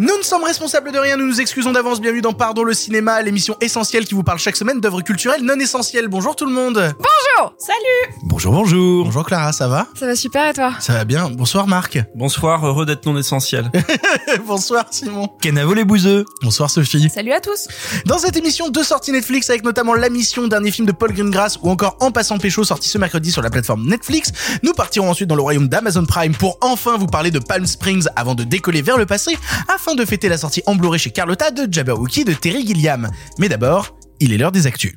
Nous 0.00 0.16
ne 0.16 0.22
sommes 0.22 0.44
responsables 0.44 0.92
de 0.92 0.98
rien, 0.98 1.16
nous 1.16 1.26
nous 1.26 1.40
excusons 1.40 1.72
d'avance. 1.72 2.00
Bienvenue 2.00 2.20
dans 2.20 2.32
Pardon 2.32 2.62
le 2.62 2.72
cinéma, 2.72 3.20
l'émission 3.20 3.56
essentielle 3.60 4.04
qui 4.04 4.14
vous 4.14 4.22
parle 4.22 4.38
chaque 4.38 4.54
semaine 4.54 4.78
d'œuvres 4.80 5.00
culturelles 5.00 5.42
non 5.42 5.58
essentielles. 5.58 6.06
Bonjour 6.06 6.36
tout 6.36 6.46
le 6.46 6.52
monde. 6.52 6.74
Bonjour 6.74 7.54
Salut 7.58 8.14
Bonjour, 8.22 8.52
bonjour. 8.52 9.06
Bonjour 9.06 9.24
Clara, 9.24 9.52
ça 9.52 9.66
va? 9.66 9.88
Ça 9.98 10.06
va 10.06 10.14
super 10.14 10.48
et 10.48 10.52
toi? 10.52 10.72
Ça 10.78 10.92
va 10.92 11.04
bien. 11.04 11.28
Bonsoir 11.30 11.66
Marc. 11.66 11.98
Bonsoir, 12.14 12.64
heureux 12.64 12.86
d'être 12.86 13.06
non 13.06 13.18
essentiel. 13.18 13.72
Bonsoir 14.46 14.86
Simon. 14.92 15.30
Kenavo 15.40 15.74
les 15.74 15.82
bouseux. 15.82 16.24
Bonsoir 16.42 16.70
Sophie. 16.70 17.10
Salut 17.10 17.32
à 17.32 17.40
tous 17.40 17.66
Dans 18.06 18.18
cette 18.18 18.36
émission, 18.36 18.68
deux 18.68 18.84
sorties 18.84 19.10
Netflix 19.10 19.50
avec 19.50 19.64
notamment 19.64 19.94
La 19.94 20.10
Mission, 20.10 20.46
dernier 20.46 20.70
film 20.70 20.86
de 20.86 20.92
Paul 20.92 21.12
Greengrass 21.12 21.58
ou 21.60 21.70
encore 21.70 21.96
En 21.98 22.12
passant 22.12 22.38
pécho 22.38 22.62
sorti 22.62 22.88
ce 22.88 22.98
mercredi 22.98 23.32
sur 23.32 23.42
la 23.42 23.50
plateforme 23.50 23.84
Netflix. 23.88 24.30
Nous 24.62 24.74
partirons 24.74 25.10
ensuite 25.10 25.28
dans 25.28 25.34
le 25.34 25.42
royaume 25.42 25.66
d'Amazon 25.66 26.04
Prime 26.04 26.36
pour 26.36 26.56
enfin 26.60 26.96
vous 26.96 27.08
parler 27.08 27.32
de 27.32 27.40
Palm 27.40 27.66
Springs 27.66 28.06
avant 28.14 28.36
de 28.36 28.44
décoller 28.44 28.80
vers 28.80 28.96
le 28.96 29.04
passé 29.04 29.36
afin 29.66 29.87
de 29.94 30.04
fêter 30.04 30.28
la 30.28 30.38
sortie 30.38 30.62
en 30.66 30.74
Blu-ray 30.74 30.98
chez 30.98 31.10
Carlotta 31.10 31.50
de 31.50 31.72
Jabberwocky 31.72 32.24
de 32.24 32.32
Terry 32.32 32.66
Gilliam. 32.66 33.08
Mais 33.38 33.48
d'abord, 33.48 33.96
il 34.20 34.32
est 34.32 34.36
l'heure 34.36 34.52
des 34.52 34.66
actus. 34.66 34.94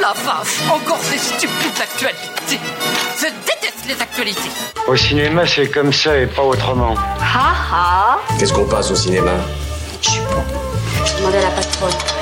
La 0.00 0.12
vache, 0.12 0.58
encore 0.70 1.00
ces 1.02 1.18
stupides 1.18 1.80
actualités. 1.80 2.58
Je 3.18 3.26
déteste 3.26 3.84
les 3.86 4.00
actualités. 4.00 4.50
Au 4.88 4.96
cinéma, 4.96 5.46
c'est 5.46 5.68
comme 5.68 5.92
ça 5.92 6.16
et 6.18 6.26
pas 6.26 6.42
autrement. 6.42 6.94
Ha 7.20 7.54
ha 7.72 8.18
Qu'est-ce 8.38 8.52
qu'on 8.52 8.66
passe 8.66 8.90
au 8.90 8.96
cinéma? 8.96 9.32
Je 10.02 10.10
suis 10.10 10.20
bon. 10.20 10.42
Je 11.06 11.16
demandais 11.18 11.38
à 11.38 11.42
la 11.42 11.50
patronne. 11.50 12.19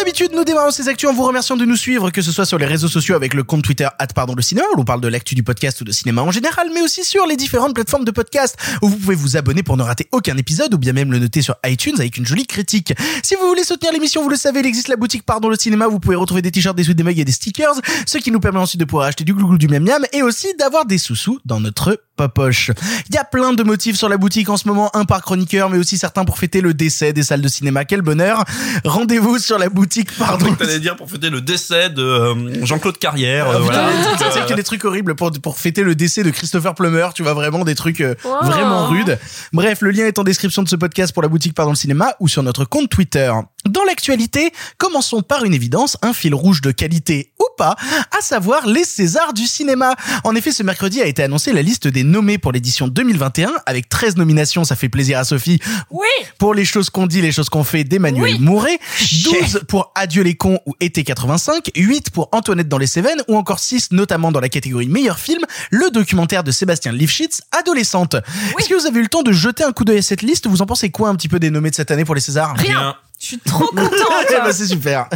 D'habitude, 0.00 0.30
nous 0.34 0.44
démarrons 0.44 0.70
ces 0.70 0.88
actus 0.88 1.10
en 1.10 1.12
vous 1.12 1.24
remerciant 1.24 1.56
de 1.56 1.64
nous 1.66 1.76
suivre, 1.76 2.10
que 2.10 2.22
ce 2.22 2.32
soit 2.32 2.46
sur 2.46 2.56
les 2.56 2.64
réseaux 2.64 2.88
sociaux 2.88 3.14
avec 3.14 3.34
le 3.34 3.44
compte 3.44 3.62
Twitter 3.62 3.86
pardon 4.14 4.34
le 4.34 4.40
cinéma, 4.40 4.66
où 4.72 4.76
l'on 4.76 4.84
parle 4.84 5.02
de 5.02 5.08
l'actu 5.08 5.34
du 5.34 5.42
podcast 5.42 5.78
ou 5.82 5.84
de 5.84 5.92
cinéma 5.92 6.22
en 6.22 6.30
général, 6.30 6.68
mais 6.72 6.80
aussi 6.80 7.04
sur 7.04 7.26
les 7.26 7.36
différentes 7.36 7.74
plateformes 7.74 8.04
de 8.04 8.10
podcast, 8.10 8.56
où 8.80 8.88
vous 8.88 8.96
pouvez 8.96 9.14
vous 9.14 9.36
abonner 9.36 9.62
pour 9.62 9.76
ne 9.76 9.82
rater 9.82 10.08
aucun 10.12 10.38
épisode, 10.38 10.72
ou 10.72 10.78
bien 10.78 10.94
même 10.94 11.12
le 11.12 11.18
noter 11.18 11.42
sur 11.42 11.56
iTunes 11.66 11.96
avec 11.98 12.16
une 12.16 12.24
jolie 12.24 12.46
critique. 12.46 12.94
Si 13.22 13.34
vous 13.34 13.46
voulez 13.46 13.62
soutenir 13.62 13.92
l'émission, 13.92 14.22
vous 14.22 14.30
le 14.30 14.36
savez, 14.36 14.60
il 14.60 14.66
existe 14.66 14.88
la 14.88 14.96
boutique 14.96 15.24
Pardon 15.24 15.50
le 15.50 15.56
cinéma, 15.56 15.86
vous 15.86 16.00
pouvez 16.00 16.16
retrouver 16.16 16.40
des 16.40 16.50
t-shirts, 16.50 16.76
des 16.76 16.84
sweats, 16.84 16.94
des 16.94 17.02
mugs 17.02 17.18
et 17.18 17.24
des 17.24 17.32
stickers, 17.32 17.74
ce 18.06 18.16
qui 18.16 18.30
nous 18.30 18.40
permet 18.40 18.58
ensuite 18.58 18.80
de 18.80 18.86
pouvoir 18.86 19.06
acheter 19.06 19.24
du 19.24 19.34
glouglou 19.34 19.58
du 19.58 19.68
miam 19.68 19.84
miam, 19.84 20.04
et 20.14 20.22
aussi 20.22 20.48
d'avoir 20.58 20.86
des 20.86 20.96
sous-sous 20.96 21.40
dans 21.44 21.60
notre 21.60 22.00
poche. 22.28 22.70
Il 23.08 23.14
y 23.14 23.18
a 23.18 23.24
plein 23.24 23.52
de 23.52 23.62
motifs 23.62 23.96
sur 23.96 24.08
la 24.08 24.16
boutique 24.16 24.48
en 24.48 24.56
ce 24.56 24.68
moment, 24.68 24.90
un 24.94 25.04
par 25.04 25.22
chroniqueur, 25.22 25.70
mais 25.70 25.78
aussi 25.78 25.98
certains 25.98 26.24
pour 26.24 26.38
fêter 26.38 26.60
le 26.60 26.74
décès 26.74 27.12
des 27.12 27.22
salles 27.22 27.42
de 27.42 27.48
cinéma. 27.48 27.84
Quel 27.84 28.02
bonheur 28.02 28.44
Rendez-vous 28.84 29.38
sur 29.38 29.58
la 29.58 29.68
boutique 29.68 29.89
Pardon. 30.18 30.54
T'allais 30.54 30.78
dire 30.80 30.96
pour 30.96 31.10
fêter 31.10 31.30
le 31.30 31.40
décès 31.40 31.90
de 31.90 32.02
euh, 32.02 32.64
Jean-Claude 32.64 32.98
Carrière. 32.98 33.48
euh, 33.48 33.54
Ah, 33.56 33.58
voilà. 33.60 33.88
c'est 34.32 34.40
euh, 34.40 34.46
que 34.46 34.54
des 34.54 34.62
trucs 34.62 34.84
horribles 34.84 35.14
pour, 35.14 35.30
pour 35.42 35.58
fêter 35.58 35.82
le 35.82 35.94
décès 35.94 36.22
de 36.22 36.30
Christopher 36.30 36.74
Plummer, 36.74 37.08
tu 37.14 37.22
vois 37.22 37.34
vraiment 37.34 37.64
des 37.64 37.74
trucs 37.74 38.00
euh, 38.00 38.14
Wow. 38.24 38.44
vraiment 38.44 38.86
rudes. 38.88 39.18
Bref, 39.52 39.80
le 39.82 39.90
lien 39.90 40.06
est 40.06 40.18
en 40.18 40.24
description 40.24 40.62
de 40.62 40.68
ce 40.68 40.76
podcast 40.76 41.12
pour 41.12 41.22
la 41.22 41.28
boutique 41.28 41.54
Pardon 41.54 41.72
le 41.72 41.76
cinéma 41.76 42.14
ou 42.20 42.28
sur 42.28 42.42
notre 42.42 42.64
compte 42.64 42.88
Twitter. 42.90 43.32
Dans 43.66 43.84
l'actualité, 43.84 44.52
commençons 44.78 45.20
par 45.20 45.44
une 45.44 45.52
évidence, 45.52 45.98
un 46.00 46.14
fil 46.14 46.34
rouge 46.34 46.62
de 46.62 46.70
qualité 46.70 47.32
ou 47.38 47.44
pas, 47.58 47.76
à 48.16 48.22
savoir 48.22 48.66
les 48.66 48.84
Césars 48.84 49.34
du 49.34 49.46
cinéma. 49.46 49.94
En 50.24 50.34
effet, 50.34 50.50
ce 50.50 50.62
mercredi 50.62 51.02
a 51.02 51.06
été 51.06 51.22
annoncé 51.22 51.52
la 51.52 51.60
liste 51.60 51.86
des 51.86 52.02
nommés 52.02 52.38
pour 52.38 52.52
l'édition 52.52 52.88
2021 52.88 53.52
avec 53.66 53.88
13 53.90 54.16
nominations, 54.16 54.64
ça 54.64 54.76
fait 54.76 54.88
plaisir 54.88 55.18
à 55.18 55.24
Sophie, 55.24 55.60
Oui. 55.90 56.06
Pour 56.38 56.54
les 56.54 56.64
choses 56.64 56.88
qu'on 56.88 57.06
dit, 57.06 57.20
les 57.20 57.32
choses 57.32 57.50
qu'on 57.50 57.64
fait 57.64 57.84
d'Emmanuel 57.84 58.34
Oui. 58.34 58.38
Mouret, 58.40 58.78
12 59.24 59.64
pour 59.68 59.92
Adieu 59.94 60.22
les 60.22 60.34
cons 60.36 60.58
ou 60.66 60.74
Été 60.80 61.04
85, 61.04 61.70
8 61.76 62.10
pour 62.10 62.30
Antoinette 62.32 62.68
dans 62.68 62.78
les 62.78 62.86
Cévennes 62.86 63.22
ou 63.28 63.36
encore 63.36 63.58
6 63.58 63.92
notamment 63.92 64.32
dans 64.32 64.40
la 64.40 64.48
catégorie 64.48 64.88
meilleur 64.88 65.18
film, 65.18 65.42
le 65.70 65.90
documentaire 65.90 66.42
de 66.44 66.50
Sébastien 66.50 66.92
Lifshitz, 66.92 67.42
Adolescente. 67.52 68.16
Est-ce 68.58 68.68
que 68.70 68.74
vous 68.74 68.86
avez 68.86 69.00
eu 69.00 69.02
le 69.02 69.08
temps 69.08 69.22
de 69.22 69.32
jeter 69.32 69.64
un 69.64 69.72
coup 69.72 69.84
d'œil 69.84 69.98
à 69.98 70.02
cette 70.02 70.22
liste? 70.22 70.46
Vous 70.46 70.62
en 70.62 70.66
pensez 70.66 70.90
quoi 70.90 71.10
un 71.10 71.14
petit 71.14 71.28
peu 71.28 71.38
des 71.38 71.50
nommés 71.50 71.70
de 71.70 71.74
cette 71.74 71.90
année 71.90 72.06
pour 72.06 72.14
les 72.14 72.22
Césars? 72.22 72.54
Rien 72.56 72.96
Je 73.20 73.26
suis 73.26 73.38
trop 73.38 73.66
contente 73.76 73.90
ben, 74.30 74.52
c'est 74.52 74.66
super. 74.66 75.08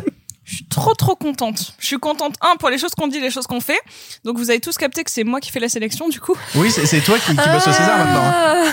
Je 0.45 0.57
suis 0.57 0.67
trop 0.67 0.95
trop 0.95 1.17
contente. 1.17 1.75
Je 1.79 1.87
suis 1.87 1.99
contente, 1.99 2.37
un, 2.43 2.57
pour 2.57 2.69
les 2.69 2.77
choses 2.79 2.91
qu'on 2.95 3.09
dit, 3.09 3.19
les 3.19 3.31
choses 3.31 3.47
qu'on 3.47 3.61
fait. 3.63 3.81
Donc 4.25 4.37
vous 4.37 4.51
avez 4.51 4.61
tous 4.61 4.77
capté 4.77 5.03
que 5.03 5.11
c'est 5.11 5.25
moi 5.25 5.41
qui 5.41 5.51
fais 5.51 5.61
la 5.61 5.71
sélection 5.71 6.09
du 6.11 6.21
coup. 6.21 6.37
Oui, 6.57 6.71
c'est 6.71 6.85
c'est 6.87 7.01
toi 7.01 7.19
qui, 7.19 7.31
qui 7.31 7.49
bosse 7.49 7.67
au 7.67 7.73
César 7.73 7.99
maintenant. 7.99 8.23
hein. 8.25 8.65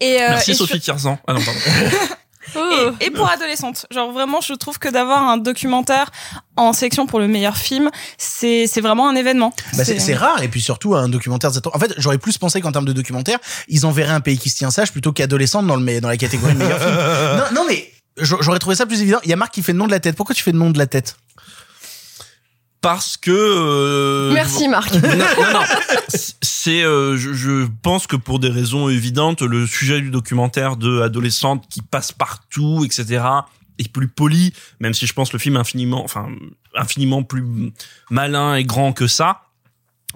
Et, 0.00 0.20
euh, 0.20 0.30
Merci 0.30 0.50
et 0.50 0.54
Sophie 0.54 0.80
Tirzan. 0.80 1.16
Ah 1.26 1.32
non, 1.32 1.40
pardon. 1.40 1.60
sur- 2.52 2.94
et, 3.00 3.06
et 3.06 3.10
pour 3.10 3.30
adolescente, 3.30 3.86
genre 3.90 4.10
vraiment, 4.12 4.40
je 4.40 4.52
trouve 4.54 4.78
que 4.78 4.88
d'avoir 4.88 5.22
un 5.28 5.36
documentaire 5.36 6.10
en 6.56 6.72
sélection 6.72 7.06
pour 7.06 7.18
le 7.20 7.28
meilleur 7.28 7.56
film, 7.56 7.90
c'est 8.18 8.66
c'est 8.66 8.80
vraiment 8.80 9.08
un 9.08 9.14
événement. 9.14 9.52
Bah, 9.76 9.84
c'est 9.84 10.00
c'est 10.00 10.14
rare 10.14 10.42
et 10.42 10.48
puis 10.48 10.60
surtout 10.60 10.96
un 10.96 11.08
documentaire 11.08 11.50
de 11.50 11.54
cette 11.54 11.66
En 11.68 11.78
fait, 11.78 11.94
j'aurais 11.98 12.18
plus 12.18 12.36
pensé 12.36 12.60
qu'en 12.60 12.72
termes 12.72 12.84
de 12.84 12.92
documentaire, 12.92 13.38
ils 13.68 13.86
enverraient 13.86 14.12
un 14.12 14.20
pays 14.20 14.38
qui 14.38 14.50
se 14.50 14.56
tient 14.56 14.70
sage 14.72 14.90
plutôt 14.92 15.12
qu'adolescente 15.12 15.66
dans 15.68 15.76
le 15.76 16.00
dans 16.00 16.08
la 16.08 16.16
catégorie 16.16 16.54
meilleur 16.54 16.80
film. 16.80 16.96
Non, 17.54 17.60
non 17.62 17.64
mais 17.68 17.92
j'aurais 18.18 18.58
trouvé 18.58 18.76
ça 18.76 18.86
plus 18.86 19.00
évident. 19.02 19.18
Il 19.24 19.30
y 19.30 19.32
a 19.32 19.36
Marc 19.36 19.52
qui 19.54 19.62
fait 19.62 19.72
le 19.72 19.78
nom 19.78 19.86
de 19.86 19.90
la 19.92 20.00
tête. 20.00 20.16
Pourquoi 20.16 20.34
tu 20.34 20.42
fais 20.42 20.52
le 20.52 20.58
nom 20.58 20.70
de 20.70 20.78
la 20.78 20.86
tête? 20.86 21.16
Parce 22.80 23.16
que. 23.16 23.30
euh, 23.32 24.32
Merci 24.32 24.68
Marc. 24.68 24.92
non, 25.02 25.08
non, 25.08 25.52
non. 25.52 25.60
C'est, 26.42 26.82
euh, 26.82 27.16
je, 27.16 27.32
je 27.32 27.66
pense 27.82 28.06
que 28.06 28.16
pour 28.16 28.38
des 28.38 28.48
raisons 28.50 28.88
évidentes, 28.88 29.42
le 29.42 29.66
sujet 29.66 30.00
du 30.00 30.10
documentaire 30.10 30.76
de 30.76 31.00
adolescente 31.00 31.64
qui 31.68 31.82
passe 31.82 32.12
partout, 32.12 32.84
etc., 32.84 33.24
est 33.78 33.92
plus 33.92 34.08
poli, 34.08 34.54
même 34.80 34.94
si 34.94 35.06
je 35.06 35.12
pense 35.12 35.32
le 35.32 35.38
film 35.38 35.56
infiniment, 35.56 36.02
enfin, 36.04 36.28
infiniment 36.74 37.22
plus 37.22 37.44
malin 38.10 38.54
et 38.54 38.64
grand 38.64 38.92
que 38.92 39.06
ça. 39.06 39.42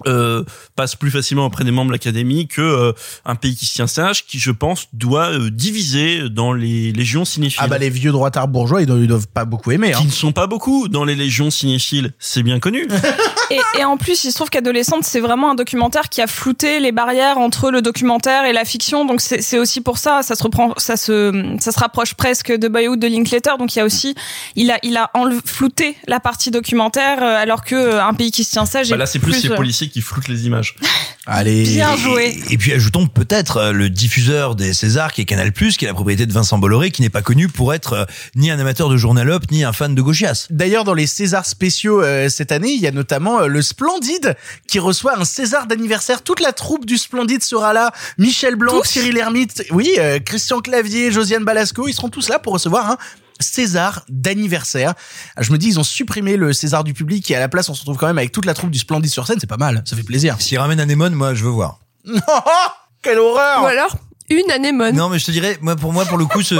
Euh, 0.07 0.43
passe 0.75 0.95
plus 0.95 1.11
facilement 1.11 1.45
auprès 1.45 1.63
des 1.63 1.71
membres 1.71 1.89
de 1.89 1.93
l'académie 1.93 2.47
que 2.47 2.61
euh, 2.61 2.93
un 3.25 3.35
pays 3.35 3.55
qui 3.55 3.65
se 3.65 3.75
tient 3.75 3.87
sage, 3.87 4.25
qui 4.25 4.39
je 4.39 4.51
pense 4.51 4.87
doit 4.93 5.31
euh, 5.31 5.49
diviser 5.49 6.29
dans 6.29 6.53
les 6.53 6.91
légions 6.91 7.25
cinéphiles. 7.25 7.61
Ah 7.63 7.67
bah 7.67 7.77
les 7.77 7.89
vieux 7.89 8.11
droitards 8.11 8.47
bourgeois, 8.47 8.81
ils 8.81 8.87
doivent, 8.87 9.01
ils 9.01 9.07
doivent 9.07 9.27
pas 9.27 9.45
beaucoup 9.45 9.71
aimer. 9.71 9.93
Hein. 9.93 9.99
qui 9.99 10.05
ne 10.05 10.11
sont 10.11 10.31
pas 10.31 10.47
beaucoup 10.47 10.87
dans 10.87 11.03
les 11.03 11.15
légions 11.15 11.51
cinéphiles, 11.51 12.13
c'est 12.19 12.43
bien 12.43 12.59
connu. 12.59 12.87
Et, 13.51 13.79
et 13.79 13.85
en 13.85 13.97
plus, 13.97 14.23
il 14.23 14.31
se 14.31 14.35
trouve 14.35 14.49
qu'Adolescente, 14.49 15.03
c'est 15.03 15.19
vraiment 15.19 15.51
un 15.51 15.55
documentaire 15.55 16.09
qui 16.09 16.21
a 16.21 16.27
flouté 16.27 16.79
les 16.79 16.91
barrières 16.91 17.37
entre 17.37 17.71
le 17.71 17.81
documentaire 17.81 18.45
et 18.45 18.53
la 18.53 18.65
fiction. 18.65 19.05
Donc 19.05 19.21
c'est 19.21 19.59
aussi 19.59 19.81
pour 19.81 19.97
ça, 19.97 20.21
ça 20.21 20.35
se 20.35 20.43
reprend, 20.43 20.73
ça 20.77 20.97
se, 20.97 21.55
ça 21.59 21.71
se 21.71 21.79
rapproche 21.79 22.13
presque 22.13 22.51
de 22.51 22.67
Boyhood 22.67 22.99
de 22.99 23.07
Linklater. 23.07 23.57
Donc 23.57 23.75
il 23.75 23.79
y 23.79 23.81
a 23.81 23.85
aussi, 23.85 24.15
il 24.55 24.71
a, 24.71 24.79
il 24.83 24.97
a 24.97 25.11
flouté 25.45 25.97
la 26.07 26.19
partie 26.19 26.51
documentaire, 26.51 27.21
euh, 27.21 27.41
alors 27.41 27.63
que 27.63 27.75
euh, 27.75 28.03
un 28.03 28.13
pays 28.13 28.31
qui 28.31 28.43
se 28.43 28.51
tient 28.51 28.65
sage. 28.65 28.89
Bah 28.89 28.97
là, 28.97 29.05
c'est 29.05 29.19
plus, 29.19 29.43
les 29.43 29.51
euh, 29.51 29.55
policiers 29.55 29.89
qui 29.89 30.01
floutent 30.01 30.27
les 30.27 30.45
images. 30.45 30.75
Allez. 31.33 31.63
Bien 31.63 31.95
joué. 31.95 32.37
Et, 32.49 32.53
et 32.53 32.57
puis 32.57 32.73
ajoutons 32.73 33.07
peut-être 33.07 33.57
euh, 33.57 33.71
le 33.71 33.89
diffuseur 33.89 34.55
des 34.55 34.73
Césars 34.73 35.13
qui 35.13 35.21
est 35.21 35.25
Canal+, 35.25 35.53
qui 35.53 35.85
est 35.85 35.87
la 35.87 35.93
propriété 35.93 36.25
de 36.25 36.33
Vincent 36.33 36.57
Bolloré, 36.57 36.91
qui 36.91 37.01
n'est 37.01 37.09
pas 37.09 37.21
connu 37.21 37.47
pour 37.47 37.73
être 37.73 37.93
euh, 37.93 38.05
ni 38.35 38.51
un 38.51 38.59
amateur 38.59 38.89
de 38.89 38.97
journal 38.97 39.29
up, 39.31 39.43
ni 39.49 39.63
un 39.63 39.71
fan 39.71 39.95
de 39.95 40.01
gauchias. 40.01 40.47
D'ailleurs, 40.49 40.83
dans 40.83 40.93
les 40.93 41.07
Césars 41.07 41.45
spéciaux 41.45 42.01
euh, 42.03 42.27
cette 42.27 42.51
année, 42.51 42.71
il 42.71 42.81
y 42.81 42.87
a 42.87 42.91
notamment 42.91 43.39
euh, 43.39 43.47
le 43.47 43.61
Splendide 43.61 44.35
qui 44.67 44.79
reçoit 44.79 45.17
un 45.17 45.23
César 45.23 45.67
d'anniversaire. 45.67 46.21
Toute 46.21 46.41
la 46.41 46.51
troupe 46.51 46.85
du 46.85 46.97
Splendide 46.97 47.43
sera 47.43 47.71
là. 47.71 47.91
Michel 48.17 48.55
Blanc, 48.55 48.79
Tous 48.79 48.89
Cyril 48.89 49.17
Hermite, 49.17 49.63
oui, 49.71 49.89
euh, 49.99 50.19
Christian 50.19 50.59
Clavier, 50.59 51.11
Josiane 51.11 51.45
Balasco, 51.45 51.87
ils 51.87 51.93
seront 51.93 52.09
tous 52.09 52.27
là 52.27 52.39
pour 52.39 52.53
recevoir 52.53 52.91
un 52.91 52.97
César 53.41 54.05
d'anniversaire. 54.09 54.93
Je 55.39 55.51
me 55.51 55.57
dis, 55.57 55.67
ils 55.67 55.79
ont 55.79 55.83
supprimé 55.83 56.37
le 56.37 56.53
César 56.53 56.83
du 56.83 56.93
public 56.93 57.29
et 57.31 57.35
à 57.35 57.39
la 57.39 57.49
place, 57.49 57.69
on 57.69 57.73
se 57.73 57.81
retrouve 57.81 57.97
quand 57.97 58.07
même 58.07 58.17
avec 58.17 58.31
toute 58.31 58.45
la 58.45 58.53
troupe 58.53 58.71
du 58.71 58.79
Splendide 58.79 59.11
sur 59.11 59.27
scène. 59.27 59.37
C'est 59.39 59.47
pas 59.47 59.57
mal, 59.57 59.83
ça 59.85 59.95
fait 59.95 60.03
plaisir. 60.03 60.35
S'il 60.39 60.57
ramène 60.59 60.79
Anémone, 60.79 61.13
moi, 61.13 61.33
je 61.33 61.43
veux 61.43 61.49
voir. 61.49 61.79
Quelle 63.01 63.19
horreur 63.19 63.63
Ou 63.63 63.67
alors 63.67 63.95
une 64.29 64.49
anémone. 64.51 64.95
Non, 64.95 65.09
mais 65.09 65.19
je 65.19 65.25
te 65.25 65.31
dirais, 65.31 65.57
moi, 65.61 65.75
pour 65.75 65.91
moi, 65.93 66.05
pour 66.05 66.17
le 66.17 66.25
coup, 66.25 66.41
ce, 66.41 66.55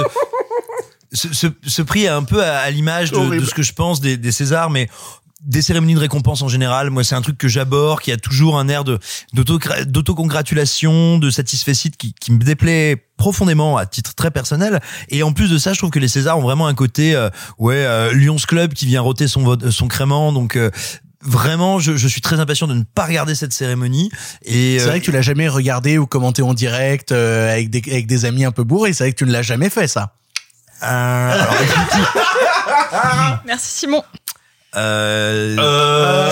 ce, 1.12 1.32
ce, 1.32 1.46
ce 1.66 1.82
prix 1.82 2.04
est 2.04 2.08
un 2.08 2.22
peu 2.22 2.42
à, 2.42 2.58
à 2.58 2.70
l'image 2.70 3.12
de, 3.12 3.44
ce 3.44 3.54
que 3.54 3.62
je 3.62 3.72
pense 3.72 4.00
des, 4.00 4.16
des 4.16 4.32
Césars, 4.32 4.70
mais 4.70 4.88
des 5.44 5.60
cérémonies 5.62 5.94
de 5.94 5.98
récompense 6.00 6.42
en 6.42 6.48
général, 6.48 6.90
moi 6.90 7.02
c'est 7.04 7.14
un 7.16 7.20
truc 7.22 7.36
que 7.36 7.48
j'aborde, 7.48 8.00
qui 8.00 8.12
a 8.12 8.16
toujours 8.16 8.58
un 8.58 8.68
air 8.68 8.84
de 8.84 8.98
d'auto- 9.32 9.58
d'autocongratulation, 9.86 11.18
de 11.18 11.30
satisfecit 11.30 11.90
qui, 11.90 12.14
qui 12.14 12.32
me 12.32 12.38
déplaît 12.38 13.06
profondément 13.16 13.76
à 13.76 13.86
titre 13.86 14.14
très 14.14 14.30
personnel. 14.30 14.80
Et 15.08 15.22
en 15.22 15.32
plus 15.32 15.50
de 15.50 15.58
ça, 15.58 15.72
je 15.72 15.78
trouve 15.78 15.90
que 15.90 15.98
les 15.98 16.08
Césars 16.08 16.38
ont 16.38 16.42
vraiment 16.42 16.66
un 16.66 16.74
côté, 16.74 17.14
euh, 17.14 17.28
ouais, 17.58 17.74
euh, 17.76 18.12
Lions 18.12 18.36
Club 18.36 18.72
qui 18.74 18.86
vient 18.86 19.00
roter 19.00 19.26
son 19.28 19.42
vote- 19.42 19.70
son 19.70 19.88
crément, 19.88 20.32
donc. 20.32 20.56
euh, 20.56 20.70
Vraiment, 21.24 21.78
je, 21.78 21.96
je 21.96 22.08
suis 22.08 22.20
très 22.20 22.40
impatient 22.40 22.66
de 22.66 22.74
ne 22.74 22.82
pas 22.82 23.04
regarder 23.06 23.36
cette 23.36 23.52
cérémonie. 23.52 24.10
Et 24.44 24.80
C'est 24.80 24.86
euh, 24.86 24.88
vrai 24.88 24.98
que 24.98 25.04
tu 25.04 25.12
l'as 25.12 25.22
jamais 25.22 25.46
regardé 25.48 25.96
ou 25.96 26.04
commenté 26.04 26.42
en 26.42 26.52
direct 26.52 27.12
euh, 27.12 27.52
avec, 27.52 27.70
des, 27.70 27.80
avec 27.92 28.08
des 28.08 28.24
amis 28.24 28.44
un 28.44 28.50
peu 28.50 28.64
bourrés. 28.64 28.92
C'est 28.92 29.04
vrai 29.04 29.12
que 29.12 29.18
tu 29.18 29.24
ne 29.24 29.30
l'as 29.30 29.42
jamais 29.42 29.70
fait, 29.70 29.86
ça. 29.86 30.14
euh, 30.82 31.32
alors, 31.32 31.54
Merci 33.46 33.68
Simon. 33.78 34.02
Euh, 34.76 35.56
Euh, 35.58 36.30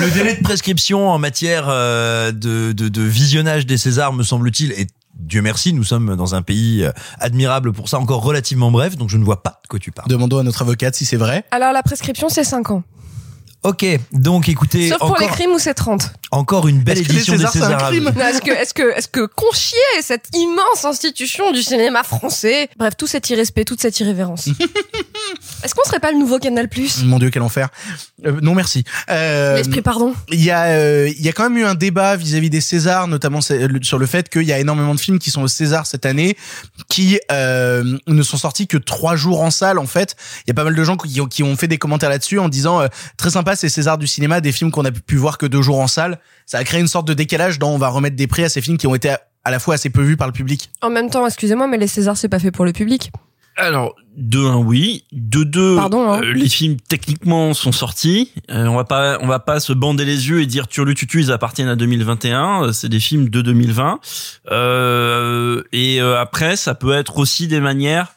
le 0.00 0.10
délai 0.10 0.34
de 0.36 0.42
prescription 0.42 1.08
en 1.10 1.18
matière 1.18 1.66
euh, 1.68 2.32
de, 2.32 2.72
de, 2.72 2.88
de 2.88 3.02
visionnage 3.02 3.66
des 3.66 3.76
Césars, 3.78 4.12
me 4.12 4.22
semble-t-il, 4.22 4.72
est 4.72 4.88
Dieu 5.18 5.40
merci, 5.40 5.72
nous 5.72 5.84
sommes 5.84 6.14
dans 6.16 6.34
un 6.34 6.42
pays 6.42 6.84
euh, 6.84 6.92
admirable 7.20 7.72
pour 7.72 7.88
ça, 7.88 7.98
encore 7.98 8.22
relativement 8.22 8.70
bref, 8.70 8.96
donc 8.96 9.08
je 9.08 9.16
ne 9.16 9.24
vois 9.24 9.42
pas 9.42 9.60
de 9.62 9.68
quoi 9.68 9.78
tu 9.78 9.90
parles. 9.90 10.08
Demandons 10.08 10.38
à 10.38 10.42
notre 10.42 10.60
avocate 10.62 10.94
si 10.94 11.06
c'est 11.06 11.16
vrai. 11.16 11.44
Alors 11.50 11.72
la 11.72 11.82
prescription 11.82 12.28
c'est 12.28 12.44
5 12.44 12.70
ans. 12.70 12.82
Ok, 13.62 13.84
donc 14.12 14.48
écoutez, 14.48 14.90
Sauf 14.90 14.98
pour 14.98 15.10
encore, 15.10 15.20
les 15.20 15.26
crimes 15.26 15.50
où 15.50 15.58
c'est 15.58 15.74
30. 15.74 16.12
encore 16.30 16.68
une 16.68 16.82
belle 16.82 16.98
Est-ce 16.98 17.08
que 17.08 17.12
les 17.12 17.18
édition 17.18 17.36
des 17.36 17.46
Césars. 17.46 17.90
Non, 17.92 18.10
Est-ce 18.10 18.40
que, 18.40 18.50
est-ce 18.50 18.74
que, 18.74 18.96
est-ce 18.96 19.08
que 19.08 19.26
Conchier, 19.26 19.78
cette 20.02 20.28
immense 20.34 20.84
institution 20.84 21.50
du 21.50 21.62
cinéma 21.62 22.04
français, 22.04 22.68
bref, 22.76 22.96
tout 22.96 23.08
cet 23.08 23.28
irrespect, 23.28 23.64
toute 23.64 23.80
cette 23.80 23.98
irrévérence. 23.98 24.46
est-ce 25.64 25.74
qu'on 25.74 25.84
serait 25.84 25.98
pas 25.98 26.12
le 26.12 26.18
nouveau 26.18 26.38
Canal 26.38 26.68
Plus? 26.68 27.02
Mon 27.02 27.18
Dieu, 27.18 27.30
quel 27.30 27.42
enfer. 27.42 27.68
Euh, 28.24 28.38
non, 28.40 28.54
merci. 28.54 28.84
Euh, 29.10 29.56
L'esprit 29.56 29.82
pardon. 29.82 30.14
Il 30.30 30.42
y 30.42 30.50
a, 30.52 30.66
euh, 30.66 31.10
il 31.16 31.24
y 31.24 31.28
a 31.28 31.32
quand 31.32 31.44
même 31.44 31.58
eu 31.58 31.64
un 31.64 31.74
débat 31.74 32.14
vis-à-vis 32.16 32.50
des 32.50 32.60
Césars, 32.60 33.08
notamment 33.08 33.40
sur 33.40 33.98
le 33.98 34.06
fait 34.06 34.28
qu'il 34.28 34.44
y 34.44 34.52
a 34.52 34.58
énormément 34.60 34.94
de 34.94 35.00
films 35.00 35.18
qui 35.18 35.30
sont 35.30 35.42
au 35.42 35.48
César 35.48 35.86
cette 35.86 36.06
année, 36.06 36.36
qui 36.88 37.18
euh, 37.32 37.98
ne 38.06 38.22
sont 38.22 38.36
sortis 38.36 38.66
que 38.68 38.76
trois 38.76 39.16
jours 39.16 39.40
en 39.40 39.50
salle. 39.50 39.78
En 39.78 39.86
fait, 39.86 40.16
il 40.46 40.48
y 40.48 40.50
a 40.52 40.54
pas 40.54 40.64
mal 40.64 40.74
de 40.74 40.84
gens 40.84 40.96
qui 40.96 41.20
ont, 41.20 41.26
qui 41.26 41.42
ont 41.42 41.56
fait 41.56 41.68
des 41.68 41.78
commentaires 41.78 42.10
là-dessus 42.10 42.38
en 42.38 42.48
disant 42.48 42.80
euh, 42.80 42.88
très 43.16 43.36
sympa 43.46 43.54
ces 43.54 43.68
Césars 43.68 43.98
du 43.98 44.08
cinéma, 44.08 44.40
des 44.40 44.50
films 44.50 44.72
qu'on 44.72 44.84
a 44.84 44.90
pu 44.90 45.14
voir 45.16 45.38
que 45.38 45.46
deux 45.46 45.62
jours 45.62 45.78
en 45.78 45.86
salle. 45.86 46.18
Ça 46.46 46.58
a 46.58 46.64
créé 46.64 46.80
une 46.80 46.88
sorte 46.88 47.06
de 47.06 47.14
décalage 47.14 47.60
dans 47.60 47.70
on 47.70 47.78
va 47.78 47.88
remettre 47.88 48.16
des 48.16 48.26
prix 48.26 48.42
à 48.42 48.48
ces 48.48 48.60
films 48.60 48.76
qui 48.76 48.88
ont 48.88 48.94
été 48.94 49.10
à, 49.44 49.50
la 49.50 49.60
fois 49.60 49.74
assez 49.74 49.88
peu 49.88 50.02
vus 50.02 50.16
par 50.16 50.26
le 50.26 50.32
public. 50.32 50.70
En 50.82 50.90
même 50.90 51.10
temps, 51.10 51.24
excusez-moi, 51.24 51.68
mais 51.68 51.78
les 51.78 51.86
Césars 51.86 52.16
c'est 52.16 52.28
pas 52.28 52.40
fait 52.40 52.50
pour 52.50 52.64
le 52.64 52.72
public. 52.72 53.12
Alors, 53.58 53.94
de 54.18 54.38
un 54.38 54.56
oui, 54.56 55.04
de 55.12 55.42
deux, 55.42 55.76
Pardon, 55.76 56.12
hein. 56.12 56.20
euh, 56.22 56.34
les 56.34 56.48
films 56.48 56.76
techniquement 56.76 57.54
sont 57.54 57.72
sortis. 57.72 58.30
Euh, 58.50 58.66
on 58.66 58.76
va 58.76 58.84
pas, 58.84 59.18
on 59.22 59.26
va 59.26 59.38
pas 59.38 59.60
se 59.60 59.72
bander 59.72 60.04
les 60.04 60.28
yeux 60.28 60.42
et 60.42 60.46
dire 60.46 60.68
Turlututu 60.68 61.20
ils 61.20 61.32
appartiennent 61.32 61.68
à 61.68 61.76
2021. 61.76 62.64
Euh, 62.64 62.72
C'est 62.72 62.90
des 62.90 63.00
films 63.00 63.30
de 63.30 63.40
2020. 63.40 63.98
Euh, 64.50 65.62
et 65.72 66.02
euh, 66.02 66.20
après, 66.20 66.56
ça 66.56 66.74
peut 66.74 66.92
être 66.92 67.16
aussi 67.16 67.46
des 67.46 67.60
manières. 67.60 68.08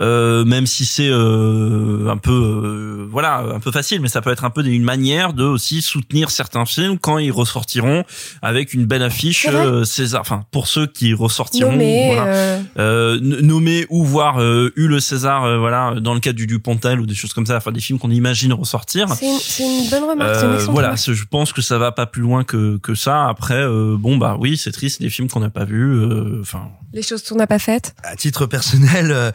Euh, 0.00 0.44
même 0.44 0.66
si 0.66 0.84
c'est 0.86 1.08
euh, 1.08 2.08
un 2.08 2.16
peu 2.16 2.32
euh, 2.32 3.06
voilà 3.10 3.38
un 3.54 3.60
peu 3.60 3.70
facile 3.72 4.00
mais 4.00 4.08
ça 4.08 4.20
peut 4.20 4.30
être 4.30 4.44
un 4.44 4.50
peu 4.50 4.64
une 4.64 4.82
manière 4.82 5.32
de 5.32 5.44
aussi 5.44 5.82
soutenir 5.82 6.30
certains 6.30 6.64
films 6.66 6.98
quand 6.98 7.18
ils 7.18 7.32
ressortiront 7.32 8.04
avec 8.42 8.74
une 8.74 8.86
belle 8.86 9.02
affiche 9.02 9.46
euh, 9.50 9.84
César. 9.84 10.20
Enfin 10.20 10.44
pour 10.50 10.66
ceux 10.68 10.86
qui 10.86 11.14
ressortiront 11.14 11.72
Nommé, 11.72 12.06
voilà. 12.14 12.26
euh, 12.26 12.62
euh, 12.78 13.18
nommé 13.20 13.86
ou 13.90 14.04
voir 14.04 14.40
euh, 14.40 14.72
eu 14.76 14.86
le 14.88 15.00
César 15.00 15.44
euh, 15.44 15.58
voilà 15.58 15.94
dans 16.00 16.14
le 16.14 16.20
cadre 16.20 16.36
du 16.36 16.46
Dupontel 16.46 17.00
ou 17.00 17.06
des 17.06 17.14
choses 17.14 17.32
comme 17.32 17.46
ça 17.46 17.56
enfin 17.56 17.72
des 17.72 17.80
films 17.80 17.98
qu'on 17.98 18.10
imagine 18.10 18.52
ressortir. 18.52 19.08
C'est 19.08 19.62
une, 19.64 19.88
bonne 19.90 20.04
remarque. 20.04 20.42
une 20.44 20.72
voilà 20.72 20.94
je 20.96 21.24
pense 21.30 21.52
que 21.52 21.62
ça 21.62 21.78
va 21.78 21.92
pas 21.92 22.06
plus 22.06 22.22
loin 22.22 22.44
que 22.44 22.78
que 22.78 22.94
ça. 22.94 23.26
Après 23.28 23.54
euh, 23.62 23.96
bon 23.98 24.16
bah 24.16 24.36
oui 24.38 24.56
c'est 24.56 24.72
triste 24.72 25.00
des 25.00 25.10
films 25.10 25.28
qu'on 25.28 25.40
n'a 25.40 25.50
pas 25.50 25.64
vus 25.64 25.92
euh, 25.92 26.38
enfin. 26.40 26.68
Les 26.94 27.02
choses 27.02 27.22
qu'on 27.22 27.34
n'a 27.36 27.46
pas 27.46 27.58
faites. 27.58 27.94
à 28.02 28.16
titre 28.16 28.46
personnel 28.46 29.10
euh, 29.12 29.30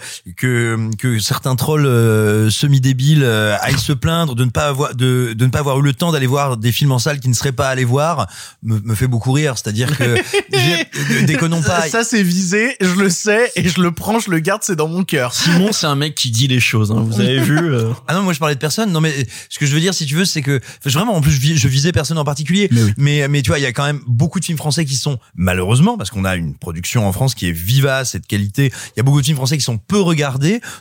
que 0.53 0.95
que 0.97 1.19
certains 1.19 1.55
trolls 1.55 1.85
euh, 1.85 2.49
semi-débiles 2.49 3.23
euh, 3.23 3.55
aillent 3.61 3.79
se 3.79 3.93
plaindre 3.93 4.35
de 4.35 4.45
ne 4.45 4.49
pas 4.49 4.67
avoir 4.67 4.95
de, 4.95 5.33
de 5.33 5.45
ne 5.45 5.49
pas 5.51 5.59
avoir 5.59 5.79
eu 5.79 5.81
le 5.81 5.93
temps 5.93 6.11
d'aller 6.11 6.27
voir 6.27 6.57
des 6.57 6.71
films 6.71 6.91
en 6.91 6.99
salle 6.99 7.19
qu'ils 7.19 7.29
ne 7.31 7.35
seraient 7.35 7.51
pas 7.51 7.69
allés 7.69 7.85
voir 7.85 8.27
me, 8.61 8.79
me 8.79 8.95
fait 8.95 9.07
beaucoup 9.07 9.31
rire 9.31 9.55
c'est-à-dire 9.57 9.97
que 9.97 10.15
déconnons 11.25 11.61
pas 11.61 11.87
Ça 11.89 12.03
c'est 12.03 12.23
visé, 12.23 12.75
je 12.81 12.93
le 12.95 13.09
sais 13.09 13.51
et 13.55 13.67
je 13.67 13.81
le 13.81 13.91
prends, 13.91 14.19
je 14.19 14.29
le 14.29 14.39
garde, 14.39 14.61
c'est 14.63 14.75
dans 14.75 14.87
mon 14.87 15.03
cœur. 15.03 15.33
Simon 15.33 15.71
c'est 15.71 15.87
un 15.87 15.95
mec 15.95 16.15
qui 16.15 16.31
dit 16.31 16.47
les 16.47 16.59
choses 16.59 16.91
hein, 16.91 17.03
vous 17.07 17.19
avez 17.19 17.39
vu 17.39 17.57
euh, 17.57 17.91
Ah 18.07 18.13
non, 18.15 18.23
moi 18.23 18.33
je 18.33 18.39
parlais 18.39 18.55
de 18.55 18.59
personne. 18.59 18.91
Non, 18.91 19.01
mais 19.01 19.13
ce 19.49 19.59
que 19.59 19.65
je 19.65 19.73
veux 19.73 19.79
dire, 19.79 19.93
si 19.93 20.05
tu 20.05 20.15
veux, 20.15 20.25
c'est 20.25 20.41
que 20.41 20.59
vraiment, 20.85 21.15
en 21.15 21.21
plus, 21.21 21.31
je, 21.31 21.39
vis- 21.39 21.57
je 21.57 21.67
visais 21.67 21.91
personne 21.91 22.17
en 22.17 22.23
particulier. 22.25 22.67
Mais 22.71 22.83
oui. 22.83 22.93
mais, 22.97 23.27
mais 23.27 23.41
tu 23.41 23.49
vois, 23.49 23.59
il 23.59 23.61
y 23.61 23.65
a 23.65 23.71
quand 23.71 23.85
même 23.85 24.01
beaucoup 24.07 24.39
de 24.39 24.45
films 24.45 24.57
français 24.57 24.85
qui 24.85 24.95
sont 24.95 25.17
malheureusement, 25.35 25.97
parce 25.97 26.09
qu'on 26.09 26.25
a 26.25 26.35
une 26.35 26.55
production 26.55 27.07
en 27.07 27.11
France 27.11 27.33
qui 27.35 27.47
est 27.47 27.51
vivace 27.51 28.15
et 28.15 28.19
de 28.19 28.25
qualité. 28.25 28.71
Il 28.95 28.97
y 28.97 28.99
a 28.99 29.03
beaucoup 29.03 29.21
de 29.21 29.25
films 29.25 29.37
français 29.37 29.57
qui 29.57 29.63
sont 29.63 29.77
peu 29.77 29.99
regardés. 30.01 30.32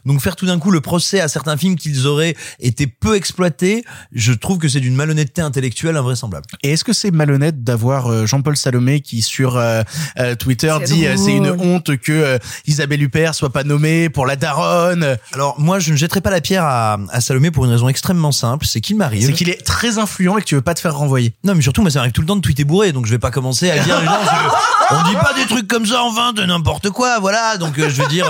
Donc 0.06 0.20
faire 0.20 0.36
tout 0.36 0.46
d'un 0.46 0.58
coup 0.58 0.70
le 0.70 0.80
procès 0.80 1.20
à 1.20 1.28
certains 1.28 1.56
films 1.56 1.76
qu'ils 1.76 2.06
auraient 2.06 2.34
été 2.60 2.86
peu 2.86 3.16
exploités, 3.16 3.84
je 4.12 4.32
trouve 4.32 4.58
que 4.58 4.68
c'est 4.68 4.80
d'une 4.80 4.94
malhonnêteté 4.94 5.42
intellectuelle 5.42 5.96
invraisemblable. 5.96 6.46
Et 6.62 6.72
est-ce 6.72 6.84
que 6.84 6.92
c'est 6.92 7.10
malhonnête 7.10 7.62
d'avoir 7.64 8.06
euh, 8.10 8.26
Jean-Paul 8.26 8.56
Salomé 8.56 9.00
qui 9.00 9.22
sur 9.22 9.56
euh, 9.56 9.82
euh, 10.18 10.34
Twitter 10.34 10.74
dit 10.84 11.06
euh, 11.06 11.16
c'est 11.16 11.32
une 11.36 11.50
honte 11.50 11.96
que 11.96 12.12
euh, 12.12 12.38
Isabelle 12.66 13.02
Huppert 13.02 13.34
soit 13.34 13.50
pas 13.50 13.64
nommée 13.64 14.08
pour 14.08 14.26
la 14.26 14.36
daronne 14.36 15.16
Alors 15.32 15.58
moi, 15.60 15.78
je 15.78 15.92
ne 15.92 15.96
jetterai 15.96 16.20
pas 16.20 16.30
la 16.30 16.40
pierre 16.40 16.64
à, 16.64 16.98
à 17.10 17.20
Salomé 17.20 17.50
pour 17.50 17.64
une 17.64 17.70
raison 17.70 17.88
extrêmement 17.88 18.32
simple, 18.32 18.66
c'est 18.66 18.80
qu'il 18.80 18.96
m'arrive. 18.96 19.26
C'est 19.26 19.32
qu'il 19.32 19.48
est 19.50 19.64
très 19.64 19.98
influent 19.98 20.38
et 20.38 20.40
que 20.42 20.46
tu 20.46 20.54
veux 20.54 20.60
pas 20.62 20.74
te 20.74 20.80
faire 20.80 20.94
renvoyer. 20.96 21.32
Non, 21.44 21.54
mais 21.54 21.62
surtout, 21.62 21.82
moi, 21.82 21.90
ça 21.90 21.98
m'arrive 22.00 22.12
tout 22.12 22.20
le 22.20 22.26
temps 22.26 22.36
de 22.36 22.40
tweeter 22.40 22.64
bourré, 22.64 22.92
donc 22.92 23.06
je 23.06 23.10
vais 23.10 23.18
pas 23.18 23.30
commencer 23.30 23.70
à 23.70 23.78
dire, 23.78 24.00
gens, 24.04 24.12
je- 24.24 24.94
on 24.94 25.02
dit 25.08 25.14
pas 25.16 25.32
des 25.34 25.46
trucs 25.46 25.68
comme 25.68 25.86
ça, 25.86 26.02
enfin, 26.02 26.32
de 26.32 26.42
n'importe 26.42 26.90
quoi, 26.90 27.18
voilà. 27.20 27.56
Donc, 27.56 27.78
euh, 27.78 27.88
je 27.88 28.02
veux 28.02 28.08
dire, 28.08 28.26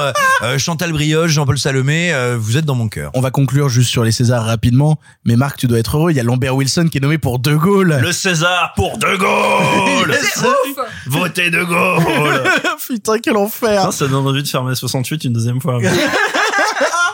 Chantal 0.58 0.92
Brioche, 1.12 1.32
Jean-Paul 1.32 1.58
Salomé, 1.58 2.10
euh, 2.14 2.38
vous 2.40 2.56
êtes 2.56 2.64
dans 2.64 2.74
mon 2.74 2.88
cœur. 2.88 3.10
On 3.12 3.20
va 3.20 3.30
conclure 3.30 3.68
juste 3.68 3.90
sur 3.90 4.02
les 4.02 4.12
Césars 4.12 4.46
rapidement. 4.46 4.98
Mais 5.26 5.36
Marc, 5.36 5.58
tu 5.58 5.66
dois 5.66 5.78
être 5.78 5.98
heureux. 5.98 6.10
Il 6.10 6.16
y 6.16 6.20
a 6.20 6.22
Lambert 6.22 6.56
Wilson 6.56 6.88
qui 6.90 6.96
est 6.96 7.00
nommé 7.02 7.18
pour 7.18 7.38
De 7.38 7.54
Gaulle. 7.54 7.98
le 8.00 8.12
César 8.12 8.72
pour 8.76 8.96
De 8.96 9.14
Gaulle 9.16 10.16
votez 11.06 11.50
De 11.50 11.62
Gaulle 11.64 12.42
Putain, 12.88 13.18
quel 13.18 13.36
enfer. 13.36 13.84
Non, 13.84 13.90
ça 13.90 14.08
donne 14.08 14.26
envie 14.26 14.42
de 14.42 14.48
faire 14.48 14.64
mai 14.64 14.74
68 14.74 15.24
une 15.24 15.34
deuxième 15.34 15.60
fois. 15.60 15.78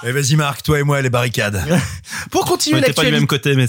Eh, 0.05 0.13
vas-y, 0.13 0.37
Marc, 0.37 0.63
toi 0.63 0.79
et 0.79 0.85
moi, 0.85 1.03
les 1.03 1.11
barricades. 1.11 1.61
Pour 2.31 2.43
On 2.43 2.51
continuer 2.51 2.81
n'était 2.81 2.93
pas 2.93 3.03
du 3.03 3.11
l'actualité, 3.11 3.19
même 3.19 3.27
côté, 3.27 3.57
mais 3.57 3.67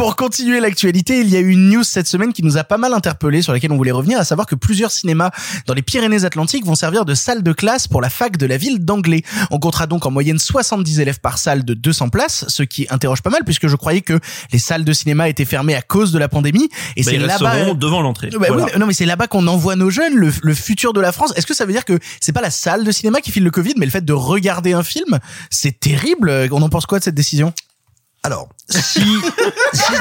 pour 0.00 0.16
continuer 0.16 0.60
l'actualité, 0.60 1.20
il 1.20 1.28
y 1.28 1.36
a 1.36 1.40
eu 1.40 1.50
une 1.50 1.68
news 1.68 1.84
cette 1.84 2.06
semaine 2.06 2.32
qui 2.32 2.42
nous 2.42 2.56
a 2.56 2.64
pas 2.64 2.78
mal 2.78 2.94
interpellé, 2.94 3.42
sur 3.42 3.52
laquelle 3.52 3.70
on 3.70 3.76
voulait 3.76 3.90
revenir, 3.90 4.18
à 4.18 4.24
savoir 4.24 4.46
que 4.46 4.54
plusieurs 4.54 4.90
cinémas 4.90 5.30
dans 5.66 5.74
les 5.74 5.82
Pyrénées-Atlantiques 5.82 6.64
vont 6.64 6.74
servir 6.74 7.04
de 7.04 7.12
salle 7.14 7.42
de 7.42 7.52
classe 7.52 7.86
pour 7.86 8.00
la 8.00 8.08
fac 8.08 8.38
de 8.38 8.46
la 8.46 8.56
ville 8.56 8.82
d'Anglais. 8.82 9.22
On 9.50 9.58
comptera 9.58 9.86
donc 9.86 10.06
en 10.06 10.10
moyenne 10.10 10.38
70 10.38 11.00
élèves 11.00 11.20
par 11.20 11.36
salle 11.36 11.66
de 11.66 11.74
200 11.74 12.08
places, 12.08 12.46
ce 12.48 12.62
qui 12.62 12.86
interroge 12.88 13.20
pas 13.20 13.28
mal 13.28 13.44
puisque 13.44 13.66
je 13.68 13.76
croyais 13.76 14.00
que 14.00 14.18
les 14.54 14.58
salles 14.58 14.86
de 14.86 14.92
cinéma 14.94 15.28
étaient 15.28 15.44
fermées 15.44 15.74
à 15.74 15.82
cause 15.82 16.12
de 16.12 16.18
la 16.18 16.28
pandémie. 16.30 16.70
Et 16.96 17.02
Bah, 17.02 17.10
c'est 17.10 17.18
là-bas. 17.18 17.74
devant 17.74 18.00
l'entrée. 18.00 18.30
Bah 18.30 18.38
Voilà. 18.48 18.54
oui, 18.64 18.70
mais- 18.72 18.78
non 18.78 18.86
mais 18.86 18.94
c'est 18.94 19.04
là-bas 19.04 19.26
qu'on 19.26 19.46
envoie 19.48 19.76
nos 19.76 19.90
jeunes, 19.90 20.14
le, 20.14 20.32
le 20.42 20.54
futur 20.54 20.94
de 20.94 21.00
la 21.02 21.12
France. 21.12 21.34
Est-ce 21.36 21.46
que 21.46 21.52
ça 21.54 21.66
veut 21.66 21.72
dire 21.72 21.84
que 21.84 21.98
c'est 22.22 22.32
pas 22.32 22.40
la 22.40 22.50
salle 22.50 22.84
de 22.84 22.90
cinéma 22.90 23.20
qui 23.20 23.32
file 23.32 23.44
le 23.44 23.50
Covid, 23.50 23.74
mais 23.76 23.84
le 23.84 23.92
fait 23.92 24.04
de 24.06 24.14
regarder 24.14 24.72
un 24.72 24.82
film, 24.82 25.18
c'est 25.50 25.78
terrible? 25.78 26.48
On 26.52 26.62
en 26.62 26.70
pense 26.70 26.86
quoi 26.86 27.00
de 27.00 27.04
cette 27.04 27.14
décision? 27.14 27.52
Alors, 28.22 28.50
si, 28.70 29.00
si 29.72 29.92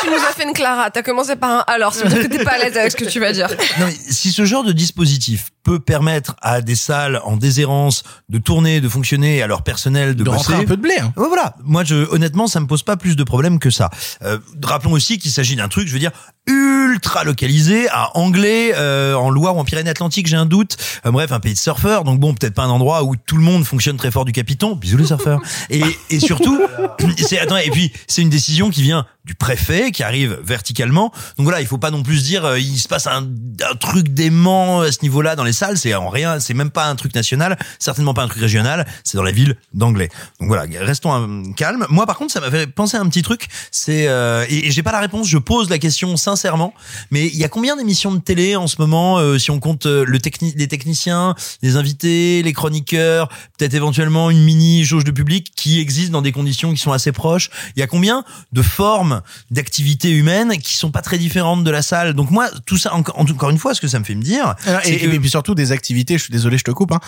Tu 0.00 0.10
nous 0.10 0.16
as 0.16 0.32
fait 0.36 0.44
une 0.44 0.52
Clara. 0.52 0.90
T'as 0.90 1.02
commencé 1.02 1.36
par 1.36 1.50
un 1.50 1.64
alors. 1.66 1.94
Ça 1.94 2.04
veut 2.04 2.10
dire 2.10 2.28
que 2.28 2.36
t'es 2.36 2.44
pas 2.44 2.52
à 2.52 2.58
l'aise 2.58 2.76
avec 2.76 2.92
ce 2.92 2.96
que 2.96 3.04
tu 3.04 3.20
vas 3.20 3.32
dire. 3.32 3.48
non, 3.80 3.86
mais 3.86 3.94
si 4.10 4.32
ce 4.32 4.44
genre 4.44 4.64
de 4.64 4.72
dispositif 4.72 5.48
peut 5.64 5.78
permettre 5.80 6.34
à 6.40 6.60
des 6.60 6.74
salles 6.76 7.20
en 7.24 7.36
déshérence 7.36 8.02
de 8.28 8.38
tourner, 8.38 8.80
de 8.80 8.88
fonctionner, 8.88 9.42
à 9.42 9.46
leur 9.46 9.62
personnel 9.62 10.14
de, 10.16 10.24
De 10.24 10.30
rentrer 10.30 10.54
un 10.54 10.64
peu 10.64 10.76
de 10.76 10.82
blé. 10.82 10.94
hein. 11.00 11.12
Voilà. 11.16 11.54
Moi, 11.64 11.84
je, 11.84 11.94
honnêtement, 12.10 12.46
ça 12.46 12.60
me 12.60 12.66
pose 12.66 12.82
pas 12.82 12.96
plus 12.96 13.16
de 13.16 13.24
problèmes 13.24 13.58
que 13.58 13.70
ça. 13.70 13.90
Euh, 14.22 14.38
rappelons 14.62 14.92
aussi 14.92 15.18
qu'il 15.18 15.30
s'agit 15.30 15.56
d'un 15.56 15.68
truc, 15.68 15.86
je 15.88 15.92
veux 15.92 15.98
dire, 15.98 16.12
ultra 16.46 17.24
localisé 17.24 17.88
à 17.90 18.16
Anglais, 18.16 18.72
euh, 18.74 19.14
en 19.14 19.30
Loire 19.30 19.56
ou 19.56 19.60
en 19.60 19.64
Pyrénées-Atlantiques, 19.64 20.26
j'ai 20.26 20.36
un 20.36 20.46
doute. 20.46 20.76
Euh, 21.04 21.10
bref, 21.10 21.32
un 21.32 21.40
pays 21.40 21.52
de 21.54 21.58
surfeurs, 21.58 22.04
donc 22.04 22.18
bon, 22.18 22.32
peut-être 22.34 22.54
pas 22.54 22.64
un 22.64 22.70
endroit 22.70 23.04
où 23.04 23.16
tout 23.16 23.36
le 23.36 23.42
monde 23.42 23.64
fonctionne 23.64 23.96
très 23.98 24.10
fort 24.10 24.24
du 24.24 24.32
Capiton. 24.32 24.74
Bisous 24.74 24.96
les 24.96 25.06
surfeurs. 25.06 25.40
Et, 25.70 25.82
et 26.10 26.20
surtout, 26.20 26.58
c'est 27.18 27.38
attends, 27.38 27.58
et 27.58 27.70
puis 27.70 27.92
c'est 28.18 28.22
une 28.22 28.30
décision 28.30 28.68
qui 28.70 28.82
vient 28.82 29.06
du 29.24 29.36
préfet, 29.36 29.92
qui 29.92 30.02
arrive 30.02 30.40
verticalement. 30.42 31.12
Donc 31.36 31.44
voilà, 31.44 31.60
il 31.60 31.68
faut 31.68 31.78
pas 31.78 31.92
non 31.92 32.02
plus 32.02 32.24
dire 32.24 32.44
euh, 32.44 32.58
il 32.58 32.78
se 32.78 32.88
passe 32.88 33.06
un, 33.06 33.22
un 33.22 33.76
truc 33.78 34.08
dément 34.08 34.80
à 34.80 34.90
ce 34.90 34.98
niveau-là 35.02 35.36
dans 35.36 35.44
les 35.44 35.52
salles. 35.52 35.78
C'est 35.78 35.94
en 35.94 36.08
rien, 36.08 36.40
c'est 36.40 36.54
même 36.54 36.70
pas 36.70 36.86
un 36.86 36.96
truc 36.96 37.14
national, 37.14 37.56
certainement 37.78 38.14
pas 38.14 38.24
un 38.24 38.26
truc 38.26 38.40
régional. 38.40 38.88
C'est 39.04 39.16
dans 39.16 39.22
la 39.22 39.30
ville 39.30 39.56
d'Anglais. 39.72 40.08
Donc 40.40 40.48
voilà, 40.48 40.64
restons 40.84 41.12
euh, 41.14 41.52
calmes. 41.52 41.86
Moi, 41.90 42.06
par 42.06 42.18
contre, 42.18 42.32
ça 42.32 42.40
m'a 42.40 42.50
fait 42.50 42.66
penser 42.66 42.96
à 42.96 43.00
un 43.00 43.08
petit 43.08 43.22
truc. 43.22 43.46
C'est 43.70 44.08
euh, 44.08 44.44
et, 44.48 44.66
et 44.66 44.70
j'ai 44.72 44.82
pas 44.82 44.90
la 44.90 44.98
réponse. 44.98 45.28
Je 45.28 45.38
pose 45.38 45.70
la 45.70 45.78
question 45.78 46.16
sincèrement. 46.16 46.74
Mais 47.12 47.28
il 47.28 47.36
y 47.36 47.44
a 47.44 47.48
combien 47.48 47.76
d'émissions 47.76 48.12
de 48.12 48.18
télé 48.18 48.56
en 48.56 48.66
ce 48.66 48.76
moment, 48.80 49.18
euh, 49.18 49.38
si 49.38 49.52
on 49.52 49.60
compte 49.60 49.86
le 49.86 50.18
techni 50.18 50.54
les 50.56 50.66
techniciens, 50.66 51.36
les 51.62 51.76
invités, 51.76 52.42
les 52.42 52.52
chroniqueurs, 52.52 53.28
peut-être 53.56 53.74
éventuellement 53.74 54.28
une 54.28 54.42
mini 54.42 54.82
jauge 54.84 55.04
de 55.04 55.12
public 55.12 55.52
qui 55.54 55.78
existe 55.78 56.10
dans 56.10 56.22
des 56.22 56.32
conditions 56.32 56.72
qui 56.72 56.80
sont 56.80 56.90
assez 56.90 57.12
proches? 57.12 57.50
Il 57.76 57.80
y 57.80 57.82
a 57.84 57.86
combien 57.86 58.07
de 58.52 58.62
formes 58.62 59.22
d'activités 59.50 60.10
humaines 60.10 60.58
qui 60.58 60.74
sont 60.76 60.90
pas 60.90 61.02
très 61.02 61.18
différentes 61.18 61.64
de 61.64 61.70
la 61.70 61.82
salle. 61.82 62.14
Donc 62.14 62.30
moi, 62.30 62.48
tout 62.66 62.76
ça, 62.78 62.94
en- 62.94 63.00
en- 63.00 63.24
encore 63.30 63.50
une 63.50 63.58
fois, 63.58 63.74
ce 63.74 63.80
que 63.80 63.88
ça 63.88 63.98
me 63.98 64.04
fait 64.04 64.14
me 64.14 64.22
dire, 64.22 64.54
Alors, 64.66 64.80
c'est 64.84 64.92
et, 64.94 64.98
que- 64.98 65.06
et 65.14 65.20
puis 65.20 65.30
surtout 65.30 65.54
des 65.54 65.72
activités, 65.72 66.18
je 66.18 66.24
suis 66.24 66.32
désolé, 66.32 66.58
je 66.58 66.64
te 66.64 66.70
coupe, 66.70 66.92
hein, 66.92 67.00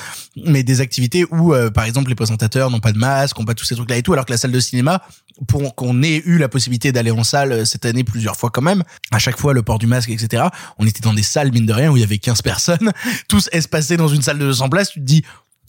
mais 0.46 0.62
des 0.62 0.80
activités 0.80 1.24
où, 1.30 1.54
euh, 1.54 1.70
par 1.70 1.84
exemple, 1.84 2.08
les 2.08 2.14
présentateurs 2.14 2.70
n'ont 2.70 2.80
pas 2.80 2.92
de 2.92 2.98
masque, 2.98 3.38
n'ont 3.38 3.44
pas 3.44 3.54
tous 3.54 3.64
ces 3.64 3.74
trucs-là 3.76 3.96
et 3.96 4.02
tout, 4.02 4.12
alors 4.12 4.24
que 4.26 4.32
la 4.32 4.38
salle 4.38 4.52
de 4.52 4.60
cinéma, 4.60 5.02
pour 5.48 5.74
qu'on 5.74 6.02
ait 6.02 6.22
eu 6.26 6.36
la 6.38 6.48
possibilité 6.48 6.92
d'aller 6.92 7.10
en 7.10 7.24
salle 7.24 7.52
euh, 7.52 7.64
cette 7.64 7.86
année 7.86 8.04
plusieurs 8.04 8.36
fois 8.36 8.50
quand 8.50 8.62
même, 8.62 8.82
à 9.10 9.18
chaque 9.18 9.38
fois 9.38 9.54
le 9.54 9.62
port 9.62 9.78
du 9.78 9.86
masque, 9.86 10.10
etc., 10.10 10.44
on 10.78 10.86
était 10.86 11.00
dans 11.00 11.14
des 11.14 11.22
salles, 11.22 11.50
mine 11.52 11.66
de 11.66 11.72
rien, 11.72 11.90
où 11.90 11.96
il 11.96 12.00
y 12.00 12.04
avait 12.04 12.18
15 12.18 12.42
personnes, 12.42 12.92
tous 13.28 13.48
espacés 13.52 13.96
dans 13.96 14.08
une 14.08 14.22
salle 14.22 14.38
de 14.38 14.44
200 14.44 14.68
places, 14.68 14.90
tu 14.90 15.00
te 15.00 15.04
dis, 15.04 15.22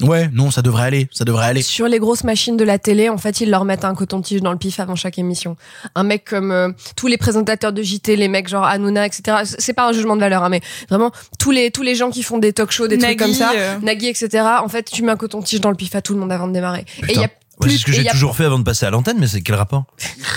Ouais, 0.08 0.30
non, 0.34 0.52
ça 0.52 0.62
devrait 0.62 0.84
aller, 0.84 1.08
ça 1.12 1.26
devrait 1.26 1.46
aller. 1.46 1.62
Sur 1.62 1.88
les 1.88 2.00
grosses 2.00 2.24
machines 2.24 2.58
de 2.58 2.64
la 2.64 2.80
télé, 2.80 3.10
en 3.10 3.18
fait, 3.18 3.42
ils 3.42 3.50
leur 3.50 3.66
mettent 3.66 3.86
un 3.86 3.96
coton-tige 3.96 4.42
dans 4.42 4.52
le 4.52 4.58
pif 4.58 4.80
avant 4.80 4.96
chaque 4.96 5.18
émission. 5.18 5.56
Un 5.96 6.04
mec 6.04 6.26
comme 6.26 6.52
euh, 6.52 6.70
tous 6.96 7.08
les 7.08 7.18
présentateurs 7.18 7.74
de 7.74 7.82
JT, 7.82 8.16
les 8.16 8.28
mecs 8.28 8.48
genre 8.48 8.66
Hanouna, 8.66 9.06
etc. 9.06 9.38
C'est 9.44 9.74
pas 9.74 9.88
un 9.88 9.92
jugement 9.92 10.16
de 10.16 10.22
valeur, 10.22 10.44
hein, 10.44 10.50
mais 10.50 10.62
vraiment 10.90 11.12
tous 11.40 11.52
les 11.52 11.72
tous 11.72 11.84
les 11.84 11.96
gens 11.96 12.10
qui 12.10 12.24
font 12.24 12.38
des 12.38 12.54
talk 12.54 12.72
shows, 12.72 12.88
des 12.88 12.98
trucs 12.98 13.20
comme 13.20 13.34
ça, 13.34 13.52
euh. 13.56 13.78
Nagui, 13.82 14.08
etc. 14.08 14.44
En 14.64 14.70
fait, 14.70 14.90
tu 14.92 15.04
mets 15.04 15.12
un 15.12 15.18
coton-tige 15.18 15.62
dans 15.62 15.70
le 15.70 15.76
pif 15.76 15.96
à 15.96 16.02
tout 16.02 16.14
le 16.14 16.20
monde 16.20 16.32
avant 16.32 16.48
de 16.48 16.54
démarrer. 16.54 16.86
Et 17.08 17.14
il 17.14 17.20
y 17.20 17.24
a 17.24 17.30
Ouais, 17.62 17.70
c'est 17.70 17.78
ce 17.78 17.86
que 17.86 17.92
j'ai 17.92 18.02
il 18.02 18.10
toujours 18.10 18.36
fait 18.36 18.46
avant 18.46 18.60
de 18.60 18.64
passer 18.64 18.86
à 18.86 18.90
l'antenne, 18.90 19.18
mais 19.20 19.28
c'est 19.28 19.42
quel 19.42 19.56
rapport 19.56 19.86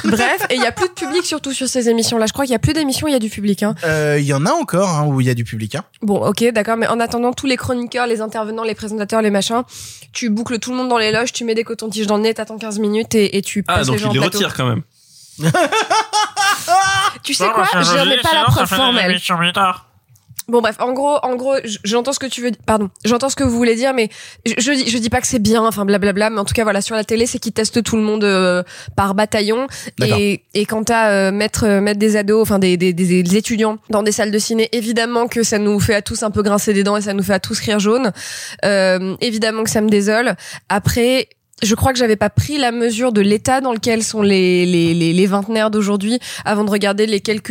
bref, 0.05 0.47
et 0.51 0.55
il 0.57 0.61
y 0.63 0.67
a 0.67 0.73
plus 0.73 0.89
de 0.89 0.93
public 0.93 1.25
surtout 1.25 1.53
sur 1.53 1.67
ces 1.69 1.89
émissions-là. 1.89 2.27
Je 2.27 2.33
crois 2.33 2.45
qu'il 2.45 2.53
y 2.53 2.57
a 2.57 2.59
plus 2.59 2.73
d'émissions, 2.73 3.07
il 3.09 3.13
y 3.13 3.17
a 3.17 3.19
du 3.19 3.31
public. 3.31 3.63
Hein. 3.63 3.75
Euh, 3.85 4.19
Il 4.19 4.25
y 4.27 4.35
en 4.35 4.45
a 4.47 4.51
encore 4.53 4.89
hein, 4.91 5.07
où 5.07 5.21
il 5.21 5.27
y 5.27 5.31
a 5.31 5.35
du 5.35 5.45
public. 5.45 5.75
Hein. 5.75 5.85
Bon, 6.03 6.25
ok, 6.27 6.45
d'accord, 6.53 6.77
mais 6.77 6.87
en 6.87 7.01
attendant, 7.01 7.33
tous 7.33 7.47
les 7.47 7.57
chroniqueurs, 7.57 8.07
les 8.07 8.21
intervenants, 8.21 8.65
les 8.65 8.75
présentateurs, 8.75 9.23
les 9.23 9.31
machins, 9.31 9.63
tu 10.13 10.29
boucles 10.31 10.59
tout 10.59 10.71
le 10.71 10.77
monde 10.77 10.89
dans 10.89 10.99
les 10.99 11.13
loges, 11.13 11.33
tu 11.33 11.45
mets 11.45 11.55
des 11.55 11.65
cotons-tiges 11.65 12.07
dans 12.07 12.17
le 12.17 12.23
nez, 12.23 12.35
t'attends 12.35 12.59
15 12.59 12.79
minutes 12.79 13.15
et, 13.15 13.37
et 13.37 13.43
tu 13.43 13.63
passes 13.63 13.79
Ah, 13.81 13.85
donc 13.85 13.97
les 13.97 14.03
gens 14.03 14.11
il 14.11 14.15
les 14.15 14.21
plateau. 14.21 14.39
retire 14.39 14.55
quand 14.55 14.67
même. 14.67 14.83
Tu 17.23 17.35
sais 17.35 17.49
quoi 17.49 17.65
Je 17.75 18.09
n'ai 18.09 18.19
pas 18.19 18.35
la 18.35 18.45
preuve 18.45 18.69
formelle. 18.69 19.19
Bon 20.47 20.61
bref, 20.61 20.77
en 20.79 20.93
gros, 20.93 21.17
en 21.23 21.37
gros, 21.37 21.55
j'entends 21.85 22.13
ce 22.13 22.19
que 22.19 22.27
tu 22.27 22.43
veux, 22.43 22.51
pardon, 22.67 22.91
j'entends 23.05 23.31
ce 23.31 23.37
que 23.37 23.45
vous 23.45 23.57
voulez 23.57 23.77
dire, 23.77 23.95
mais 23.95 24.11
je, 24.45 24.53
je 24.59 24.73
dis, 24.73 24.91
je 24.91 24.99
dis 24.99 25.09
pas 25.09 25.23
que 25.23 25.27
c'est 25.27 25.39
bien, 25.39 25.65
enfin 25.65 25.87
blablabla, 25.87 26.29
mais 26.29 26.39
en 26.39 26.45
tout 26.45 26.53
cas 26.53 26.65
voilà, 26.65 26.83
sur 26.83 26.95
la 26.95 27.03
télé, 27.03 27.25
c'est 27.25 27.39
qu'ils 27.39 27.53
testent 27.53 27.83
tout 27.83 27.97
le 27.97 28.03
monde 28.03 28.25
euh, 28.25 28.63
par 28.95 29.15
bataillon, 29.15 29.67
et 30.03 30.43
et 30.53 30.67
quand 30.67 30.85
t'as 30.85 31.11
euh, 31.13 31.33
mettre 31.33 31.65
euh, 31.65 31.81
mettre 31.81 31.99
des 31.99 32.17
ados, 32.17 32.43
enfin 32.43 32.59
des, 32.59 32.77
des 32.77 32.93
des 32.93 33.23
des 33.23 33.37
étudiants 33.37 33.79
dans 33.89 34.03
des 34.03 34.13
salles 34.13 34.31
de 34.31 34.39
ciné, 34.39 34.69
évidemment 34.73 35.29
que 35.29 35.43
ça 35.43 35.59
nous 35.59 35.81
fait 35.81 35.95
à 35.95 36.03
tous 36.03 36.23
un 36.23 36.31
peu 36.31 36.43
grincer 36.43 36.75
des 36.75 36.85
dents 36.85 36.99
et 36.99 37.03
ça 37.03 37.15
nous 37.15 37.23
fait 37.23 37.35
à 37.35 37.41
tous 37.41 37.59
rire 37.61 37.79
jaune. 37.79 38.13
Euh, 38.67 39.17
évidemment 39.23 39.65
que 39.65 39.71
ça 39.71 39.81
me 39.81 39.89
désole. 39.89 40.35
Après. 40.69 41.29
Je 41.63 41.75
crois 41.77 41.93
que 41.93 41.99
j'avais 41.99 42.17
pas 42.17 42.31
pris 42.31 42.59
la 42.59 42.73
mesure 42.73 43.13
de 43.13 43.21
l'état 43.21 43.61
dans 43.61 43.73
lequel 43.73 44.03
sont 44.03 44.23
les 44.23 44.67
les 44.67 44.93
les, 44.93 45.13
les 45.13 45.27
vingtenaires 45.27 45.71
d'aujourd'hui 45.71 46.19
avant 46.45 46.65
de 46.65 46.71
regarder 46.71 47.07
les 47.07 47.21
quelques 47.21 47.51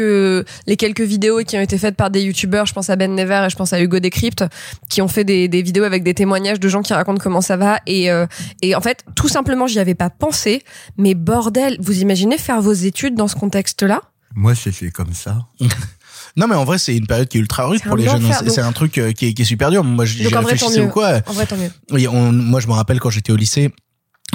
les 0.67 0.75
quelques 0.77 1.01
vidéos 1.01 1.39
qui 1.45 1.57
ont 1.57 1.61
été 1.61 1.77
faites 1.77 1.95
par 1.95 2.09
des 2.11 2.21
youtubeurs. 2.21 2.65
Je 2.65 2.73
pense 2.73 2.89
à 2.89 2.95
Ben 2.97 3.15
Never 3.15 3.45
et 3.47 3.49
je 3.49 3.55
pense 3.55 3.71
à 3.71 3.81
Hugo 3.81 3.99
Décrypte 3.99 4.43
qui 4.89 5.01
ont 5.01 5.07
fait 5.07 5.23
des 5.23 5.47
des 5.47 5.61
vidéos 5.61 5.85
avec 5.85 6.03
des 6.03 6.13
témoignages 6.13 6.59
de 6.59 6.67
gens 6.67 6.81
qui 6.81 6.93
racontent 6.93 7.21
comment 7.23 7.41
ça 7.41 7.55
va 7.55 7.79
et 7.87 8.11
euh, 8.11 8.25
et 8.61 8.75
en 8.75 8.81
fait 8.81 9.03
tout 9.15 9.29
simplement 9.29 9.67
j'y 9.67 9.79
avais 9.79 9.95
pas 9.95 10.09
pensé. 10.09 10.63
Mais 10.97 11.13
bordel, 11.15 11.77
vous 11.79 12.01
imaginez 12.01 12.37
faire 12.37 12.61
vos 12.61 12.73
études 12.73 13.15
dans 13.15 13.27
ce 13.29 13.35
contexte-là? 13.35 14.01
Moi, 14.35 14.53
c'est 14.55 14.71
fait 14.71 14.91
comme 14.91 15.13
ça. 15.13 15.47
Non 16.35 16.47
mais 16.47 16.55
en 16.55 16.63
vrai 16.65 16.79
c'est 16.79 16.95
une 16.97 17.05
période 17.05 17.27
qui 17.27 17.37
est 17.37 17.41
ultra 17.41 17.65
rude 17.67 17.83
pour 17.83 17.95
les 17.95 18.05
jeunes. 18.05 18.27
C'est 18.47 18.61
un 18.61 18.71
truc 18.71 18.97
euh, 18.97 19.11
qui 19.11 19.27
est, 19.27 19.33
qui 19.35 19.43
est 19.43 19.45
super 19.45 19.69
dur. 19.69 19.83
Moi 19.83 20.03
j'ai 20.05 20.23
Donc 20.23 20.33
en 20.35 20.41
vrai 20.41 20.55
tant 20.55 20.65
réfléchi 20.65 20.79
mieux. 20.81 20.87
ou 20.87 20.89
quoi? 20.89 21.21
En 21.27 21.33
vrai 21.33 21.45
tant 21.45 21.57
mieux. 21.57 21.69
Oui, 21.91 22.07
on- 22.07 22.31
moi 22.31 22.59
je 22.59 22.65
me 22.67 22.73
rappelle 22.73 22.99
quand 22.99 23.11
j'étais 23.11 23.31
au 23.31 23.35
lycée. 23.35 23.71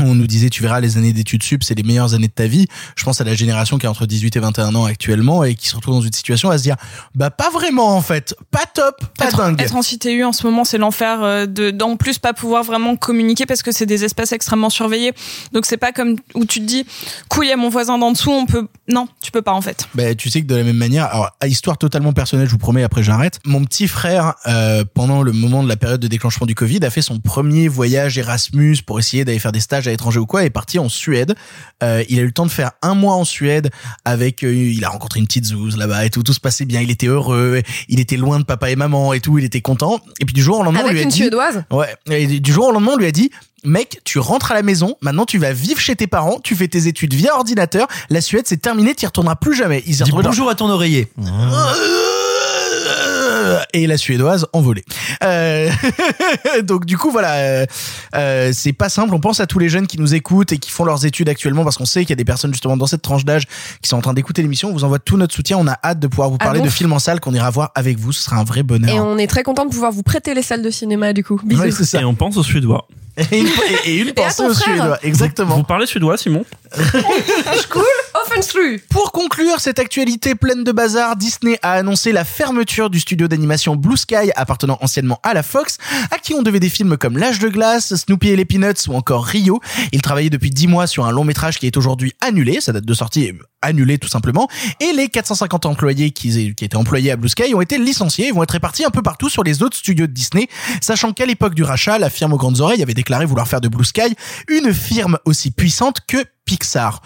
On 0.04 0.14
nous 0.14 0.26
disait, 0.26 0.48
tu 0.48 0.62
verras, 0.62 0.80
les 0.80 0.96
années 0.96 1.12
d'études 1.12 1.42
sup, 1.42 1.64
c'est 1.64 1.74
les 1.74 1.82
meilleures 1.82 2.14
années 2.14 2.28
de 2.28 2.32
ta 2.32 2.46
vie. 2.46 2.66
Je 2.94 3.04
pense 3.04 3.20
à 3.20 3.24
la 3.24 3.34
génération 3.34 3.78
qui 3.78 3.86
est 3.86 3.88
entre 3.88 4.06
18 4.06 4.36
et 4.36 4.40
21 4.40 4.74
ans 4.74 4.84
actuellement 4.84 5.44
et 5.44 5.54
qui 5.54 5.68
se 5.68 5.74
retrouve 5.74 5.94
dans 5.94 6.00
une 6.00 6.12
situation 6.12 6.50
à 6.50 6.58
se 6.58 6.62
dire, 6.62 6.76
bah 7.14 7.30
pas 7.30 7.50
vraiment 7.50 7.96
en 7.96 8.00
fait, 8.00 8.36
pas 8.50 8.64
top, 8.72 9.04
pas 9.16 9.26
être, 9.26 9.36
dingue. 9.38 9.60
être 9.60 9.74
en 9.74 9.80
CTU 9.80 10.22
en 10.22 10.32
ce 10.32 10.46
moment, 10.46 10.64
c'est 10.64 10.78
l'enfer 10.78 11.22
euh, 11.22 11.46
de 11.46 11.70
d'en 11.70 11.96
plus 11.96 12.18
pas 12.18 12.32
pouvoir 12.32 12.62
vraiment 12.62 12.96
communiquer 12.96 13.44
parce 13.44 13.62
que 13.62 13.72
c'est 13.72 13.86
des 13.86 14.04
espaces 14.04 14.32
extrêmement 14.32 14.70
surveillés. 14.70 15.12
Donc 15.52 15.66
c'est 15.66 15.76
pas 15.76 15.90
comme 15.90 16.16
où 16.34 16.44
tu 16.44 16.60
te 16.60 16.64
dis, 16.64 16.86
couille 17.28 17.50
à 17.50 17.56
mon 17.56 17.68
voisin 17.68 17.98
d'en 17.98 18.12
dessous, 18.12 18.30
on 18.30 18.46
peut. 18.46 18.68
Non, 18.88 19.08
tu 19.20 19.32
peux 19.32 19.42
pas 19.42 19.52
en 19.52 19.60
fait. 19.60 19.88
Bah, 19.94 20.14
tu 20.14 20.30
sais 20.30 20.42
que 20.42 20.46
de 20.46 20.54
la 20.54 20.62
même 20.62 20.76
manière, 20.76 21.06
alors 21.06 21.30
à 21.40 21.48
histoire 21.48 21.76
totalement 21.76 22.12
personnelle, 22.12 22.46
je 22.46 22.52
vous 22.52 22.58
promets, 22.58 22.84
après 22.84 23.02
j'arrête. 23.02 23.40
Mon 23.44 23.64
petit 23.64 23.88
frère, 23.88 24.34
euh, 24.46 24.84
pendant 24.94 25.22
le 25.22 25.32
moment 25.32 25.64
de 25.64 25.68
la 25.68 25.76
période 25.76 26.00
de 26.00 26.08
déclenchement 26.08 26.46
du 26.46 26.54
Covid, 26.54 26.84
a 26.84 26.90
fait 26.90 27.02
son 27.02 27.18
premier 27.18 27.66
voyage 27.66 28.16
Erasmus 28.16 28.76
pour 28.86 29.00
essayer 29.00 29.24
d'aller 29.24 29.40
faire 29.40 29.52
des 29.52 29.60
stages 29.60 29.87
à 29.88 29.92
l'étranger 29.92 30.18
ou 30.20 30.26
quoi, 30.26 30.42
et 30.42 30.46
est 30.46 30.50
parti 30.50 30.78
en 30.78 30.88
Suède. 30.88 31.34
Euh, 31.82 32.02
il 32.08 32.18
a 32.18 32.22
eu 32.22 32.26
le 32.26 32.32
temps 32.32 32.46
de 32.46 32.50
faire 32.50 32.72
un 32.82 32.94
mois 32.94 33.14
en 33.14 33.24
Suède 33.24 33.70
avec, 34.04 34.42
euh, 34.44 34.52
il 34.54 34.84
a 34.84 34.88
rencontré 34.88 35.20
une 35.20 35.26
petite 35.26 35.46
zouze 35.46 35.76
là-bas 35.76 36.04
et 36.06 36.10
tout, 36.10 36.22
tout 36.22 36.32
se 36.32 36.40
passait 36.40 36.64
bien. 36.64 36.80
Il 36.80 36.90
était 36.90 37.06
heureux, 37.06 37.62
il 37.88 38.00
était 38.00 38.16
loin 38.16 38.38
de 38.38 38.44
papa 38.44 38.70
et 38.70 38.76
maman 38.76 39.12
et 39.12 39.20
tout, 39.20 39.38
il 39.38 39.44
était 39.44 39.60
content. 39.60 40.00
Et 40.20 40.24
puis 40.24 40.34
du 40.34 40.42
jour 40.42 40.58
au 40.58 40.62
lendemain, 40.62 40.80
on 40.80 40.84
Avec 40.84 40.92
lui 40.94 41.00
a 41.00 41.02
une 41.04 41.08
dit, 41.10 41.16
suédoise? 41.18 41.64
Ouais. 41.70 41.94
Et 42.10 42.40
du 42.40 42.52
jour 42.52 42.66
au 42.68 42.72
lendemain, 42.72 42.92
on 42.94 42.98
lui 42.98 43.06
a 43.06 43.12
dit, 43.12 43.30
mec, 43.64 44.00
tu 44.04 44.18
rentres 44.18 44.52
à 44.52 44.54
la 44.54 44.62
maison, 44.62 44.96
maintenant 45.00 45.24
tu 45.26 45.38
vas 45.38 45.52
vivre 45.52 45.80
chez 45.80 45.96
tes 45.96 46.06
parents, 46.06 46.38
tu 46.42 46.54
fais 46.56 46.68
tes 46.68 46.86
études 46.86 47.14
via 47.14 47.34
ordinateur, 47.36 47.86
la 48.10 48.20
Suède 48.20 48.44
c'est 48.46 48.60
terminé, 48.62 48.94
tu 48.94 49.04
y 49.04 49.06
retourneras 49.06 49.36
plus 49.36 49.54
jamais. 49.54 49.82
Dis 49.86 49.96
dans- 49.98 50.20
bonjour 50.22 50.48
à 50.48 50.54
ton 50.54 50.68
oreiller. 50.70 51.08
Et 53.72 53.86
la 53.86 53.96
suédoise 53.96 54.46
envolée. 54.52 54.84
Euh, 55.24 55.70
donc 56.62 56.84
du 56.84 56.96
coup 56.96 57.10
voilà, 57.10 57.34
euh, 57.34 57.66
euh, 58.14 58.50
c'est 58.52 58.72
pas 58.72 58.88
simple. 58.88 59.14
On 59.14 59.20
pense 59.20 59.40
à 59.40 59.46
tous 59.46 59.58
les 59.58 59.68
jeunes 59.68 59.86
qui 59.86 59.98
nous 59.98 60.14
écoutent 60.14 60.52
et 60.52 60.58
qui 60.58 60.70
font 60.70 60.84
leurs 60.84 61.04
études 61.04 61.28
actuellement 61.28 61.64
parce 61.64 61.76
qu'on 61.76 61.86
sait 61.86 62.02
qu'il 62.02 62.10
y 62.10 62.12
a 62.12 62.16
des 62.16 62.24
personnes 62.24 62.52
justement 62.52 62.76
dans 62.76 62.86
cette 62.86 63.02
tranche 63.02 63.24
d'âge 63.24 63.46
qui 63.82 63.88
sont 63.88 63.96
en 63.96 64.02
train 64.02 64.14
d'écouter 64.14 64.42
l'émission. 64.42 64.70
On 64.70 64.72
vous 64.72 64.84
envoie 64.84 64.98
tout 64.98 65.16
notre 65.16 65.34
soutien. 65.34 65.58
On 65.58 65.66
a 65.66 65.78
hâte 65.84 66.00
de 66.00 66.06
pouvoir 66.06 66.30
vous 66.30 66.38
Ah 66.40 66.44
parler 66.44 66.60
bon 66.60 66.66
de 66.66 66.70
films 66.70 66.92
en 66.92 66.98
salle 66.98 67.20
qu'on 67.20 67.34
ira 67.34 67.50
voir 67.50 67.72
avec 67.74 67.98
vous. 67.98 68.12
Ce 68.12 68.22
sera 68.22 68.36
un 68.36 68.44
vrai 68.44 68.62
bonheur. 68.62 68.94
Et 68.94 69.00
on 69.00 69.18
est 69.18 69.26
très 69.26 69.42
content 69.42 69.64
de 69.64 69.70
pouvoir 69.70 69.92
vous 69.92 70.02
prêter 70.02 70.34
les 70.34 70.42
salles 70.42 70.62
de 70.62 70.70
cinéma 70.70 71.12
du 71.12 71.24
coup. 71.24 71.40
Bisous. 71.44 71.62
Ouais, 71.62 71.70
c'est 71.70 71.84
ça. 71.84 72.00
Et 72.00 72.04
on 72.04 72.14
pense 72.14 72.36
aux 72.36 72.42
Suédois. 72.42 72.86
Et 73.32 73.40
une, 73.40 73.48
et 73.84 73.96
une 73.96 74.08
à 74.10 74.12
pensée 74.12 74.44
aux. 74.44 74.54
Suédois. 74.54 74.98
Exactement. 75.02 75.56
Vous 75.56 75.64
parlez 75.64 75.86
suédois, 75.86 76.16
Simon? 76.16 76.44
Cool. 77.70 77.82
Pour 78.90 79.12
conclure 79.12 79.60
cette 79.60 79.78
actualité 79.78 80.34
pleine 80.34 80.62
de 80.62 80.72
bazar, 80.72 81.16
Disney 81.16 81.58
a 81.62 81.72
annoncé 81.72 82.12
la 82.12 82.24
fermeture 82.24 82.90
du 82.90 83.00
studio 83.00 83.26
d'animation 83.26 83.74
Blue 83.74 83.96
Sky 83.96 84.32
appartenant 84.36 84.78
anciennement 84.80 85.18
à 85.22 85.34
la 85.34 85.42
Fox, 85.42 85.78
à 86.10 86.18
qui 86.18 86.34
on 86.34 86.42
devait 86.42 86.60
des 86.60 86.68
films 86.68 86.96
comme 86.96 87.16
L'âge 87.16 87.38
de 87.38 87.48
glace, 87.48 87.94
Snoopy 87.94 88.28
et 88.28 88.36
les 88.36 88.44
Peanuts 88.44 88.88
ou 88.88 88.94
encore 88.94 89.24
Rio. 89.24 89.60
Il 89.92 90.02
travaillait 90.02 90.30
depuis 90.30 90.50
10 90.50 90.66
mois 90.68 90.86
sur 90.86 91.06
un 91.06 91.10
long 91.10 91.24
métrage 91.24 91.58
qui 91.58 91.66
est 91.66 91.76
aujourd'hui 91.76 92.12
annulé, 92.20 92.60
sa 92.60 92.72
date 92.72 92.84
de 92.84 92.94
sortie 92.94 93.24
est 93.24 93.34
annulée 93.62 93.98
tout 93.98 94.08
simplement, 94.08 94.48
et 94.80 94.92
les 94.92 95.08
450 95.08 95.66
employés 95.66 96.10
qui, 96.10 96.54
qui 96.54 96.64
étaient 96.64 96.76
employés 96.76 97.10
à 97.10 97.16
Blue 97.16 97.28
Sky 97.28 97.54
ont 97.54 97.60
été 97.60 97.78
licenciés 97.78 98.28
et 98.28 98.32
vont 98.32 98.42
être 98.42 98.52
répartis 98.52 98.84
un 98.84 98.90
peu 98.90 99.02
partout 99.02 99.28
sur 99.28 99.42
les 99.42 99.62
autres 99.62 99.76
studios 99.76 100.06
de 100.06 100.12
Disney, 100.12 100.48
sachant 100.80 101.12
qu'à 101.12 101.26
l'époque 101.26 101.54
du 101.54 101.64
rachat, 101.64 101.98
la 101.98 102.10
firme 102.10 102.34
aux 102.34 102.38
grandes 102.38 102.60
oreilles 102.60 102.82
avait 102.82 102.94
déclaré 102.94 103.26
vouloir 103.26 103.48
faire 103.48 103.60
de 103.60 103.68
Blue 103.68 103.84
Sky 103.84 104.14
une 104.48 104.72
firme 104.72 105.18
aussi 105.24 105.50
puissante 105.50 105.98
que 106.06 106.24
Pixar. 106.44 107.02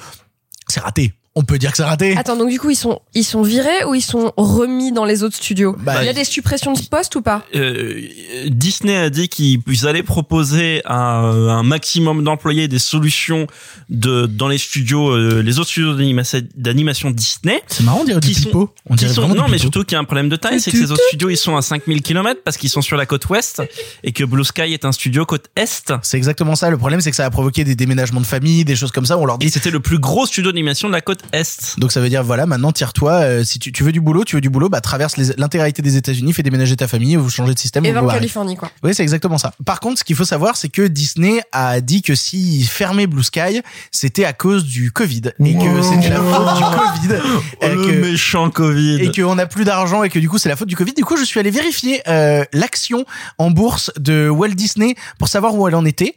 C'est 0.72 0.80
raté. 0.80 1.12
On 1.34 1.44
peut 1.44 1.56
dire 1.58 1.70
que 1.70 1.78
c'est 1.78 1.82
raté. 1.84 2.14
Attends, 2.16 2.36
donc 2.36 2.50
du 2.50 2.58
coup, 2.60 2.68
ils 2.70 2.76
sont, 2.76 3.00
ils 3.14 3.24
sont 3.24 3.40
virés 3.42 3.84
ou 3.88 3.94
ils 3.94 4.02
sont 4.02 4.32
remis 4.36 4.92
dans 4.92 5.06
les 5.06 5.22
autres 5.22 5.36
studios 5.36 5.74
Bah, 5.80 6.02
Il 6.02 6.06
y 6.06 6.08
a 6.10 6.12
des 6.12 6.24
suppressions 6.24 6.74
de 6.74 6.80
postes 6.82 7.16
ou 7.16 7.22
pas 7.22 7.42
Euh, 7.54 8.02
Disney 8.48 8.94
a 8.96 9.08
dit 9.08 9.28
qu'ils 9.28 9.62
allaient 9.86 10.02
proposer 10.02 10.82
à 10.84 11.20
un 11.20 11.62
maximum 11.62 12.22
d'employés 12.22 12.68
des 12.68 12.78
solutions 12.78 13.46
de 13.88 14.26
dans 14.26 14.48
les 14.48 14.58
studios, 14.58 15.08
euh, 15.10 15.40
les 15.42 15.58
autres 15.58 15.70
studios 15.70 15.94
d'animation- 15.94 17.10
Disney. 17.10 17.62
C'est 17.66 17.82
marrant, 17.84 18.00
on 18.02 18.04
dirait 18.04 18.20
du 18.20 18.28
Qui 18.28 18.34
sont-. 18.34 18.68
On 18.88 18.94
Qui 18.94 18.98
dirait 19.04 19.14
sont, 19.14 19.22
vraiment 19.22 19.42
non, 19.44 19.48
mais 19.48 19.58
surtout 19.58 19.84
qu'il 19.84 19.92
y 19.92 19.96
a 19.96 20.00
un 20.00 20.04
problème 20.04 20.28
de 20.28 20.36
taille, 20.36 20.60
c'est 20.60 20.70
que 20.70 20.76
ces 20.78 20.90
autres 20.92 21.02
studios 21.08 21.30
ils 21.30 21.36
sont 21.36 21.56
à 21.56 21.62
5000 21.62 22.02
km 22.02 22.40
parce 22.44 22.56
qu'ils 22.56 22.68
sont 22.70 22.82
sur 22.82 22.96
la 22.96 23.06
côte 23.06 23.28
ouest 23.30 23.62
et 24.04 24.12
que 24.12 24.24
Blue 24.24 24.44
Sky 24.44 24.72
est 24.74 24.84
un 24.84 24.92
studio 24.92 25.24
côte 25.24 25.46
est. 25.56 25.92
C'est 26.02 26.16
exactement 26.16 26.56
ça. 26.56 26.68
Le 26.70 26.76
problème, 26.78 27.00
c'est 27.00 27.10
que 27.10 27.16
ça 27.16 27.24
a 27.24 27.30
provoqué 27.30 27.64
des 27.64 27.74
déménagements 27.74 28.20
de 28.20 28.26
famille, 28.26 28.64
des 28.64 28.76
choses 28.76 28.92
comme 28.92 29.06
ça. 29.06 29.16
On 29.18 29.24
leur 29.24 29.36
Et 29.40 29.46
dit. 29.46 29.50
c'était 29.50 29.70
le 29.70 29.80
plus 29.80 29.98
gros 29.98 30.26
studio 30.26 30.52
d'animation 30.52 30.88
de 30.88 30.92
la 30.92 31.00
côte 31.00 31.20
est. 31.32 31.78
Donc 31.78 31.92
ça 31.92 32.00
veut 32.00 32.08
dire 32.08 32.22
voilà, 32.22 32.46
maintenant 32.46 32.72
tire-toi. 32.72 33.12
euh, 33.12 33.44
si 33.44 33.58
tu, 33.58 33.72
tu 33.72 33.82
veux 33.84 33.92
du 33.92 34.00
boulot, 34.00 34.24
tu 34.24 34.36
veux 34.36 34.40
du 34.40 34.50
boulot, 34.50 34.68
bah 34.68 34.80
traverse 34.80 35.16
l'intégralité 35.36 35.82
des 35.82 35.96
États-Unis, 35.96 36.32
fais 36.32 36.42
déménager 36.42 36.76
ta 36.76 36.88
famille, 36.88 37.16
vous 37.16 37.30
changez 37.30 37.54
de 37.54 37.58
système. 37.58 37.84
Et 37.86 37.92
vous 37.92 37.94
va 37.94 38.02
en. 38.04 38.08
Californie, 38.14 38.56
quoi. 38.56 38.70
Oui, 38.82 38.94
c'est 38.94 39.02
exactement 39.02 39.38
ça. 39.38 39.52
Par 39.64 39.80
contre, 39.80 39.98
ce 39.98 40.04
qu'il 40.04 40.16
faut 40.16 40.24
savoir, 40.24 40.56
c'est 40.56 40.68
que 40.68 40.82
Disney 40.82 41.40
a 41.52 41.80
dit 41.80 42.02
que 42.02 42.14
s'il 42.14 42.66
fermait 42.66 43.06
Blue 43.06 43.22
Sky, 43.22 43.62
c'était 43.90 44.24
à 44.24 44.32
cause 44.32 44.64
du 44.64 44.90
Covid 44.92 45.22
et 45.44 45.54
que 45.54 45.82
c'était 45.82 46.10
la 46.10 46.20
faute 46.20 46.56
du 46.56 46.62
Covid. 47.10 47.20
Oh, 47.24 47.64
et 47.64 47.68
le 47.74 47.86
que- 47.86 48.00
méchant 48.00 48.50
Covid. 48.50 48.96
et 49.02 49.12
qu'on 49.12 49.34
n'a 49.36 49.46
plus 49.46 49.64
d'argent 49.64 50.02
et 50.02 50.08
que 50.10 50.18
du 50.18 50.28
coup 50.28 50.38
c'est 50.38 50.48
la 50.48 50.56
faute 50.56 50.68
du 50.68 50.76
Covid. 50.76 50.92
Du 50.94 51.04
coup, 51.04 51.16
je 51.16 51.24
suis 51.24 51.40
allé 51.40 51.50
vérifier 51.50 52.02
euh, 52.08 52.44
l'action 52.52 53.04
en 53.38 53.50
bourse 53.50 53.90
de 53.98 54.28
Walt 54.28 54.48
Disney 54.54 54.94
pour 55.18 55.28
savoir 55.28 55.54
où 55.54 55.66
elle 55.68 55.74
en 55.74 55.84
était. 55.84 56.14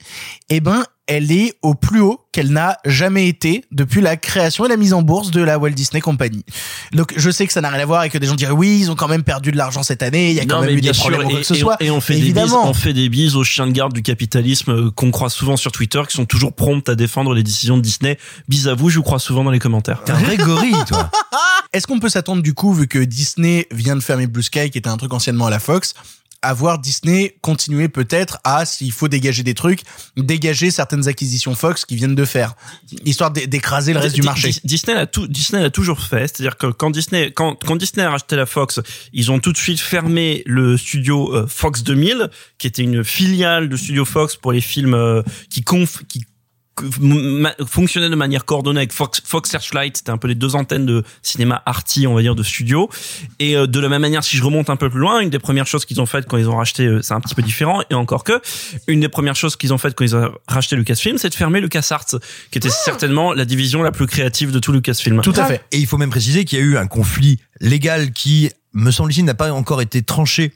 Eh 0.49 0.59
ben, 0.59 0.83
elle 1.07 1.31
est 1.31 1.53
au 1.61 1.75
plus 1.75 1.99
haut 2.01 2.19
qu'elle 2.31 2.49
n'a 2.51 2.77
jamais 2.85 3.27
été 3.27 3.63
depuis 3.71 4.01
la 4.01 4.17
création 4.17 4.65
et 4.65 4.69
la 4.69 4.75
mise 4.77 4.91
en 4.93 5.01
bourse 5.03 5.29
de 5.31 5.41
la 5.41 5.59
Walt 5.59 5.69
Disney 5.71 6.01
Company. 6.01 6.43
Donc, 6.93 7.13
je 7.15 7.29
sais 7.29 7.45
que 7.45 7.53
ça 7.53 7.61
n'a 7.61 7.69
rien 7.69 7.79
à 7.81 7.85
voir 7.85 8.03
et 8.03 8.09
que 8.09 8.17
des 8.17 8.25
gens 8.27 8.35
diraient 8.35 8.51
oui, 8.51 8.77
ils 8.79 8.89
ont 8.91 8.95
quand 8.95 9.07
même 9.07 9.23
perdu 9.23 9.51
de 9.51 9.57
l'argent 9.57 9.83
cette 9.83 10.01
année, 10.03 10.31
il 10.31 10.35
y 10.35 10.39
a 10.39 10.45
quand 10.45 10.61
Non, 10.61 10.65
même 10.65 10.77
eu 10.77 10.81
des 10.81 10.93
sûr, 10.93 11.03
problèmes 11.03 11.21
ou 11.27 11.29
quoi 11.29 11.39
et, 11.39 11.41
que 11.41 11.47
ce 11.47 11.53
et 11.53 11.57
on- 11.57 11.59
soit. 11.61 11.77
et 11.79 11.91
on 11.91 12.01
fait 12.01 12.13
des 12.15 12.19
bises, 12.21 12.29
Évidemment. 12.31 12.67
on 12.69 12.73
fait 12.73 12.93
des 12.93 13.07
bises 13.09 13.35
aux 13.35 13.43
chiens 13.43 13.67
de 13.67 13.71
garde 13.71 13.93
du 13.93 14.01
capitalisme 14.01 14.71
euh, 14.71 14.91
qu'on 14.91 15.11
croit 15.11 15.29
souvent 15.29 15.57
sur 15.57 15.71
Twitter, 15.71 16.01
qui 16.09 16.15
sont 16.17 16.25
toujours 16.25 16.53
promptes 16.53 16.89
à 16.89 16.95
défendre 16.95 17.33
les 17.33 17.43
décisions 17.43 17.77
de 17.77 17.81
Disney. 17.83 18.17
Bis 18.49 18.67
à 18.67 18.73
vous, 18.73 18.89
je 18.89 18.97
vous 18.97 19.03
crois 19.03 19.19
souvent 19.19 19.43
dans 19.43 19.51
les 19.51 19.59
commentaires. 19.59 20.03
T'es 20.05 20.11
un 20.11 20.17
vrai 20.17 20.37
gorille, 20.37 20.73
toi. 20.87 21.11
Est-ce 21.71 21.87
qu'on 21.87 21.99
peut 21.99 22.09
s'attendre 22.09 22.41
du 22.41 22.53
coup, 22.53 22.73
vu 22.73 22.87
que 22.87 22.99
Disney 22.99 23.67
vient 23.71 23.95
de 23.95 24.01
fermer 24.01 24.27
Blue 24.27 24.43
Sky, 24.43 24.69
qui 24.71 24.77
était 24.77 24.89
un 24.89 24.97
truc 24.97 25.13
anciennement 25.13 25.45
à 25.47 25.49
la 25.49 25.59
Fox, 25.59 25.93
à 26.45 26.53
voir 26.53 26.79
Disney 26.79 27.35
continuer 27.41 27.89
peut-être 27.89 28.39
à, 28.43 28.65
s'il 28.65 28.91
faut 28.91 29.07
dégager 29.07 29.43
des 29.43 29.53
trucs, 29.53 29.81
dégager 30.15 30.71
certaines 30.71 31.07
acquisitions 31.07 31.55
Fox 31.55 31.85
qui 31.85 31.95
viennent 31.95 32.15
de 32.15 32.25
faire, 32.25 32.55
histoire 33.03 33.31
d'é- 33.31 33.47
d'écraser 33.47 33.93
le 33.93 33.99
reste 33.99 34.15
du 34.15 34.21
marché. 34.21 34.49
Di- 34.51 34.61
Disney 34.63 34.95
a 34.97 35.05
tout, 35.07 35.27
Disney 35.27 35.61
l'a 35.61 35.69
toujours 35.69 35.99
fait. 35.99 36.27
C'est-à-dire 36.27 36.57
que 36.57 36.67
quand 36.67 36.91
Disney, 36.91 37.31
quand, 37.31 37.55
quand 37.65 37.75
Disney 37.75 38.05
a 38.05 38.09
racheté 38.11 38.35
la 38.35 38.45
Fox, 38.45 38.79
ils 39.13 39.31
ont 39.31 39.39
tout 39.39 39.51
de 39.51 39.57
suite 39.57 39.79
fermé 39.79 40.43
le 40.45 40.77
studio 40.77 41.33
euh, 41.35 41.47
Fox 41.47 41.83
2000, 41.83 42.29
qui 42.57 42.67
était 42.67 42.83
une 42.83 43.03
filiale 43.03 43.69
de 43.69 43.75
studio 43.77 44.05
Fox 44.05 44.35
pour 44.35 44.51
les 44.51 44.61
films 44.61 44.93
euh, 44.93 45.21
qui 45.49 45.63
conf, 45.63 46.03
qui 46.07 46.23
fonctionnait 47.65 48.09
de 48.09 48.15
manière 48.15 48.45
coordonnée 48.45 48.79
avec 48.79 48.91
Fox, 48.91 49.21
Fox 49.25 49.49
Searchlight, 49.49 49.97
c'était 49.97 50.11
un 50.11 50.17
peu 50.17 50.27
les 50.27 50.35
deux 50.35 50.55
antennes 50.55 50.85
de 50.85 51.03
cinéma 51.21 51.63
arty, 51.65 52.05
on 52.07 52.13
va 52.13 52.21
dire, 52.21 52.35
de 52.35 52.43
studio. 52.43 52.89
Et 53.39 53.55
euh, 53.55 53.67
de 53.67 53.79
la 53.79 53.87
même 53.87 54.01
manière, 54.01 54.23
si 54.23 54.35
je 54.35 54.43
remonte 54.43 54.69
un 54.69 54.75
peu 54.75 54.89
plus 54.89 54.99
loin, 54.99 55.19
une 55.19 55.29
des 55.29 55.39
premières 55.39 55.67
choses 55.67 55.85
qu'ils 55.85 56.01
ont 56.01 56.05
faites 56.05 56.25
quand 56.27 56.37
ils 56.37 56.49
ont 56.49 56.57
racheté, 56.57 56.85
euh, 56.85 57.01
c'est 57.01 57.13
un 57.13 57.21
petit 57.21 57.35
peu 57.35 57.41
différent, 57.41 57.81
et 57.89 57.93
encore 57.93 58.23
que, 58.23 58.41
une 58.87 58.99
des 58.99 59.09
premières 59.09 59.35
choses 59.35 59.55
qu'ils 59.55 59.73
ont 59.73 59.77
faites 59.77 59.95
quand 59.95 60.03
ils 60.03 60.15
ont 60.15 60.31
racheté 60.47 60.75
Lucasfilm, 60.75 61.17
c'est 61.17 61.29
de 61.29 61.35
fermer 61.35 61.61
LucasArts, 61.61 62.19
qui 62.51 62.57
était 62.57 62.69
certainement 62.69 63.33
la 63.33 63.45
division 63.45 63.81
la 63.81 63.91
plus 63.91 64.07
créative 64.07 64.51
de 64.51 64.59
tout 64.59 64.71
Lucasfilm. 64.71 65.21
Tout 65.21 65.33
à 65.37 65.45
fait. 65.45 65.63
Et 65.71 65.77
il 65.77 65.87
faut 65.87 65.97
même 65.97 66.09
préciser 66.09 66.45
qu'il 66.45 66.59
y 66.59 66.61
a 66.61 66.65
eu 66.65 66.77
un 66.77 66.87
conflit 66.87 67.39
légal 67.61 68.11
qui, 68.11 68.51
me 68.73 68.91
semble-t-il, 68.91 69.23
n'a 69.23 69.33
pas 69.33 69.51
encore 69.51 69.81
été 69.81 70.01
tranché 70.01 70.51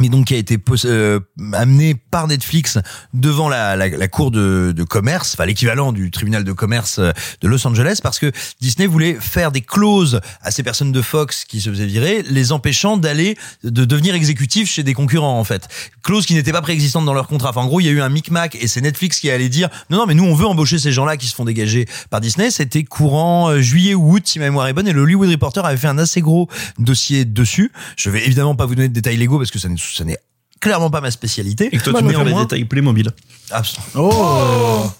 mais 0.00 0.08
donc 0.08 0.26
qui 0.26 0.34
a 0.34 0.36
été 0.36 0.58
euh, 0.84 1.20
amené 1.52 1.94
par 1.94 2.28
Netflix 2.28 2.78
devant 3.14 3.48
la, 3.48 3.74
la, 3.76 3.88
la 3.88 4.08
cour 4.08 4.30
de, 4.30 4.72
de 4.76 4.84
commerce, 4.84 5.34
enfin 5.34 5.46
l'équivalent 5.46 5.92
du 5.92 6.10
tribunal 6.10 6.44
de 6.44 6.52
commerce 6.52 6.98
euh, 6.98 7.12
de 7.40 7.48
Los 7.48 7.66
Angeles, 7.66 8.00
parce 8.02 8.18
que 8.18 8.30
Disney 8.60 8.86
voulait 8.86 9.14
faire 9.14 9.50
des 9.50 9.60
clauses 9.60 10.20
à 10.42 10.50
ces 10.50 10.62
personnes 10.62 10.92
de 10.92 11.02
Fox 11.02 11.44
qui 11.44 11.60
se 11.60 11.70
faisaient 11.70 11.86
virer, 11.86 12.22
les 12.28 12.52
empêchant 12.52 12.96
d'aller 12.96 13.36
de 13.64 13.84
devenir 13.84 14.14
exécutifs 14.14 14.70
chez 14.70 14.82
des 14.82 14.94
concurrents 14.94 15.38
en 15.38 15.44
fait. 15.44 15.68
Clauses 16.02 16.26
qui 16.26 16.34
n'étaient 16.34 16.52
pas 16.52 16.62
préexistantes 16.62 17.04
dans 17.04 17.14
leur 17.14 17.26
contrat. 17.26 17.50
Enfin, 17.50 17.62
en 17.62 17.66
gros, 17.66 17.80
il 17.80 17.86
y 17.86 17.88
a 17.88 17.92
eu 17.92 18.00
un 18.00 18.08
micmac 18.08 18.56
et 18.60 18.68
c'est 18.68 18.80
Netflix 18.80 19.18
qui 19.18 19.30
allait 19.30 19.48
dire 19.48 19.68
non 19.90 19.98
non 19.98 20.06
mais 20.06 20.14
nous 20.14 20.24
on 20.24 20.34
veut 20.34 20.46
embaucher 20.46 20.78
ces 20.78 20.92
gens-là 20.92 21.16
qui 21.16 21.26
se 21.26 21.34
font 21.34 21.44
dégager 21.44 21.86
par 22.10 22.20
Disney. 22.20 22.50
C'était 22.50 22.84
courant 22.84 23.50
euh, 23.50 23.60
juillet 23.60 23.94
ou 23.94 24.12
août 24.14 24.22
si 24.26 24.38
ma 24.38 24.46
mémoire 24.46 24.68
est 24.68 24.72
bonne 24.72 24.88
et 24.88 24.92
le 24.92 25.00
Hollywood 25.00 25.30
Reporter 25.30 25.64
avait 25.64 25.76
fait 25.76 25.88
un 25.88 25.98
assez 25.98 26.20
gros 26.20 26.48
dossier 26.78 27.24
dessus. 27.24 27.72
Je 27.96 28.10
vais 28.10 28.24
évidemment 28.24 28.54
pas 28.54 28.66
vous 28.66 28.74
donner 28.74 28.88
de 28.88 28.94
détails 28.94 29.16
légaux 29.16 29.38
parce 29.38 29.50
que 29.50 29.58
ça 29.58 29.68
n'est 29.68 29.76
ça 29.94 30.04
n'est 30.04 30.18
clairement 30.60 30.90
pas 30.90 31.00
ma 31.00 31.10
spécialité. 31.10 31.68
Et 31.72 31.78
que 31.78 31.84
toi, 31.84 31.98
tu 31.98 32.04
mets 32.04 32.16
en 32.16 32.24
les 32.24 32.34
détails 32.34 32.64
Playmobil. 32.64 33.10
Absolument. 33.50 34.10
Oh. 34.12 34.90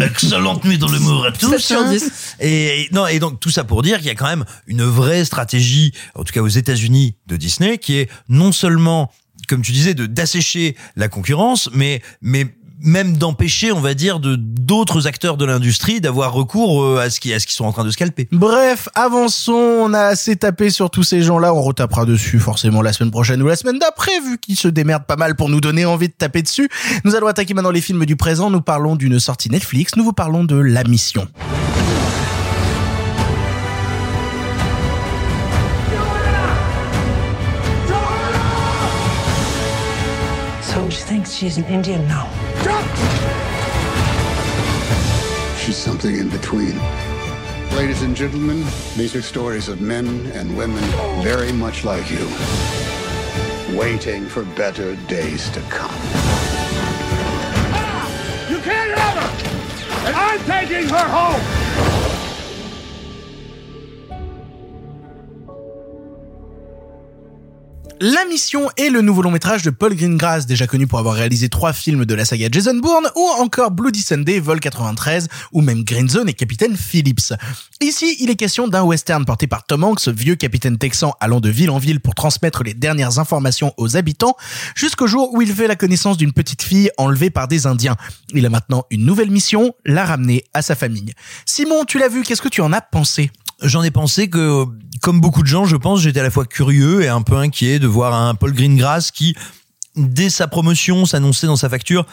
Excellente 0.00 0.64
nuit 0.64 0.78
dans 0.78 0.88
l'humour 0.88 1.26
à 1.26 1.32
tous. 1.32 1.48
7 1.48 1.58
sur 1.60 1.80
hein. 1.80 1.92
10. 1.92 2.36
Et, 2.40 2.82
et- 2.82 2.88
non, 2.92 3.06
et 3.06 3.18
donc 3.18 3.38
tout 3.38 3.50
ça 3.50 3.64
pour 3.64 3.82
dire 3.82 3.98
qu'il 3.98 4.06
y 4.08 4.10
a 4.10 4.14
quand 4.14 4.26
même 4.26 4.44
une 4.66 4.82
vraie 4.82 5.24
stratégie, 5.24 5.92
en 6.14 6.24
tout 6.24 6.32
cas 6.32 6.40
aux 6.40 6.48
États-Unis, 6.48 7.14
de 7.26 7.36
Disney, 7.36 7.78
qui 7.78 7.96
est 7.96 8.10
non 8.28 8.50
seulement, 8.50 9.12
comme 9.48 9.62
tu 9.62 9.70
disais, 9.72 9.94
de 9.94 10.06
d'assécher 10.06 10.76
la 10.96 11.08
concurrence, 11.08 11.70
mais 11.72 12.02
mais 12.20 12.46
même 12.82 13.16
d'empêcher, 13.16 13.72
on 13.72 13.80
va 13.80 13.94
dire, 13.94 14.20
de 14.20 14.36
d'autres 14.36 15.06
acteurs 15.06 15.36
de 15.36 15.44
l'industrie 15.44 16.00
d'avoir 16.00 16.32
recours 16.32 16.82
euh, 16.82 17.00
à 17.00 17.10
ce 17.10 17.20
qui 17.20 17.32
à 17.32 17.40
ce 17.40 17.46
qu'ils 17.46 17.56
sont 17.56 17.64
en 17.64 17.72
train 17.72 17.84
de 17.84 17.90
scalper. 17.90 18.28
Bref, 18.32 18.88
avançons, 18.94 19.52
on 19.52 19.94
a 19.94 20.02
assez 20.02 20.36
tapé 20.36 20.70
sur 20.70 20.90
tous 20.90 21.02
ces 21.02 21.22
gens-là, 21.22 21.54
on 21.54 21.62
retapera 21.62 22.04
dessus 22.04 22.38
forcément 22.38 22.82
la 22.82 22.92
semaine 22.92 23.10
prochaine 23.10 23.42
ou 23.42 23.46
la 23.46 23.56
semaine 23.56 23.78
d'après, 23.78 24.18
vu 24.20 24.38
qu'ils 24.38 24.56
se 24.56 24.68
démerdent 24.68 25.06
pas 25.06 25.16
mal 25.16 25.36
pour 25.36 25.48
nous 25.48 25.60
donner 25.60 25.84
envie 25.84 26.08
de 26.08 26.14
taper 26.16 26.42
dessus. 26.42 26.68
Nous 27.04 27.14
allons 27.14 27.26
attaquer 27.26 27.54
maintenant 27.54 27.70
les 27.70 27.80
films 27.80 28.06
du 28.06 28.16
présent, 28.16 28.50
nous 28.50 28.60
parlons 28.62 28.96
d'une 28.96 29.18
sortie 29.18 29.50
Netflix, 29.50 29.96
nous 29.96 30.04
vous 30.04 30.12
parlons 30.12 30.44
de 30.44 30.56
La 30.56 30.84
Mission. 30.84 31.26
She's 41.40 41.56
an 41.56 41.64
Indian 41.64 42.06
now. 42.06 42.28
She's 45.56 45.76
something 45.76 46.18
in 46.18 46.28
between. 46.28 46.76
Ladies 47.74 48.02
and 48.02 48.14
gentlemen, 48.14 48.62
these 48.94 49.16
are 49.16 49.22
stories 49.22 49.70
of 49.70 49.80
men 49.80 50.06
and 50.34 50.54
women 50.54 50.82
very 51.22 51.50
much 51.50 51.82
like 51.82 52.10
you, 52.10 52.26
waiting 53.74 54.26
for 54.26 54.44
better 54.54 54.96
days 55.06 55.48
to 55.50 55.60
come. 55.70 55.94
You 58.50 58.58
can't 58.60 58.98
have 58.98 59.16
her! 59.22 60.08
And 60.08 60.16
I'm 60.16 60.40
taking 60.44 60.90
her 60.90 61.08
home! 61.08 61.59
La 68.02 68.24
Mission 68.24 68.70
est 68.78 68.88
le 68.88 69.02
nouveau 69.02 69.20
long 69.20 69.30
métrage 69.30 69.62
de 69.62 69.68
Paul 69.68 69.94
Greengrass, 69.94 70.46
déjà 70.46 70.66
connu 70.66 70.86
pour 70.86 70.98
avoir 70.98 71.16
réalisé 71.16 71.50
trois 71.50 71.74
films 71.74 72.06
de 72.06 72.14
la 72.14 72.24
saga 72.24 72.48
Jason 72.50 72.76
Bourne, 72.76 73.10
ou 73.14 73.28
encore 73.38 73.72
Bloody 73.72 74.00
Sunday, 74.00 74.40
Vol 74.40 74.58
93, 74.58 75.28
ou 75.52 75.60
même 75.60 75.84
Green 75.84 76.08
Zone 76.08 76.26
et 76.30 76.32
Capitaine 76.32 76.78
Phillips. 76.78 77.34
Ici, 77.82 78.16
il 78.20 78.30
est 78.30 78.36
question 78.36 78.68
d'un 78.68 78.84
western 78.84 79.26
porté 79.26 79.46
par 79.46 79.66
Tom 79.66 79.84
Hanks, 79.84 80.08
vieux 80.08 80.34
capitaine 80.34 80.78
texan 80.78 81.14
allant 81.20 81.40
de 81.40 81.50
ville 81.50 81.68
en 81.68 81.76
ville 81.76 82.00
pour 82.00 82.14
transmettre 82.14 82.62
les 82.62 82.72
dernières 82.72 83.18
informations 83.18 83.74
aux 83.76 83.98
habitants, 83.98 84.34
jusqu'au 84.74 85.06
jour 85.06 85.34
où 85.34 85.42
il 85.42 85.52
fait 85.52 85.68
la 85.68 85.76
connaissance 85.76 86.16
d'une 86.16 86.32
petite 86.32 86.62
fille 86.62 86.90
enlevée 86.96 87.28
par 87.28 87.48
des 87.48 87.66
Indiens. 87.66 87.98
Il 88.32 88.46
a 88.46 88.48
maintenant 88.48 88.86
une 88.88 89.04
nouvelle 89.04 89.30
mission, 89.30 89.74
la 89.84 90.06
ramener 90.06 90.44
à 90.54 90.62
sa 90.62 90.74
famille. 90.74 91.12
Simon, 91.44 91.84
tu 91.84 91.98
l'as 91.98 92.08
vu, 92.08 92.22
qu'est-ce 92.22 92.40
que 92.40 92.48
tu 92.48 92.62
en 92.62 92.72
as 92.72 92.80
pensé? 92.80 93.30
J'en 93.62 93.82
ai 93.82 93.90
pensé 93.90 94.28
que, 94.28 94.64
comme 95.02 95.20
beaucoup 95.20 95.42
de 95.42 95.46
gens, 95.46 95.64
je 95.64 95.76
pense, 95.76 96.00
j'étais 96.00 96.20
à 96.20 96.22
la 96.22 96.30
fois 96.30 96.46
curieux 96.46 97.02
et 97.02 97.08
un 97.08 97.22
peu 97.22 97.36
inquiet 97.36 97.78
de 97.78 97.86
voir 97.86 98.14
un 98.14 98.34
Paul 98.34 98.52
Greengrass 98.52 99.10
qui, 99.10 99.34
dès 99.96 100.30
sa 100.30 100.48
promotion, 100.48 101.04
s'annonçait 101.04 101.46
dans 101.46 101.56
sa 101.56 101.68
facture 101.68 102.06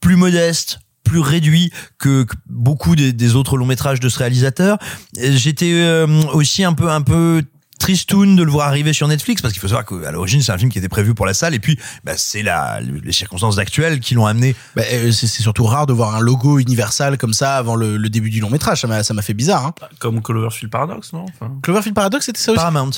plus 0.00 0.16
modeste, 0.16 0.80
plus 1.04 1.20
réduit 1.20 1.70
que, 1.98 2.26
beaucoup 2.46 2.96
des, 2.96 3.34
autres 3.34 3.56
longs 3.56 3.66
métrages 3.66 4.00
de 4.00 4.08
ce 4.08 4.18
réalisateur. 4.18 4.78
J'étais 5.18 5.72
euh, 5.72 6.06
aussi 6.32 6.64
un 6.64 6.72
peu 6.72 6.90
un 6.90 7.02
peu 7.02 7.42
tristoun 7.78 8.36
de 8.36 8.42
le 8.42 8.50
voir 8.50 8.68
arriver 8.68 8.92
sur 8.92 9.08
Netflix 9.08 9.42
parce 9.42 9.52
qu'il 9.52 9.60
faut 9.60 9.68
savoir 9.68 9.84
qu'à 9.84 10.10
l'origine 10.12 10.40
c'est 10.42 10.52
un 10.52 10.58
film 10.58 10.70
qui 10.70 10.78
était 10.78 10.88
prévu 10.88 11.14
pour 11.14 11.26
la 11.26 11.34
salle 11.34 11.54
et 11.54 11.58
puis 11.58 11.78
bah, 12.04 12.12
c'est 12.16 12.42
la 12.42 12.80
les 12.80 13.12
circonstances 13.12 13.58
actuelles 13.58 14.00
qui 14.00 14.14
l'ont 14.14 14.26
amené 14.26 14.54
Bah, 14.76 14.82
euh, 14.92 15.10
c'est 15.10 15.26
surtout 15.26 15.64
rare 15.64 15.86
de 15.86 15.92
voir 15.92 16.14
un 16.14 16.20
logo 16.20 16.58
Universal 16.58 17.18
comme 17.18 17.34
ça 17.34 17.56
avant 17.56 17.74
le, 17.76 17.96
le 17.96 18.08
début 18.08 18.30
du 18.30 18.40
long 18.40 18.50
métrage. 18.50 18.80
Ça 18.80 18.86
m'a 18.86 19.02
ça 19.02 19.12
m'a 19.14 19.22
fait 19.22 19.34
bizarre. 19.34 19.66
Hein. 19.66 19.74
Comme 19.98 20.22
Cloverfield 20.22 20.70
Paradox, 20.70 21.12
non? 21.12 21.26
Enfin, 21.28 21.52
Cloverfield 21.62 21.94
Paradox, 21.94 22.24
c'était 22.26 22.40
ça 22.40 22.52
aussi? 22.52 22.58
Paramount. 22.58 22.90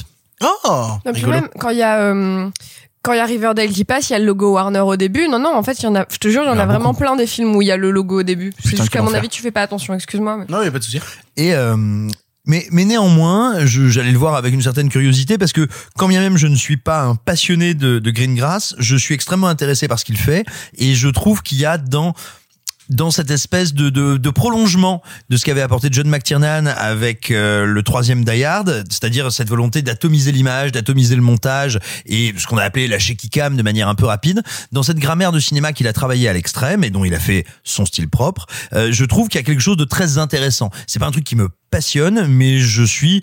Oh, 0.43 0.89
Non, 1.05 1.13
puis 1.13 1.25
même 1.25 1.49
quand 1.59 1.71
il 1.71 1.79
y 1.79 1.83
a 1.83 1.99
euh, 2.01 2.49
quand 3.03 3.13
il 3.13 3.17
y 3.19 3.21
a 3.21 3.25
Riverdale 3.27 3.69
qui 3.71 3.85
passe, 3.85 4.11
il 4.11 4.13
y 4.13 4.17
a 4.17 4.19
le 4.19 4.25
logo 4.27 4.53
Warner 4.55 4.81
au 4.81 4.97
début. 4.97 5.29
Non, 5.29 5.39
non, 5.39 5.55
en 5.55 5.63
fait, 5.63 5.79
il 5.81 5.85
y 5.85 5.87
en 5.87 5.95
a. 5.95 6.05
Je 6.11 6.19
te 6.19 6.29
jure, 6.29 6.43
il 6.43 6.47
y 6.47 6.51
en 6.51 6.59
a 6.59 6.65
a 6.65 6.67
vraiment 6.67 6.91
beaucoup. 6.91 7.03
plein 7.05 7.15
des 7.17 7.27
films 7.29 7.55
où 7.55 7.63
il 7.63 7.67
y 7.69 7.71
a 7.71 7.77
le 7.77 7.91
logo 7.93 8.21
au 8.21 8.23
début. 8.25 8.53
C'est 8.63 8.77
juste 8.77 8.91
qu'à 8.91 9.01
mon 9.01 9.15
avis, 9.15 9.29
tu 9.29 9.41
fais 9.43 9.53
pas 9.53 9.63
attention. 9.63 9.95
Excuse-moi. 9.95 10.39
mais- 10.39 10.45
Non, 10.49 10.61
il 10.61 10.65
y 10.65 10.69
a 10.69 10.73
pas 10.73 10.79
de 10.81 10.85
souci. 10.85 11.01
Et 11.37 11.55
euh, 11.55 12.09
mais 12.47 12.67
mais 12.71 12.85
néanmoins, 12.85 13.67
j'allais 13.67 14.13
le 14.13 14.19
voir 14.19 14.35
avec 14.35 14.55
une 14.55 14.63
certaine 14.63 14.89
curiosité 14.89 15.39
parce 15.39 15.53
que 15.53 15.67
quand 15.97 16.09
bien 16.09 16.21
même 16.21 16.37
je 16.37 16.47
ne 16.47 16.57
suis 16.57 16.77
pas 16.77 17.03
un 17.03 17.15
passionné 17.15 17.75
de, 17.75 17.99
de 17.99 18.11
Greengrass, 18.11 18.75
je 18.79 18.97
suis 18.97 19.15
extrêmement 19.15 19.49
intéressé 19.49 19.89
par 19.89 19.99
ce 19.99 20.05
qu'il 20.05 20.17
fait 20.17 20.45
et 20.79 20.95
je 20.95 21.09
trouve 21.09 21.43
qu'il 21.43 21.59
y 21.59 21.65
a 21.67 21.79
dans 21.79 22.15
dans 22.89 23.11
cette 23.11 23.31
espèce 23.31 23.75
de, 23.75 23.91
de, 23.91 24.17
de 24.17 24.31
prolongement 24.31 25.03
de 25.29 25.37
ce 25.37 25.45
qu'avait 25.45 25.63
apporté 25.63 25.89
John 25.91 26.09
McTiernan 26.09 26.67
avec 26.67 27.31
euh, 27.31 27.65
le 27.65 27.83
troisième 27.83 28.25
Die 28.25 28.45
Hard, 28.45 28.85
c'est-à-dire 28.89 29.33
cette 29.33 29.49
volonté 29.49 29.83
d'atomiser 29.83 30.33
l'image, 30.33 30.73
d'atomiser 30.73 31.17
le 31.17 31.23
montage 31.23 31.79
et 32.07 32.35
ce 32.37 32.47
qu'on 32.47 32.59
a 32.59 32.65
appelé 32.65 32.89
la 32.89 32.99
shaky 32.99 33.31
cam 33.31 33.57
de 33.57 33.63
manière 33.63 33.89
un 33.89 33.95
peu 33.95 34.07
rapide, 34.07 34.43
dans 34.73 34.83
cette 34.83 34.99
grammaire 34.99 35.33
de 35.33 35.41
cinéma 35.41 35.73
qu'il 35.73 35.89
a 35.89 35.93
travaillé 35.93 36.29
à 36.29 36.33
l'extrême 36.33 36.85
et 36.85 36.91
dont 36.91 37.05
il 37.05 37.15
a 37.15 37.21
fait 37.21 37.45
son 37.65 37.87
style 37.87 38.09
propre, 38.09 38.47
euh, 38.73 38.93
je 38.93 39.05
trouve 39.05 39.29
qu'il 39.29 39.41
y 39.41 39.43
a 39.43 39.47
quelque 39.47 39.63
chose 39.63 39.77
de 39.77 39.85
très 39.85 40.19
intéressant. 40.19 40.71
C'est 40.87 40.99
pas 40.99 41.07
un 41.07 41.13
truc 41.13 41.25
qui 41.25 41.37
me 41.37 41.49
passionne, 41.71 42.27
mais 42.29 42.59
je 42.59 42.83
suis 42.83 43.23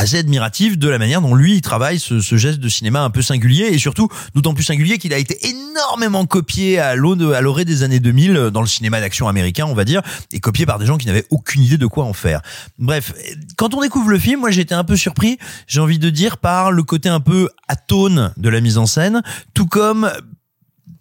assez 0.00 0.18
admiratif 0.18 0.78
de 0.78 0.88
la 0.88 0.98
manière 0.98 1.20
dont 1.20 1.34
lui 1.34 1.54
il 1.56 1.60
travaille 1.60 1.98
ce, 1.98 2.20
ce 2.20 2.36
geste 2.36 2.58
de 2.58 2.68
cinéma 2.68 3.02
un 3.02 3.10
peu 3.10 3.22
singulier 3.22 3.66
et 3.66 3.78
surtout 3.78 4.08
d'autant 4.34 4.54
plus 4.54 4.64
singulier 4.64 4.98
qu'il 4.98 5.12
a 5.12 5.18
été 5.18 5.38
énormément 5.46 6.24
copié 6.24 6.78
à 6.78 6.94
l'aune 6.94 7.34
à 7.34 7.40
l'orée 7.40 7.64
des 7.64 7.82
années 7.82 8.00
2000 8.00 8.50
dans 8.52 8.62
le 8.62 8.66
cinéma 8.66 9.00
d'action 9.00 9.28
américain 9.28 9.66
on 9.66 9.74
va 9.74 9.84
dire 9.84 10.00
et 10.32 10.40
copié 10.40 10.64
par 10.64 10.78
des 10.78 10.86
gens 10.86 10.96
qui 10.96 11.06
n'avaient 11.06 11.26
aucune 11.30 11.62
idée 11.62 11.78
de 11.78 11.86
quoi 11.86 12.04
en 12.04 12.12
faire. 12.12 12.40
Bref, 12.78 13.12
quand 13.56 13.74
on 13.74 13.82
découvre 13.82 14.08
le 14.08 14.18
film, 14.18 14.40
moi 14.40 14.50
j'étais 14.50 14.74
un 14.74 14.84
peu 14.84 14.96
surpris, 14.96 15.38
j'ai 15.66 15.80
envie 15.80 15.98
de 15.98 16.10
dire 16.10 16.38
par 16.38 16.72
le 16.72 16.82
côté 16.82 17.08
un 17.08 17.20
peu 17.20 17.48
atone 17.68 18.32
de 18.36 18.48
la 18.48 18.60
mise 18.60 18.78
en 18.78 18.86
scène, 18.86 19.22
tout 19.54 19.66
comme 19.66 20.10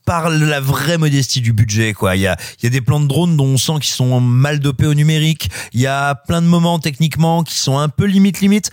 par 0.09 0.31
la 0.31 0.59
vraie 0.59 0.97
modestie 0.97 1.39
du 1.39 1.53
budget 1.53 1.93
quoi. 1.93 2.15
Il 2.15 2.21
y 2.21 2.25
a 2.25 2.35
il 2.59 2.63
y 2.63 2.65
a 2.65 2.71
des 2.71 2.81
plans 2.81 2.99
de 2.99 3.05
drone 3.05 3.37
dont 3.37 3.45
on 3.45 3.57
sent 3.57 3.73
qu'ils 3.73 3.93
sont 3.93 4.19
mal 4.19 4.59
dopés 4.59 4.87
au 4.87 4.95
numérique. 4.95 5.51
Il 5.71 5.81
y 5.81 5.85
a 5.85 6.15
plein 6.15 6.41
de 6.41 6.47
moments 6.47 6.79
techniquement 6.79 7.43
qui 7.43 7.53
sont 7.53 7.77
un 7.77 7.89
peu 7.89 8.05
limite 8.05 8.39
limite 8.39 8.71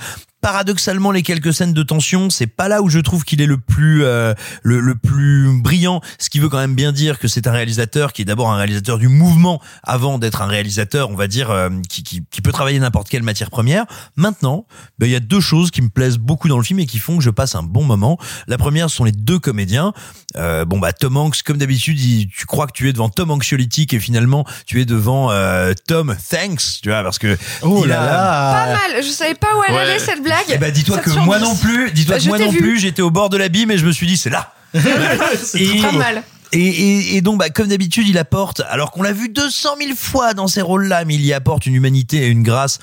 paradoxalement 0.51 1.11
les 1.11 1.25
quelques 1.25 1.53
scènes 1.53 1.73
de 1.73 1.83
tension, 1.83 2.31
c'est 2.31 2.47
pas 2.47 2.69
là 2.69 2.81
où 2.81 2.89
je 2.89 3.01
trouve 3.01 3.25
qu'il 3.25 3.43
est 3.43 3.47
le 3.47 3.59
plus 3.59 4.05
euh, 4.05 4.33
le, 4.63 4.79
le 4.79 4.95
plus 4.95 5.61
brillant, 5.61 6.01
ce 6.21 6.31
qui 6.31 6.39
veut 6.39 6.49
quand 6.49 6.59
même 6.59 6.77
bien 6.77 6.93
dire 6.93 7.19
que 7.19 7.27
c'est 7.27 7.49
un 7.49 7.51
réalisateur 7.51 8.13
qui 8.13 8.23
est 8.23 8.25
d'abord 8.25 8.53
un 8.53 8.57
réalisateur 8.57 8.99
du 8.99 9.09
mouvement 9.09 9.61
avant 9.83 10.21
d'être 10.21 10.43
un 10.43 10.47
réalisateur, 10.47 11.11
on 11.11 11.17
va 11.17 11.27
dire 11.27 11.51
euh, 11.51 11.69
qui, 11.89 12.05
qui, 12.05 12.23
qui 12.31 12.43
peut 12.43 12.53
travailler 12.53 12.79
n'importe 12.79 13.09
quelle 13.09 13.25
matière 13.25 13.51
première. 13.51 13.87
Maintenant, 14.15 14.67
ben, 15.01 15.07
il 15.07 15.11
y 15.13 15.17
a 15.17 15.21
deux 15.21 15.41
choses 15.41 15.73
qui 15.73 15.83
me 15.83 15.89
plaisent 15.89 16.19
beaucoup 16.19 16.47
dans 16.47 16.59
le 16.59 16.63
film 16.63 16.79
et 16.79 16.87
qui 16.87 17.01
font 17.01 17.17
que 17.19 17.25
je 17.25 17.31
passe 17.31 17.57
un 17.57 17.65
bon 17.65 17.83
moment. 17.83 18.17
La 18.47 18.57
première 18.57 18.89
ce 18.89 18.95
sont 18.99 19.05
les 19.05 19.11
deux 19.11 19.41
comédiens. 19.41 19.93
Euh, 20.37 20.65
bon 20.65 20.79
bah 20.79 20.93
Tom 20.93 21.17
Hanks 21.17 21.43
comme 21.43 21.57
d'habitude, 21.59 21.99
tu 21.99 22.47
crois 22.47 22.69
que 22.69 22.73
tu 22.73 22.89
es 22.89 22.93
devant 22.93 23.09
Tom 23.09 23.33
anxiolytique 23.33 23.95
et 23.95 23.99
finalement 23.99 24.45
tu 24.65 24.81
es 24.81 24.85
devant 24.85 25.33
euh, 25.33 25.73
Tom 25.89 26.15
Thanks, 26.31 26.81
tu 26.85 26.91
vois 26.91 27.03
parce 27.03 27.19
que 27.19 27.37
Oh 27.63 27.81
il 27.83 27.89
là 27.89 28.01
a- 28.01 28.07
là. 28.07 28.53
Pas 28.67 28.73
mal. 28.93 29.03
Je 29.03 29.09
savais 29.11 29.35
pas 29.35 29.49
où 29.59 29.63
elle 29.67 29.75
Ouais. 29.75 29.81
allait 29.81 29.99
cette 29.99 30.23
blague. 30.23 30.36
Eh 30.49 30.59
ben 30.59 30.72
dis-toi 30.72 30.96
Sept 30.96 31.05
que 31.05 31.18
moi 31.20 31.38
non 31.38 31.57
plus, 31.57 31.92
dis-toi 31.92 32.16
Bah, 32.16 32.20
que 32.22 32.29
moi 32.29 32.38
non 32.38 32.53
plus, 32.53 32.79
j'étais 32.79 33.03
au 33.03 33.11
bord 33.11 33.29
de 33.31 33.37
l'abîme 33.37 33.70
et 33.70 33.79
je 33.79 33.87
me 33.87 33.92
suis 33.92 34.07
dit 34.07 34.16
c'est 34.16 34.31
là. 34.31 34.53
et, 34.75 35.81
Pas 35.81 35.92
mal. 35.92 36.22
Et, 36.53 36.59
et, 36.59 37.16
et 37.16 37.20
donc, 37.22 37.38
bah, 37.38 37.51
comme 37.51 37.68
d'habitude, 37.68 38.07
il 38.09 38.18
apporte, 38.18 38.62
alors 38.68 38.90
qu'on 38.90 39.03
l'a 39.03 39.12
vu 39.12 39.29
200 39.29 39.70
000 39.79 39.90
fois 39.96 40.35
dans 40.35 40.46
ces 40.46 40.62
rôles-là, 40.62 41.05
mais 41.05 41.14
il 41.14 41.25
y 41.25 41.33
apporte 41.33 41.66
une 41.66 41.75
humanité 41.75 42.27
et 42.27 42.29
une 42.29 42.42
grâce. 42.42 42.79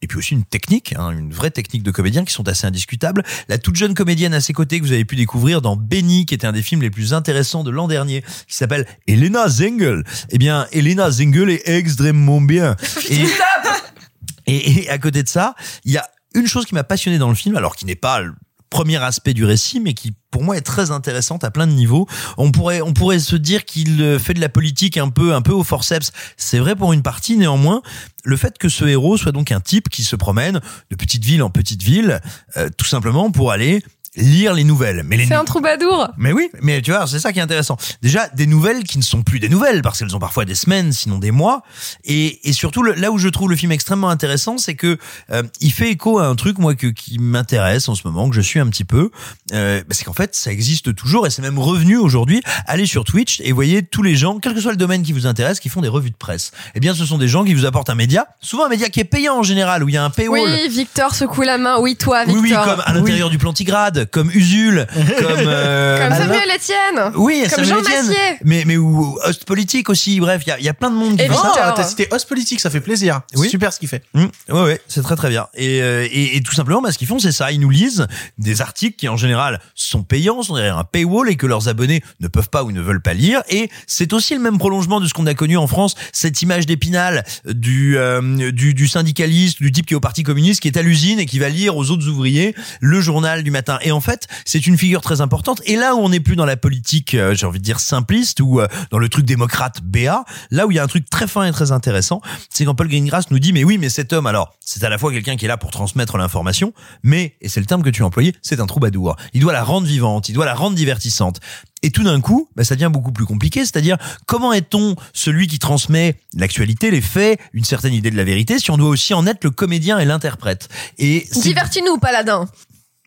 Et 0.00 0.06
puis 0.06 0.18
aussi 0.18 0.34
une 0.34 0.44
technique, 0.44 0.94
hein, 0.96 1.10
une 1.10 1.32
vraie 1.32 1.50
technique 1.50 1.82
de 1.82 1.90
comédien 1.90 2.24
qui 2.24 2.32
sont 2.32 2.46
assez 2.46 2.66
indiscutables. 2.66 3.24
La 3.48 3.58
toute 3.58 3.74
jeune 3.74 3.94
comédienne 3.94 4.32
à 4.32 4.40
ses 4.40 4.52
côtés 4.52 4.78
que 4.78 4.84
vous 4.84 4.92
avez 4.92 5.04
pu 5.04 5.16
découvrir 5.16 5.60
dans 5.60 5.74
Benny, 5.74 6.24
qui 6.24 6.34
était 6.34 6.46
un 6.46 6.52
des 6.52 6.62
films 6.62 6.82
les 6.82 6.90
plus 6.90 7.14
intéressants 7.14 7.64
de 7.64 7.70
l'an 7.70 7.88
dernier, 7.88 8.22
qui 8.46 8.54
s'appelle 8.54 8.86
Elena 9.08 9.48
Zengel. 9.48 10.04
Eh 10.30 10.38
bien, 10.38 10.68
Elena 10.70 11.10
Zengel 11.10 11.50
est 11.50 11.68
extrêmement 11.68 12.40
bien. 12.40 12.76
Et 14.46 14.88
à 14.88 14.98
côté 14.98 15.24
de 15.24 15.28
ça, 15.28 15.54
il 15.84 15.92
y 15.92 15.98
a 15.98 16.08
une 16.34 16.46
chose 16.46 16.66
qui 16.66 16.74
m'a 16.74 16.84
passionné 16.84 17.18
dans 17.18 17.28
le 17.28 17.34
film, 17.34 17.56
alors 17.56 17.76
qui 17.76 17.84
n'est 17.84 17.94
pas 17.96 18.20
le 18.20 18.34
premier 18.70 19.02
aspect 19.02 19.34
du 19.34 19.44
récit, 19.44 19.80
mais 19.80 19.94
qui 19.94 20.14
pour 20.30 20.42
moi 20.42 20.56
est 20.56 20.62
très 20.62 20.90
intéressante 20.90 21.42
à 21.42 21.50
plein 21.50 21.66
de 21.66 21.72
niveaux. 21.72 22.06
On 22.36 22.52
pourrait, 22.52 22.82
on 22.82 22.92
pourrait 22.92 23.18
se 23.18 23.36
dire 23.36 23.64
qu'il 23.64 24.00
euh, 24.02 24.18
fait 24.18 24.34
de 24.34 24.40
la 24.40 24.48
politique 24.48 24.98
un 24.98 25.08
peu, 25.08 25.34
un 25.34 25.42
peu 25.42 25.52
au 25.52 25.64
forceps. 25.64 26.12
C'est 26.36 26.58
vrai 26.58 26.76
pour 26.76 26.92
une 26.92 27.02
partie, 27.02 27.36
néanmoins, 27.36 27.82
le 28.24 28.36
fait 28.36 28.58
que 28.58 28.68
ce 28.68 28.84
héros 28.84 29.16
soit 29.16 29.32
donc 29.32 29.52
un 29.52 29.60
type 29.60 29.88
qui 29.88 30.04
se 30.04 30.16
promène 30.16 30.60
de 30.90 30.96
petite 30.96 31.24
ville 31.24 31.42
en 31.42 31.50
petite 31.50 31.82
ville, 31.82 32.20
euh, 32.56 32.68
tout 32.76 32.84
simplement 32.84 33.30
pour 33.30 33.52
aller 33.52 33.82
lire 34.18 34.52
les 34.54 34.64
nouvelles. 34.64 35.02
Mais 35.06 35.16
les 35.16 35.26
C'est 35.26 35.34
un 35.34 35.44
troubadour. 35.44 36.08
mais 36.18 36.32
oui, 36.32 36.50
mais 36.60 36.82
tu 36.82 36.90
vois, 36.90 37.06
c'est 37.06 37.18
ça 37.20 37.32
qui 37.32 37.38
est 37.38 37.42
intéressant. 37.42 37.76
Déjà, 38.02 38.28
des 38.34 38.46
nouvelles 38.46 38.82
qui 38.84 38.98
ne 38.98 39.02
sont 39.02 39.22
plus 39.22 39.40
des 39.40 39.48
nouvelles, 39.48 39.82
parce 39.82 39.98
qu'elles 39.98 40.14
ont 40.14 40.18
parfois 40.18 40.44
des 40.44 40.54
semaines, 40.54 40.92
sinon 40.92 41.18
des 41.18 41.30
mois. 41.30 41.62
Et, 42.04 42.48
et 42.48 42.52
surtout, 42.52 42.82
le- 42.82 42.94
là 42.94 43.10
où 43.10 43.18
je 43.18 43.28
trouve 43.28 43.50
le 43.50 43.56
film 43.56 43.72
extrêmement 43.72 44.08
intéressant, 44.10 44.58
c'est 44.58 44.74
que 44.74 44.98
euh, 45.30 45.42
il 45.60 45.72
fait 45.72 45.90
écho 45.90 46.18
à 46.18 46.26
un 46.26 46.34
truc, 46.34 46.58
moi, 46.58 46.74
que, 46.74 46.86
qui 46.88 47.18
m'intéresse 47.18 47.88
en 47.88 47.94
ce 47.94 48.02
moment, 48.06 48.28
que 48.28 48.34
je 48.36 48.40
suis 48.40 48.60
un 48.60 48.66
petit 48.68 48.84
peu. 48.84 49.10
Euh, 49.52 49.80
bah, 49.80 49.94
c'est 49.94 50.04
qu'en 50.04 50.12
fait, 50.12 50.34
ça 50.34 50.50
existe 50.52 50.94
toujours, 50.94 51.26
et 51.26 51.30
c'est 51.30 51.42
même 51.42 51.58
revenu 51.58 51.96
aujourd'hui. 51.96 52.42
Allez 52.66 52.86
sur 52.86 53.04
Twitch 53.04 53.40
et 53.44 53.52
voyez 53.52 53.82
tous 53.82 54.02
les 54.02 54.16
gens, 54.16 54.38
quel 54.38 54.54
que 54.54 54.60
soit 54.60 54.70
le 54.72 54.76
domaine 54.76 55.02
qui 55.02 55.12
vous 55.12 55.26
intéresse, 55.26 55.60
qui 55.60 55.68
font 55.68 55.80
des 55.80 55.88
revues 55.88 56.10
de 56.10 56.16
presse. 56.16 56.50
Eh 56.74 56.80
bien, 56.80 56.94
ce 56.94 57.04
sont 57.06 57.18
des 57.18 57.28
gens 57.28 57.44
qui 57.44 57.54
vous 57.54 57.64
apportent 57.66 57.90
un 57.90 57.94
média, 57.94 58.26
souvent 58.40 58.66
un 58.66 58.68
média 58.68 58.88
qui 58.88 59.00
est 59.00 59.04
payant 59.04 59.38
en 59.38 59.42
général, 59.42 59.84
où 59.84 59.88
il 59.88 59.94
y 59.94 59.98
a 59.98 60.04
un 60.04 60.10
paywall. 60.10 60.40
Oui, 60.48 60.68
Victor 60.68 61.14
secoue 61.14 61.42
la 61.42 61.58
main. 61.58 61.76
Oui, 61.80 61.96
toi, 61.96 62.24
Oui, 62.26 62.42
Victor. 62.42 62.64
oui, 62.64 62.70
comme 62.70 62.82
à 62.84 62.92
l'intérieur 62.92 63.30
du 63.30 63.38
Plantigrade, 63.38 64.07
comme 64.10 64.30
Usul, 64.32 64.86
comme 64.94 65.26
euh, 65.46 65.98
Comme 65.98 66.12
Alain- 66.12 66.16
Samuel 66.26 66.48
Etienne. 66.56 67.12
oui, 67.16 67.40
Comme 67.42 67.64
Samuel 67.64 67.68
Jean 67.68 67.80
Etienne. 67.80 68.06
Massier. 68.06 68.38
Mais, 68.44 68.64
mais 68.66 68.76
ou 68.76 69.18
Host 69.24 69.44
Politique 69.44 69.88
aussi, 69.90 70.20
bref, 70.20 70.42
il 70.46 70.50
y 70.50 70.52
a, 70.52 70.58
il 70.58 70.64
y 70.64 70.68
a 70.68 70.74
plein 70.74 70.90
de 70.90 70.96
monde 70.96 71.16
qui 71.16 71.24
Et 71.24 71.28
fait 71.28 71.34
Oh, 71.36 71.48
ça. 71.54 71.72
t'as 71.76 71.84
cité 71.84 72.08
Host 72.10 72.28
Politique, 72.28 72.60
ça 72.60 72.70
fait 72.70 72.80
plaisir. 72.80 73.20
Oui. 73.36 73.48
Super 73.48 73.72
ce 73.72 73.78
qu'il 73.78 73.88
fait. 73.88 74.02
Mmh, 74.14 74.24
ouais, 74.50 74.62
ouais, 74.62 74.80
c'est 74.88 75.02
très 75.02 75.16
très 75.16 75.28
bien. 75.28 75.46
Et, 75.54 75.82
euh, 75.82 76.06
et, 76.10 76.36
et 76.36 76.42
tout 76.42 76.54
simplement, 76.54 76.80
bah, 76.82 76.92
ce 76.92 76.98
qu'ils 76.98 77.06
font, 77.08 77.18
c'est 77.18 77.32
ça. 77.32 77.52
Ils 77.52 77.60
nous 77.60 77.70
lisent 77.70 78.06
des 78.38 78.60
articles 78.60 78.96
qui, 78.96 79.08
en 79.08 79.16
général, 79.16 79.60
sont 79.74 80.02
payants, 80.02 80.42
sont 80.42 80.54
derrière 80.54 80.78
un 80.78 80.84
paywall 80.84 81.28
et 81.30 81.36
que 81.36 81.46
leurs 81.46 81.68
abonnés 81.68 82.02
ne 82.20 82.28
peuvent 82.28 82.48
pas 82.50 82.64
ou 82.64 82.72
ne 82.72 82.80
veulent 82.80 83.02
pas 83.02 83.14
lire. 83.14 83.42
Et 83.48 83.70
c'est 83.86 84.12
aussi 84.12 84.34
le 84.34 84.40
même 84.40 84.58
prolongement 84.58 85.00
de 85.00 85.06
ce 85.06 85.14
qu'on 85.14 85.26
a 85.26 85.34
connu 85.34 85.56
en 85.56 85.66
France, 85.66 85.94
cette 86.12 86.40
image 86.42 86.66
d'épinal 86.66 87.24
du, 87.46 87.96
euh, 87.98 88.50
du, 88.52 88.74
du 88.74 88.88
syndicaliste, 88.88 89.58
du 89.60 89.72
type 89.72 89.86
qui 89.86 89.94
est 89.94 89.96
au 89.96 90.00
Parti 90.00 90.22
communiste, 90.22 90.60
qui 90.60 90.68
est 90.68 90.76
à 90.76 90.82
l'usine 90.82 91.18
et 91.20 91.26
qui 91.26 91.38
va 91.38 91.48
lire 91.48 91.76
aux 91.76 91.90
autres 91.90 92.08
ouvriers 92.08 92.54
le 92.80 93.00
journal 93.00 93.42
du 93.42 93.50
matin. 93.50 93.78
Et 93.88 93.90
en 93.90 94.02
fait, 94.02 94.28
c'est 94.44 94.66
une 94.66 94.76
figure 94.76 95.00
très 95.00 95.22
importante. 95.22 95.62
Et 95.64 95.74
là 95.74 95.94
où 95.94 96.00
on 96.00 96.10
n'est 96.10 96.20
plus 96.20 96.36
dans 96.36 96.44
la 96.44 96.58
politique, 96.58 97.14
euh, 97.14 97.34
j'ai 97.34 97.46
envie 97.46 97.58
de 97.58 97.64
dire 97.64 97.80
simpliste, 97.80 98.38
ou 98.40 98.60
euh, 98.60 98.68
dans 98.90 98.98
le 98.98 99.08
truc 99.08 99.24
démocrate 99.24 99.80
BA, 99.82 100.26
là 100.50 100.66
où 100.66 100.70
il 100.70 100.74
y 100.74 100.78
a 100.78 100.82
un 100.82 100.88
truc 100.88 101.08
très 101.08 101.26
fin 101.26 101.44
et 101.44 101.52
très 101.52 101.72
intéressant, 101.72 102.20
c'est 102.50 102.66
quand 102.66 102.74
Paul 102.74 102.88
Greengrass 102.88 103.30
nous 103.30 103.38
dit, 103.38 103.54
mais 103.54 103.64
oui, 103.64 103.78
mais 103.78 103.88
cet 103.88 104.12
homme, 104.12 104.26
alors, 104.26 104.52
c'est 104.60 104.84
à 104.84 104.90
la 104.90 104.98
fois 104.98 105.10
quelqu'un 105.10 105.36
qui 105.36 105.46
est 105.46 105.48
là 105.48 105.56
pour 105.56 105.70
transmettre 105.70 106.18
l'information, 106.18 106.74
mais, 107.02 107.36
et 107.40 107.48
c'est 107.48 107.60
le 107.60 107.66
terme 107.66 107.82
que 107.82 107.88
tu 107.88 108.02
as 108.02 108.04
employé, 108.06 108.34
c'est 108.42 108.60
un 108.60 108.66
troubadour. 108.66 109.16
Il 109.32 109.40
doit 109.40 109.54
la 109.54 109.64
rendre 109.64 109.86
vivante, 109.86 110.28
il 110.28 110.34
doit 110.34 110.44
la 110.44 110.54
rendre 110.54 110.76
divertissante. 110.76 111.40
Et 111.82 111.90
tout 111.90 112.02
d'un 112.02 112.20
coup, 112.20 112.48
bah, 112.56 112.64
ça 112.64 112.74
devient 112.74 112.90
beaucoup 112.92 113.12
plus 113.12 113.24
compliqué, 113.24 113.60
c'est-à-dire 113.60 113.96
comment 114.26 114.52
est-on 114.52 114.96
celui 115.12 115.46
qui 115.46 115.58
transmet 115.58 116.16
l'actualité, 116.34 116.90
les 116.90 117.00
faits, 117.00 117.40
une 117.52 117.64
certaine 117.64 117.94
idée 117.94 118.10
de 118.10 118.16
la 118.16 118.24
vérité, 118.24 118.58
si 118.58 118.70
on 118.70 118.76
doit 118.76 118.88
aussi 118.88 119.14
en 119.14 119.26
être 119.26 119.44
le 119.44 119.50
comédien 119.50 119.98
et 119.98 120.04
l'interprète? 120.04 120.68
Et 120.98 121.26
Divertis-nous, 121.40 121.98
paladin. 121.98 122.48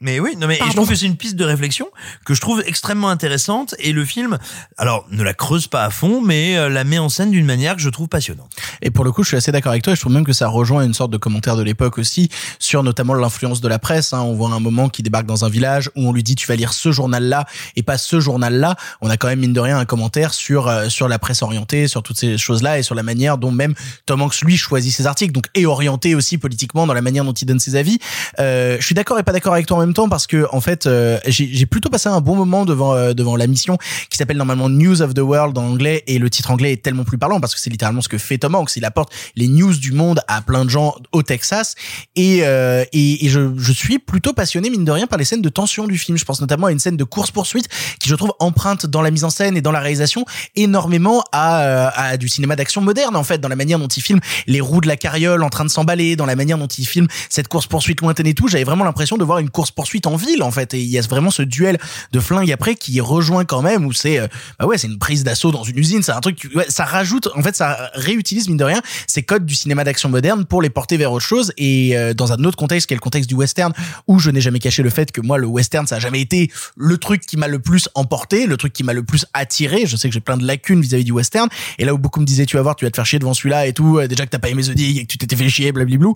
Mais 0.01 0.19
oui, 0.19 0.35
non 0.37 0.47
mais 0.47 0.57
et 0.57 0.63
je 0.67 0.75
trouve 0.75 0.89
que 0.89 0.95
c'est 0.95 1.05
une 1.05 1.15
piste 1.15 1.35
de 1.35 1.45
réflexion 1.45 1.87
que 2.25 2.33
je 2.33 2.41
trouve 2.41 2.63
extrêmement 2.65 3.09
intéressante 3.09 3.75
et 3.79 3.91
le 3.93 4.03
film, 4.03 4.37
alors 4.77 5.05
ne 5.11 5.23
la 5.23 5.33
creuse 5.33 5.67
pas 5.67 5.83
à 5.85 5.89
fond, 5.91 6.21
mais 6.21 6.57
euh, 6.57 6.69
la 6.69 6.83
met 6.83 6.97
en 6.97 7.07
scène 7.07 7.31
d'une 7.31 7.45
manière 7.45 7.75
que 7.75 7.81
je 7.81 7.89
trouve 7.89 8.07
passionnante. 8.07 8.51
Et 8.81 8.89
pour 8.89 9.05
le 9.05 9.11
coup, 9.11 9.23
je 9.23 9.29
suis 9.29 9.37
assez 9.37 9.51
d'accord 9.51 9.71
avec 9.71 9.83
toi. 9.83 9.93
et 9.93 9.95
Je 9.95 10.01
trouve 10.01 10.13
même 10.13 10.25
que 10.25 10.33
ça 10.33 10.47
rejoint 10.47 10.83
une 10.83 10.93
sorte 10.93 11.11
de 11.11 11.17
commentaire 11.17 11.55
de 11.55 11.61
l'époque 11.63 11.97
aussi 11.99 12.29
sur 12.59 12.83
notamment 12.83 13.13
l'influence 13.13 13.61
de 13.61 13.67
la 13.67 13.79
presse. 13.79 14.13
hein. 14.13 14.21
On 14.21 14.33
voit 14.33 14.49
un 14.49 14.59
moment 14.59 14.89
qui 14.89 15.03
débarque 15.03 15.25
dans 15.27 15.45
un 15.45 15.49
village 15.49 15.89
où 15.95 16.07
on 16.07 16.11
lui 16.13 16.23
dit 16.23 16.35
tu 16.35 16.47
vas 16.47 16.55
lire 16.55 16.73
ce 16.73 16.91
journal-là 16.91 17.45
et 17.75 17.83
pas 17.83 17.97
ce 17.97 18.19
journal-là. 18.19 18.75
On 19.01 19.09
a 19.09 19.17
quand 19.17 19.27
même 19.27 19.39
mine 19.39 19.53
de 19.53 19.59
rien 19.59 19.77
un 19.77 19.85
commentaire 19.85 20.33
sur 20.33 20.67
euh, 20.67 20.89
sur 20.89 21.07
la 21.07 21.19
presse 21.19 21.43
orientée, 21.43 21.87
sur 21.87 22.01
toutes 22.01 22.17
ces 22.17 22.37
choses-là 22.37 22.79
et 22.79 22.83
sur 22.83 22.95
la 22.95 23.03
manière 23.03 23.37
dont 23.37 23.51
même 23.51 23.75
Tom 24.05 24.21
Hanks 24.23 24.41
lui 24.41 24.57
choisit 24.57 24.91
ses 24.93 25.05
articles. 25.05 25.31
Donc 25.31 25.45
est 25.53 25.65
orienté 25.65 26.15
aussi 26.15 26.37
politiquement 26.37 26.87
dans 26.87 26.93
la 26.93 27.01
manière 27.01 27.23
dont 27.23 27.33
il 27.33 27.45
donne 27.45 27.59
ses 27.59 27.75
avis. 27.75 27.99
Euh, 28.39 28.77
je 28.79 28.85
suis 28.85 28.95
d'accord 28.95 29.19
et 29.19 29.23
pas 29.23 29.31
d'accord 29.31 29.53
avec 29.53 29.67
toi 29.67 29.77
en 29.77 29.81
même 29.81 29.90
temps 29.93 30.09
parce 30.09 30.27
que 30.27 30.47
en 30.51 30.61
fait 30.61 30.85
euh, 30.85 31.19
j'ai 31.27 31.65
plutôt 31.65 31.89
passé 31.89 32.09
un 32.09 32.21
bon 32.21 32.35
moment 32.35 32.65
devant 32.65 32.93
euh, 32.93 33.13
devant 33.13 33.35
la 33.35 33.47
mission 33.47 33.77
qui 34.09 34.17
s'appelle 34.17 34.37
normalement 34.37 34.69
News 34.69 35.01
of 35.01 35.13
the 35.13 35.19
World 35.19 35.57
en 35.57 35.63
anglais 35.63 36.03
et 36.07 36.19
le 36.19 36.29
titre 36.29 36.51
anglais 36.51 36.73
est 36.73 36.83
tellement 36.83 37.03
plus 37.03 37.17
parlant 37.17 37.39
parce 37.39 37.53
que 37.53 37.61
c'est 37.61 37.69
littéralement 37.69 38.01
ce 38.01 38.09
que 38.09 38.17
fait 38.17 38.37
Tom 38.37 38.55
Hanks. 38.55 38.75
Il 38.75 38.85
apporte 38.85 39.13
les 39.35 39.47
news 39.47 39.73
du 39.73 39.91
monde 39.91 40.21
à 40.27 40.41
plein 40.41 40.65
de 40.65 40.69
gens 40.69 40.95
au 41.11 41.23
Texas 41.23 41.75
et 42.15 42.39
euh, 42.43 42.83
et, 42.93 43.25
et 43.25 43.29
je, 43.29 43.51
je 43.57 43.71
suis 43.71 43.99
plutôt 43.99 44.33
passionné 44.33 44.69
mine 44.69 44.85
de 44.85 44.91
rien 44.91 45.07
par 45.07 45.19
les 45.19 45.25
scènes 45.25 45.41
de 45.41 45.49
tension 45.49 45.87
du 45.87 45.97
film. 45.97 46.17
Je 46.17 46.25
pense 46.25 46.41
notamment 46.41 46.67
à 46.67 46.71
une 46.71 46.79
scène 46.79 46.97
de 46.97 47.03
course 47.03 47.31
poursuite 47.31 47.67
qui 47.99 48.09
je 48.09 48.15
trouve 48.15 48.33
empreinte 48.39 48.85
dans 48.85 49.01
la 49.01 49.11
mise 49.11 49.23
en 49.23 49.29
scène 49.29 49.57
et 49.57 49.61
dans 49.61 49.71
la 49.71 49.79
réalisation 49.79 50.25
énormément 50.55 51.23
à, 51.31 51.89
à 51.89 52.17
du 52.17 52.29
cinéma 52.29 52.55
d'action 52.55 52.81
moderne 52.81 53.15
en 53.15 53.23
fait 53.23 53.39
dans 53.39 53.49
la 53.49 53.55
manière 53.55 53.79
dont 53.79 53.87
il 53.87 54.01
filme 54.01 54.19
les 54.47 54.61
roues 54.61 54.81
de 54.81 54.87
la 54.87 54.97
carriole 54.97 55.43
en 55.43 55.49
train 55.49 55.65
de 55.65 55.69
s'emballer, 55.69 56.15
dans 56.15 56.25
la 56.25 56.35
manière 56.35 56.57
dont 56.57 56.67
il 56.67 56.85
filme 56.85 57.07
cette 57.29 57.47
course 57.47 57.67
poursuite 57.67 58.01
lointaine 58.01 58.27
et 58.27 58.33
tout. 58.33 58.47
J'avais 58.47 58.63
vraiment 58.63 58.83
l'impression 58.83 59.17
de 59.17 59.23
voir 59.23 59.39
une 59.39 59.49
course 59.49 59.71
poursuite 59.71 59.80
en 60.05 60.15
ville 60.15 60.43
en 60.43 60.51
fait. 60.51 60.73
Et 60.73 60.81
il 60.81 60.89
y 60.89 60.97
a 60.97 61.01
vraiment 61.01 61.31
ce 61.31 61.41
duel 61.41 61.77
de 62.11 62.19
flingue 62.19 62.51
après 62.51 62.75
qui 62.75 62.99
rejoint 63.01 63.45
quand 63.45 63.61
même 63.61 63.85
où 63.85 63.93
c'est 63.93 64.19
euh, 64.19 64.27
bah 64.59 64.65
ouais 64.65 64.77
c'est 64.77 64.87
une 64.87 64.99
prise 64.99 65.23
d'assaut 65.23 65.51
dans 65.51 65.63
une 65.63 65.77
usine. 65.77 66.03
C'est 66.03 66.11
un 66.11 66.19
truc 66.19 66.47
ouais, 66.55 66.65
ça 66.69 66.85
rajoute 66.85 67.29
en 67.35 67.41
fait 67.41 67.55
ça 67.55 67.89
réutilise 67.93 68.47
mine 68.47 68.57
de 68.57 68.63
rien 68.63 68.81
ces 69.07 69.23
codes 69.23 69.45
du 69.45 69.55
cinéma 69.55 69.83
d'action 69.83 70.09
moderne 70.09 70.45
pour 70.45 70.61
les 70.61 70.69
porter 70.69 70.97
vers 70.97 71.11
autre 71.11 71.25
chose. 71.25 71.53
Et 71.57 71.97
euh, 71.97 72.13
dans 72.13 72.31
un 72.33 72.43
autre 72.43 72.57
contexte 72.57 72.87
qui 72.87 72.93
est 72.93 72.97
le 72.97 73.01
contexte 73.01 73.29
du 73.29 73.35
western 73.35 73.73
où 74.07 74.19
je 74.19 74.29
n'ai 74.29 74.41
jamais 74.41 74.59
caché 74.59 74.83
le 74.83 74.89
fait 74.89 75.11
que 75.11 75.21
moi 75.21 75.37
le 75.37 75.47
western 75.47 75.87
ça 75.87 75.95
a 75.95 75.99
jamais 75.99 76.21
été 76.21 76.51
le 76.75 76.97
truc 76.97 77.25
qui 77.25 77.37
m'a 77.37 77.47
le 77.47 77.59
plus 77.59 77.89
emporté 77.95 78.45
le 78.45 78.57
truc 78.57 78.73
qui 78.73 78.83
m'a 78.83 78.93
le 78.93 79.03
plus 79.03 79.25
attiré. 79.33 79.85
Je 79.85 79.95
sais 79.95 80.07
que 80.07 80.13
j'ai 80.13 80.19
plein 80.19 80.37
de 80.37 80.45
lacunes 80.45 80.81
vis-à-vis 80.81 81.03
du 81.03 81.11
western. 81.11 81.49
Et 81.77 81.85
là 81.85 81.93
où 81.93 81.97
beaucoup 81.97 82.19
me 82.19 82.25
disaient 82.25 82.45
tu 82.45 82.57
vas 82.57 82.63
voir 82.63 82.75
tu 82.75 82.85
vas 82.85 82.91
te 82.91 82.95
faire 82.95 83.05
chier 83.05 83.19
devant 83.19 83.33
celui-là 83.33 83.67
et 83.67 83.73
tout 83.73 83.97
euh, 83.97 84.07
déjà 84.07 84.25
que 84.25 84.31
t'as 84.31 84.39
pas 84.39 84.49
aimé 84.49 84.63
The 84.63 84.71
Dig 84.71 84.97
et 84.97 85.01
que 85.03 85.07
tu 85.07 85.17
t'étais 85.17 85.35
fait 85.35 85.49
chier 85.49 85.71
blabliblou 85.71 86.15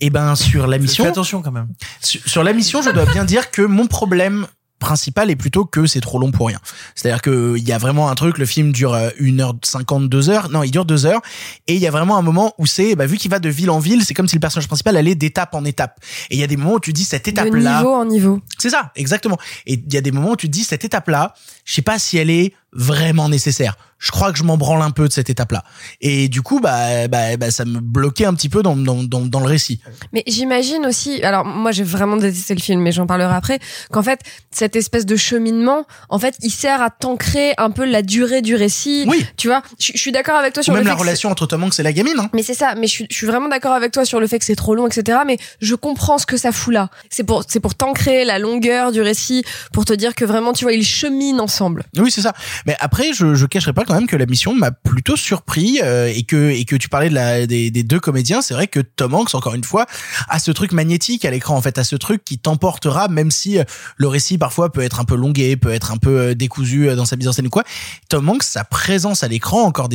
et 0.00 0.10
ben 0.10 0.34
sur 0.34 0.66
la 0.66 0.78
mission 0.78 1.04
Fais 1.04 1.10
attention 1.10 1.42
quand 1.42 1.52
même. 1.52 1.68
sur, 2.00 2.20
sur 2.26 2.44
la 2.44 2.52
mission, 2.52 2.82
je 2.82 2.90
dois 2.90 3.03
bien 3.12 3.24
dire 3.24 3.50
que 3.50 3.62
mon 3.62 3.86
problème 3.86 4.46
principal 4.80 5.30
est 5.30 5.36
plutôt 5.36 5.64
que 5.64 5.86
c'est 5.86 6.00
trop 6.00 6.18
long 6.18 6.30
pour 6.30 6.48
rien. 6.48 6.58
C'est-à-dire 6.94 7.22
que 7.22 7.54
il 7.56 7.66
y 7.66 7.72
a 7.72 7.78
vraiment 7.78 8.10
un 8.10 8.14
truc, 8.14 8.36
le 8.36 8.44
film 8.44 8.70
dure 8.70 8.92
euh, 8.92 9.08
1h50, 9.18 10.08
2 10.08 10.28
heures. 10.28 10.50
Non, 10.50 10.62
il 10.62 10.70
dure 10.70 10.84
2 10.84 11.06
heures. 11.06 11.22
Et 11.68 11.74
il 11.74 11.80
y 11.80 11.86
a 11.86 11.90
vraiment 11.90 12.18
un 12.18 12.22
moment 12.22 12.52
où 12.58 12.66
c'est, 12.66 12.94
bah, 12.94 13.06
vu 13.06 13.16
qu'il 13.16 13.30
va 13.30 13.38
de 13.38 13.48
ville 13.48 13.70
en 13.70 13.78
ville, 13.78 14.04
c'est 14.04 14.12
comme 14.12 14.28
si 14.28 14.36
le 14.36 14.40
personnage 14.40 14.66
principal 14.66 14.96
allait 14.96 15.14
d'étape 15.14 15.54
en 15.54 15.64
étape. 15.64 16.00
Et 16.30 16.34
il 16.34 16.40
y 16.40 16.44
a 16.44 16.46
des 16.46 16.58
moments 16.58 16.74
où 16.74 16.80
tu 16.80 16.92
dis 16.92 17.04
cette 17.04 17.24
De 17.24 17.30
étape-là. 17.30 17.78
niveau 17.78 17.94
en 17.94 18.04
niveau. 18.04 18.40
C'est 18.58 18.70
ça, 18.70 18.92
exactement. 18.94 19.38
Et 19.66 19.74
il 19.86 19.94
y 19.94 19.96
a 19.96 20.02
des 20.02 20.12
moments 20.12 20.32
où 20.32 20.36
tu 20.36 20.48
dis 20.50 20.64
cette 20.64 20.84
étape-là, 20.84 21.32
je 21.64 21.74
sais 21.74 21.82
pas 21.82 21.98
si 21.98 22.18
elle 22.18 22.28
est 22.30 22.52
vraiment 22.72 23.30
nécessaire. 23.30 23.76
Je 24.04 24.10
crois 24.10 24.32
que 24.32 24.38
je 24.38 24.44
m'en 24.44 24.58
branle 24.58 24.82
un 24.82 24.90
peu 24.90 25.08
de 25.08 25.12
cette 25.12 25.30
étape-là. 25.30 25.64
Et 26.02 26.28
du 26.28 26.42
coup, 26.42 26.60
bah, 26.60 27.08
bah, 27.08 27.38
bah, 27.38 27.50
ça 27.50 27.64
me 27.64 27.80
bloquait 27.80 28.26
un 28.26 28.34
petit 28.34 28.50
peu 28.50 28.62
dans, 28.62 28.76
dans, 28.76 29.02
dans, 29.02 29.22
dans 29.22 29.40
le 29.40 29.46
récit. 29.46 29.80
Mais 30.12 30.22
j'imagine 30.26 30.84
aussi, 30.84 31.22
alors 31.22 31.46
moi 31.46 31.72
j'ai 31.72 31.84
vraiment 31.84 32.18
détesté 32.18 32.54
le 32.54 32.60
film, 32.60 32.82
mais 32.82 32.92
j'en 32.92 33.06
parlerai 33.06 33.34
après, 33.34 33.60
qu'en 33.90 34.02
fait 34.02 34.20
cette 34.50 34.76
espèce 34.76 35.06
de 35.06 35.16
cheminement, 35.16 35.86
en 36.10 36.18
fait, 36.18 36.36
il 36.42 36.50
sert 36.50 36.82
à 36.82 36.90
t'ancrer 36.90 37.54
un 37.56 37.70
peu 37.70 37.86
la 37.86 38.02
durée 38.02 38.42
du 38.42 38.54
récit. 38.54 39.04
Oui. 39.08 39.26
Tu 39.38 39.48
vois, 39.48 39.62
je 39.80 39.92
je 39.94 39.98
suis 39.98 40.12
d'accord 40.12 40.36
avec 40.36 40.52
toi 40.52 40.60
Ou 40.60 40.64
sur 40.64 40.74
même 40.74 40.82
le 40.82 40.88
la 40.88 40.92
fait 40.92 40.96
que 40.98 41.02
relation 41.02 41.30
entre 41.30 41.46
Tom 41.46 41.64
Hanks 41.64 41.78
et 41.78 41.82
la 41.82 41.94
gamine. 41.94 42.18
Hein. 42.18 42.28
Mais 42.34 42.42
c'est 42.42 42.54
ça, 42.54 42.74
mais 42.74 42.86
je 42.86 42.92
suis, 42.92 43.06
je 43.10 43.16
suis 43.16 43.26
vraiment 43.26 43.48
d'accord 43.48 43.72
avec 43.72 43.90
toi 43.90 44.04
sur 44.04 44.20
le 44.20 44.26
fait 44.26 44.38
que 44.38 44.44
c'est 44.44 44.54
trop 44.54 44.74
long, 44.74 44.86
etc. 44.86 45.20
Mais 45.26 45.38
je 45.60 45.74
comprends 45.74 46.18
ce 46.18 46.26
que 46.26 46.36
ça 46.36 46.52
fout 46.52 46.74
là. 46.74 46.90
C'est 47.08 47.24
pour, 47.24 47.44
c'est 47.48 47.60
pour 47.60 47.74
t'ancrer 47.74 48.26
la 48.26 48.38
longueur 48.38 48.92
du 48.92 49.00
récit, 49.00 49.44
pour 49.72 49.86
te 49.86 49.94
dire 49.94 50.14
que 50.14 50.26
vraiment, 50.26 50.52
tu 50.52 50.66
vois, 50.66 50.74
ils 50.74 50.84
cheminent 50.84 51.40
ensemble. 51.40 51.84
Oui, 51.96 52.10
c'est 52.10 52.20
ça. 52.20 52.34
Mais 52.66 52.76
après, 52.80 53.14
je, 53.14 53.34
je 53.34 53.46
cacherai 53.46 53.72
pas 53.72 53.84
même 53.94 54.06
que 54.06 54.16
la 54.16 54.26
mission 54.26 54.54
m'a 54.54 54.70
plutôt 54.70 55.16
surpris 55.16 55.80
euh, 55.82 56.12
et 56.14 56.22
que 56.22 56.50
et 56.50 56.64
que 56.64 56.76
tu 56.76 56.88
parlais 56.88 57.08
de 57.08 57.14
la 57.14 57.46
des, 57.46 57.70
deux 57.70 58.00
comédiens. 58.00 58.42
C'est 58.42 58.54
vrai 58.54 58.66
que 58.66 58.80
Tom 58.80 59.14
Hanks, 59.14 59.34
encore 59.34 59.54
une 59.54 59.64
fois, 59.64 59.86
a 60.28 60.38
ce 60.38 60.50
truc 60.50 60.72
magnétique 60.72 61.24
à 61.24 61.30
l'écran. 61.30 61.56
En 61.56 61.62
fait, 61.62 61.78
a 61.78 61.84
ce 61.84 61.96
truc 61.96 62.24
qui 62.24 62.38
t'emportera, 62.38 63.08
même 63.08 63.30
si 63.30 63.58
euh, 63.58 63.64
le 63.96 64.08
récit 64.08 64.38
parfois 64.38 64.72
peut 64.72 64.82
être 64.82 65.00
un 65.00 65.04
peu 65.04 65.16
longué, 65.16 65.56
peut 65.56 65.72
être 65.72 65.92
un 65.92 65.96
peu 65.96 66.18
euh, 66.18 66.34
décousu 66.34 66.94
dans 66.96 67.04
sa 67.04 67.16
mise 67.16 67.28
en 67.28 67.32
scène 67.32 67.46
ou 67.46 67.50
quoi. 67.50 67.64
Tom 68.08 68.28
Hanks, 68.28 68.42
sa 68.42 68.64
présence 68.64 69.22
à 69.22 69.28
l'écran, 69.28 69.62
encore 69.62 69.88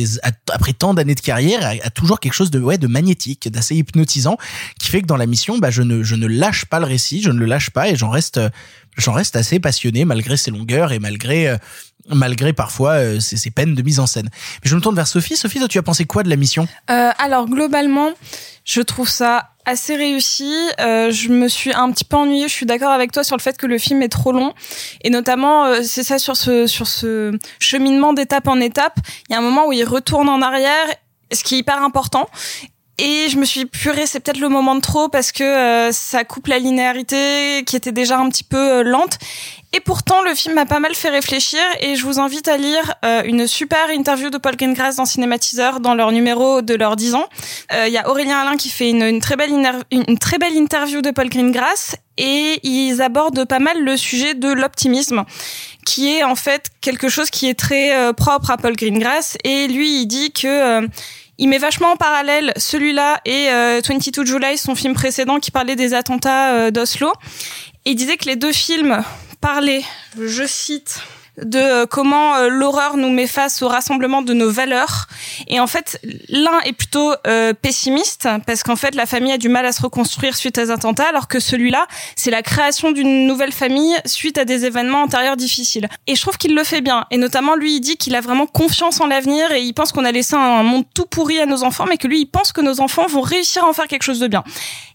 après 0.52 0.72
tant 0.72 0.94
d'années 0.94 1.14
de 1.14 1.20
carrière, 1.20 1.64
a, 1.64 1.70
a 1.84 1.90
toujours 1.90 2.20
quelque 2.20 2.34
chose 2.34 2.50
de 2.50 2.60
ouais 2.60 2.78
de 2.78 2.86
magnétique, 2.86 3.48
d'assez 3.50 3.76
hypnotisant, 3.76 4.36
qui 4.78 4.88
fait 4.88 5.02
que 5.02 5.06
dans 5.06 5.16
la 5.16 5.26
mission, 5.26 5.58
bah 5.58 5.70
je 5.70 5.82
ne 5.82 6.02
je 6.02 6.14
ne 6.14 6.26
lâche 6.26 6.64
pas 6.66 6.80
le 6.80 6.86
récit, 6.86 7.22
je 7.22 7.30
ne 7.30 7.38
le 7.38 7.46
lâche 7.46 7.70
pas 7.70 7.88
et 7.88 7.96
j'en 7.96 8.10
reste 8.10 8.40
j'en 8.96 9.12
reste 9.12 9.36
assez 9.36 9.60
passionné 9.60 10.04
malgré 10.04 10.36
ses 10.36 10.50
longueurs 10.50 10.92
et 10.92 10.98
malgré 10.98 11.56
malgré 12.14 12.52
parfois 12.52 12.92
euh, 12.92 13.20
ses 13.20 13.50
peines 13.50 13.74
de 13.74 13.82
mise 13.82 14.00
en 14.00 14.06
scène. 14.06 14.28
Mais 14.62 14.70
je 14.70 14.76
me 14.76 14.80
tourne 14.80 14.96
vers 14.96 15.06
Sophie. 15.06 15.36
Sophie, 15.36 15.58
toi, 15.58 15.68
tu 15.68 15.78
as 15.78 15.82
pensé 15.82 16.04
quoi 16.04 16.22
de 16.22 16.28
la 16.28 16.36
mission? 16.36 16.66
Euh, 16.90 17.10
alors 17.18 17.46
globalement, 17.46 18.10
je 18.64 18.80
trouve 18.80 19.08
ça 19.08 19.50
assez 19.64 19.96
réussi. 19.96 20.52
Euh, 20.80 21.10
je 21.10 21.28
me 21.28 21.48
suis 21.48 21.72
un 21.72 21.90
petit 21.92 22.04
peu 22.04 22.16
ennuyée. 22.16 22.48
Je 22.48 22.54
suis 22.54 22.66
d'accord 22.66 22.90
avec 22.90 23.12
toi 23.12 23.24
sur 23.24 23.36
le 23.36 23.42
fait 23.42 23.56
que 23.56 23.66
le 23.66 23.78
film 23.78 24.02
est 24.02 24.08
trop 24.08 24.32
long, 24.32 24.54
et 25.02 25.10
notamment 25.10 25.82
c'est 25.82 26.02
ça 26.02 26.18
sur 26.18 26.36
ce 26.36 26.66
sur 26.66 26.86
ce 26.86 27.38
cheminement 27.58 28.12
d'étape 28.12 28.48
en 28.48 28.60
étape. 28.60 28.98
Il 29.28 29.32
y 29.32 29.36
a 29.36 29.38
un 29.38 29.42
moment 29.42 29.66
où 29.66 29.72
il 29.72 29.84
retourne 29.84 30.28
en 30.28 30.42
arrière, 30.42 30.86
ce 31.32 31.44
qui 31.44 31.56
est 31.56 31.58
hyper 31.58 31.82
important. 31.82 32.28
Et 33.02 33.30
je 33.30 33.38
me 33.38 33.46
suis 33.46 33.64
purée, 33.64 34.04
c'est 34.04 34.20
peut-être 34.20 34.40
le 34.40 34.50
moment 34.50 34.74
de 34.74 34.82
trop 34.82 35.08
parce 35.08 35.32
que 35.32 35.88
ça 35.90 36.22
coupe 36.24 36.48
la 36.48 36.58
linéarité 36.58 37.64
qui 37.66 37.74
était 37.74 37.92
déjà 37.92 38.18
un 38.18 38.28
petit 38.28 38.44
peu 38.44 38.82
lente. 38.82 39.18
Et 39.72 39.78
pourtant, 39.78 40.22
le 40.22 40.34
film 40.34 40.56
m'a 40.56 40.66
pas 40.66 40.80
mal 40.80 40.96
fait 40.96 41.10
réfléchir 41.10 41.60
et 41.80 41.94
je 41.94 42.04
vous 42.04 42.18
invite 42.18 42.48
à 42.48 42.56
lire 42.56 42.94
euh, 43.04 43.22
une 43.24 43.46
super 43.46 43.90
interview 43.90 44.28
de 44.28 44.36
Paul 44.36 44.56
Greengrass 44.56 44.96
dans 44.96 45.04
Cinématiseur 45.04 45.78
dans 45.78 45.94
leur 45.94 46.10
numéro 46.10 46.60
de 46.60 46.74
leurs 46.74 46.96
10 46.96 47.14
ans. 47.14 47.28
Euh, 47.72 47.86
Il 47.86 47.92
y 47.92 47.96
a 47.96 48.08
Aurélien 48.10 48.40
Alain 48.40 48.56
qui 48.56 48.68
fait 48.68 48.90
une, 48.90 49.20
très 49.20 49.36
belle 49.36 49.52
une 49.92 50.18
très 50.18 50.38
belle 50.38 50.56
interview 50.56 51.02
de 51.02 51.12
Paul 51.12 51.28
Greengrass 51.28 51.94
et 52.18 52.58
ils 52.64 53.00
abordent 53.00 53.44
pas 53.44 53.60
mal 53.60 53.80
le 53.80 53.96
sujet 53.96 54.34
de 54.34 54.52
l'optimisme 54.52 55.24
qui 55.86 56.16
est 56.16 56.24
en 56.24 56.34
fait 56.34 56.66
quelque 56.80 57.08
chose 57.08 57.30
qui 57.30 57.48
est 57.48 57.58
très 57.58 57.94
euh, 57.94 58.12
propre 58.12 58.50
à 58.50 58.56
Paul 58.56 58.74
Greengrass 58.74 59.36
et 59.44 59.68
lui 59.68 60.02
il 60.02 60.06
dit 60.06 60.32
que 60.32 60.88
il 61.38 61.48
met 61.48 61.58
vachement 61.58 61.92
en 61.92 61.96
parallèle 61.96 62.52
celui-là 62.56 63.20
et 63.24 63.48
euh, 63.50 63.80
22 63.88 64.26
July, 64.26 64.58
son 64.58 64.74
film 64.74 64.94
précédent 64.94 65.38
qui 65.38 65.52
parlait 65.52 65.76
des 65.76 65.94
attentats 65.94 66.72
d'Oslo. 66.72 67.12
Il 67.86 67.94
disait 67.94 68.18
que 68.18 68.26
les 68.26 68.36
deux 68.36 68.52
films 68.52 69.02
parlaient, 69.40 69.84
je 70.18 70.46
cite, 70.46 71.00
de 71.38 71.58
euh, 71.58 71.86
comment 71.86 72.34
euh, 72.36 72.48
l'horreur 72.48 72.96
nous 72.96 73.10
met 73.10 73.26
face 73.26 73.62
au 73.62 73.68
rassemblement 73.68 74.22
de 74.22 74.34
nos 74.34 74.50
valeurs. 74.50 75.06
Et 75.48 75.60
en 75.60 75.66
fait, 75.66 76.00
l'un 76.28 76.60
est 76.64 76.72
plutôt 76.72 77.12
euh, 77.26 77.52
pessimiste 77.54 78.28
parce 78.46 78.62
qu'en 78.62 78.76
fait, 78.76 78.94
la 78.94 79.06
famille 79.06 79.32
a 79.32 79.38
du 79.38 79.48
mal 79.48 79.66
à 79.66 79.72
se 79.72 79.82
reconstruire 79.82 80.36
suite 80.36 80.58
à 80.58 80.72
attentats, 80.72 81.08
alors 81.08 81.28
que 81.28 81.40
celui-là, 81.40 81.86
c'est 82.16 82.30
la 82.30 82.42
création 82.42 82.92
d'une 82.92 83.26
nouvelle 83.26 83.52
famille 83.52 83.96
suite 84.04 84.38
à 84.38 84.44
des 84.44 84.64
événements 84.64 85.02
antérieurs 85.02 85.36
difficiles. 85.36 85.88
Et 86.06 86.14
je 86.14 86.20
trouve 86.20 86.36
qu'il 86.36 86.54
le 86.54 86.64
fait 86.64 86.80
bien. 86.80 87.06
Et 87.10 87.16
notamment, 87.16 87.56
lui, 87.56 87.76
il 87.76 87.80
dit 87.80 87.96
qu'il 87.96 88.14
a 88.14 88.20
vraiment 88.20 88.46
confiance 88.46 89.00
en 89.00 89.06
l'avenir 89.06 89.50
et 89.52 89.62
il 89.62 89.72
pense 89.72 89.92
qu'on 89.92 90.04
a 90.04 90.12
laissé 90.12 90.34
un 90.34 90.62
monde 90.62 90.84
tout 90.94 91.06
pourri 91.06 91.40
à 91.40 91.46
nos 91.46 91.64
enfants, 91.64 91.86
mais 91.88 91.96
que 91.96 92.06
lui, 92.06 92.20
il 92.20 92.26
pense 92.26 92.52
que 92.52 92.60
nos 92.60 92.80
enfants 92.80 93.06
vont 93.06 93.22
réussir 93.22 93.64
à 93.64 93.68
en 93.68 93.72
faire 93.72 93.86
quelque 93.86 94.02
chose 94.02 94.20
de 94.20 94.28
bien. 94.28 94.44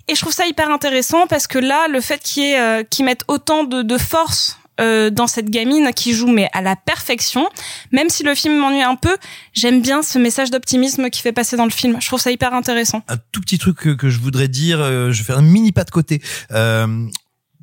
Et 0.08 0.16
je 0.16 0.22
trouve 0.22 0.34
ça 0.34 0.46
hyper 0.46 0.70
intéressant 0.70 1.26
parce 1.28 1.48
que 1.48 1.58
là, 1.58 1.88
le 1.88 2.00
fait 2.00 2.22
qu'il 2.22 2.44
y 2.44 2.52
ait, 2.52 2.60
euh, 2.60 2.84
qu'ils 2.84 3.06
mettent 3.06 3.24
autant 3.28 3.64
de, 3.64 3.82
de 3.82 3.98
force 3.98 4.58
euh, 4.82 5.10
dans 5.10 5.28
cette 5.28 5.50
gamine 5.50 5.92
qui 5.96 6.14
joue 6.14 6.28
mais 6.28 6.50
à 6.54 6.62
la 6.62 6.76
perfection, 6.76 7.48
même 7.92 8.10
si 8.10 8.24
le 8.24 8.36
film 8.36 8.58
m'ennuie 8.58 8.82
un 8.82 8.96
peu, 8.96 9.16
j'aime 9.54 9.82
bien 9.82 10.02
ce 10.02 10.18
message 10.20 10.52
d'optimisme 10.52 11.10
qui 11.10 11.22
fait 11.22 11.32
passer 11.32 11.58
dans 11.58 11.66
le 11.66 11.72
film. 11.72 11.98
Je 12.02 12.08
trouve 12.08 12.20
ça 12.20 12.32
hyper 12.32 12.54
intéressant. 12.54 13.02
un 13.08 13.18
tout 13.32 13.42
petit 13.42 13.58
truc 13.58 13.98
que, 13.98 14.10
je 14.10 14.20
voudrais 14.20 14.48
dire, 14.48 14.80
euh, 14.82 15.12
je 15.12 15.20
vais 15.20 15.24
faire 15.24 15.38
un 15.38 15.42
mini 15.42 15.72
pas 15.72 15.84
de 15.84 15.92
côté. 15.92 16.22
Euh, 16.52 17.08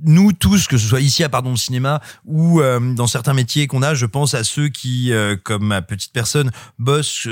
nous 0.05 0.33
tous, 0.33 0.66
que 0.66 0.77
ce 0.79 0.88
soit 0.88 1.01
ici 1.01 1.22
à 1.22 1.29
Pardon 1.29 1.51
le 1.51 1.57
cinéma 1.57 2.01
ou 2.25 2.61
euh, 2.61 2.94
dans 2.94 3.07
certains 3.07 3.35
métiers 3.35 3.66
qu'on 3.66 3.83
a, 3.83 3.94
je 3.94 4.07
pense 4.07 4.35
à 4.35 4.44
ceux 4.44 4.68
qui, 4.68 5.12
euh, 5.12 5.37
comme 5.42 5.66
ma 5.66 5.83
petite 5.83 6.12
personne, 6.12 6.51
bossent 6.79 7.29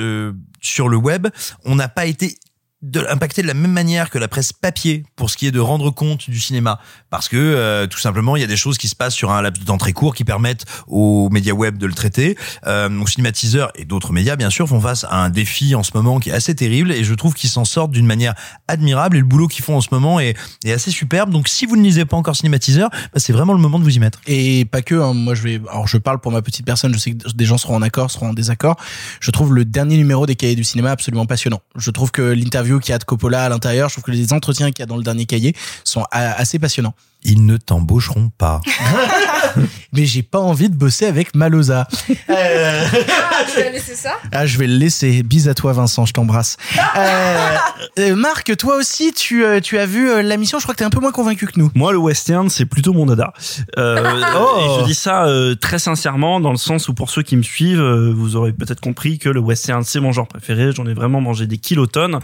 sur 0.60 0.88
le 0.88 0.96
web. 0.96 1.28
On 1.64 1.74
n'a 1.74 1.88
pas 1.88 2.06
été 2.06 2.36
de, 2.82 3.04
impacté 3.08 3.42
de 3.42 3.46
la 3.46 3.54
même 3.54 3.72
manière 3.72 4.10
que 4.10 4.18
la 4.18 4.28
presse 4.28 4.52
papier 4.52 5.04
pour 5.16 5.30
ce 5.30 5.36
qui 5.36 5.46
est 5.46 5.50
de 5.50 5.60
rendre 5.60 5.90
compte 5.90 6.30
du 6.30 6.40
cinéma. 6.40 6.80
Parce 7.10 7.28
que 7.28 7.36
euh, 7.36 7.86
tout 7.86 7.98
simplement 7.98 8.36
il 8.36 8.40
y 8.40 8.44
a 8.44 8.48
des 8.48 8.56
choses 8.56 8.78
qui 8.78 8.88
se 8.88 8.96
passent 8.96 9.14
sur 9.14 9.30
un 9.30 9.42
laps 9.42 9.60
de 9.60 9.66
temps 9.66 9.78
très 9.78 9.92
court 9.92 10.14
qui 10.14 10.24
permettent 10.24 10.64
aux 10.86 11.28
médias 11.30 11.52
web 11.52 11.76
de 11.76 11.86
le 11.86 11.92
traiter. 11.92 12.36
Euh, 12.66 12.88
donc 12.88 13.10
cinématiseurs 13.10 13.70
et 13.74 13.84
d'autres 13.84 14.12
médias 14.12 14.36
bien 14.36 14.50
sûr 14.50 14.68
font 14.68 14.80
face 14.80 15.04
à 15.04 15.16
un 15.16 15.30
défi 15.30 15.74
en 15.74 15.82
ce 15.82 15.90
moment 15.94 16.20
qui 16.20 16.30
est 16.30 16.32
assez 16.32 16.54
terrible 16.54 16.92
et 16.92 17.04
je 17.04 17.14
trouve 17.14 17.34
qu'ils 17.34 17.50
s'en 17.50 17.64
sortent 17.64 17.90
d'une 17.90 18.06
manière 18.06 18.34
admirable 18.68 19.16
et 19.16 19.20
le 19.20 19.26
boulot 19.26 19.48
qu'ils 19.48 19.64
font 19.64 19.76
en 19.76 19.80
ce 19.80 19.88
moment 19.90 20.18
est, 20.18 20.36
est 20.64 20.72
assez 20.72 20.90
superbe. 20.90 21.30
Donc 21.30 21.48
si 21.48 21.66
vous 21.66 21.76
ne 21.76 21.82
lisez 21.82 22.04
pas 22.04 22.16
encore 22.16 22.36
cinématiseur 22.36 22.88
bah, 22.90 23.20
c'est 23.20 23.32
vraiment 23.32 23.52
le 23.52 23.60
moment 23.60 23.78
de 23.78 23.84
vous 23.84 23.96
y 23.96 23.98
mettre. 23.98 24.20
Et 24.26 24.64
pas 24.64 24.82
que, 24.82 24.94
hein, 24.94 25.12
moi 25.12 25.34
je 25.34 25.42
vais, 25.42 25.60
alors 25.70 25.86
je 25.86 25.98
parle 25.98 26.20
pour 26.20 26.32
ma 26.32 26.42
petite 26.42 26.64
personne, 26.64 26.94
je 26.94 26.98
sais 26.98 27.12
que 27.12 27.30
des 27.30 27.44
gens 27.44 27.58
seront 27.58 27.76
en 27.76 27.82
accord, 27.82 28.10
seront 28.10 28.30
en 28.30 28.34
désaccord. 28.34 28.76
Je 29.20 29.30
trouve 29.30 29.54
le 29.54 29.64
dernier 29.64 29.96
numéro 29.96 30.26
des 30.26 30.36
cahiers 30.36 30.56
du 30.56 30.64
cinéma 30.64 30.90
absolument 30.92 31.26
passionnant. 31.26 31.60
Je 31.76 31.90
trouve 31.90 32.10
que 32.10 32.22
l'interview 32.22 32.69
qu'il 32.78 32.90
y 32.90 32.94
a 32.94 32.98
de 32.98 33.04
Coppola 33.04 33.44
à 33.44 33.48
l'intérieur, 33.48 33.88
je 33.88 33.94
trouve 33.94 34.04
que 34.04 34.10
les 34.10 34.32
entretiens 34.32 34.70
qu'il 34.70 34.80
y 34.80 34.82
a 34.82 34.86
dans 34.86 34.96
le 34.96 35.02
dernier 35.02 35.26
cahier 35.26 35.54
sont 35.84 36.04
assez 36.12 36.58
passionnants. 36.58 36.94
Ils 37.22 37.44
ne 37.46 37.56
t'embaucheront 37.56 38.30
pas 38.36 38.60
Mais 39.92 40.06
j'ai 40.06 40.22
pas 40.22 40.38
envie 40.38 40.68
de 40.68 40.76
bosser 40.76 41.06
avec 41.06 41.34
Malosa. 41.34 41.88
Euh, 42.28 42.84
Ah, 43.32 43.44
tu 43.54 43.62
vas 43.62 43.70
laisser 43.70 43.94
ça? 43.94 44.18
Ah, 44.32 44.44
je 44.44 44.58
vais 44.58 44.66
le 44.66 44.76
laisser. 44.76 45.22
Bise 45.22 45.48
à 45.48 45.54
toi, 45.54 45.72
Vincent, 45.72 46.04
je 46.06 46.12
t'embrasse. 46.12 46.56
Euh, 46.96 47.56
euh, 47.98 48.16
Marc, 48.16 48.54
toi 48.56 48.76
aussi, 48.76 49.12
tu, 49.12 49.44
euh, 49.44 49.60
tu 49.60 49.78
as 49.78 49.86
vu 49.86 50.22
la 50.22 50.36
mission. 50.36 50.58
Je 50.58 50.64
crois 50.64 50.74
que 50.74 50.80
t'es 50.80 50.84
un 50.84 50.90
peu 50.90 51.00
moins 51.00 51.12
convaincu 51.12 51.46
que 51.46 51.58
nous. 51.58 51.70
Moi, 51.74 51.92
le 51.92 51.98
western, 51.98 52.50
c'est 52.50 52.66
plutôt 52.66 52.92
mon 52.92 53.06
dada. 53.06 53.32
Euh, 53.78 54.20
Oh. 54.36 54.58
Et 54.60 54.80
je 54.80 54.86
dis 54.86 54.94
ça 54.94 55.24
euh, 55.26 55.54
très 55.54 55.78
sincèrement, 55.78 56.40
dans 56.40 56.50
le 56.50 56.56
sens 56.56 56.88
où 56.88 56.94
pour 56.94 57.10
ceux 57.10 57.22
qui 57.22 57.36
me 57.36 57.42
suivent, 57.42 57.80
euh, 57.80 58.12
vous 58.14 58.36
aurez 58.36 58.52
peut-être 58.52 58.80
compris 58.80 59.18
que 59.18 59.28
le 59.28 59.40
western, 59.40 59.82
c'est 59.84 60.00
mon 60.00 60.12
genre 60.12 60.26
préféré. 60.26 60.72
J'en 60.72 60.86
ai 60.86 60.94
vraiment 60.94 61.20
mangé 61.20 61.46
des 61.46 61.58
kilotonnes. 61.58 62.18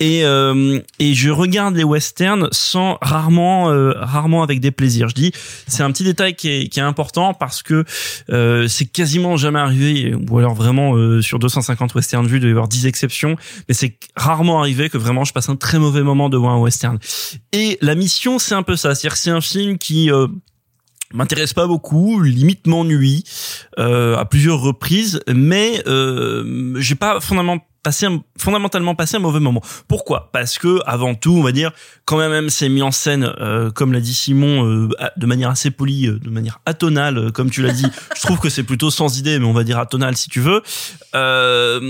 Et, 0.00 0.24
euh, 0.24 0.78
et 0.98 1.14
je 1.14 1.30
regarde 1.30 1.74
les 1.74 1.84
westerns 1.84 2.48
sans 2.52 2.98
rarement, 3.00 3.70
euh, 3.70 3.94
avec 4.40 4.60
des 4.60 4.70
plaisirs. 4.70 5.08
Je 5.08 5.14
dis, 5.14 5.32
c'est 5.66 5.82
un 5.82 5.90
petit 5.90 6.04
détail 6.04 6.34
qui 6.34 6.48
est, 6.48 6.78
important 6.82 7.34
parce 7.34 7.62
que 7.62 7.84
euh, 8.30 8.66
c'est 8.66 8.86
quasiment 8.86 9.36
jamais 9.36 9.58
arrivé, 9.58 10.14
ou 10.14 10.38
alors 10.38 10.54
vraiment 10.54 10.94
euh, 10.94 11.20
sur 11.20 11.38
250 11.38 11.94
westerns 11.94 12.26
vus, 12.26 12.36
il 12.36 12.40
doit 12.40 12.48
y 12.48 12.52
avoir 12.52 12.68
10 12.68 12.86
exceptions, 12.86 13.36
mais 13.68 13.74
c'est 13.74 13.98
rarement 14.16 14.60
arrivé 14.60 14.88
que 14.88 14.98
vraiment 14.98 15.24
je 15.24 15.32
passe 15.32 15.48
un 15.48 15.56
très 15.56 15.78
mauvais 15.78 16.02
moment 16.02 16.28
devant 16.28 16.50
un 16.50 16.58
western. 16.58 16.98
Et 17.52 17.78
la 17.82 17.94
mission, 17.94 18.38
c'est 18.38 18.54
un 18.54 18.62
peu 18.62 18.76
ça. 18.76 18.94
C'est-à-dire 18.94 19.12
que 19.12 19.18
c'est 19.18 19.30
un 19.30 19.40
film 19.40 19.78
qui 19.78 20.10
euh, 20.10 20.28
m'intéresse 21.12 21.52
pas 21.52 21.66
beaucoup, 21.66 22.20
limite 22.20 22.66
m'ennuie 22.66 23.24
à 23.76 24.24
plusieurs 24.24 24.60
reprises, 24.60 25.20
mais 25.28 25.82
euh, 25.86 26.74
j'ai 26.78 26.94
pas 26.94 27.20
fondamentalement 27.20 27.66
passé 27.82 28.06
un, 28.06 28.22
fondamentalement 28.42 28.94
passé 28.94 29.16
un 29.16 29.20
mauvais 29.20 29.40
moment. 29.40 29.62
Pourquoi? 29.88 30.30
Parce 30.32 30.58
que 30.58 30.80
avant 30.86 31.14
tout, 31.14 31.34
on 31.34 31.42
va 31.42 31.52
dire, 31.52 31.72
quand 32.04 32.18
même, 32.18 32.50
c'est 32.50 32.68
mis 32.68 32.82
en 32.82 32.90
scène, 32.90 33.32
euh, 33.40 33.70
comme 33.70 33.92
l'a 33.92 34.00
dit 34.00 34.14
Simon, 34.14 34.66
euh, 34.66 34.88
de 35.16 35.26
manière 35.26 35.50
assez 35.50 35.70
polie, 35.70 36.08
euh, 36.08 36.18
de 36.18 36.30
manière 36.30 36.60
atonale, 36.66 37.32
comme 37.32 37.50
tu 37.50 37.62
l'as 37.62 37.72
dit. 37.72 37.86
je 38.16 38.20
trouve 38.22 38.38
que 38.38 38.48
c'est 38.48 38.64
plutôt 38.64 38.90
sans 38.90 39.18
idée, 39.18 39.38
mais 39.38 39.46
on 39.46 39.52
va 39.52 39.64
dire 39.64 39.78
atonale 39.78 40.16
si 40.16 40.28
tu 40.28 40.40
veux. 40.40 40.62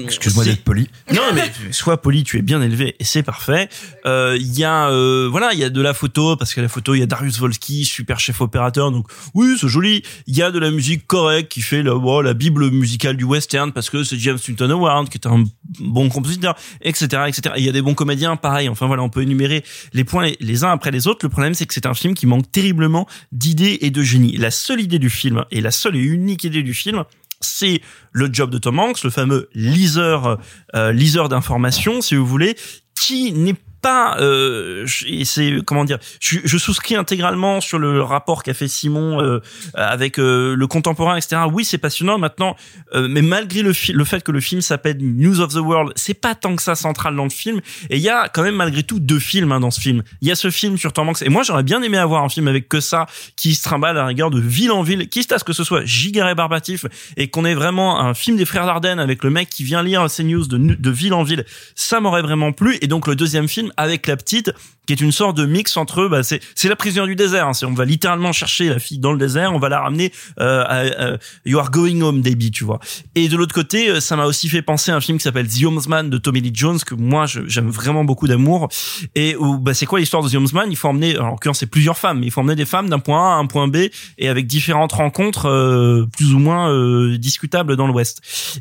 Excuse-moi 0.05 0.45
d'être 0.45 0.65
poli 0.65 0.89
non, 1.13 1.23
mais 1.35 1.51
sois 1.71 2.01
poli, 2.01 2.25
tu 2.25 2.39
es 2.39 2.43
bien 2.43 2.61
élevé 2.63 2.97
et 2.99 3.05
c'est 3.05 3.23
parfait. 3.23 3.69
Il 4.05 4.59
y 4.59 4.65
a, 4.65 4.89
voilà, 5.29 5.53
il 5.53 5.59
y 5.59 5.65
a 5.65 5.71
de 5.71 5.81
la 5.81 5.95
photo 5.95 6.37
parce 6.37 6.55
que 6.55 6.61
la 6.61 6.69
photo, 6.69 6.95
il 6.95 7.01
y 7.01 7.03
a 7.03 7.07
Darius 7.07 7.39
Volsky, 7.39 7.85
super 7.85 8.21
chef 8.21 8.41
opérateur, 8.41 8.91
donc 8.91 9.07
oui, 9.35 9.57
c'est 9.61 9.69
joli. 9.69 10.03
Il 10.27 10.37
y 10.37 10.43
a 10.43 10.51
de 10.51 10.59
la 10.59 10.71
musique 10.71 11.07
correcte 11.07 11.53
qui 11.53 11.63
fait 11.63 11.83
la, 11.83 11.95
bon, 11.95 12.21
la 12.21 12.35
bible 12.35 12.71
musicale 12.71 13.17
du 13.17 13.25
western 13.25 13.73
parce 13.73 13.91
que 13.91 14.05
c'est 14.05 14.19
James 14.19 14.39
Newton 14.49 14.71
Howard 14.71 15.09
qui 15.09 15.19
est 15.19 15.27
un 15.27 15.45
bon 15.79 16.09
compositeur, 16.09 16.42
etc., 16.81 17.23
etc. 17.29 17.55
Et 17.57 17.61
il 17.61 17.65
y 17.65 17.69
a 17.69 17.73
des 17.73 17.83
bons 17.83 17.95
comédiens, 17.95 18.37
pareil. 18.37 18.69
Enfin 18.69 18.87
voilà, 18.87 19.03
on 19.03 19.09
peut 19.09 19.23
énumérer 19.23 19.65
les 19.93 20.05
points 20.05 20.25
les, 20.25 20.37
les 20.41 20.65
uns 20.65 20.71
après 20.71 20.91
les 20.91 21.07
autres. 21.07 21.21
Le 21.25 21.31
problème, 21.31 21.55
c'est 21.55 21.67
que 21.67 21.75
c'est 21.75 21.87
un 21.87 21.95
film 21.95 22.15
qui 22.15 22.27
manque 22.27 22.51
terriblement 22.51 23.07
d'idées 23.33 23.79
et 23.81 23.91
de 23.91 24.03
génie. 24.03 24.37
La 24.37 24.51
seule 24.51 24.81
idée 24.81 24.99
du 24.99 25.11
film 25.11 25.45
et 25.51 25.61
la 25.61 25.71
seule 25.71 25.97
et 25.97 26.01
unique 26.01 26.45
idée 26.45 26.63
du 26.63 26.75
film, 26.75 27.05
c'est 27.41 27.81
le 28.13 28.33
job 28.33 28.51
de 28.51 28.59
Tom 28.59 28.79
Hanks, 28.79 29.03
le 29.05 29.11
fameux 29.11 29.49
liseur, 29.55 30.39
euh, 30.75 30.93
liseur 30.93 31.29
d'informations, 31.29 32.01
si 32.01 32.15
vous 32.15 32.27
voulez, 32.27 32.57
qui 32.95 33.33
n'est 33.33 33.57
pas 33.83 34.17
euh, 34.21 34.87
c'est 35.25 35.59
comment 35.67 35.85
dire 35.85 35.99
je, 36.21 36.39
je 36.45 36.59
souscris 36.59 36.95
intégralement 36.95 37.61
sur 37.61 37.79
le 37.79 38.01
rapport 38.03 38.43
qu'a 38.43 38.55
fait 38.55 38.69
Simon 38.69 39.21
euh, 39.21 39.41
avec 39.75 40.19
euh, 40.19 40.55
le 40.55 40.67
contemporain 40.67 41.17
etc 41.17 41.43
oui 41.53 41.65
c'est 41.65 41.79
passionnant. 41.79 42.19
Maintenant 42.19 42.57
euh, 42.95 43.09
mais 43.11 43.23
malgré 43.23 43.63
le, 43.63 43.73
le 43.93 44.05
fait 44.05 44.23
que 44.23 44.33
le 44.33 44.41
film 44.41 44.61
s'appelle 44.61 44.99
News 45.01 45.41
of 45.41 45.53
the 45.53 45.59
World 45.59 45.93
c'est 45.97 46.15
pas 46.15 46.35
tant 46.35 46.57
que 46.57 46.63
ça 46.63 46.75
central 46.75 47.17
dans 47.17 47.25
le 47.25 47.31
film. 47.31 47.61
Et 47.91 47.97
il 47.97 48.03
y 48.03 48.09
a 48.09 48.29
quand 48.29 48.43
même 48.43 48.55
malgré 48.55 48.83
tout 48.85 49.01
deux 49.01 49.19
films 49.19 49.53
hein, 49.53 49.61
dans 49.61 49.71
ce 49.71 49.81
film. 49.81 50.03
Il 50.21 50.29
y 50.29 50.31
a 50.31 50.37
ce 50.37 50.51
film 50.51 50.79
sur 50.79 50.93
Tom 50.93 51.09
Hanks 51.09 51.23
et 51.23 51.29
moi 51.29 51.43
j'aurais 51.43 51.65
bien 51.65 51.83
aimé 51.83 51.99
avoir 51.99 52.23
un 52.23 52.29
film 52.29 52.49
avec 52.49 52.69
que 52.69 52.81
ça 52.81 53.07
qui 53.37 53.55
se 53.55 53.63
trimballe 53.63 53.97
à 53.99 54.03
la 54.03 54.07
rigueur 54.07 54.31
de 54.31 54.41
ville 54.41 54.71
en 54.71 54.83
ville 54.83 55.09
quitte 55.09 55.33
à 55.33 55.39
ce 55.39 55.45
que 55.45 55.53
ce 55.53 55.65
soit 55.65 55.85
giga 55.85 56.25
rébarbatif 56.25 56.87
et 57.17 57.29
qu'on 57.29 57.45
ait 57.45 57.55
vraiment 57.55 58.01
un 58.01 58.15
film 58.15 58.37
des 58.37 58.45
frères 58.45 58.67
Dardenne 58.67 59.01
avec 59.01 59.25
le 59.25 59.31
mec 59.31 59.49
qui 59.51 59.65
vient 59.65 59.83
lire 59.83 60.09
ces 60.09 60.23
news 60.23 60.47
de, 60.47 60.57
de 60.57 60.91
ville 60.91 61.15
en 61.15 61.25
ville. 61.25 61.45
Ça 61.75 62.01
m'aurait 62.01 62.23
vraiment 62.23 62.53
plu. 62.53 62.79
Et 62.81 62.87
donc 62.87 63.07
le 63.07 63.17
deuxième 63.17 63.49
film 63.49 63.72
avec 63.77 64.07
la 64.07 64.17
petite 64.17 64.53
qui 64.87 64.93
est 64.93 65.01
une 65.01 65.13
sorte 65.13 65.37
de 65.37 65.47
mix 65.47 65.77
entre 65.77 66.09
bah 66.09 66.23
c'est 66.23 66.41
c'est 66.55 66.69
la 66.69 66.77
prisonnière 66.77 67.07
du 67.07 67.15
désert 67.15 67.47
hein. 67.47 67.53
on 67.63 67.73
va 67.73 67.85
littéralement 67.85 68.33
chercher 68.33 68.69
la 68.69 68.79
fille 68.79 68.99
dans 68.99 69.13
le 69.13 69.19
désert 69.19 69.53
on 69.55 69.59
va 69.59 69.69
la 69.69 69.81
ramener 69.81 70.13
euh, 70.41 70.65
à, 70.65 71.13
à 71.13 71.17
You 71.45 71.59
Are 71.59 71.71
Going 71.71 72.01
Home 72.01 72.21
Debbie 72.21 72.51
tu 72.51 72.65
vois. 72.65 72.81
Et 73.15 73.29
de 73.29 73.37
l'autre 73.37 73.55
côté 73.55 73.89
euh, 73.89 74.01
ça 74.01 74.17
m'a 74.17 74.27
aussi 74.27 74.49
fait 74.49 74.63
penser 74.63 74.91
à 74.91 74.97
un 74.97 75.01
film 75.01 75.19
qui 75.19 75.25
s'appelle 75.25 75.47
The 75.47 75.65
Homesman 75.65 76.11
de 76.11 76.19
Tommy 76.19 76.41
Lee 76.41 76.51
Jones 76.53 76.81
que 76.81 76.95
moi 76.95 77.27
j'aime 77.27 77.71
vraiment 77.71 78.05
beaucoup 78.05 78.27
d'amour. 78.27 78.69
Et 79.15 79.37
où 79.37 79.59
bah 79.59 79.75
c'est 79.75 79.87
quoi 79.87 80.01
l'histoire 80.01 80.23
de 80.23 80.29
The 80.29 80.35
Homesman 80.35 80.67
il 80.71 80.77
faut 80.77 80.89
emmener 80.89 81.17
en 81.19 81.29
l'occurrence 81.29 81.61
c'est 81.61 81.67
plusieurs 81.67 81.99
femmes 81.99 82.21
mais 82.21 82.27
il 82.27 82.31
faut 82.31 82.41
emmener 82.41 82.57
des 82.57 82.67
femmes 82.67 82.89
d'un 82.89 82.99
point 82.99 83.33
A 83.33 83.35
à 83.35 83.37
un 83.37 83.47
point 83.47 83.69
B 83.69 83.77
et 84.19 84.29
avec 84.29 84.47
différentes 84.47 84.93
rencontres 84.93 85.47
euh, 85.47 86.07
plus 86.17 86.35
ou 86.35 86.39
moins 86.39 86.71
euh, 86.71 87.19
discutables 87.19 87.77
dans 87.77 87.87
l'Ouest. 87.87 88.21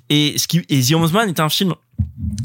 Et 0.10 0.38
ce 0.38 0.48
qui 0.48 0.62
et 0.70 0.82
The 0.82 0.94
Homesman 0.94 1.30
est 1.30 1.40
un 1.40 1.50
film 1.50 1.74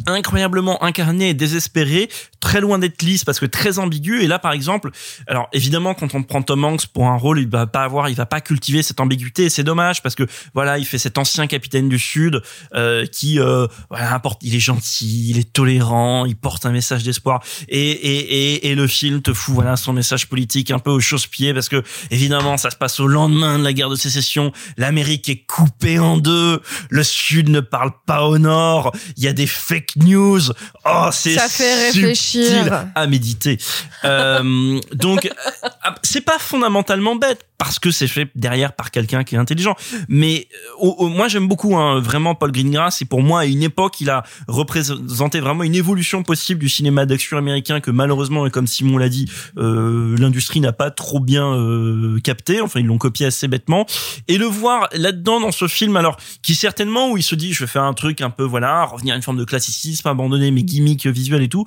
incroyablement 0.06 0.82
incarné 0.82 1.30
et 1.30 1.34
désespéré, 1.34 2.08
très 2.40 2.60
loin 2.60 2.78
d'être 2.78 3.02
lisse 3.02 3.24
parce 3.24 3.40
que 3.40 3.46
très 3.46 3.78
ambigu. 3.78 4.22
Et 4.22 4.26
là, 4.26 4.38
par 4.38 4.52
exemple, 4.52 4.90
alors 5.26 5.48
évidemment, 5.52 5.94
quand 5.94 6.14
on 6.14 6.22
prend 6.22 6.42
Tom 6.42 6.64
Hanks 6.64 6.86
pour 6.86 7.08
un 7.08 7.16
rôle, 7.16 7.40
il 7.40 7.48
va 7.48 7.66
pas 7.66 7.82
avoir, 7.82 8.08
il 8.08 8.14
va 8.14 8.26
pas 8.26 8.40
cultiver 8.40 8.82
cette 8.82 9.00
ambiguïté. 9.00 9.50
C'est 9.50 9.64
dommage 9.64 10.02
parce 10.02 10.14
que 10.14 10.24
voilà, 10.54 10.78
il 10.78 10.86
fait 10.86 10.98
cet 10.98 11.18
ancien 11.18 11.46
capitaine 11.46 11.88
du 11.88 11.98
Sud 11.98 12.42
euh, 12.74 13.06
qui, 13.06 13.40
euh, 13.40 13.66
voilà, 13.90 14.14
apporte, 14.14 14.42
il 14.42 14.54
est 14.54 14.60
gentil, 14.60 15.30
il 15.30 15.38
est 15.38 15.52
tolérant, 15.52 16.24
il 16.24 16.36
porte 16.36 16.66
un 16.66 16.72
message 16.72 17.02
d'espoir. 17.02 17.42
Et, 17.68 17.90
et, 17.90 18.54
et, 18.54 18.70
et 18.70 18.74
le 18.74 18.86
film 18.86 19.22
te 19.22 19.32
fout 19.32 19.54
voilà 19.54 19.76
son 19.76 19.92
message 19.92 20.28
politique 20.28 20.70
un 20.70 20.78
peu 20.78 20.90
au 20.90 21.00
chausse-pied 21.00 21.54
parce 21.54 21.68
que 21.68 21.82
évidemment, 22.10 22.56
ça 22.56 22.70
se 22.70 22.76
passe 22.76 23.00
au 23.00 23.06
lendemain 23.06 23.58
de 23.58 23.64
la 23.64 23.72
guerre 23.72 23.90
de 23.90 23.96
sécession. 23.96 24.52
L'Amérique 24.76 25.28
est 25.28 25.44
coupée 25.46 25.98
en 25.98 26.16
deux. 26.16 26.60
Le 26.90 27.02
Sud 27.02 27.48
ne 27.48 27.60
parle 27.60 27.92
pas 28.06 28.24
au 28.24 28.38
Nord. 28.38 28.92
Il 29.16 29.24
y 29.24 29.28
a 29.28 29.32
des 29.32 29.46
fake 29.66 29.96
news. 29.96 30.40
Oh, 30.84 31.08
c'est 31.10 31.34
Ça 31.34 31.48
fait 31.48 31.86
réfléchir. 31.86 32.86
à 32.94 33.06
méditer. 33.06 33.58
Euh, 34.04 34.80
donc, 34.92 35.26
euh, 35.26 35.90
c'est 36.02 36.20
pas 36.20 36.38
fondamentalement 36.38 37.16
bête 37.16 37.44
parce 37.58 37.78
que 37.78 37.90
c'est 37.90 38.06
fait 38.08 38.28
derrière 38.34 38.72
par 38.74 38.90
quelqu'un 38.90 39.24
qui 39.24 39.34
est 39.34 39.38
intelligent. 39.38 39.74
Mais 40.08 40.48
euh, 40.52 40.86
au- 40.86 40.96
au- 41.04 41.08
moi, 41.08 41.28
j'aime 41.28 41.48
beaucoup 41.48 41.76
hein, 41.76 42.00
vraiment 42.00 42.34
Paul 42.34 42.52
Greengrass. 42.52 43.00
Et 43.02 43.04
pour 43.04 43.22
moi, 43.22 43.40
à 43.40 43.44
une 43.46 43.62
époque, 43.62 44.00
il 44.00 44.10
a 44.10 44.24
représenté 44.46 45.40
vraiment 45.40 45.62
une 45.62 45.74
évolution 45.74 46.22
possible 46.22 46.60
du 46.60 46.68
cinéma 46.68 47.06
d'action 47.06 47.38
américain 47.38 47.80
que 47.80 47.90
malheureusement, 47.90 48.46
et 48.46 48.50
comme 48.50 48.66
Simon 48.66 48.98
l'a 48.98 49.08
dit, 49.08 49.30
euh, 49.58 50.16
l'industrie 50.18 50.60
n'a 50.60 50.72
pas 50.72 50.90
trop 50.90 51.20
bien 51.20 51.46
euh, 51.54 52.18
capté. 52.20 52.60
Enfin, 52.60 52.80
ils 52.80 52.86
l'ont 52.86 52.98
copié 52.98 53.26
assez 53.26 53.48
bêtement. 53.48 53.86
Et 54.28 54.38
le 54.38 54.46
voir 54.46 54.88
là-dedans 54.92 55.40
dans 55.40 55.52
ce 55.52 55.68
film, 55.68 55.96
alors 55.96 56.16
qui 56.42 56.54
certainement 56.54 57.10
où 57.10 57.16
il 57.16 57.22
se 57.22 57.34
dit, 57.34 57.52
je 57.52 57.64
vais 57.64 57.68
faire 57.68 57.84
un 57.84 57.94
truc 57.94 58.20
un 58.20 58.30
peu 58.30 58.42
voilà, 58.44 58.84
revenir 58.84 59.14
à 59.14 59.16
une 59.16 59.22
forme 59.22 59.38
de 59.38 59.44
classicisme, 59.44 60.08
abandonner 60.08 60.50
mes 60.50 60.62
gimmicks 60.62 61.06
visuels 61.06 61.42
et 61.42 61.48
tout. 61.48 61.64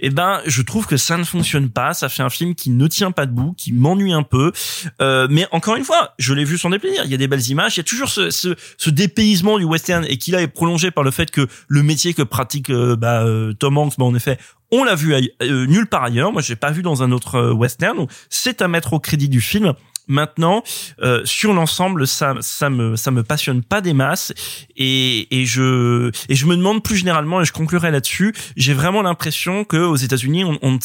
Et 0.00 0.10
ben, 0.10 0.40
je 0.46 0.62
trouve 0.62 0.86
que 0.86 0.96
ça 0.96 1.16
ne 1.16 1.24
fonctionne 1.24 1.68
pas. 1.70 1.94
Ça 1.94 2.08
fait 2.08 2.22
un 2.22 2.30
film 2.30 2.54
qui 2.54 2.70
ne 2.70 2.86
tient 2.86 3.10
pas 3.10 3.26
debout, 3.26 3.54
qui 3.56 3.72
m'ennuie 3.72 4.12
un 4.12 4.22
peu. 4.22 4.52
Euh, 5.00 5.28
mais 5.32 5.46
encore 5.50 5.76
une 5.76 5.84
fois, 5.84 6.12
je 6.18 6.34
l'ai 6.34 6.44
vu 6.44 6.58
sans 6.58 6.68
déplaisir. 6.68 7.06
Il 7.06 7.10
y 7.10 7.14
a 7.14 7.16
des 7.16 7.26
belles 7.26 7.48
images. 7.48 7.76
Il 7.76 7.78
y 7.78 7.80
a 7.80 7.84
toujours 7.84 8.10
ce, 8.10 8.90
dépaysement 8.90 9.56
du 9.56 9.64
western 9.64 10.04
et 10.06 10.18
qui 10.18 10.30
là 10.30 10.42
est 10.42 10.46
prolongé 10.46 10.90
par 10.90 11.04
le 11.04 11.10
fait 11.10 11.30
que 11.30 11.48
le 11.68 11.82
métier 11.82 12.12
que 12.12 12.20
pratique 12.20 12.68
euh, 12.68 12.96
bah, 12.96 13.22
euh, 13.22 13.54
Tom 13.54 13.78
Hanks, 13.78 13.94
bah, 13.96 14.04
en 14.04 14.14
effet, 14.14 14.36
on 14.70 14.84
l'a 14.84 14.94
vu 14.94 15.14
euh, 15.14 15.66
nulle 15.66 15.86
part 15.86 16.04
ailleurs. 16.04 16.32
Moi, 16.32 16.42
j'ai 16.42 16.54
pas 16.54 16.70
vu 16.70 16.82
dans 16.82 17.02
un 17.02 17.12
autre 17.12 17.52
western. 17.52 17.96
Donc, 17.96 18.10
c'est 18.28 18.60
à 18.60 18.68
mettre 18.68 18.92
au 18.92 19.00
crédit 19.00 19.30
du 19.30 19.40
film. 19.40 19.72
Maintenant, 20.08 20.62
euh, 21.02 21.22
sur 21.24 21.52
l'ensemble, 21.52 22.06
ça, 22.06 22.34
ça 22.40 22.70
me, 22.70 22.96
ça 22.96 23.10
me 23.10 23.22
passionne 23.22 23.62
pas 23.62 23.80
des 23.80 23.92
masses, 23.92 24.32
et, 24.76 25.40
et 25.40 25.46
je, 25.46 26.10
et 26.28 26.34
je 26.34 26.46
me 26.46 26.56
demande 26.56 26.82
plus 26.82 26.96
généralement, 26.96 27.40
et 27.40 27.44
je 27.44 27.52
conclurai 27.52 27.90
là-dessus, 27.90 28.34
j'ai 28.56 28.74
vraiment 28.74 29.02
l'impression 29.02 29.64
que 29.64 29.76
aux 29.76 29.96
États-Unis, 29.96 30.44
on, 30.44 30.58
on, 30.62 30.78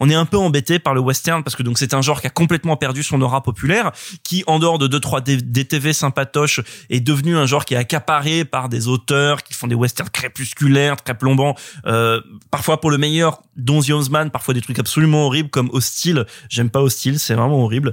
on 0.00 0.10
est 0.10 0.14
un 0.14 0.26
peu 0.26 0.36
embêté 0.36 0.78
par 0.78 0.94
le 0.94 1.00
western 1.00 1.42
parce 1.42 1.56
que 1.56 1.62
donc 1.62 1.78
c'est 1.78 1.94
un 1.94 2.02
genre 2.02 2.20
qui 2.20 2.26
a 2.26 2.30
complètement 2.30 2.76
perdu 2.76 3.02
son 3.02 3.20
aura 3.22 3.42
populaire, 3.42 3.92
qui 4.22 4.44
en 4.46 4.58
dehors 4.58 4.78
de 4.78 4.86
deux 4.86 5.00
trois 5.00 5.20
DTV 5.20 5.92
sympatoches 5.92 6.60
est 6.90 7.00
devenu 7.00 7.36
un 7.36 7.46
genre 7.46 7.64
qui 7.64 7.74
est 7.74 7.78
accaparé 7.78 8.44
par 8.44 8.68
des 8.68 8.88
auteurs 8.88 9.42
qui 9.42 9.54
font 9.54 9.66
des 9.66 9.74
westerns 9.74 10.10
crépusculaires, 10.10 10.96
très 11.02 11.14
plombants, 11.14 11.54
euh, 11.86 12.20
parfois 12.50 12.80
pour 12.80 12.90
le 12.90 12.98
meilleur, 12.98 13.40
dont 13.56 13.80
The 13.80 14.30
parfois 14.30 14.54
des 14.54 14.60
trucs 14.60 14.78
absolument 14.78 15.26
horribles 15.26 15.50
comme 15.50 15.70
Hostile. 15.72 16.26
J'aime 16.48 16.70
pas 16.70 16.80
Hostile, 16.80 17.18
c'est 17.18 17.34
vraiment 17.34 17.62
horrible. 17.64 17.92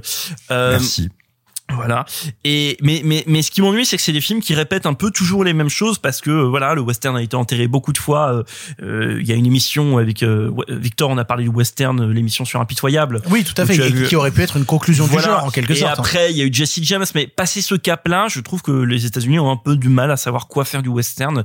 Euh, 0.50 0.72
Merci. 0.72 1.10
Voilà. 1.74 2.04
Et 2.44 2.76
mais 2.82 3.02
mais 3.04 3.24
mais 3.26 3.42
ce 3.42 3.50
qui 3.50 3.62
m'ennuie, 3.62 3.84
c'est 3.86 3.96
que 3.96 4.02
c'est 4.02 4.12
des 4.12 4.20
films 4.20 4.40
qui 4.40 4.54
répètent 4.54 4.86
un 4.86 4.94
peu 4.94 5.10
toujours 5.10 5.44
les 5.44 5.52
mêmes 5.52 5.68
choses 5.68 5.98
parce 5.98 6.20
que 6.20 6.30
voilà, 6.30 6.74
le 6.74 6.80
western 6.80 7.16
a 7.16 7.22
été 7.22 7.36
enterré 7.36 7.66
beaucoup 7.68 7.92
de 7.92 7.98
fois. 7.98 8.32
Euh, 8.34 8.42
euh, 8.82 9.18
Il 9.20 9.26
y 9.26 9.32
a 9.32 9.34
une 9.34 9.46
émission 9.46 9.98
avec 9.98 10.22
euh, 10.22 10.50
Victor, 10.68 11.10
on 11.10 11.18
a 11.18 11.24
parlé 11.24 11.44
du 11.44 11.50
western, 11.50 12.00
euh, 12.00 12.12
l'émission 12.12 12.44
sur 12.44 12.60
impitoyable. 12.60 13.20
Oui, 13.30 13.44
tout 13.44 13.60
à 13.60 13.66
fait, 13.66 13.76
et 13.76 14.06
qui 14.08 14.16
aurait 14.16 14.30
pu 14.30 14.42
être 14.42 14.56
une 14.56 14.64
conclusion 14.64 15.06
Voilà. 15.06 15.26
du 15.28 15.32
genre 15.34 15.44
en 15.44 15.50
quelque 15.50 15.72
et 15.72 15.76
sorte. 15.76 15.90
hein. 15.92 15.94
après, 15.98 16.30
il 16.30 16.36
y 16.36 16.42
a 16.42 16.44
eu 16.44 16.52
Jesse 16.52 16.80
James, 16.82 17.04
mais 17.14 17.26
passé 17.26 17.62
ce 17.62 17.74
cap-là, 17.74 18.26
je 18.28 18.40
trouve 18.40 18.62
que 18.62 18.72
les 18.72 19.06
États-Unis 19.06 19.38
ont 19.38 19.50
un 19.50 19.56
peu 19.56 19.76
du 19.76 19.88
mal 19.88 20.10
à 20.10 20.16
savoir 20.16 20.48
quoi 20.48 20.64
faire 20.64 20.82
du 20.82 20.88
western. 20.88 21.44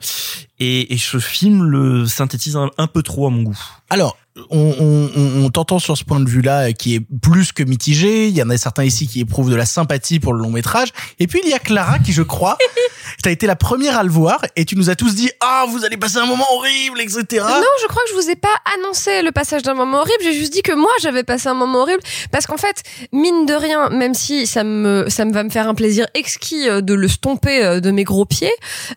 Et, 0.60 0.94
et 0.94 0.98
ce 0.98 1.20
film 1.20 1.64
le 1.64 2.06
synthétise 2.08 2.56
un, 2.58 2.70
un 2.78 2.88
peu 2.88 3.04
trop 3.04 3.28
à 3.28 3.30
mon 3.30 3.44
goût. 3.44 3.60
Alors, 3.90 4.18
on, 4.50 4.76
on, 4.80 5.10
on- 5.16 5.46
on 5.46 5.50
t'entend 5.50 5.80
sur 5.80 5.98
ce 5.98 6.04
point 6.04 6.20
de 6.20 6.30
vue-là 6.30 6.74
qui 6.74 6.96
est 6.96 7.02
plus 7.22 7.52
que 7.52 7.64
mitigé. 7.64 8.28
Il 8.28 8.36
y 8.36 8.42
en 8.44 8.50
a 8.50 8.58
certains 8.58 8.84
ici 8.84 9.08
qui 9.08 9.22
éprouvent 9.22 9.50
de 9.50 9.56
la 9.56 9.66
sympathie 9.66 10.20
pour 10.20 10.34
le 10.34 10.42
long 10.42 10.50
métrage. 10.52 10.90
Et 11.20 11.28
puis 11.28 11.40
il 11.44 11.50
y 11.50 11.54
a 11.54 11.60
Clara 11.60 12.00
qui, 12.00 12.12
je 12.14 12.22
crois, 12.24 12.58
t'as 13.24 13.32
été 13.32 13.48
la 13.48 13.56
première 13.56 13.98
à 13.98 14.04
le 14.04 14.10
voir 14.10 14.42
et 14.56 14.66
tu 14.66 14.76
nous 14.76 14.90
as 14.90 14.96
tous 14.96 15.16
dit 15.16 15.30
ah 15.42 15.66
vous 15.70 15.86
allez 15.86 15.98
passer 15.98 16.18
un 16.18 16.26
moment 16.26 16.46
horrible, 16.54 17.00
etc. 17.02 17.24
Non, 17.48 17.62
je 17.82 17.88
crois 17.88 18.02
que 18.04 18.10
je 18.10 18.16
vous 18.22 18.30
ai 18.30 18.36
pas 18.36 18.48
annoncé 18.78 19.22
le 19.22 19.32
passage 19.32 19.62
d'un 19.64 19.74
moment 19.74 20.00
horrible. 20.00 20.18
J'ai 20.24 20.34
juste 20.34 20.54
dit 20.54 20.62
que 20.62 20.74
moi, 20.74 20.92
j'avais 21.02 21.24
passé 21.24 21.48
un 21.48 21.54
moment 21.54 21.80
horrible. 21.82 22.02
Parce 22.32 22.46
qu'en 22.48 22.58
fait, 22.58 22.84
mine 23.14 23.46
de 23.46 23.54
rien, 23.54 23.90
même 23.90 24.14
si 24.14 24.48
ça 24.48 24.64
me, 24.64 25.06
ça 25.10 25.26
me 25.26 25.34
va 25.34 25.44
me 25.44 25.50
faire 25.50 25.68
un 25.68 25.76
plaisir 25.76 26.06
exquis 26.14 26.68
euh, 26.68 26.82
de 26.82 26.94
le 26.94 27.08
stomper 27.08 27.64
euh, 27.64 27.80
de 27.80 27.92
mes 27.92 28.04
gros 28.04 28.26
pieds, 28.26 28.52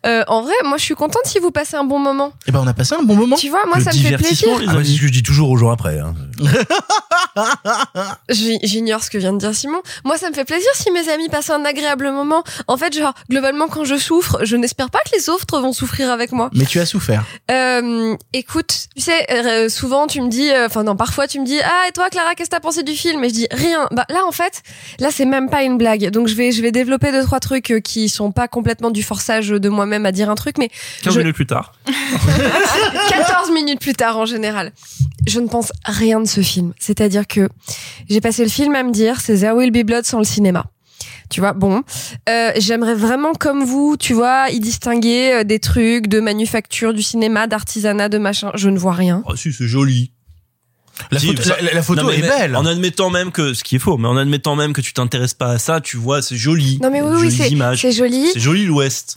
euh, 0.07 0.23
en 0.29 0.43
vrai, 0.43 0.55
moi, 0.65 0.77
je 0.79 0.85
suis 0.85 0.95
contente 0.95 1.23
si 1.27 1.39
vous 1.39 1.51
passez 1.51 1.77
un 1.77 1.85
bon 1.85 1.99
moment. 1.99 2.33
Et 2.47 2.53
ben 2.53 2.61
on 2.63 2.67
a 2.67 2.75
passé 2.75 2.95
un 2.99 3.03
bon 3.03 3.15
moment. 3.15 3.37
Tu 3.37 3.49
vois, 3.49 3.65
moi, 3.67 3.81
ça 3.81 3.93
me 3.93 3.99
fait 3.99 4.17
plaisir. 4.17 4.49
Ah 4.69 4.77
ouais, 4.77 4.85
c'est 4.85 4.93
ce 4.93 5.01
que 5.01 5.07
je 5.07 5.13
dis 5.13 5.23
toujours 5.31 5.51
aux 5.51 5.57
jours 5.57 5.71
après. 5.71 6.01
hein. 6.01 6.13
J'ignore 8.29 9.03
ce 9.05 9.11
que 9.11 9.19
vient 9.19 9.33
de 9.33 9.39
dire 9.39 9.55
Simon. 9.55 9.81
Moi, 10.05 10.17
ça 10.19 10.29
me 10.29 10.35
fait 10.35 10.45
plaisir 10.45 10.69
si 10.75 10.91
mes 10.91 11.09
amis 11.09 11.29
passent 11.29 11.51
un 11.51 11.65
agréable 11.65 12.11
moment. 12.11 12.43
En 12.67 12.77
fait, 12.77 12.93
genre, 12.97 13.15
globalement, 13.31 13.69
quand 13.69 13.85
je 13.85 13.97
souffre, 13.97 14.39
je 14.43 14.57
n'espère 14.57 14.91
pas 14.91 14.99
que 15.09 15.17
les 15.17 15.29
autres 15.29 15.61
vont 15.61 15.73
souffrir 15.73 16.11
avec 16.11 16.33
moi. 16.33 16.51
Mais 16.53 16.65
tu 16.65 16.81
as 16.81 16.87
souffert. 16.87 17.25
Euh, 17.51 18.17
écoute, 18.33 18.87
tu 18.97 19.03
sais, 19.03 19.25
euh, 19.31 19.69
souvent 19.69 20.07
tu 20.09 20.21
me 20.21 20.29
dis, 20.29 20.51
euh, 20.51 20.67
enfin 20.67 20.83
non, 20.83 20.97
parfois 20.97 21.29
tu 21.29 21.39
me 21.41 21.47
dis, 21.47 21.61
ah 21.63 21.85
et 21.89 21.93
toi 21.93 22.11
Clara, 22.11 22.35
qu'est-ce 22.35 22.51
que 22.51 22.57
t'as 22.57 22.61
pensé 22.61 22.83
du 22.83 22.93
film? 22.95 23.23
Et 23.23 23.29
je 23.29 23.35
dis 23.35 23.47
rien. 23.53 23.87
Bah 23.93 24.05
là 24.09 24.21
en 24.27 24.33
fait, 24.33 24.63
là 24.99 25.11
c'est 25.13 25.25
même 25.27 25.49
pas 25.49 25.63
une 25.63 25.79
blague. 25.79 26.11
Donc 26.11 26.27
je 26.27 26.35
vais, 26.35 26.51
je 26.53 26.61
vais 26.63 26.73
développer 26.73 27.13
deux 27.13 27.23
trois 27.25 27.39
trucs 27.41 27.71
euh, 27.71 27.81
qui 27.81 28.09
sont 28.09 28.33
pas 28.33 28.49
complètement 28.49 28.91
du 28.91 29.03
forçage 29.05 29.49
de 29.49 29.69
moi-même 29.69 30.07
à 30.07 30.13
dire 30.13 30.29
un 30.31 30.35
truc, 30.35 30.59
mais 30.59 30.71
15 31.03 31.15
je- 31.15 31.19
minutes 31.21 31.37
plus 31.37 31.47
tard. 31.47 31.73
14 33.09 33.51
minutes 33.53 33.81
plus 33.81 33.93
tard 33.95 34.19
en 34.19 34.27
général. 34.27 34.73
Je 35.27 35.41
ne 35.41 35.49
pense 35.49 35.73
rien 35.85 36.21
de 36.21 36.27
ce 36.27 36.41
film. 36.41 36.73
C'est-à-dire 36.79 37.27
que 37.27 37.49
j'ai 38.09 38.21
passé 38.21 38.43
le 38.43 38.51
film 38.51 38.75
à 38.75 38.83
me 38.83 38.93
dire 38.93 39.21
c'est 39.21 39.39
There 39.39 39.53
Will 39.53 39.71
Be 39.71 39.85
Blood 39.85 40.05
sans 40.05 40.19
le 40.19 40.25
cinéma. 40.25 40.67
Tu 41.31 41.41
vois, 41.41 41.53
bon, 41.53 41.83
euh, 42.29 42.51
j'aimerais 42.57 42.95
vraiment 42.95 43.33
comme 43.33 43.65
vous, 43.65 43.97
tu 43.97 44.15
vois, 44.15 44.51
y 44.51 44.59
distinguer 44.59 45.33
euh, 45.33 45.45
des 45.45 45.61
trucs 45.61 46.09
de 46.09 46.19
manufacture, 46.21 46.93
du 46.93 47.03
cinéma, 47.03 47.47
d'artisanat, 47.47 48.09
de 48.09 48.19
machin. 48.19 48.51
Je 48.55 48.69
ne 48.69 48.79
vois 48.79 48.95
rien. 48.95 49.23
Ah 49.27 49.37
si, 49.37 49.53
c'est 49.53 49.69
joli. 49.69 50.13
La 51.11 51.19
Si, 51.19 51.27
photo, 51.29 51.43
ça- 51.43 51.57
la- 51.61 51.73
la 51.75 51.83
photo 51.83 52.03
Non, 52.03 52.09
mais- 52.09 52.19
est 52.19 52.23
belle. 52.23 52.57
En 52.57 52.67
admettant 52.67 53.11
même 53.11 53.33
que, 53.33 53.55
ce 53.55 53.63
qui 53.65 53.77
est 53.77 53.79
faux, 53.79 53.97
mais 53.97 54.09
en 54.09 54.17
admettant 54.17 54.57
même 54.57 54.73
que 54.73 54.81
tu 54.81 54.93
t'intéresses 54.93 55.35
pas 55.35 55.51
à 55.51 55.59
ça, 55.59 55.81
tu 55.81 55.97
vois, 55.97 56.23
c'est 56.23 56.37
joli. 56.37 56.79
Non 56.83 56.91
mais 56.91 57.01
oui, 57.03 57.17
oui, 57.21 57.33
c'est 57.37 57.49
images. 57.49 57.81
c'est 57.83 57.93
joli. 57.93 58.29
C'est 58.33 58.41
joli 58.41 58.65
l'Ouest. 58.67 59.17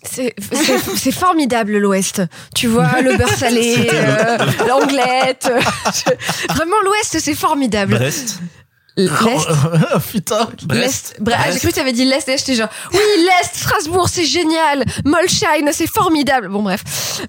C'est 0.95 1.11
formidable 1.11 1.77
l'Ouest. 1.77 2.21
Tu 2.55 2.67
vois, 2.67 3.01
le 3.01 3.17
beurre 3.17 3.29
salé, 3.37 3.89
euh, 3.93 4.37
l'anglette. 4.67 5.51
Vraiment 6.55 6.81
l'Ouest, 6.85 7.17
c'est 7.19 7.35
formidable. 7.35 7.95
Brest. 7.95 8.39
L'Est. 8.95 9.47
Oh, 9.95 9.99
putain. 9.99 10.47
L'Est. 10.69 11.15
Bref, 11.19 11.37
ah, 11.39 11.51
j'ai 11.51 11.59
cru 11.59 11.69
que 11.69 11.73
tu 11.73 11.79
avais 11.79 11.93
dit 11.93 12.05
l'Est 12.05 12.27
et 12.29 12.37
j'étais 12.37 12.55
genre, 12.55 12.69
oui, 12.91 12.99
l'Est, 13.17 13.55
Strasbourg, 13.55 14.07
c'est 14.09 14.25
génial. 14.25 14.85
Molsheim, 15.05 15.69
c'est 15.71 15.87
formidable. 15.87 16.49
Bon, 16.49 16.61
bref. 16.61 16.83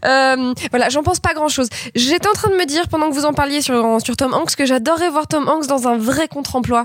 Euh, 0.05 0.55
voilà, 0.71 0.89
j'en 0.89 1.03
pense 1.03 1.21
pas 1.21 1.35
grand 1.35 1.49
chose. 1.49 1.69
J'étais 1.95 2.29
en 2.29 2.33
train 2.33 2.51
de 2.51 2.57
me 2.57 2.67
dire, 2.67 2.89
pendant 2.89 3.09
que 3.09 3.15
vous 3.15 3.25
en 3.25 3.33
parliez 3.33 3.63
sur, 3.63 3.99
sur 4.03 4.17
Tom 4.17 4.35
Hanks, 4.35 4.57
que 4.57 4.67
j'adorerais 4.67 5.11
voir 5.11 5.27
Tom 5.27 5.49
Hanks 5.49 5.67
dans 5.67 5.89
un 5.89 5.97
vrai 5.97 6.29
contre-emploi. 6.29 6.85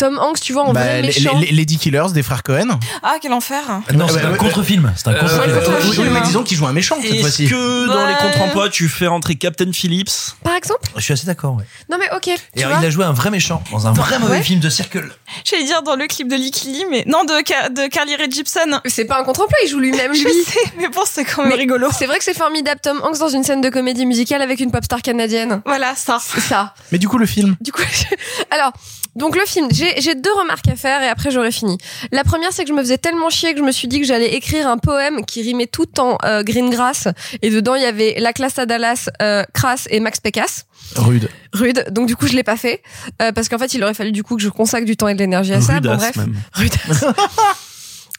Tom 0.00 0.18
Hanks, 0.18 0.40
tu 0.40 0.54
vois, 0.54 0.62
en 0.62 0.72
Bah, 0.72 0.80
vrai 0.80 1.02
les- 1.02 1.08
méchant. 1.08 1.38
les- 1.38 1.50
Lady 1.52 1.76
Killers 1.76 2.12
des 2.14 2.22
frères 2.22 2.42
Cohen. 2.42 2.78
Ah, 3.02 3.16
quel 3.20 3.34
enfer. 3.34 3.60
Non, 3.94 4.08
c'est 4.08 4.24
un 4.24 4.32
contre-film. 4.34 4.90
C'est 4.96 5.08
un 5.08 5.12
Euh, 5.12 5.20
contre-film. 5.20 6.06
oui, 6.06 6.10
mais 6.10 6.22
disons 6.22 6.42
qu'il 6.42 6.56
joue 6.56 6.66
un 6.66 6.72
méchant 6.72 6.96
cette 7.02 7.10
Est-ce 7.12 7.20
fois-ci. 7.20 7.48
que 7.48 7.86
dans 7.86 8.06
les 8.06 8.14
Ouais. 8.14 8.18
contre-emplois, 8.22 8.70
tu 8.70 8.88
fais 8.88 9.06
rentrer 9.06 9.34
Captain 9.34 9.70
Phillips 9.72 10.10
Par 10.42 10.54
exemple 10.54 10.88
Je 10.96 11.02
suis 11.02 11.12
assez 11.12 11.26
d'accord, 11.26 11.56
ouais. 11.56 11.64
Non, 11.90 11.98
mais 12.00 12.06
ok. 12.16 12.28
Et 12.28 12.36
tu 12.56 12.62
alors, 12.64 12.78
vois 12.78 12.82
il 12.82 12.86
a 12.86 12.90
joué 12.90 13.04
un 13.04 13.12
vrai 13.12 13.30
méchant 13.30 13.62
dans 13.72 13.86
un 13.86 13.92
vrai 13.92 14.18
mauvais 14.18 14.38
Ouais. 14.38 14.42
film 14.42 14.60
de 14.60 14.70
Circle. 14.70 15.10
J'allais 15.44 15.64
dire 15.64 15.82
dans 15.82 15.96
le 15.96 16.06
clip 16.06 16.28
de 16.28 16.34
Lickly, 16.36 16.86
mais 16.90 17.04
non, 17.06 17.24
de, 17.24 17.34
Ca- 17.46 17.68
de 17.68 17.86
Carly 17.88 18.16
Rae 18.16 18.30
Jepsen. 18.30 18.80
C'est 18.86 19.04
pas 19.04 19.20
un 19.20 19.24
contre-emploi, 19.24 19.58
il 19.64 19.68
joue 19.68 19.80
lui-même, 19.80 20.14
Je 20.14 20.24
lui. 20.24 20.32
sais, 20.46 20.58
mais 20.78 20.88
bon, 20.88 21.02
c'est 21.04 21.24
quand 21.24 21.42
même 21.42 21.50
Mais 21.50 21.56
rigolo. 21.56 21.88
C'est 21.96 22.06
vrai 22.06 22.16
que 22.16 22.24
c'est 22.24 22.32
formidable, 22.36 22.80
Tom 22.82 23.00
Hanks 23.04 23.18
dans 23.18 23.28
une 23.28 23.44
scène 23.44 23.60
de 23.60 23.68
comédie 23.68 24.06
musicale 24.06 24.40
avec 24.40 24.60
une 24.60 24.70
pop 24.70 24.82
star 24.82 25.02
canadienne. 25.02 25.60
Voilà, 25.66 25.94
ça. 25.94 26.18
Ça. 26.20 26.72
Mais 26.90 26.96
du 26.98 27.06
coup, 27.06 27.18
le 27.18 27.26
film. 27.26 27.56
Du 27.60 27.70
coup, 27.70 27.82
alors, 28.50 28.72
donc 29.16 29.36
le 29.36 29.44
film, 29.44 29.68
j'ai 29.72 30.14
deux 30.14 30.32
remarques 30.32 30.68
à 30.68 30.76
faire 30.76 31.02
et 31.02 31.08
après 31.08 31.30
j'aurai 31.30 31.52
fini. 31.52 31.78
La 32.12 32.24
première, 32.24 32.52
c'est 32.52 32.62
que 32.62 32.68
je 32.68 32.74
me 32.74 32.80
faisais 32.80 32.98
tellement 32.98 33.30
chier 33.30 33.52
que 33.52 33.58
je 33.58 33.64
me 33.64 33.72
suis 33.72 33.88
dit 33.88 34.00
que 34.00 34.06
j'allais 34.06 34.34
écrire 34.34 34.68
un 34.68 34.78
poème 34.78 35.24
qui 35.24 35.42
rimait 35.42 35.66
tout 35.66 36.00
en 36.00 36.16
euh, 36.24 36.42
green 36.42 36.70
grass 36.70 37.08
et 37.42 37.50
dedans 37.50 37.74
il 37.74 37.82
y 37.82 37.86
avait 37.86 38.16
la 38.18 38.32
classe 38.32 38.58
à 38.58 38.66
Dallas, 38.66 39.08
euh, 39.20 39.44
Crass 39.52 39.88
et 39.90 40.00
Max 40.00 40.20
Pécasse. 40.20 40.66
Rude. 40.96 41.28
Rude. 41.52 41.86
Donc 41.90 42.06
du 42.06 42.16
coup, 42.16 42.26
je 42.26 42.34
l'ai 42.34 42.42
pas 42.42 42.56
fait 42.56 42.82
euh, 43.20 43.32
parce 43.32 43.48
qu'en 43.48 43.58
fait, 43.58 43.74
il 43.74 43.82
aurait 43.82 43.94
fallu 43.94 44.12
du 44.12 44.22
coup 44.22 44.36
que 44.36 44.42
je 44.42 44.48
consacre 44.48 44.86
du 44.86 44.96
temps 44.96 45.08
et 45.08 45.14
de 45.14 45.18
l'énergie 45.18 45.52
à 45.52 45.60
ça. 45.60 45.80
Bon 45.80 45.96
bref. 45.96 46.16
même. 46.16 46.34
Rudasse. 46.52 47.04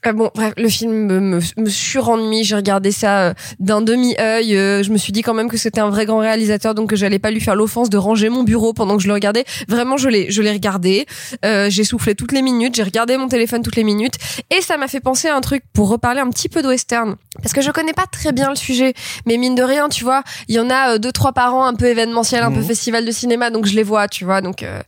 Euh, 0.08 0.14
bon, 0.14 0.32
bref, 0.34 0.54
le 0.58 0.68
film 0.68 0.91
me, 0.93 1.20
me, 1.20 1.39
me 1.58 1.70
surennuyé. 1.70 2.43
J'ai 2.43 2.56
regardé 2.56 2.91
ça 2.91 3.20
euh, 3.20 3.34
d'un 3.60 3.82
demi-œil. 3.82 4.58
euh, 4.58 4.82
je 4.82 4.91
me 4.91 4.97
suis 4.97 5.12
dit 5.14 5.22
quand 5.22 5.36
même 5.36 5.47
que 5.47 5.58
c'était 5.58 5.80
un 5.80 5.89
vrai 5.91 6.06
grand 6.08 6.18
réalisateur, 6.18 6.74
donc 6.74 6.89
que 6.89 6.95
j'allais 6.95 7.20
pas 7.20 7.30
lui 7.30 7.39
faire 7.39 7.56
l'offense 7.56 7.89
de 7.91 7.97
ranger 7.97 8.30
mon 8.30 8.41
bureau 8.43 8.74
pendant 8.74 8.97
que 8.97 9.04
je 9.04 9.08
le 9.08 9.14
regardais. 9.14 9.45
Vraiment, 9.68 9.97
je 9.97 10.10
l'ai, 10.10 10.32
je 10.32 10.41
l'ai 10.41 10.52
regardé. 10.52 11.06
Euh, 11.45 11.70
j'ai 11.70 11.84
soufflé 11.84 12.16
toutes 12.16 12.32
les 12.32 12.41
minutes. 12.41 12.74
J'ai 12.76 12.84
regardé 12.84 13.16
mon 13.18 13.28
téléphone 13.28 13.62
toutes 13.62 13.76
les 13.76 13.84
minutes, 13.84 14.16
et 14.49 14.62
ça 14.62 14.78
m'a 14.78 14.88
fait 14.88 15.02
penser 15.02 15.28
à 15.28 15.36
un 15.36 15.41
truc 15.41 15.64
pour 15.74 15.89
reparler 15.89 16.20
un 16.22 16.30
petit 16.32 16.49
peu 16.49 16.62
de 16.64 16.68
western, 16.68 17.16
parce 17.41 17.54
que 17.54 17.62
je 17.62 17.70
connais 17.70 17.93
pas 17.93 18.06
très 18.12 18.32
bien 18.32 18.49
le 18.49 18.56
sujet, 18.56 18.93
mais 19.28 19.38
mine 19.38 19.54
de 19.56 19.64
rien, 19.64 19.88
tu 19.88 20.04
vois, 20.04 20.24
il 20.47 20.56
y 20.56 20.60
en 20.60 20.70
a 20.72 20.95
euh, 20.95 20.97
deux 20.97 21.12
trois 21.12 21.32
par 21.32 21.54
an, 21.54 21.66
un 21.66 21.76
peu 21.76 21.86
événementiel, 21.86 22.41
un 22.43 22.52
peu 22.52 22.60
Mhm. 22.60 22.66
festival 22.66 23.06
de 23.06 23.12
cinéma, 23.12 23.49
donc 23.52 23.66
je 23.68 23.76
les 23.76 23.84
vois, 23.84 24.08
tu 24.08 24.26
vois, 24.26 24.41
donc 24.41 24.64
euh, 24.64 24.82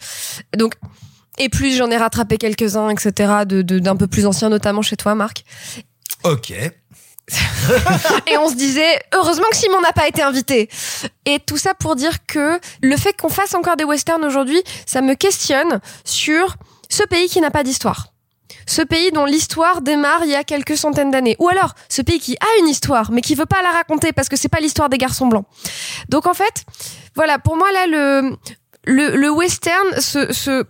donc 0.58 0.74
et 1.38 1.50
plus 1.50 1.76
j'en 1.78 1.90
ai 1.92 1.98
rattrapé 1.98 2.38
quelques-uns, 2.38 2.90
etc., 2.90 3.12
de 3.46 3.62
de- 3.62 3.80
d'un 3.80 3.96
peu 3.96 4.08
plus 4.08 4.26
anciens, 4.26 4.50
notamment 4.50 4.82
chez 4.82 4.96
toi, 4.98 5.16
Marc. 5.16 5.44
Ok. 6.24 6.52
Et 8.28 8.38
on 8.38 8.50
se 8.50 8.56
disait, 8.56 9.00
heureusement 9.14 9.46
que 9.50 9.56
Simon 9.58 9.80
n'a 9.82 9.94
pas 9.94 10.08
été 10.08 10.22
invité. 10.22 10.70
Et 11.26 11.40
tout 11.40 11.58
ça 11.58 11.74
pour 11.74 11.96
dire 11.96 12.26
que 12.26 12.60
le 12.82 12.98
fait 12.98 13.14
qu'on 13.20 13.30
fasse 13.30 13.56
encore 13.56 13.78
des 13.78 13.86
westerns 13.86 14.26
aujourd'hui, 14.26 14.62
ça 14.86 15.02
me 15.02 15.14
questionne 15.16 15.80
sur 16.04 16.56
ce 16.90 17.04
pays 17.04 17.30
qui 17.30 17.40
n'a 17.42 17.50
pas 17.52 17.64
d'histoire. 17.64 18.08
Ce 18.68 18.82
pays 18.82 19.12
dont 19.12 19.26
l'histoire 19.26 19.82
démarre 19.82 20.22
il 20.26 20.32
y 20.32 20.36
a 20.36 20.44
quelques 20.44 20.78
centaines 20.78 21.12
d'années. 21.12 21.36
Ou 21.40 21.48
alors, 21.50 21.76
ce 21.90 22.02
pays 22.02 22.20
qui 22.20 22.36
a 22.40 22.60
une 22.60 22.68
histoire, 22.68 23.12
mais 23.12 23.22
qui 23.22 23.36
veut 23.36 23.46
pas 23.46 23.62
la 23.62 23.72
raconter 23.72 24.12
parce 24.12 24.28
que 24.30 24.36
c'est 24.36 24.50
pas 24.50 24.60
l'histoire 24.60 24.90
des 24.90 24.98
garçons 24.98 25.28
blancs. 25.28 25.46
Donc 26.10 26.28
en 26.28 26.34
fait, 26.34 26.64
voilà, 27.16 27.40
pour 27.40 27.56
moi 27.58 27.72
là, 27.72 27.88
le, 27.88 28.36
le, 28.86 29.16
le 29.16 29.30
western 29.30 30.00
se, 30.02 30.32
se, 30.34 30.66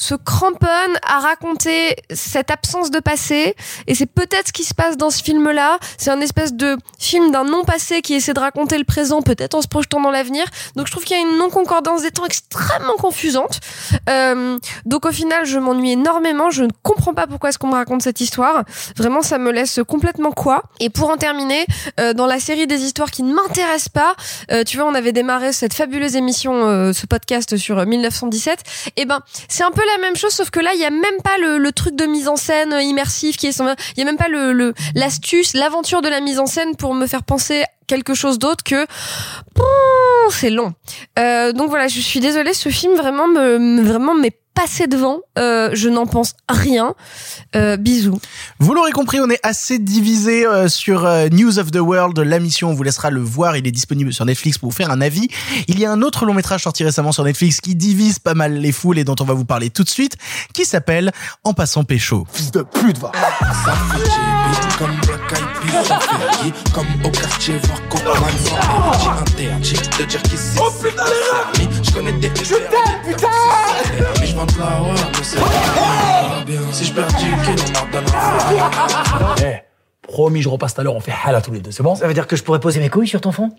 se 0.00 0.14
cramponne 0.14 0.68
à 1.02 1.20
raconter 1.20 1.94
cette 2.10 2.50
absence 2.50 2.90
de 2.90 3.00
passé. 3.00 3.54
Et 3.86 3.94
c'est 3.94 4.06
peut-être 4.06 4.48
ce 4.48 4.52
qui 4.52 4.64
se 4.64 4.74
passe 4.74 4.96
dans 4.96 5.10
ce 5.10 5.22
film 5.22 5.50
là 5.50 5.78
c'est 5.98 6.10
un 6.10 6.20
espèce 6.20 6.54
de 6.54 6.76
film 6.98 7.30
d'un 7.30 7.44
non 7.44 7.64
passé 7.64 8.00
qui 8.00 8.14
essaie 8.14 8.32
de 8.32 8.40
raconter 8.40 8.78
le 8.78 8.84
présent 8.84 9.20
peut-être 9.20 9.54
en 9.54 9.62
se 9.62 9.68
projetant 9.68 10.00
dans 10.00 10.10
l'avenir. 10.10 10.44
Donc 10.74 10.86
je 10.86 10.92
trouve 10.92 11.04
qu'il 11.04 11.16
y 11.16 11.20
a 11.20 11.22
une 11.22 11.36
non 11.36 11.50
concordance 11.50 12.02
des 12.02 12.10
temps 12.10 12.24
extrêmement 12.24 12.94
confusante. 12.94 13.60
Euh, 14.08 14.58
donc 14.86 15.04
au 15.04 15.12
final 15.12 15.44
je 15.44 15.58
m'ennuie 15.58 15.92
énormément. 15.92 16.50
Je 16.50 16.64
ne 16.64 16.70
comprends 16.82 17.14
pas 17.14 17.26
pourquoi 17.26 17.50
est-ce 17.50 17.58
qu'on 17.58 17.68
me 17.68 17.74
raconte 17.74 18.02
cette 18.02 18.20
histoire. 18.20 18.64
Vraiment 18.96 19.22
ça 19.22 19.38
me 19.38 19.52
laisse 19.52 19.80
complètement 19.86 20.32
quoi. 20.32 20.62
Et 20.80 20.88
pour 20.88 21.10
en 21.10 21.16
terminer 21.16 21.66
euh, 21.98 22.14
dans 22.14 22.26
la 22.26 22.40
série 22.40 22.66
des 22.66 22.82
histoires 22.82 23.10
qui 23.10 23.22
ne 23.22 23.34
m'intéressent 23.34 23.90
pas 23.90 24.14
euh, 24.50 24.64
tu 24.64 24.76
vois 24.76 24.86
on 24.86 24.94
avait 24.94 25.12
démarré 25.12 25.52
cette 25.52 25.74
fabuleuse 25.74 26.16
émission 26.16 26.66
euh, 26.66 26.92
ce 26.92 27.06
podcast 27.06 27.56
sur 27.56 27.78
euh, 27.78 27.84
1917 27.84 28.62
et 28.96 29.04
ben 29.04 29.20
c'est 29.48 29.64
un 29.64 29.70
peu 29.70 29.82
la 29.96 30.02
même 30.02 30.16
chose 30.16 30.32
sauf 30.32 30.50
que 30.50 30.60
là 30.60 30.72
il 30.74 30.80
y 30.80 30.84
a 30.84 30.90
même 30.90 31.20
pas 31.22 31.36
le, 31.38 31.70
truc 31.72 31.94
de 31.94 32.04
mise 32.06 32.28
en 32.28 32.36
scène 32.36 32.72
euh, 32.72 32.82
immersif 32.82 33.36
qui 33.36 33.46
est 33.46 33.58
il 33.58 33.98
y 33.98 34.02
a 34.02 34.04
même 34.04 34.16
pas 34.16 34.28
le 34.28 34.74
l'astuce 34.94 35.54
l'aventure 35.54 36.02
de 36.02 36.08
la 36.08 36.20
mise 36.20 36.38
en 36.38 36.46
scène 36.46 36.76
pour 36.76 36.94
me 36.94 37.06
faire 37.06 37.22
penser 37.22 37.64
quelque 37.86 38.14
chose 38.14 38.38
d'autre 38.38 38.62
que 38.64 38.86
c'est 40.30 40.50
long. 40.50 40.72
Euh, 41.18 41.52
donc 41.52 41.70
voilà 41.70 41.88
je 41.88 42.00
suis 42.00 42.20
désolée 42.20 42.54
ce 42.54 42.68
film 42.68 42.94
vraiment 42.94 43.26
me, 43.26 43.58
me- 43.58 43.82
vraiment 43.82 44.14
m'est 44.14 44.36
passé 44.60 44.86
devant 44.86 45.20
euh, 45.38 45.70
je 45.72 45.88
n'en 45.88 46.06
pense 46.06 46.34
rien 46.46 46.94
euh, 47.56 47.78
bisous 47.78 48.20
Vous 48.58 48.74
l'aurez 48.74 48.92
compris, 48.92 49.18
on 49.18 49.30
est 49.30 49.40
assez 49.42 49.78
divisé 49.78 50.44
euh, 50.44 50.68
sur 50.68 51.06
euh, 51.06 51.28
News 51.32 51.58
of 51.58 51.70
the 51.70 51.78
World, 51.78 52.18
la 52.18 52.38
mission. 52.38 52.68
On 52.68 52.74
vous 52.74 52.82
laissera 52.82 53.08
le 53.10 53.20
voir. 53.20 53.56
Il 53.56 53.66
est 53.66 53.70
disponible 53.70 54.12
sur 54.12 54.26
Netflix 54.26 54.58
pour 54.58 54.68
vous 54.68 54.76
faire 54.76 54.90
un 54.90 55.00
avis. 55.00 55.28
Il 55.66 55.80
y 55.80 55.86
a 55.86 55.90
un 55.90 56.02
autre 56.02 56.26
long 56.26 56.34
métrage 56.34 56.62
sorti 56.64 56.84
récemment 56.84 57.10
sur 57.10 57.24
Netflix 57.24 57.62
qui 57.62 57.74
divise 57.74 58.18
pas 58.18 58.34
mal 58.34 58.52
les 58.52 58.70
foules 58.70 58.98
et 58.98 59.04
dont 59.04 59.16
on 59.20 59.24
va 59.24 59.32
vous 59.32 59.46
parler 59.46 59.70
tout 59.70 59.82
de 59.82 59.88
suite, 59.88 60.16
qui 60.52 60.66
s'appelle 60.66 61.10
En 61.42 61.54
passant 61.54 61.84
pécho. 61.84 62.26
Fils 62.30 62.50
de 62.50 62.60
pute, 62.60 62.98
va. 62.98 63.12
Comme 64.78 64.94
Black 65.06 65.32
Eyed 65.32 65.72
Peas, 65.72 66.72
comme 66.74 66.86
au 67.04 67.10
quartier, 67.10 67.54
voir 67.64 67.88
Copain, 67.88 68.12
J'ai 69.62 69.76
interdit 69.78 69.98
de 69.98 70.04
dire 70.04 70.22
qui 70.22 70.36
c'est. 70.36 70.60
Oh 70.60 70.70
putain, 70.82 71.04
les 71.04 71.60
rats 71.66 71.68
Je 71.82 71.90
connais 71.92 72.12
des 72.12 72.28
Je 72.28 72.54
t'aime, 72.54 73.00
putain 73.06 73.28
Mais 74.58 75.22
c'est 75.22 75.38
bien. 76.44 76.60
Si 76.72 76.84
je 76.84 76.92
perds 76.92 77.06
10 77.08 77.14
kilos, 77.44 77.72
on 77.82 79.42
Eh, 79.44 79.56
promis, 80.02 80.42
je 80.42 80.48
repasse 80.48 80.74
tout 80.74 80.80
à 80.80 80.84
l'heure, 80.84 80.94
on 80.96 81.00
fait 81.00 81.12
hala 81.24 81.40
tous 81.40 81.52
les 81.52 81.60
deux, 81.60 81.70
c'est 81.70 81.82
bon 81.82 81.94
Ça 81.94 82.06
veut 82.06 82.14
dire 82.14 82.26
que 82.26 82.36
je 82.36 82.42
pourrais 82.42 82.60
poser 82.60 82.80
mes 82.80 82.88
couilles 82.88 83.08
sur 83.08 83.20
ton 83.20 83.32
fond? 83.32 83.50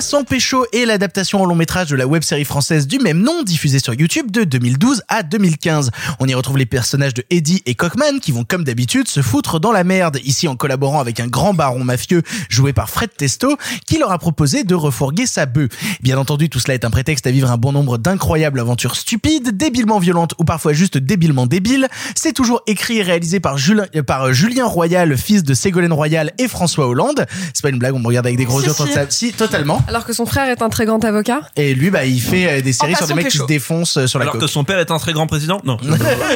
Passant 0.00 0.24
pécho 0.24 0.64
est 0.72 0.86
l'adaptation 0.86 1.42
en 1.42 1.44
long 1.44 1.54
métrage 1.54 1.88
de 1.88 1.94
la 1.94 2.06
web 2.06 2.22
série 2.22 2.46
française 2.46 2.86
du 2.86 2.98
même 3.00 3.20
nom 3.20 3.42
diffusée 3.42 3.80
sur 3.80 3.92
YouTube 3.92 4.30
de 4.30 4.44
2012 4.44 5.02
à 5.08 5.22
2015. 5.22 5.90
On 6.20 6.26
y 6.26 6.32
retrouve 6.32 6.56
les 6.56 6.64
personnages 6.64 7.12
de 7.12 7.22
Eddie 7.28 7.62
et 7.66 7.74
Cockman 7.74 8.18
qui 8.22 8.32
vont 8.32 8.44
comme 8.44 8.64
d'habitude 8.64 9.08
se 9.08 9.20
foutre 9.20 9.60
dans 9.60 9.72
la 9.72 9.84
merde, 9.84 10.18
ici 10.24 10.48
en 10.48 10.56
collaborant 10.56 11.00
avec 11.00 11.20
un 11.20 11.26
grand 11.26 11.52
baron 11.52 11.84
mafieux 11.84 12.22
joué 12.48 12.72
par 12.72 12.88
Fred 12.88 13.10
Testo 13.14 13.58
qui 13.86 13.98
leur 13.98 14.10
a 14.10 14.16
proposé 14.16 14.64
de 14.64 14.74
refourguer 14.74 15.26
sa 15.26 15.44
bœuf. 15.44 15.68
Bien 16.00 16.16
entendu, 16.16 16.48
tout 16.48 16.60
cela 16.60 16.72
est 16.72 16.86
un 16.86 16.90
prétexte 16.90 17.26
à 17.26 17.30
vivre 17.30 17.50
un 17.50 17.58
bon 17.58 17.72
nombre 17.72 17.98
d'incroyables 17.98 18.58
aventures 18.58 18.96
stupides, 18.96 19.54
débilement 19.54 19.98
violentes 19.98 20.32
ou 20.38 20.44
parfois 20.44 20.72
juste 20.72 20.96
débilement 20.96 21.46
débiles. 21.46 21.88
C'est 22.14 22.32
toujours 22.32 22.62
écrit 22.66 23.00
et 23.00 23.02
réalisé 23.02 23.38
par 23.38 23.58
Julien, 23.58 23.84
euh, 23.94 24.02
par 24.02 24.32
Julien 24.32 24.64
Royal, 24.64 25.18
fils 25.18 25.44
de 25.44 25.52
Ségolène 25.52 25.92
Royal 25.92 26.32
et 26.38 26.48
François 26.48 26.88
Hollande. 26.88 27.26
C'est 27.52 27.60
pas 27.60 27.68
une 27.68 27.78
blague, 27.78 27.92
on 27.92 27.98
me 27.98 28.06
regarde 28.06 28.26
avec 28.26 28.38
des 28.38 28.46
gros 28.46 28.62
yeux. 28.62 28.72
si. 29.10 29.26
Si, 29.26 29.32
totalement. 29.34 29.84
Alors 29.90 30.06
que 30.06 30.12
son 30.12 30.24
frère 30.24 30.48
est 30.48 30.62
un 30.62 30.68
très 30.68 30.86
grand 30.86 31.04
avocat 31.04 31.40
Et 31.56 31.74
lui, 31.74 31.90
bah, 31.90 32.04
il 32.04 32.20
fait 32.20 32.46
euh, 32.46 32.62
des 32.62 32.72
séries 32.72 32.94
sur 32.94 33.06
des 33.06 33.14
mecs 33.14 33.28
qui 33.28 33.38
se 33.38 33.44
défoncent 33.44 33.96
euh, 33.96 34.06
sur 34.06 34.18
la 34.18 34.24
Alors 34.24 34.38
que 34.38 34.46
son 34.46 34.64
père 34.64 34.78
est 34.78 34.90
un 34.90 34.98
très 34.98 35.12
grand 35.12 35.26
président 35.26 35.60
Non. 35.64 35.78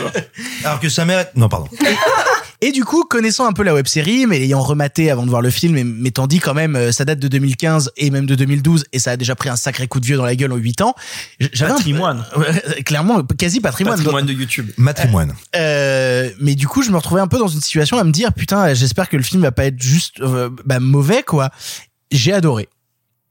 Alors 0.65 0.81
que 0.81 0.89
sa 0.89 1.05
mère 1.05 1.21
est... 1.21 1.31
Non, 1.37 1.49
pardon. 1.49 1.69
Et 2.61 2.73
du 2.73 2.85
coup, 2.85 3.05
connaissant 3.05 3.47
un 3.47 3.53
peu 3.53 3.63
la 3.63 3.75
web 3.75 3.87
série, 3.87 4.27
mais 4.27 4.39
l'ayant 4.39 4.63
rematé 4.63 5.11
avant 5.11 5.25
de 5.25 5.29
voir 5.29 5.43
le 5.43 5.51
film, 5.51 5.77
et 5.77 5.85
m'étant 5.85 6.27
dit 6.27 6.41
quand 6.41 6.55
même, 6.55 6.77
euh, 6.77 6.93
ça 6.93 7.05
date 7.05 7.19
de 7.19 7.29
2015 7.29 7.93
et 7.99 8.11
même 8.11 8.25
de 8.25 8.35
2012, 8.35 8.87
et 8.93 8.99
ça 8.99 9.11
a 9.11 9.17
déjà 9.19 9.35
pris 9.35 9.51
un 9.51 9.57
sacré 9.57 9.87
coup 9.87 10.01
de 10.01 10.07
vieux 10.07 10.17
dans 10.17 10.25
la 10.25 10.35
gueule 10.35 10.51
en 10.51 10.57
8 10.57 10.81
ans. 10.81 10.95
J'avais 11.53 11.75
Patrimoine. 11.75 12.25
Clairement, 12.87 13.23
quasi 13.23 13.61
patrimoine. 13.61 13.99
Patrimoine 13.99 14.27
de 14.27 14.33
YouTube. 14.33 14.71
Matrimoine. 14.79 15.35
Euh, 15.55 16.31
mais 16.41 16.55
du 16.55 16.67
coup, 16.67 16.83
je 16.83 16.91
me 16.91 16.97
retrouvais 16.97 17.21
un 17.21 17.27
peu 17.27 17.39
dans 17.39 17.49
une 17.49 17.61
situation 17.61 17.99
à 17.99 18.05
me 18.05 18.13
dire, 18.13 18.33
putain, 18.33 18.73
j'espère 18.73 19.11
que 19.11 19.19
le 19.19 19.23
film 19.23 19.43
va 19.43 19.53
pas 19.53 19.67
être 19.67 19.83
juste 19.83 20.21
euh, 20.21 20.49
bah, 20.65 20.81
mauvais, 20.81 21.23
quoi. 21.23 21.51
J'ai 22.11 22.33
adoré. 22.33 22.69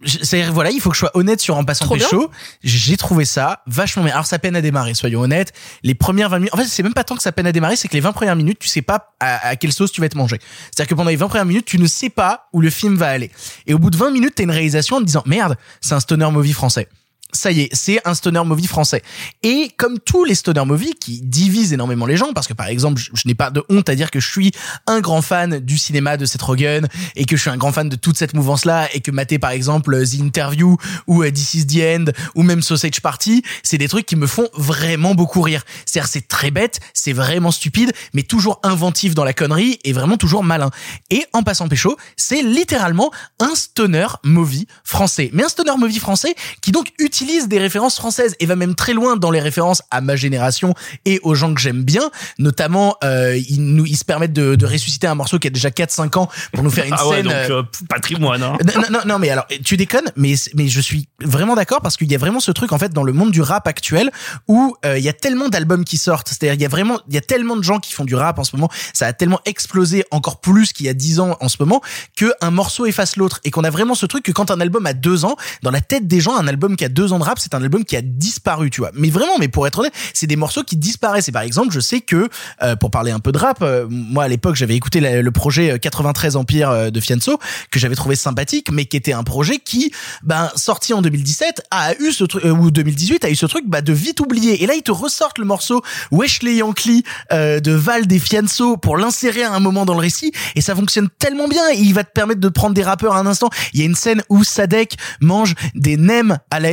C'est-à-dire, 0.05 0.53
voilà, 0.53 0.71
il 0.71 0.79
faut 0.79 0.89
que 0.89 0.95
je 0.95 0.99
sois 0.99 1.11
honnête 1.15 1.39
sur 1.39 1.57
En 1.57 1.63
passant 1.63 1.85
Trop 1.85 1.95
pécho. 1.95 2.31
J'ai 2.63 2.97
trouvé 2.97 3.25
ça 3.25 3.61
vachement 3.67 4.03
bien. 4.03 4.13
Alors, 4.13 4.25
ça 4.25 4.39
peine 4.39 4.55
à 4.55 4.61
démarrer, 4.61 4.93
soyons 4.93 5.21
honnêtes. 5.21 5.53
Les 5.83 5.95
premières 5.95 6.29
20 6.29 6.39
minutes, 6.39 6.53
en 6.53 6.57
fait, 6.57 6.65
c'est 6.65 6.83
même 6.83 6.93
pas 6.93 7.03
tant 7.03 7.15
que 7.15 7.23
ça 7.23 7.31
peine 7.31 7.47
à 7.47 7.51
démarrer, 7.51 7.75
c'est 7.75 7.87
que 7.87 7.93
les 7.93 7.99
20 7.99 8.11
premières 8.13 8.35
minutes, 8.35 8.59
tu 8.59 8.67
sais 8.67 8.81
pas 8.81 9.13
à, 9.19 9.47
à 9.49 9.55
quelle 9.55 9.71
sauce 9.71 9.91
tu 9.91 10.01
vas 10.01 10.09
te 10.09 10.17
manger. 10.17 10.39
C'est-à-dire 10.65 10.89
que 10.89 10.95
pendant 10.95 11.09
les 11.09 11.15
20 11.15 11.27
premières 11.27 11.45
minutes, 11.45 11.65
tu 11.65 11.79
ne 11.79 11.87
sais 11.87 12.09
pas 12.09 12.47
où 12.53 12.61
le 12.61 12.69
film 12.69 12.95
va 12.95 13.09
aller. 13.09 13.31
Et 13.67 13.73
au 13.73 13.79
bout 13.79 13.89
de 13.89 13.97
20 13.97 14.11
minutes, 14.11 14.33
t'as 14.35 14.43
une 14.43 14.51
réalisation 14.51 14.97
en 14.97 14.99
te 14.99 15.05
disant, 15.05 15.23
merde, 15.25 15.57
c'est 15.81 15.93
un 15.93 15.99
stoner 15.99 16.29
movie 16.31 16.53
français. 16.53 16.87
Ça 17.33 17.51
y 17.51 17.61
est, 17.61 17.69
c'est 17.73 17.99
un 18.05 18.13
stoner 18.13 18.43
movie 18.45 18.67
français. 18.67 19.03
Et 19.41 19.71
comme 19.77 19.99
tous 19.99 20.23
les 20.23 20.35
stoner 20.35 20.65
movies 20.65 20.93
qui 20.99 21.21
divisent 21.21 21.73
énormément 21.73 22.05
les 22.05 22.15
gens, 22.15 22.31
parce 22.33 22.47
que 22.47 22.53
par 22.53 22.67
exemple, 22.67 23.01
je, 23.01 23.27
n'ai 23.27 23.35
pas 23.35 23.49
de 23.49 23.63
honte 23.69 23.89
à 23.89 23.95
dire 23.95 24.11
que 24.11 24.19
je 24.19 24.29
suis 24.29 24.51
un 24.87 25.01
grand 25.01 25.21
fan 25.21 25.59
du 25.59 25.77
cinéma 25.77 26.15
de 26.17 26.25
Seth 26.25 26.41
Rogen 26.41 26.87
et 27.15 27.25
que 27.25 27.35
je 27.35 27.41
suis 27.41 27.49
un 27.49 27.57
grand 27.57 27.71
fan 27.71 27.89
de 27.89 27.95
toute 27.95 28.17
cette 28.17 28.33
mouvance-là 28.33 28.87
et 28.93 29.01
que 29.01 29.11
mater 29.11 29.39
par 29.39 29.51
exemple 29.51 30.01
The 30.05 30.19
Interview 30.19 30.77
ou 31.07 31.23
euh, 31.23 31.31
This 31.31 31.55
is 31.55 31.65
the 31.65 31.81
End 31.81 32.05
ou 32.35 32.43
même 32.43 32.61
Sausage 32.61 33.01
Party, 33.01 33.43
c'est 33.63 33.77
des 33.77 33.87
trucs 33.87 34.05
qui 34.05 34.15
me 34.15 34.27
font 34.27 34.47
vraiment 34.53 35.15
beaucoup 35.15 35.41
rire. 35.41 35.63
C'est-à-dire 35.85 36.09
c'est 36.09 36.27
très 36.27 36.51
bête, 36.51 36.79
c'est 36.93 37.13
vraiment 37.13 37.51
stupide, 37.51 37.93
mais 38.13 38.23
toujours 38.23 38.59
inventif 38.63 39.15
dans 39.15 39.23
la 39.23 39.33
connerie 39.33 39.79
et 39.83 39.93
vraiment 39.93 40.17
toujours 40.17 40.43
malin. 40.43 40.69
Et 41.09 41.25
en 41.33 41.43
passant 41.43 41.67
pécho, 41.67 41.97
c'est 42.15 42.43
littéralement 42.43 43.11
un 43.39 43.55
stoner 43.55 44.07
movie 44.23 44.67
français. 44.83 45.29
Mais 45.33 45.43
un 45.43 45.49
stoner 45.49 45.77
movie 45.77 45.99
français 45.99 46.35
qui 46.61 46.71
donc 46.71 46.91
utilise 46.99 47.22
des 47.23 47.59
références 47.59 47.95
françaises 47.95 48.35
et 48.39 48.45
va 48.45 48.55
même 48.55 48.75
très 48.75 48.93
loin 48.93 49.15
dans 49.17 49.31
les 49.31 49.39
références 49.39 49.81
à 49.91 50.01
ma 50.01 50.15
génération 50.15 50.73
et 51.05 51.19
aux 51.23 51.35
gens 51.35 51.53
que 51.53 51.61
j'aime 51.61 51.83
bien. 51.83 52.11
Notamment, 52.37 52.95
euh, 53.03 53.37
ils, 53.49 53.63
nous, 53.63 53.85
ils 53.85 53.97
se 53.97 54.05
permettent 54.05 54.33
de, 54.33 54.55
de 54.55 54.65
ressusciter 54.65 55.07
un 55.07 55.15
morceau 55.15 55.39
qui 55.39 55.47
a 55.47 55.49
déjà 55.49 55.69
4-5 55.69 56.17
ans 56.17 56.29
pour 56.53 56.63
nous 56.63 56.69
faire 56.69 56.85
une 56.85 56.95
Ah 56.97 57.07
ouais, 57.07 57.17
scène. 57.17 57.25
donc 57.25 57.33
euh, 57.33 57.63
patrimoine. 57.89 58.43
Hein. 58.43 58.57
non, 58.75 58.83
non, 58.91 58.99
non, 59.05 59.19
mais 59.19 59.29
alors, 59.29 59.45
tu 59.63 59.77
déconnes, 59.77 60.11
mais, 60.15 60.35
mais 60.55 60.67
je 60.67 60.81
suis 60.81 61.07
vraiment 61.21 61.55
d'accord 61.55 61.81
parce 61.81 61.97
qu'il 61.97 62.11
y 62.11 62.15
a 62.15 62.17
vraiment 62.17 62.39
ce 62.39 62.51
truc, 62.51 62.71
en 62.71 62.77
fait, 62.77 62.93
dans 62.93 63.03
le 63.03 63.13
monde 63.13 63.31
du 63.31 63.41
rap 63.41 63.67
actuel 63.67 64.11
où 64.47 64.75
euh, 64.85 64.97
il 64.97 65.03
y 65.03 65.09
a 65.09 65.13
tellement 65.13 65.49
d'albums 65.49 65.85
qui 65.85 65.97
sortent. 65.97 66.27
C'est-à-dire, 66.29 66.53
il 66.55 66.61
y 66.61 66.65
a 66.65 66.69
vraiment, 66.69 66.99
il 67.07 67.15
y 67.15 67.17
a 67.17 67.21
tellement 67.21 67.55
de 67.55 67.63
gens 67.63 67.79
qui 67.79 67.93
font 67.93 68.05
du 68.05 68.15
rap 68.15 68.39
en 68.39 68.43
ce 68.43 68.55
moment. 68.55 68.69
Ça 68.93 69.07
a 69.07 69.13
tellement 69.13 69.39
explosé 69.45 70.03
encore 70.11 70.39
plus 70.39 70.73
qu'il 70.73 70.85
y 70.85 70.89
a 70.89 70.93
10 70.93 71.19
ans 71.19 71.37
en 71.39 71.49
ce 71.49 71.57
moment 71.59 71.81
que 72.17 72.33
un 72.41 72.51
morceau 72.51 72.85
efface 72.85 73.15
l'autre 73.17 73.39
et 73.43 73.51
qu'on 73.51 73.63
a 73.63 73.69
vraiment 73.69 73.95
ce 73.95 74.05
truc 74.05 74.23
que 74.23 74.31
quand 74.31 74.51
un 74.51 74.59
album 74.59 74.85
a 74.85 74.93
deux 74.93 75.25
ans, 75.25 75.35
dans 75.61 75.71
la 75.71 75.81
tête 75.81 76.07
des 76.07 76.19
gens, 76.19 76.35
un 76.35 76.47
album 76.47 76.75
qui 76.75 76.85
a 76.85 76.89
deux 76.89 77.12
ans 77.12 77.12
de 77.19 77.23
rap, 77.23 77.39
c'est 77.39 77.53
un 77.53 77.61
album 77.61 77.85
qui 77.85 77.95
a 77.95 78.01
disparu, 78.01 78.69
tu 78.69 78.81
vois. 78.81 78.91
Mais 78.93 79.09
vraiment, 79.09 79.37
mais 79.39 79.47
pour 79.47 79.67
être 79.67 79.79
honnête, 79.79 79.93
c'est 80.13 80.27
des 80.27 80.35
morceaux 80.35 80.63
qui 80.63 80.77
disparaissent. 80.77 81.29
Et 81.29 81.31
par 81.31 81.43
exemple, 81.43 81.73
je 81.73 81.79
sais 81.79 82.01
que, 82.01 82.29
euh, 82.61 82.75
pour 82.75 82.91
parler 82.91 83.11
un 83.11 83.19
peu 83.19 83.31
de 83.31 83.37
rap, 83.37 83.61
euh, 83.61 83.87
moi 83.89 84.23
à 84.23 84.27
l'époque, 84.27 84.55
j'avais 84.55 84.75
écouté 84.75 84.99
le 84.99 85.31
projet 85.31 85.71
euh, 85.71 85.77
93 85.77 86.35
Empire 86.35 86.69
euh, 86.69 86.89
de 86.89 86.99
Fianso, 86.99 87.39
que 87.71 87.79
j'avais 87.79 87.95
trouvé 87.95 88.15
sympathique, 88.15 88.71
mais 88.71 88.85
qui 88.85 88.97
était 88.97 89.13
un 89.13 89.23
projet 89.23 89.57
qui, 89.57 89.91
ben, 90.23 90.49
sorti 90.55 90.93
en 90.93 91.01
2017, 91.01 91.63
a 91.71 91.95
eu 91.99 92.11
ce 92.11 92.23
truc, 92.23 92.43
ou 92.45 92.71
2018, 92.71 93.25
a 93.25 93.29
eu 93.29 93.35
ce 93.35 93.45
truc, 93.45 93.65
bah, 93.67 93.81
de 93.81 93.93
vite 93.93 94.19
oublier. 94.19 94.63
Et 94.63 94.67
là, 94.67 94.75
ils 94.75 94.83
te 94.83 94.91
ressortent 94.91 95.37
le 95.37 95.45
morceau 95.45 95.81
Yankees 96.51 97.03
euh, 97.31 97.59
de 97.59 97.71
Val 97.71 98.07
des 98.07 98.19
Fianso 98.19 98.77
pour 98.77 98.97
l'insérer 98.97 99.43
à 99.43 99.53
un 99.53 99.59
moment 99.59 99.85
dans 99.85 99.93
le 99.93 99.99
récit, 99.99 100.31
et 100.55 100.61
ça 100.61 100.75
fonctionne 100.75 101.09
tellement 101.19 101.47
bien, 101.47 101.63
et 101.73 101.79
il 101.79 101.93
va 101.93 102.03
te 102.03 102.11
permettre 102.11 102.39
de 102.39 102.49
prendre 102.49 102.73
des 102.73 102.83
rappeurs 102.83 103.15
à 103.15 103.19
un 103.19 103.25
instant. 103.25 103.49
Il 103.73 103.79
y 103.79 103.83
a 103.83 103.85
une 103.85 103.95
scène 103.95 104.21
où 104.29 104.43
Sadek 104.43 104.95
mange 105.21 105.55
des 105.75 105.97
nems 105.97 106.37
à 106.51 106.59
la 106.59 106.71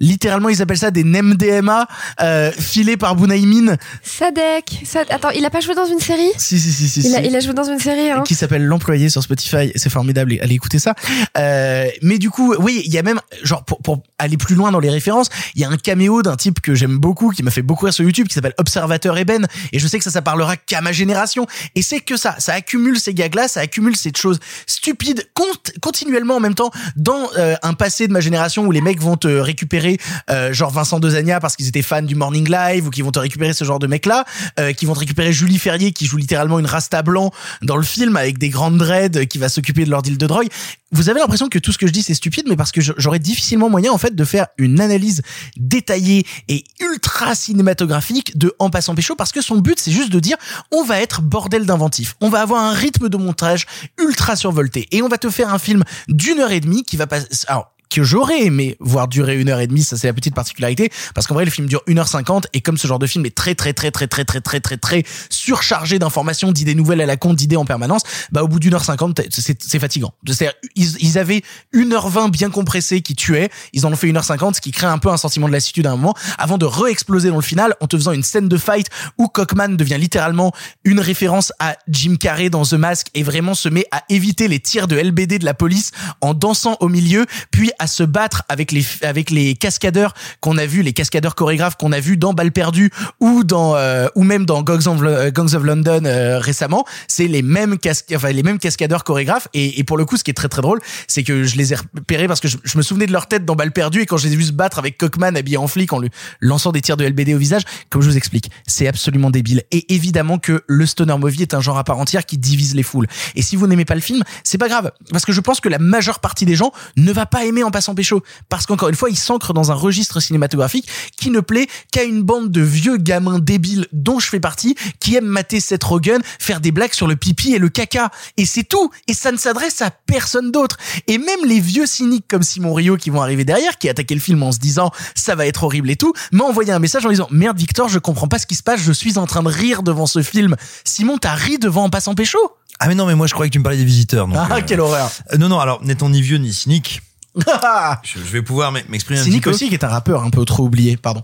Littéralement 0.00 0.48
ils 0.48 0.62
appellent 0.62 0.78
ça 0.78 0.90
des 0.90 1.04
NEMDMA, 1.04 1.86
euh, 2.20 2.50
filés 2.52 2.96
par 2.96 3.16
Bounaïmin. 3.16 3.76
Sadek. 4.02 4.82
Sad- 4.84 5.06
Attends, 5.10 5.30
il 5.30 5.44
a 5.44 5.50
pas 5.50 5.60
joué 5.60 5.74
dans 5.74 5.86
une 5.86 6.00
série? 6.00 6.30
Si, 6.36 6.58
si, 6.58 6.72
si, 6.72 6.88
si. 6.88 7.00
il, 7.08 7.14
a, 7.14 7.20
si. 7.22 7.28
il 7.28 7.36
a 7.36 7.40
joué 7.40 7.52
dans 7.54 7.64
une 7.64 7.78
série, 7.78 8.10
hein. 8.10 8.22
qui 8.26 8.34
s'appelle 8.34 8.64
l'employé 8.64 9.08
sur 9.08 9.22
Spotify. 9.22 9.72
C'est 9.76 9.90
formidable. 9.90 10.36
Allez 10.42 10.54
écouter 10.54 10.78
ça. 10.78 10.94
Euh, 11.36 11.86
mais 12.02 12.18
du 12.18 12.30
coup, 12.30 12.54
oui, 12.58 12.82
il 12.84 12.92
y 12.92 12.98
a 12.98 13.02
même, 13.02 13.20
genre, 13.42 13.64
pour, 13.64 13.78
pour 13.80 14.02
aller 14.18 14.36
plus 14.36 14.54
loin 14.54 14.70
dans 14.72 14.80
les 14.80 14.90
références, 14.90 15.28
il 15.54 15.62
y 15.62 15.64
a 15.64 15.68
un 15.68 15.76
caméo 15.76 16.22
d'un 16.22 16.36
type 16.36 16.60
que 16.60 16.74
j'aime 16.74 16.98
beaucoup, 16.98 17.30
qui 17.30 17.42
m'a 17.42 17.50
fait 17.50 17.62
beaucoup 17.62 17.84
rire 17.84 17.94
sur 17.94 18.04
YouTube, 18.04 18.28
qui 18.28 18.34
s'appelle 18.34 18.54
Observateur 18.58 19.16
Eben. 19.18 19.46
Et 19.72 19.78
je 19.78 19.86
sais 19.86 19.98
que 19.98 20.04
ça, 20.04 20.10
ça 20.10 20.22
parlera 20.22 20.56
qu'à 20.56 20.80
ma 20.80 20.92
génération. 20.92 21.46
Et 21.74 21.82
c'est 21.82 22.00
que 22.00 22.16
ça. 22.16 22.36
Ça 22.38 22.54
accumule 22.54 22.98
ces 22.98 23.14
gags-là, 23.14 23.48
ça 23.48 23.60
accumule 23.60 23.96
ces 23.96 24.12
choses 24.16 24.38
stupides 24.66 25.28
cont- 25.34 25.44
continuellement 25.80 26.36
en 26.36 26.40
même 26.40 26.54
temps 26.54 26.70
dans 26.96 27.28
euh, 27.36 27.54
un 27.62 27.74
passé 27.74 28.06
de 28.08 28.12
ma 28.12 28.20
génération 28.20 28.64
où 28.66 28.70
les 28.72 28.80
mecs 28.80 29.00
vont 29.00 29.16
te 29.16 29.37
récupérer, 29.40 29.98
euh, 30.30 30.52
genre 30.52 30.70
Vincent 30.70 31.00
Dezania 31.00 31.40
parce 31.40 31.56
qu'ils 31.56 31.68
étaient 31.68 31.82
fans 31.82 32.02
du 32.02 32.14
Morning 32.14 32.48
Live 32.48 32.86
ou 32.86 32.90
qui 32.90 33.02
vont 33.02 33.10
te 33.10 33.18
récupérer 33.18 33.52
ce 33.52 33.64
genre 33.64 33.78
de 33.78 33.86
mecs-là, 33.86 34.24
euh, 34.58 34.72
qui 34.72 34.86
vont 34.86 34.94
te 34.94 35.00
récupérer 35.00 35.32
Julie 35.32 35.58
Ferrier 35.58 35.92
qui 35.92 36.06
joue 36.06 36.16
littéralement 36.16 36.58
une 36.58 36.66
rasta 36.66 37.02
blanc 37.02 37.32
dans 37.62 37.76
le 37.76 37.82
film 37.82 38.16
avec 38.16 38.38
des 38.38 38.48
grandes 38.48 38.78
dreads 38.78 39.18
euh, 39.18 39.24
qui 39.24 39.38
va 39.38 39.48
s'occuper 39.48 39.84
de 39.84 39.90
leur 39.90 40.02
deal 40.02 40.18
de 40.18 40.26
drogue. 40.26 40.48
Vous 40.90 41.10
avez 41.10 41.20
l'impression 41.20 41.48
que 41.48 41.58
tout 41.58 41.70
ce 41.70 41.78
que 41.78 41.86
je 41.86 41.92
dis 41.92 42.02
c'est 42.02 42.14
stupide, 42.14 42.46
mais 42.48 42.56
parce 42.56 42.72
que 42.72 42.80
j'aurais 42.80 43.18
difficilement 43.18 43.68
moyen 43.68 43.92
en 43.92 43.98
fait 43.98 44.14
de 44.14 44.24
faire 44.24 44.46
une 44.56 44.80
analyse 44.80 45.22
détaillée 45.56 46.24
et 46.48 46.64
ultra 46.80 47.34
cinématographique 47.34 48.38
de 48.38 48.54
En 48.58 48.70
passant 48.70 48.94
pécho 48.94 49.14
parce 49.14 49.32
que 49.32 49.42
son 49.42 49.58
but 49.58 49.78
c'est 49.78 49.92
juste 49.92 50.10
de 50.10 50.20
dire 50.20 50.36
on 50.72 50.84
va 50.84 51.00
être 51.00 51.20
bordel 51.20 51.66
d'inventif, 51.66 52.16
on 52.20 52.30
va 52.30 52.40
avoir 52.40 52.62
un 52.62 52.72
rythme 52.72 53.08
de 53.08 53.16
montage 53.16 53.66
ultra 53.98 54.34
survolté 54.36 54.88
et 54.90 55.02
on 55.02 55.08
va 55.08 55.18
te 55.18 55.28
faire 55.28 55.52
un 55.52 55.58
film 55.58 55.84
d'une 56.08 56.40
heure 56.40 56.52
et 56.52 56.60
demie 56.60 56.84
qui 56.84 56.96
va 56.96 57.06
passer. 57.06 57.28
Alors 57.48 57.70
que 57.88 58.02
j'aurais 58.02 58.44
aimé 58.44 58.76
voir 58.80 59.08
durer 59.08 59.40
une 59.40 59.48
heure 59.48 59.60
et 59.60 59.66
demie, 59.66 59.82
ça 59.82 59.96
c'est 59.96 60.06
la 60.06 60.12
petite 60.12 60.34
particularité, 60.34 60.90
parce 61.14 61.26
qu'en 61.26 61.34
vrai 61.34 61.44
le 61.44 61.50
film 61.50 61.66
dure 61.66 61.82
1h50 61.86 62.44
et 62.52 62.60
comme 62.60 62.78
ce 62.78 62.86
genre 62.86 62.98
de 62.98 63.06
film 63.06 63.24
est 63.26 63.34
très 63.34 63.54
très 63.54 63.72
très 63.72 63.90
très 63.90 64.06
très 64.06 64.24
très 64.24 64.40
très 64.40 64.60
très 64.60 64.76
très 64.76 65.04
surchargé 65.30 65.98
d'informations, 65.98 66.52
d'idées 66.52 66.74
nouvelles 66.74 67.00
à 67.00 67.06
la 67.06 67.16
con, 67.16 67.34
d'idées 67.34 67.56
en 67.56 67.64
permanence, 67.64 68.02
bah 68.32 68.42
au 68.42 68.48
bout 68.48 68.58
d'une 68.58 68.74
heure 68.74 68.84
cinquante 68.84 69.20
c'est 69.30 69.78
fatigant. 69.78 70.12
C'est-à-dire 70.26 70.54
ils, 70.74 71.18
avaient 71.18 71.42
1h20 71.74 72.30
bien 72.30 72.50
compressé 72.50 73.00
qui 73.00 73.14
tuait, 73.14 73.50
ils 73.72 73.86
en 73.86 73.92
ont 73.92 73.96
fait 73.96 74.08
1h50 74.08 74.54
ce 74.54 74.60
qui 74.60 74.70
crée 74.70 74.86
un 74.86 74.98
peu 74.98 75.08
un 75.10 75.16
sentiment 75.16 75.48
de 75.48 75.52
lassitude 75.52 75.86
à 75.86 75.92
un 75.92 75.96
moment 75.96 76.14
avant 76.38 76.58
de 76.58 76.66
re-exploser 76.66 77.30
dans 77.30 77.36
le 77.36 77.42
final 77.42 77.74
en 77.80 77.86
te 77.86 77.96
faisant 77.96 78.12
une 78.12 78.22
scène 78.22 78.48
de 78.48 78.56
fight 78.56 78.88
où 79.16 79.28
Cockman 79.28 79.70
devient 79.70 79.98
littéralement 79.98 80.52
une 80.84 81.00
référence 81.00 81.52
à 81.58 81.76
Jim 81.88 82.16
Carrey 82.18 82.50
dans 82.50 82.64
The 82.64 82.74
Mask 82.74 83.08
et 83.14 83.22
vraiment 83.22 83.54
se 83.54 83.68
met 83.68 83.86
à 83.90 84.02
éviter 84.08 84.48
les 84.48 84.60
tirs 84.60 84.86
de 84.86 84.96
LBD 84.96 85.38
de 85.38 85.44
la 85.44 85.54
police 85.54 85.90
en 86.20 86.34
dansant 86.34 86.76
au 86.80 86.88
milieu 86.88 87.26
puis 87.50 87.70
à 87.78 87.86
se 87.86 88.02
battre 88.02 88.42
avec 88.48 88.72
les 88.72 88.84
avec 89.02 89.30
les 89.30 89.54
cascadeurs 89.54 90.14
qu'on 90.40 90.58
a 90.58 90.66
vu 90.66 90.82
les 90.82 90.92
cascadeurs 90.92 91.34
chorégraphes 91.34 91.76
qu'on 91.76 91.92
a 91.92 92.00
vu 92.00 92.16
dans 92.16 92.32
Balle 92.32 92.52
perdue 92.52 92.90
ou 93.20 93.44
dans 93.44 93.76
euh, 93.76 94.08
ou 94.14 94.24
même 94.24 94.46
dans 94.46 94.62
Gangs 94.62 94.86
of, 94.86 95.02
euh, 95.02 95.30
of 95.36 95.62
London 95.62 96.02
euh, 96.04 96.38
récemment. 96.38 96.84
C'est 97.06 97.26
les 97.28 97.42
mêmes 97.42 97.78
cascadeurs 97.78 99.04
chorégraphes. 99.04 99.48
Et, 99.54 99.84
pour 99.84 99.96
le 99.96 100.04
coup 100.04 100.16
ce 100.16 100.24
qui 100.24 100.30
est 100.30 100.34
très 100.34 100.48
très 100.48 100.62
drôle 100.62 100.80
c'est 101.06 101.22
que 101.22 101.44
je 101.44 101.56
les 101.56 101.72
ai 101.72 101.76
repérés 101.76 102.28
parce 102.28 102.40
que 102.40 102.48
je, 102.48 102.56
me 102.76 102.82
souvenais 102.82 103.06
de 103.06 103.12
leur 103.12 103.26
tête 103.26 103.44
dans 103.44 103.54
Balle 103.54 103.72
perdue 103.72 104.02
et 104.02 104.06
quand 104.06 104.16
je 104.16 104.26
les 104.26 104.34
ai 104.34 104.36
vus 104.36 104.44
se 104.44 104.52
battre 104.52 104.78
avec 104.78 104.98
Cockman 104.98 105.34
habillé 105.34 105.56
en 105.56 105.66
flic 105.66 105.92
en 105.92 106.00
lui 106.00 106.10
lançant 106.40 106.72
des 106.72 106.80
tirs 106.80 106.96
de 106.96 107.04
LBD 107.04 107.34
au 107.34 107.38
visage 107.38 107.62
comme 107.90 108.02
je 108.02 108.08
vous 108.08 108.16
explique 108.16 108.50
c'est 108.66 108.86
absolument 108.86 109.30
débile. 109.30 109.62
Et 109.70 109.94
évidemment 109.94 110.38
que 110.38 110.62
le 110.66 110.86
stoner 110.86 111.16
movie 111.16 111.42
est 111.42 111.54
un 111.54 111.60
genre 111.60 111.78
à 111.78 111.84
part 111.84 111.98
entière 111.98 112.26
qui 112.26 112.38
divise 112.38 112.74
les 112.74 112.82
foules. 112.82 113.06
Et 113.34 113.42
si 113.42 113.56
vous 113.56 113.66
n'aimez 113.66 113.84
pas 113.84 113.94
le 113.94 114.00
film 114.00 114.22
c'est 114.44 114.58
pas 114.58 114.68
grave 114.68 114.92
parce 115.10 115.24
que 115.24 115.32
je 115.32 115.40
pense 115.40 115.60
que 115.60 115.68
la 115.68 115.78
majeure 115.78 116.20
partie 116.20 116.44
des 116.44 116.56
gens 116.56 116.72
ne 116.96 117.12
va 117.12 117.26
pas 117.26 117.44
aimer 117.44 117.62
en 117.68 117.70
passant 117.70 117.94
pécho. 117.94 118.22
Parce 118.48 118.66
qu'encore 118.66 118.88
une 118.88 118.94
fois 118.94 119.10
il 119.10 119.16
s'ancre 119.16 119.52
dans 119.52 119.70
un 119.70 119.74
registre 119.74 120.20
cinématographique 120.20 120.88
qui 121.16 121.30
ne 121.30 121.40
plaît 121.40 121.66
qu'à 121.92 122.02
une 122.04 122.22
bande 122.22 122.50
de 122.50 122.60
vieux 122.60 122.96
gamins 122.96 123.38
débiles 123.38 123.86
dont 123.92 124.18
je 124.18 124.28
fais 124.28 124.40
partie 124.40 124.74
qui 125.00 125.14
aiment 125.16 125.26
mater 125.26 125.60
Seth 125.60 125.84
Rogen 125.84 126.20
faire 126.38 126.60
des 126.60 126.72
blagues 126.72 126.92
sur 126.92 127.06
le 127.06 127.16
pipi 127.16 127.54
et 127.54 127.58
le 127.58 127.68
caca. 127.68 128.10
Et 128.36 128.46
c'est 128.46 128.64
tout. 128.64 128.90
Et 129.06 129.14
ça 129.14 129.30
ne 129.32 129.36
s'adresse 129.36 129.82
à 129.82 129.90
personne 129.90 130.50
d'autre. 130.50 130.76
Et 131.06 131.18
même 131.18 131.44
les 131.46 131.60
vieux 131.60 131.86
cyniques 131.86 132.26
comme 132.28 132.42
Simon 132.42 132.74
Rio 132.74 132.96
qui 132.96 133.10
vont 133.10 133.22
arriver 133.22 133.44
derrière 133.44 133.78
qui 133.78 133.88
attaquaient 133.88 134.14
le 134.14 134.20
film 134.20 134.42
en 134.42 134.52
se 134.52 134.58
disant 134.58 134.90
ça 135.14 135.34
va 135.34 135.46
être 135.46 135.64
horrible 135.64 135.90
et 135.90 135.96
tout 135.96 136.12
m'ont 136.32 136.46
envoyé 136.48 136.72
un 136.72 136.78
message 136.78 137.04
en 137.06 137.10
disant 137.10 137.28
merde 137.30 137.58
Victor 137.58 137.88
je 137.88 137.98
comprends 137.98 138.28
pas 138.28 138.38
ce 138.38 138.46
qui 138.46 138.54
se 138.54 138.62
passe 138.62 138.80
je 138.80 138.92
suis 138.92 139.18
en 139.18 139.26
train 139.26 139.42
de 139.42 139.48
rire 139.48 139.82
devant 139.82 140.06
ce 140.06 140.22
film. 140.22 140.56
Simon 140.84 141.18
t'as 141.18 141.34
ri 141.34 141.58
devant 141.58 141.84
en 141.84 141.90
passant 141.90 142.14
pécho? 142.14 142.38
Ah 142.80 142.86
mais 142.86 142.94
non, 142.94 143.06
mais 143.06 143.14
moi 143.14 143.26
je 143.26 143.34
croyais 143.34 143.50
que 143.50 143.52
tu 143.52 143.58
me 143.58 143.64
parlais 143.64 143.78
des 143.78 143.84
visiteurs. 143.84 144.28
donc, 144.28 144.36
ah 144.38 144.56
euh, 144.56 144.60
quelle 144.64 144.80
horreur. 144.80 145.10
euh, 145.32 145.36
non, 145.36 145.48
non, 145.48 145.58
alors 145.58 145.82
n'étant 145.82 146.08
ni 146.08 146.22
vieux 146.22 146.38
ni 146.38 146.52
cynique, 146.52 147.02
je, 148.02 148.18
je 148.18 148.24
vais 148.32 148.42
pouvoir 148.42 148.72
m'exprimer 148.72 149.20
un 149.20 149.24
petit 149.24 149.40
peu. 149.40 149.50
aussi 149.50 149.68
qui 149.68 149.74
est 149.74 149.84
un 149.84 149.88
rappeur 149.88 150.22
un 150.24 150.30
peu 150.30 150.44
trop 150.44 150.64
oublié 150.64 150.96
pardon 150.96 151.22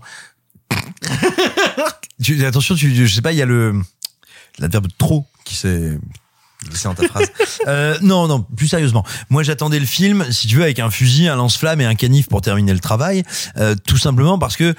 Tu- 2.23 2.45
attention, 2.45 2.75
tu, 2.75 2.93
je 3.07 3.13
sais 3.13 3.21
pas, 3.21 3.33
il 3.33 3.37
y 3.37 3.41
a 3.41 3.45
le 3.45 3.81
l'adverbe 4.59 4.87
trop 4.97 5.25
qui 5.43 5.55
s'est 5.55 5.99
glissé 6.65 6.87
dans 6.87 6.95
ta 6.95 7.07
phrase. 7.07 7.27
Euh, 7.67 7.97
non, 8.01 8.27
non, 8.27 8.41
plus 8.43 8.67
sérieusement. 8.67 9.03
Moi, 9.31 9.41
j'attendais 9.41 9.79
le 9.79 9.87
film, 9.87 10.23
si 10.31 10.45
tu 10.47 10.57
veux, 10.57 10.63
avec 10.63 10.77
un 10.79 10.91
fusil, 10.91 11.27
un 11.27 11.35
lance-flamme 11.35 11.81
et 11.81 11.85
un 11.85 11.95
canif 11.95 12.27
pour 12.29 12.41
terminer 12.41 12.73
le 12.73 12.79
travail, 12.79 13.23
euh, 13.57 13.75
tout 13.87 13.97
simplement 13.97 14.37
parce 14.37 14.55
que, 14.55 14.75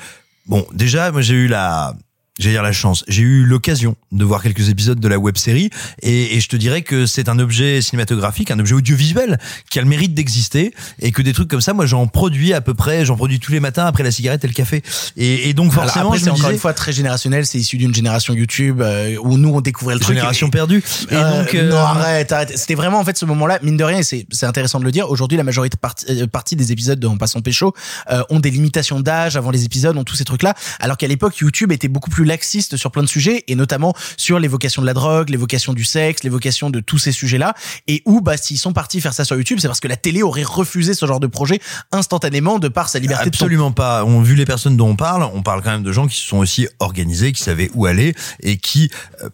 bon, 0.47 0.65
déjà, 0.73 1.11
moi, 1.11 1.21
j'ai 1.21 1.35
eu 1.35 1.49
la 1.49 1.97
J'ai 2.39 2.51
dire 2.51 2.63
la 2.63 2.73
chance. 2.73 3.03
J'ai 3.09 3.23
eu 3.23 3.45
l'occasion 3.45 3.97
de 4.13 4.25
voir 4.25 4.43
quelques 4.43 4.69
épisodes 4.69 5.01
de 5.01 5.09
la 5.09 5.19
web 5.19 5.37
série 5.39 5.71
et, 6.03 6.37
et 6.37 6.41
je 6.41 6.49
te 6.49 6.57
dirais 6.57 6.83
que 6.83 7.07
c'est 7.07 7.29
un 7.31 7.39
objet 7.39 7.81
cinématographique, 7.81 8.51
un 8.51 8.59
objet 8.59 8.75
audiovisuel 8.75 9.39
qui 9.71 9.79
a 9.79 9.83
le 9.83 9.89
mérite 9.89 10.13
d'exister 10.13 10.75
et 11.01 11.13
que 11.13 11.23
des 11.23 11.33
trucs 11.33 11.49
comme 11.49 11.63
ça, 11.63 11.73
moi 11.73 11.87
j'en 11.87 12.07
produis 12.07 12.53
à 12.53 12.61
peu 12.61 12.75
près, 12.75 13.05
j'en 13.07 13.17
produis 13.17 13.41
tous 13.41 13.53
les 13.53 13.61
matins 13.61 13.87
après 13.87 14.03
la 14.03 14.11
cigarette 14.11 14.45
et 14.45 14.49
le 14.49 14.53
café. 14.53 14.83
Et, 15.17 15.49
et 15.49 15.55
donc 15.55 15.73
forcément, 15.73 16.13
c'est 16.15 16.29
encore 16.29 16.37
disais, 16.43 16.53
une 16.53 16.59
fois 16.59 16.75
très 16.75 16.93
générationnel. 16.93 17.47
C'est 17.47 17.59
issu 17.59 17.79
d'une 17.79 17.95
génération 17.95 18.35
YouTube 18.35 18.81
euh, 18.83 19.17
où 19.23 19.39
nous 19.39 19.49
on 19.51 19.61
découvrait 19.63 19.95
le 19.95 20.01
truc. 20.01 20.17
Génération 20.17 20.49
et- 20.49 20.51
perdue. 20.51 20.83
Et 21.11 21.15
Euh, 21.15 21.39
donc, 21.43 21.55
euh, 21.55 21.71
non 21.71 21.77
arrête, 21.79 22.33
arrête. 22.33 22.53
C'était 22.59 22.75
vraiment 22.75 22.99
en 23.01 23.05
fait 23.05 23.17
ce 23.17 23.25
moment-là, 23.25 23.59
mine 23.63 23.77
de 23.79 23.85
rien, 23.85 23.99
et 23.99 24.03
c'est 24.03 24.27
c'est 24.31 24.47
intéressant 24.47 24.79
de 24.79 24.85
le 24.85 24.93
dire. 24.93 25.11
Aujourd'hui, 25.11 25.39
la 25.39 25.45
majorité 25.45 25.77
partie, 25.79 26.27
partie 26.29 26.57
des 26.57 26.71
épisodes 26.73 26.99
de 27.01 27.07
En 27.07 27.17
passant 27.17 27.41
pécho 27.41 27.73
euh, 28.11 28.23
ont 28.29 28.41
des 28.41 28.51
limitations 28.51 29.01
d'âge 29.01 29.37
avant 29.37 29.51
les 29.51 29.65
épisodes, 29.65 29.97
ont 29.97 30.05
tous 30.05 30.17
ces 30.17 30.25
trucs-là. 30.25 30.55
Alors 30.81 30.97
qu'à 30.99 31.07
l'époque, 31.09 31.39
YouTube 31.39 31.73
était 31.73 31.89
beaucoup 31.89 32.11
plus 32.11 32.26
laxiste 32.27 32.77
sur 32.77 32.91
plein 32.91 33.03
de 33.03 33.09
sujets 33.09 33.45
et 33.49 33.55
notamment 33.55 33.95
sur 34.17 34.39
l'évocation 34.39 34.83
de 34.83 34.87
la 34.87 34.95
drogue, 34.95 35.31
l'évocation 35.31 35.73
du 35.73 35.85
sexe, 35.85 36.25
l'évocation 36.25 36.71
de 36.71 36.81
tous 36.81 36.99
ces 36.99 37.13
sujets-là 37.13 37.55
et 37.87 38.03
où 38.05 38.21
bah 38.21 38.37
s'ils 38.37 38.59
sont 38.59 38.73
partis 38.73 39.01
faire 39.01 39.15
ça 39.15 39.25
sur 39.25 39.37
YouTube, 39.37 39.59
c'est 39.61 39.69
parce 39.69 39.81
que 39.81 39.89
la 39.89 39.97
télé 39.97 40.23
aurait 40.23 40.43
refusé 40.43 40.95
ce 40.95 41.07
genre 41.07 41.21
de 41.21 41.27
projet 41.27 41.61
instantanément 41.93 42.59
de 42.59 42.69
par 42.69 42.89
sa 42.89 42.99
liberté. 42.99 43.29
Absolument 43.29 43.73
pas. 43.73 44.05
On 44.05 44.21
vu 44.21 44.35
les 44.35 44.45
personnes 44.45 44.77
dont 44.77 44.89
on 44.89 44.97
parle, 44.97 45.23
on 45.35 45.43
parle 45.43 45.63
quand 45.63 45.71
même 45.71 45.83
de 45.83 45.93
gens 45.93 46.07
qui 46.07 46.17
se 46.17 46.27
sont 46.27 46.39
aussi 46.39 46.69
organisés, 46.79 47.33
qui 47.33 47.43
savaient 47.43 47.71
où 47.75 47.87
aller 47.87 48.15
et 48.41 48.57
qui 48.57 48.91
euh, 49.23 49.29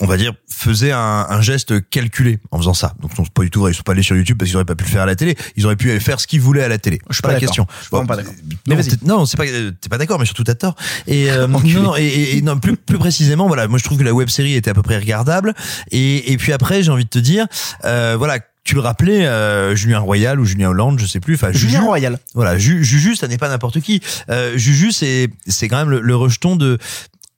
on 0.00 0.06
va 0.06 0.16
dire 0.16 0.32
faisaient 0.48 0.92
un, 0.92 1.26
un 1.28 1.40
geste 1.42 1.88
calculé 1.90 2.38
en 2.50 2.58
faisant 2.58 2.74
ça. 2.74 2.94
Donc 3.00 3.16
non, 3.18 3.24
pas 3.24 3.42
du 3.42 3.50
tout 3.50 3.60
vrai. 3.60 3.72
Ils 3.72 3.74
sont 3.74 3.82
pas 3.82 3.92
allés 3.92 4.02
sur 4.02 4.16
YouTube 4.16 4.36
parce 4.38 4.48
qu'ils 4.48 4.56
auraient 4.56 4.64
pas 4.64 4.74
pu 4.74 4.84
le 4.84 4.90
faire 4.90 5.02
à 5.02 5.06
la 5.06 5.14
télé. 5.16 5.36
Ils 5.56 5.66
auraient 5.66 5.76
pu 5.76 5.98
faire 6.00 6.18
ce 6.20 6.26
qu'ils 6.26 6.40
voulaient 6.40 6.62
à 6.64 6.68
la 6.68 6.78
télé. 6.78 7.00
Je 7.08 7.14
suis 7.14 7.22
pas, 7.22 7.28
pas 7.28 7.34
la 7.34 7.40
question. 7.40 7.66
Je 7.78 7.82
suis 7.82 7.90
pas 8.06 8.16
d'accord. 8.16 8.32
Non, 9.02 9.18
non, 9.18 9.26
c'est 9.26 9.36
pas, 9.36 9.44
t'es 9.46 9.88
pas 9.88 9.98
d'accord, 9.98 10.18
mais 10.18 10.24
surtout 10.26 10.44
t'as 10.44 10.54
tort. 10.54 10.74
Et, 11.06 11.30
euh, 11.30 11.46
non, 11.46 11.82
non, 11.82 11.96
et, 11.96 12.02
et- 12.04 12.36
et 12.38 12.42
non, 12.42 12.58
plus, 12.58 12.76
plus 12.76 12.98
précisément, 12.98 13.46
voilà, 13.46 13.68
moi 13.68 13.78
je 13.78 13.84
trouve 13.84 13.98
que 13.98 14.04
la 14.04 14.12
web 14.14 14.28
série 14.28 14.54
était 14.54 14.70
à 14.70 14.74
peu 14.74 14.82
près 14.82 14.98
regardable. 14.98 15.54
Et, 15.90 16.32
et 16.32 16.36
puis 16.38 16.52
après, 16.52 16.82
j'ai 16.82 16.90
envie 16.90 17.04
de 17.04 17.10
te 17.10 17.18
dire, 17.18 17.46
euh, 17.84 18.14
voilà, 18.18 18.38
tu 18.64 18.74
le 18.74 18.80
rappelais, 18.80 19.26
euh, 19.26 19.76
Julien 19.76 19.98
Royal 19.98 20.40
ou 20.40 20.46
Julien 20.46 20.70
Hollande, 20.70 20.98
je 20.98 21.04
sais 21.04 21.20
plus. 21.20 21.34
Enfin, 21.34 21.52
Julien 21.52 21.80
Juju- 21.80 21.84
Royal. 21.86 22.18
Voilà, 22.34 22.56
Ju- 22.56 22.82
Juju, 22.82 23.14
ça 23.14 23.28
n'est 23.28 23.36
pas 23.36 23.50
n'importe 23.50 23.80
qui. 23.80 24.00
Euh, 24.30 24.56
Juju, 24.56 24.90
c'est 24.90 25.28
c'est 25.46 25.68
quand 25.68 25.76
même 25.76 25.90
le, 25.90 26.00
le 26.00 26.16
rejeton 26.16 26.56
de 26.56 26.78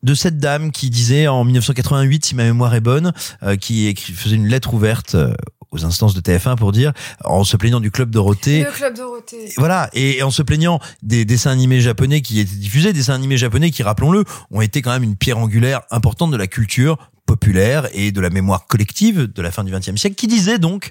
de 0.06 0.14
cette 0.14 0.38
dame 0.38 0.70
qui 0.70 0.88
disait 0.88 1.26
en 1.26 1.42
1988, 1.44 2.24
si 2.24 2.34
ma 2.36 2.44
mémoire 2.44 2.74
est 2.74 2.80
bonne, 2.80 3.12
euh, 3.42 3.56
qui 3.56 3.86
écrit, 3.88 4.12
faisait 4.12 4.36
une 4.36 4.46
lettre 4.46 4.72
ouverte 4.72 5.16
euh, 5.16 5.34
aux 5.72 5.84
instances 5.84 6.14
de 6.14 6.20
TF1 6.20 6.56
pour 6.56 6.70
dire, 6.70 6.92
en 7.24 7.42
se 7.42 7.56
plaignant 7.56 7.80
du 7.80 7.90
club 7.90 8.10
Dorothée, 8.10 8.62
Le 8.64 8.70
club 8.70 8.94
Dorothée. 8.94 9.52
voilà, 9.56 9.90
et 9.94 10.22
en 10.22 10.30
se 10.30 10.42
plaignant 10.42 10.78
des 11.02 11.24
dessins 11.24 11.50
animés 11.50 11.80
japonais 11.80 12.20
qui 12.22 12.38
étaient 12.38 12.54
diffusés, 12.54 12.92
dessins 12.92 13.14
animés 13.14 13.36
japonais 13.36 13.72
qui, 13.72 13.82
rappelons-le, 13.82 14.24
ont 14.52 14.60
été 14.60 14.80
quand 14.80 14.92
même 14.92 15.02
une 15.02 15.16
pierre 15.16 15.38
angulaire 15.38 15.80
importante 15.90 16.30
de 16.30 16.36
la 16.36 16.46
culture 16.46 17.10
populaire 17.26 17.88
et 17.92 18.12
de 18.12 18.20
la 18.20 18.30
mémoire 18.30 18.68
collective 18.68 19.24
de 19.32 19.42
la 19.42 19.50
fin 19.50 19.64
du 19.64 19.72
XXe 19.72 19.96
siècle, 19.96 20.14
qui 20.14 20.28
disait 20.28 20.58
donc 20.58 20.90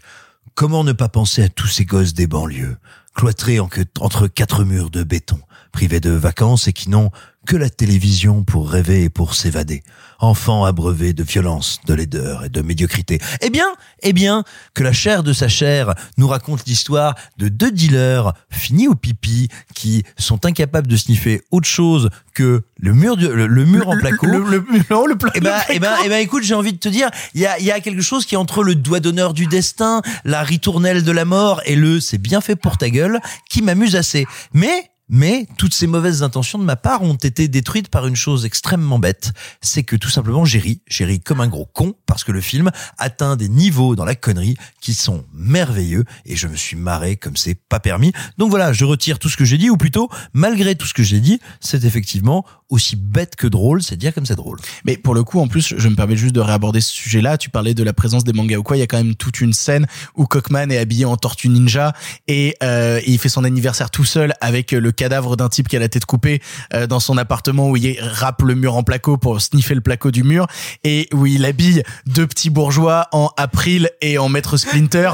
comment 0.56 0.84
ne 0.84 0.92
pas 0.92 1.08
penser 1.08 1.42
à 1.42 1.48
tous 1.50 1.68
ces 1.68 1.86
gosses 1.86 2.14
des 2.14 2.28
banlieues, 2.28 2.76
cloîtrés 3.16 3.62
en 3.62 3.68
que- 3.68 3.82
entre 4.02 4.28
quatre 4.28 4.66
murs 4.66 4.90
de 4.90 5.04
béton, 5.04 5.40
privés 5.76 6.00
de 6.00 6.12
vacances 6.12 6.70
et 6.70 6.74
qui 6.74 6.90
n'ont 6.90 7.12
que 7.46 7.58
la 7.58 7.70
télévision 7.70 8.44
pour 8.44 8.72
rêver 8.72 9.04
et 9.04 9.10
pour 9.10 9.36
s'évader, 9.36 9.84
enfants 10.20 10.64
abreuvés 10.66 11.14
de 11.14 11.22
violence, 11.22 11.80
de 11.86 11.94
laideur 11.94 12.46
et 12.46 12.50
de 12.50 12.62
médiocrité. 12.62 13.20
Eh 13.42 13.50
bien, 13.52 13.68
eh 14.02 14.14
bien, 14.14 14.44
que 14.74 14.82
la 14.84 14.94
chair 14.94 15.22
de 15.22 15.32
sa 15.34 15.48
chair 15.48 15.94
nous 16.18 16.28
raconte 16.28 16.66
l'histoire 16.66 17.14
de 17.38 17.50
deux 17.50 17.72
dealers 17.72 18.34
finis 18.50 18.88
au 18.88 18.96
pipi 18.96 19.50
qui 19.76 20.04
sont 20.18 20.44
incapables 20.46 20.88
de 20.88 20.96
sniffer 20.98 21.42
autre 21.52 21.68
chose 21.68 22.10
que 22.34 22.64
le 22.80 22.94
mur 22.94 23.16
du- 23.18 23.28
le, 23.28 23.46
le 23.46 23.66
mur 23.66 23.90
en 23.90 23.98
placo. 23.98 24.26
Le, 24.26 24.40
le, 24.40 24.66
le, 24.72 24.80
non, 24.90 25.06
le 25.06 25.16
pla- 25.18 25.32
Eh 25.36 25.40
ben, 25.42 25.52
le 25.70 25.76
eh 25.76 25.80
ben, 25.80 25.94
eh 26.06 26.10
ben, 26.10 26.18
écoute, 26.24 26.42
j'ai 26.44 26.56
envie 26.56 26.74
de 26.74 26.80
te 26.80 26.90
dire, 26.90 27.10
il 27.36 27.42
y 27.42 27.46
a, 27.46 27.60
il 27.60 27.66
y 27.66 27.72
a 27.72 27.80
quelque 27.82 28.02
chose 28.02 28.26
qui 28.26 28.34
est 28.34 28.40
entre 28.40 28.64
le 28.64 28.74
doigt 28.74 29.02
d'honneur 29.02 29.34
du 29.36 29.46
destin, 29.46 30.02
la 30.24 30.42
ritournelle 30.42 31.04
de 31.04 31.12
la 31.12 31.26
mort 31.26 31.62
et 31.66 31.76
le 31.76 32.00
c'est 32.00 32.18
bien 32.18 32.40
fait 32.42 32.56
pour 32.56 32.78
ta 32.80 32.90
gueule, 32.90 33.20
qui 33.52 33.62
m'amuse 33.62 33.96
assez. 33.96 34.26
Mais, 34.54 34.90
mais, 35.08 35.48
toutes 35.58 35.74
ces 35.74 35.88
mauvaises 35.88 36.24
intentions 36.24 36.58
de 36.58 36.64
ma 36.64 36.76
part 36.76 37.04
ont 37.04 37.16
été 37.16 37.48
détruites 37.48 37.90
par 37.90 38.08
une 38.08 38.16
chose 38.16 38.46
extrêmement 38.46 38.98
bête. 38.98 39.34
C'est 39.62 39.84
que 39.84 39.96
tout 39.96 40.10
simplement, 40.10 40.46
j'ai 40.46 40.60
ri, 40.60 40.82
j'ai 40.88 41.06
ri 41.06 41.20
comme 41.20 41.42
un 41.42 41.48
gros 41.48 41.66
con 41.66 41.94
parce 42.08 42.24
que 42.24 42.32
le 42.32 42.42
film 42.42 42.72
atteint 42.98 43.36
des 43.36 43.48
niveaux 43.48 43.96
dans 43.96 44.06
la 44.06 44.16
connerie 44.16 44.56
qui 44.82 44.94
sont 44.94 45.26
merveilleux 45.34 46.06
et 46.26 46.36
je 46.36 46.48
me 46.48 46.56
suis 46.56 46.76
marré 46.76 47.18
comme 47.18 47.38
c'est 47.38 47.56
pas 47.56 47.80
permis. 47.80 48.14
Donc 48.38 48.50
voilà, 48.50 48.74
je 48.74 48.84
retire 48.86 49.20
tout 49.20 49.30
ce 49.30 49.38
que 49.38 49.46
j'ai 49.46 49.58
dit 49.58 49.70
ou 49.70 49.78
plutôt, 49.78 50.10
malgré 50.34 50.76
tout 50.76 50.88
ce 50.88 50.94
que 50.94 51.04
j'ai 51.04 51.20
dit, 51.20 51.40
c'est 51.60 51.84
effectivement 51.84 52.46
aussi 52.70 52.96
bête 52.96 53.36
que 53.36 53.48
drôle, 53.48 53.84
c'est 53.84 53.96
dire 53.96 54.14
comme 54.14 54.26
c'est 54.26 54.36
drôle. 54.36 54.60
Mais 54.86 54.98
pour 54.98 55.14
le 55.14 55.24
coup, 55.24 55.40
en 55.40 55.48
plus, 55.48 55.76
je 55.78 55.88
me 55.88 55.96
permets 55.96 56.16
juste 56.16 56.34
de 56.34 56.40
réaborder 56.40 56.82
ce 56.82 56.92
sujet-là. 56.92 57.38
Tu 57.38 57.50
parlais 57.50 57.74
de 57.74 57.84
la 57.84 57.94
présence 57.94 58.24
des 58.24 58.34
mangas 58.34 58.58
ou 58.58 58.64
quoi. 58.64 58.76
Il 58.78 58.80
y 58.80 58.84
a 58.84 58.88
quand 58.88 58.98
même 58.98 59.16
toute 59.16 59.40
une 59.40 59.54
scène 59.54 59.86
où 60.16 60.26
Cockman 60.26 60.70
est 60.70 60.78
habillé 60.78 61.06
en 61.06 61.18
tortue 61.18 61.50
ninja 61.50 61.94
et, 62.28 62.56
euh, 62.64 63.00
il 63.06 63.20
fait 63.20 63.30
son 63.30 63.44
anniversaire 63.44 63.92
tout 63.92 64.04
seul 64.04 64.34
avec 64.42 64.72
le 64.72 64.92
cadavre 64.96 65.36
d'un 65.38 65.50
type 65.50 65.68
qui 65.68 65.76
a 65.76 65.80
la 65.80 65.90
tête 65.90 66.06
coupée 66.06 66.42
euh, 66.74 66.88
dans 66.88 67.00
son 67.00 67.18
appartement 67.18 67.70
où 67.70 67.78
il 67.78 67.98
râpe 68.02 68.42
le 68.42 68.56
mur 68.56 68.76
en 68.76 68.84
placo 68.84 69.18
pour 69.18 69.42
sniffer 69.42 69.76
le 69.76 69.82
placo 69.82 70.12
du 70.12 70.24
mur 70.24 70.48
et 70.84 71.08
où 71.14 71.26
il 71.26 71.46
habille 71.46 71.84
deux 72.06 72.28
petits 72.28 72.50
bourgeois 72.50 73.08
en 73.12 73.30
April 73.38 73.90
et 74.02 74.18
en 74.18 74.30
Maître 74.30 74.58
Splinter. 74.58 75.12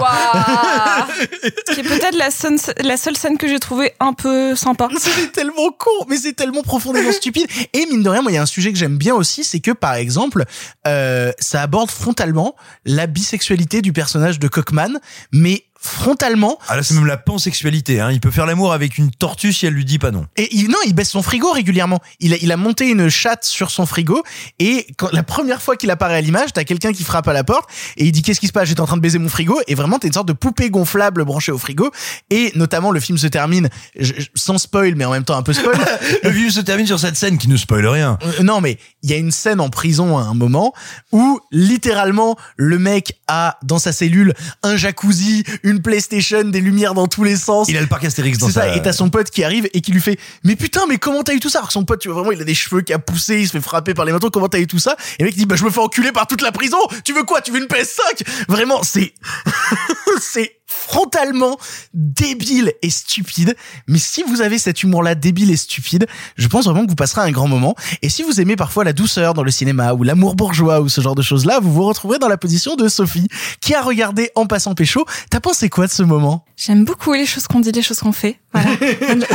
Ce 1.67 1.73
qui 1.73 1.79
est 1.79 1.83
peut-être 1.83 2.17
la, 2.17 2.31
seule- 2.31 2.57
la 2.83 2.97
seule 2.97 3.17
scène 3.17 3.37
que 3.37 3.47
j'ai 3.47 3.59
trouvée 3.59 3.91
un 3.99 4.13
peu 4.13 4.55
sympa. 4.55 4.89
C'est 4.99 5.31
tellement 5.31 5.71
con, 5.77 5.89
mais 6.07 6.17
c'est 6.17 6.33
tellement 6.33 6.61
profondément 6.63 7.11
stupide. 7.11 7.47
Et 7.73 7.85
mine 7.91 8.03
de 8.03 8.09
rien, 8.09 8.21
moi, 8.21 8.31
il 8.31 8.35
y 8.35 8.37
a 8.37 8.41
un 8.41 8.45
sujet 8.45 8.71
que 8.71 8.77
j'aime 8.77 8.97
bien 8.97 9.15
aussi, 9.15 9.43
c'est 9.43 9.59
que 9.59 9.71
par 9.71 9.95
exemple, 9.95 10.45
euh, 10.87 11.31
ça 11.39 11.61
aborde 11.61 11.89
frontalement 11.91 12.55
la 12.85 13.07
bisexualité 13.07 13.81
du 13.81 13.93
personnage 13.93 14.39
de 14.39 14.47
Cockman, 14.47 14.99
mais 15.31 15.63
frontalement. 15.81 16.57
Ah 16.67 16.75
là, 16.77 16.83
c'est 16.83 16.93
même 16.93 17.05
la 17.05 17.17
pansexualité. 17.17 17.99
Hein. 17.99 18.11
Il 18.11 18.19
peut 18.19 18.31
faire 18.31 18.45
l'amour 18.45 18.71
avec 18.73 18.97
une 18.97 19.11
tortue 19.11 19.51
si 19.51 19.65
elle 19.65 19.73
lui 19.73 19.83
dit 19.85 19.99
pas 19.99 20.11
non. 20.11 20.25
Et 20.37 20.47
il, 20.55 20.69
non, 20.69 20.77
il 20.85 20.93
baisse 20.93 21.09
son 21.09 21.21
frigo 21.23 21.51
régulièrement. 21.51 21.99
Il 22.19 22.33
a, 22.33 22.37
il 22.41 22.51
a 22.51 22.57
monté 22.57 22.89
une 22.89 23.09
chatte 23.09 23.43
sur 23.45 23.71
son 23.71 23.85
frigo 23.85 24.23
et 24.59 24.87
quand, 24.97 25.11
la 25.11 25.23
première 25.23 25.61
fois 25.61 25.75
qu'il 25.75 25.89
apparaît 25.91 26.15
à 26.17 26.21
l'image, 26.21 26.53
t'as 26.53 26.63
quelqu'un 26.63 26.93
qui 26.93 27.03
frappe 27.03 27.27
à 27.27 27.33
la 27.33 27.43
porte 27.43 27.69
et 27.97 28.05
il 28.05 28.11
dit 28.11 28.21
qu'est-ce 28.21 28.39
qui 28.39 28.47
se 28.47 28.51
passe? 28.51 28.69
J'étais 28.69 28.81
en 28.81 28.85
train 28.85 28.97
de 28.97 29.01
baiser 29.01 29.17
mon 29.17 29.29
frigo 29.29 29.59
et 29.67 29.75
vraiment 29.75 29.97
t'es 29.99 30.07
une 30.07 30.13
sorte 30.13 30.27
de 30.27 30.33
poupée 30.33 30.69
gonflable 30.69 31.25
branchée 31.25 31.51
au 31.51 31.57
frigo 31.57 31.91
et 32.29 32.51
notamment 32.55 32.91
le 32.91 32.99
film 32.99 33.17
se 33.17 33.27
termine 33.27 33.69
je- 33.99 34.13
sans 34.35 34.57
spoil 34.59 34.95
mais 34.95 35.05
en 35.05 35.11
même 35.11 35.23
temps 35.23 35.35
un 35.37 35.43
peu 35.43 35.53
spoil. 35.53 35.75
Le 36.23 36.31
film 36.31 36.51
se 36.51 36.59
termine 36.59 36.85
sur 36.85 36.99
cette 36.99 37.15
scène 37.15 37.37
qui 37.37 37.47
ne 37.47 37.57
spoile 37.57 37.87
rien. 37.87 38.17
Euh, 38.23 38.43
non, 38.43 38.61
mais 38.61 38.77
il 39.01 39.09
y 39.09 39.13
a 39.13 39.17
une 39.17 39.31
scène 39.31 39.59
en 39.59 39.69
prison 39.69 40.17
à 40.17 40.21
un 40.23 40.33
moment 40.33 40.73
où 41.11 41.39
littéralement 41.51 42.35
le 42.57 42.77
mec 42.77 43.19
a 43.27 43.57
dans 43.63 43.79
sa 43.79 43.91
cellule 43.91 44.33
un 44.63 44.75
jacuzzi, 44.77 45.43
une 45.63 45.70
PlayStation, 45.79 46.43
des 46.43 46.59
lumières 46.59 46.93
dans 46.93 47.07
tous 47.07 47.23
les 47.23 47.35
sens. 47.35 47.67
Il 47.69 47.77
a 47.77 47.81
le 47.81 47.87
parc 47.87 48.03
Astérix 48.05 48.37
dans 48.39 48.47
C'est 48.47 48.53
ça. 48.53 48.61
sa- 48.61 48.75
Et 48.75 48.81
t'as 48.81 48.93
son 48.93 49.09
pote 49.09 49.29
qui 49.29 49.43
arrive 49.43 49.69
et 49.73 49.81
qui 49.81 49.91
lui 49.91 50.01
fait 50.01 50.19
mais 50.43 50.55
putain 50.55 50.81
mais 50.89 50.97
comment 50.97 51.23
t'as 51.23 51.33
eu 51.33 51.39
tout 51.39 51.49
ça? 51.49 51.59
Alors 51.59 51.67
que 51.67 51.73
son 51.73 51.85
pote 51.85 51.99
tu 52.01 52.07
vois 52.09 52.15
vraiment 52.21 52.31
il 52.31 52.41
a 52.41 52.45
des 52.45 52.55
cheveux 52.55 52.81
qui 52.81 52.93
a 52.93 52.99
poussé, 52.99 53.39
il 53.41 53.45
se 53.47 53.51
fait 53.51 53.61
frapper 53.61 53.93
par 53.93 54.05
les 54.05 54.11
manteaux. 54.11 54.29
Comment 54.31 54.49
t'as 54.49 54.59
eu 54.59 54.67
tout 54.67 54.79
ça? 54.79 54.95
Et 55.19 55.23
le 55.23 55.27
mec 55.29 55.35
dit 55.35 55.45
bah 55.45 55.55
je 55.55 55.63
me 55.63 55.69
fais 55.69 55.79
enculer 55.79 56.11
par 56.11 56.27
toute 56.27 56.41
la 56.41 56.51
prison. 56.51 56.77
Tu 57.05 57.13
veux 57.13 57.23
quoi? 57.23 57.41
Tu 57.41 57.51
veux 57.51 57.59
une 57.59 57.67
PS5 57.67 58.23
Vraiment 58.49 58.81
c'est 58.83 59.13
c'est 60.21 60.55
frontalement 60.65 61.57
débile 61.93 62.71
et 62.81 62.89
stupide. 62.89 63.55
Mais 63.87 63.97
si 63.97 64.23
vous 64.23 64.39
avez 64.41 64.57
cet 64.57 64.83
humour-là 64.83 65.15
débile 65.15 65.51
et 65.51 65.57
stupide, 65.57 66.07
je 66.37 66.47
pense 66.47 66.63
vraiment 66.65 66.85
que 66.85 66.89
vous 66.89 66.95
passerez 66.95 67.21
un 67.21 67.31
grand 67.31 67.47
moment. 67.49 67.75
Et 68.01 68.07
si 68.09 68.23
vous 68.23 68.39
aimez 68.39 68.55
parfois 68.55 68.85
la 68.85 68.93
douceur 68.93 69.33
dans 69.33 69.43
le 69.43 69.51
cinéma 69.51 69.93
ou 69.93 70.03
l'amour 70.03 70.35
bourgeois 70.35 70.79
ou 70.79 70.87
ce 70.87 71.01
genre 71.01 71.15
de 71.15 71.21
choses-là, 71.21 71.59
vous 71.61 71.73
vous 71.73 71.83
retrouverez 71.83 72.19
dans 72.19 72.29
la 72.29 72.37
position 72.37 72.75
de 72.77 72.87
Sophie, 72.87 73.27
qui 73.59 73.73
a 73.75 73.81
regardé 73.81 74.29
En 74.35 74.45
passant 74.47 74.73
pécho. 74.73 75.05
T'as 75.29 75.41
pensé 75.61 75.69
quoi 75.69 75.85
de 75.87 75.91
ce 75.91 76.01
moment 76.03 76.43
J'aime 76.57 76.85
beaucoup 76.85 77.13
les 77.13 77.25
choses 77.27 77.45
qu'on 77.47 77.59
dit, 77.59 77.71
les 77.71 77.81
choses 77.83 77.99
qu'on 77.99 78.11
fait. 78.11 78.39
Voilà. 78.53 78.69
bonne, 79.07 79.25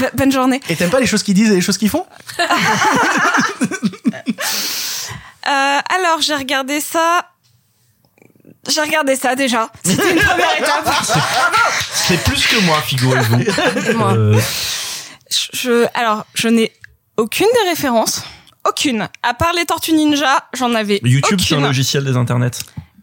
Bo- 0.00 0.06
bonne 0.14 0.32
journée. 0.32 0.60
Et 0.70 0.76
t'aimes 0.76 0.90
pas 0.90 1.00
les 1.00 1.06
choses 1.06 1.22
qu'ils 1.22 1.34
disent 1.34 1.50
et 1.50 1.54
les 1.56 1.60
choses 1.60 1.76
qu'ils 1.78 1.90
font 1.90 2.06
Euh, 5.46 5.50
alors, 5.94 6.22
j'ai 6.22 6.34
regardé 6.34 6.80
ça. 6.80 7.28
J'ai 8.66 8.80
regardé 8.80 9.14
ça 9.14 9.34
déjà. 9.34 9.70
C'était 9.84 10.12
une 10.14 10.22
première 10.22 10.56
étape. 10.56 10.88
C'est 11.92 12.16
plus 12.24 12.46
que 12.46 12.60
moi, 12.64 12.80
figurez-vous. 12.80 13.42
Euh, 14.00 14.40
Je, 15.30 15.46
je- 15.52 15.86
alors, 15.92 16.24
je 16.32 16.48
n'ai 16.48 16.72
aucune 17.18 17.46
des 17.62 17.68
références. 17.68 18.22
Aucune. 18.66 19.06
À 19.22 19.34
part 19.34 19.52
les 19.52 19.66
Tortues 19.66 19.92
Ninja, 19.92 20.48
j'en 20.54 20.74
avais 20.74 20.98
YouTube, 21.04 21.38
c'est 21.46 21.56
un 21.56 21.60
logiciel 21.60 22.04
des 22.04 22.16
internets. 22.16 22.50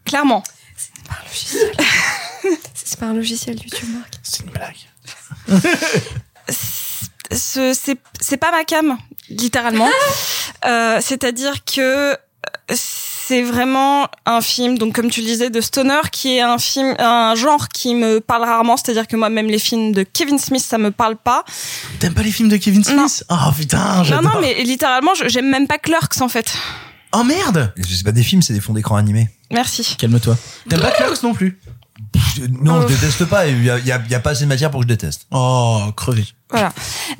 Clairement. 0.04 0.42
C'est 1.32 1.70
pas 2.98 3.06
un 3.06 3.14
logiciel 3.14 3.56
YouTube, 3.60 3.88
Marc. 3.94 4.14
C'est 4.22 4.42
une 4.44 4.50
blague. 4.50 4.76
Ce- 7.30 7.72
c'est 7.74 7.98
c'est 8.20 8.36
pas 8.36 8.50
ma 8.50 8.64
cam 8.64 8.98
littéralement 9.30 9.88
euh, 10.66 10.98
c'est-à-dire 11.00 11.64
que 11.64 12.14
c'est 12.74 13.42
vraiment 13.42 14.06
un 14.26 14.42
film 14.42 14.76
donc 14.76 14.94
comme 14.94 15.08
tu 15.10 15.20
le 15.20 15.26
disais 15.26 15.48
de 15.48 15.60
stoner 15.62 16.00
qui 16.10 16.36
est 16.36 16.42
un 16.42 16.58
film 16.58 16.94
un 16.98 17.34
genre 17.34 17.68
qui 17.68 17.94
me 17.94 18.20
parle 18.20 18.44
rarement 18.44 18.76
c'est-à-dire 18.76 19.06
que 19.06 19.16
moi 19.16 19.30
même 19.30 19.46
les 19.46 19.58
films 19.60 19.92
de 19.92 20.02
Kevin 20.02 20.38
Smith 20.38 20.62
ça 20.62 20.76
me 20.76 20.90
parle 20.90 21.16
pas 21.16 21.44
T'aimes 22.00 22.12
pas 22.12 22.22
les 22.22 22.32
films 22.32 22.50
de 22.50 22.58
Kevin 22.58 22.84
Smith? 22.84 23.24
Oh 23.30 23.36
putain, 23.56 23.96
non 23.98 24.04
j'adore. 24.04 24.34
non 24.34 24.40
mais 24.40 24.62
littéralement 24.64 25.14
je- 25.14 25.28
j'aime 25.28 25.48
même 25.48 25.66
pas 25.66 25.78
Clerks 25.78 26.20
en 26.20 26.28
fait 26.28 26.52
Oh 27.14 27.24
merde 27.24 27.72
C'est 27.88 28.04
pas 28.04 28.12
des 28.12 28.22
films, 28.22 28.40
c'est 28.42 28.54
des 28.54 28.60
fonds 28.60 28.72
d'écran 28.74 28.96
animés. 28.96 29.28
merci 29.50 29.96
Calme-toi. 29.98 30.36
T'aimes 30.68 30.80
pas 30.80 30.90
Clerks 30.92 31.22
non 31.22 31.32
plus? 31.34 31.58
Je- 31.66 31.71
Non, 32.62 32.82
je 32.82 32.88
déteste 32.88 33.24
pas. 33.26 33.46
Il 33.46 33.64
y 33.64 33.70
a, 33.70 33.78
il 33.78 33.86
y 33.86 33.92
a- 33.92 34.02
il 34.04 34.10
y 34.10 34.14
a 34.14 34.20
pas 34.20 34.30
assez 34.30 34.44
de 34.44 34.48
matière 34.48 34.70
pour 34.70 34.80
que 34.80 34.84
je 34.84 34.88
déteste. 34.88 35.26
Oh, 35.30 35.80
crevé. 35.96 36.24
Voilà. 36.50 36.72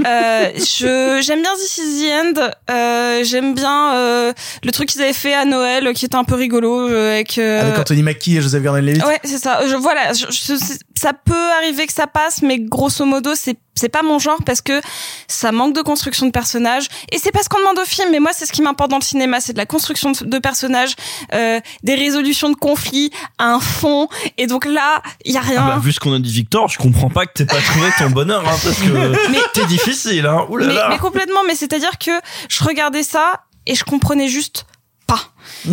Euh, 0.06 0.50
je 0.56 1.20
j'aime 1.24 1.40
bien 1.40 1.50
This 1.56 1.78
is 1.78 2.04
the 2.04 2.12
End. 2.12 2.50
Euh, 2.70 3.24
j'aime 3.24 3.54
bien 3.54 3.94
euh, 3.94 4.32
le 4.62 4.72
truc 4.72 4.90
qu'ils 4.90 5.00
avaient 5.00 5.12
fait 5.14 5.32
à 5.34 5.44
Noël, 5.46 5.92
qui 5.94 6.04
était 6.04 6.16
un 6.16 6.24
peu 6.24 6.34
rigolo 6.34 6.88
euh, 6.88 7.12
avec. 7.14 7.38
euh, 7.38 7.62
Avec 7.62 7.78
Anthony 7.78 8.02
Mackie 8.02 8.36
et 8.36 8.42
Joseph 8.42 8.62
Gordon-Levitt. 8.62 9.04
Ouais, 9.06 9.18
c'est 9.24 9.38
ça. 9.38 9.60
Je, 9.66 9.74
voilà, 9.76 10.12
je- 10.12 10.26
je- 10.28 10.56
c'est- 10.56 10.80
ça 11.02 11.12
peut 11.14 11.50
arriver 11.58 11.86
que 11.86 11.92
ça 11.92 12.06
passe, 12.06 12.42
mais 12.42 12.58
grosso 12.60 13.04
modo, 13.04 13.34
c'est 13.34 13.56
c'est 13.74 13.88
pas 13.88 14.02
mon 14.02 14.18
genre 14.18 14.36
parce 14.44 14.60
que 14.60 14.80
ça 15.28 15.50
manque 15.50 15.74
de 15.74 15.80
construction 15.80 16.26
de 16.26 16.30
personnages 16.30 16.86
et 17.10 17.16
c'est 17.18 17.32
pas 17.32 17.42
ce 17.42 17.48
qu'on 17.48 17.58
demande 17.58 17.78
au 17.78 17.86
film 17.86 18.10
mais 18.12 18.20
moi 18.20 18.30
c'est 18.34 18.44
ce 18.44 18.52
qui 18.52 18.60
m'importe 18.60 18.90
dans 18.90 18.98
le 18.98 19.02
cinéma 19.02 19.40
c'est 19.40 19.54
de 19.54 19.58
la 19.58 19.64
construction 19.64 20.12
de 20.12 20.38
personnages 20.38 20.94
euh, 21.32 21.58
des 21.82 21.94
résolutions 21.94 22.50
de 22.50 22.54
conflits 22.54 23.10
un 23.38 23.60
fond 23.60 24.08
et 24.36 24.46
donc 24.46 24.66
là 24.66 25.02
il 25.24 25.32
y 25.32 25.38
a 25.38 25.40
rien 25.40 25.62
Ah 25.66 25.70
bah, 25.76 25.80
vu 25.82 25.90
ce 25.90 26.00
qu'on 26.00 26.12
a 26.12 26.18
dit 26.18 26.30
Victor, 26.30 26.68
je 26.68 26.76
comprends 26.78 27.08
pas 27.08 27.24
que 27.24 27.32
t'aies 27.32 27.46
pas 27.46 27.62
trouvé 27.62 27.88
ton 27.98 28.10
bonheur, 28.10 28.42
hein, 28.46 28.56
parce 28.62 28.78
que 28.78 28.90
Mais- 29.30 29.38
t'es 29.54 29.64
difficile, 29.64 30.26
hein. 30.26 30.46
Ouh 30.50 30.58
là 30.58 30.66
mais, 30.66 30.74
là. 30.74 30.88
mais 30.90 30.98
complètement 30.98 31.40
mais 31.46 31.54
c'est 31.54 31.72
à 31.72 31.78
dire 31.78 31.96
que 31.98 32.12
je 32.50 32.62
regardais 32.62 33.02
ça 33.02 33.44
et 33.66 33.74
je 33.74 33.84
comprenais 33.84 34.28
juste 34.28 34.66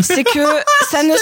c'est 0.01 0.23
que 0.23 0.39
ça 0.89 1.03
ne 1.03 1.13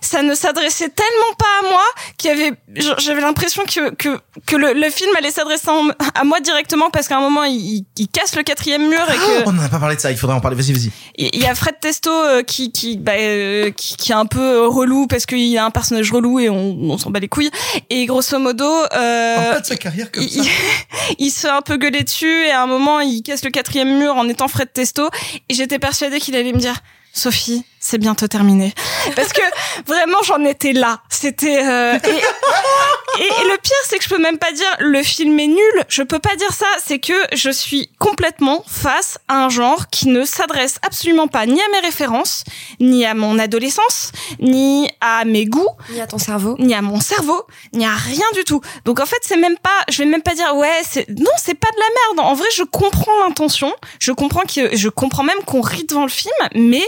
ça 0.00 0.22
ne 0.22 0.34
s'adressait 0.34 0.88
tellement 0.88 1.34
pas 1.38 1.68
à 1.68 1.70
moi 1.70 1.84
qu'il 2.16 2.30
y 2.30 2.32
avait 2.32 2.52
j'avais 2.98 3.20
l'impression 3.20 3.64
que 3.64 3.94
que 3.94 4.18
que 4.46 4.56
le, 4.56 4.72
le 4.72 4.90
film 4.90 5.10
allait 5.16 5.30
s'adresser 5.30 5.68
à 6.14 6.24
moi 6.24 6.40
directement 6.40 6.90
parce 6.90 7.08
qu'à 7.08 7.18
un 7.18 7.20
moment 7.20 7.44
il, 7.44 7.84
casse 8.12 8.34
le 8.36 8.42
quatrième 8.42 8.88
mur 8.88 9.02
et 9.08 9.16
que 9.16 9.48
On 9.48 9.52
n'en 9.52 9.62
a 9.62 9.68
pas 9.68 9.78
parlé 9.78 9.96
de 9.96 10.00
ça, 10.00 10.10
il 10.10 10.16
faudrait 10.16 10.36
en 10.36 10.40
parler. 10.40 10.56
Vas-y, 10.56 10.72
vas-y. 10.72 10.90
il 11.16 11.40
y 11.40 11.46
a 11.46 11.54
Fred 11.54 11.76
Testo 11.80 12.10
euh, 12.10 12.42
qui 12.42 12.72
qui, 12.72 12.96
bah, 12.96 13.12
euh, 13.16 13.70
qui 13.70 13.96
qui 13.96 14.12
est 14.12 14.14
un 14.14 14.26
peu 14.26 14.66
relou 14.66 15.06
parce 15.06 15.26
qu'il 15.26 15.56
a 15.58 15.64
un 15.64 15.70
personnage 15.70 16.10
relou 16.10 16.40
et 16.40 16.48
on, 16.48 16.76
on 16.90 16.98
s'en 16.98 17.10
bat 17.10 17.20
les 17.20 17.28
couilles 17.28 17.50
et 17.88 18.06
grosso 18.06 18.38
modo 18.38 18.64
euh, 18.94 19.60
de 19.60 19.66
sa 19.66 19.76
carrière 19.76 20.10
comme 20.10 20.22
il, 20.24 20.48
il 21.18 21.30
se 21.30 21.40
fait 21.40 21.48
un 21.48 21.62
peu 21.62 21.76
gueuler 21.76 22.02
dessus 22.02 22.44
et 22.46 22.50
à 22.50 22.62
un 22.62 22.66
moment 22.66 23.00
il 23.00 23.22
casse 23.22 23.44
le 23.44 23.50
quatrième 23.50 23.98
mur 23.98 24.16
en 24.16 24.28
étant 24.28 24.48
Fred 24.48 24.72
Testo 24.72 25.08
et 25.48 25.54
j'étais 25.54 25.78
persuadée 25.78 26.20
qu'il 26.20 26.34
allait 26.36 26.52
me 26.52 26.58
dire 26.58 26.80
Sophie, 27.12 27.64
c'est 27.80 27.98
bientôt 27.98 28.28
terminé. 28.28 28.74
Parce 29.16 29.32
que 29.32 29.40
vraiment, 29.86 30.18
j'en 30.22 30.44
étais 30.44 30.72
là. 30.74 31.00
C'était 31.08 31.64
euh, 31.64 31.98
et, 32.04 33.22
et, 33.22 33.26
et 33.26 33.44
le 33.50 33.56
pire, 33.58 33.72
c'est 33.88 33.96
que 33.98 34.04
je 34.04 34.08
peux 34.10 34.18
même 34.20 34.36
pas 34.38 34.52
dire 34.52 34.66
le 34.80 35.02
film 35.02 35.38
est 35.40 35.46
nul. 35.46 35.84
Je 35.88 36.02
peux 36.02 36.18
pas 36.18 36.36
dire 36.36 36.52
ça. 36.52 36.66
C'est 36.84 36.98
que 36.98 37.14
je 37.34 37.50
suis 37.50 37.90
complètement 37.98 38.62
face 38.68 39.18
à 39.28 39.44
un 39.44 39.48
genre 39.48 39.88
qui 39.90 40.08
ne 40.08 40.24
s'adresse 40.24 40.76
absolument 40.86 41.26
pas 41.26 41.46
ni 41.46 41.60
à 41.60 41.64
mes 41.72 41.80
références, 41.80 42.44
ni 42.80 43.06
à 43.06 43.14
mon 43.14 43.38
adolescence, 43.38 44.12
ni 44.40 44.88
à 45.00 45.24
mes 45.24 45.46
goûts, 45.46 45.68
Ni 45.90 46.00
à 46.00 46.06
ton 46.06 46.18
cerveau. 46.18 46.56
ni 46.58 46.74
à 46.74 46.82
mon 46.82 47.00
cerveau, 47.00 47.46
ni 47.72 47.86
à 47.86 47.94
rien 47.94 48.26
du 48.34 48.44
tout. 48.44 48.60
Donc 48.84 49.00
en 49.00 49.06
fait, 49.06 49.18
c'est 49.22 49.38
même 49.38 49.56
pas, 49.56 49.70
je 49.88 49.98
vais 50.02 50.08
même 50.08 50.22
pas 50.22 50.34
dire 50.34 50.54
ouais, 50.54 50.82
c'est 50.88 51.08
non, 51.08 51.30
c'est 51.42 51.54
pas 51.54 51.68
de 51.74 51.78
la 51.78 52.16
merde. 52.16 52.30
En 52.30 52.34
vrai, 52.34 52.48
je 52.54 52.62
comprends 52.62 53.18
l'intention, 53.26 53.74
je 53.98 54.12
comprends 54.12 54.42
que 54.42 54.76
je 54.76 54.88
comprends 54.90 55.22
même 55.24 55.42
qu'on 55.46 55.62
rit 55.62 55.84
devant 55.88 56.02
le 56.02 56.10
film, 56.10 56.34
mais 56.54 56.86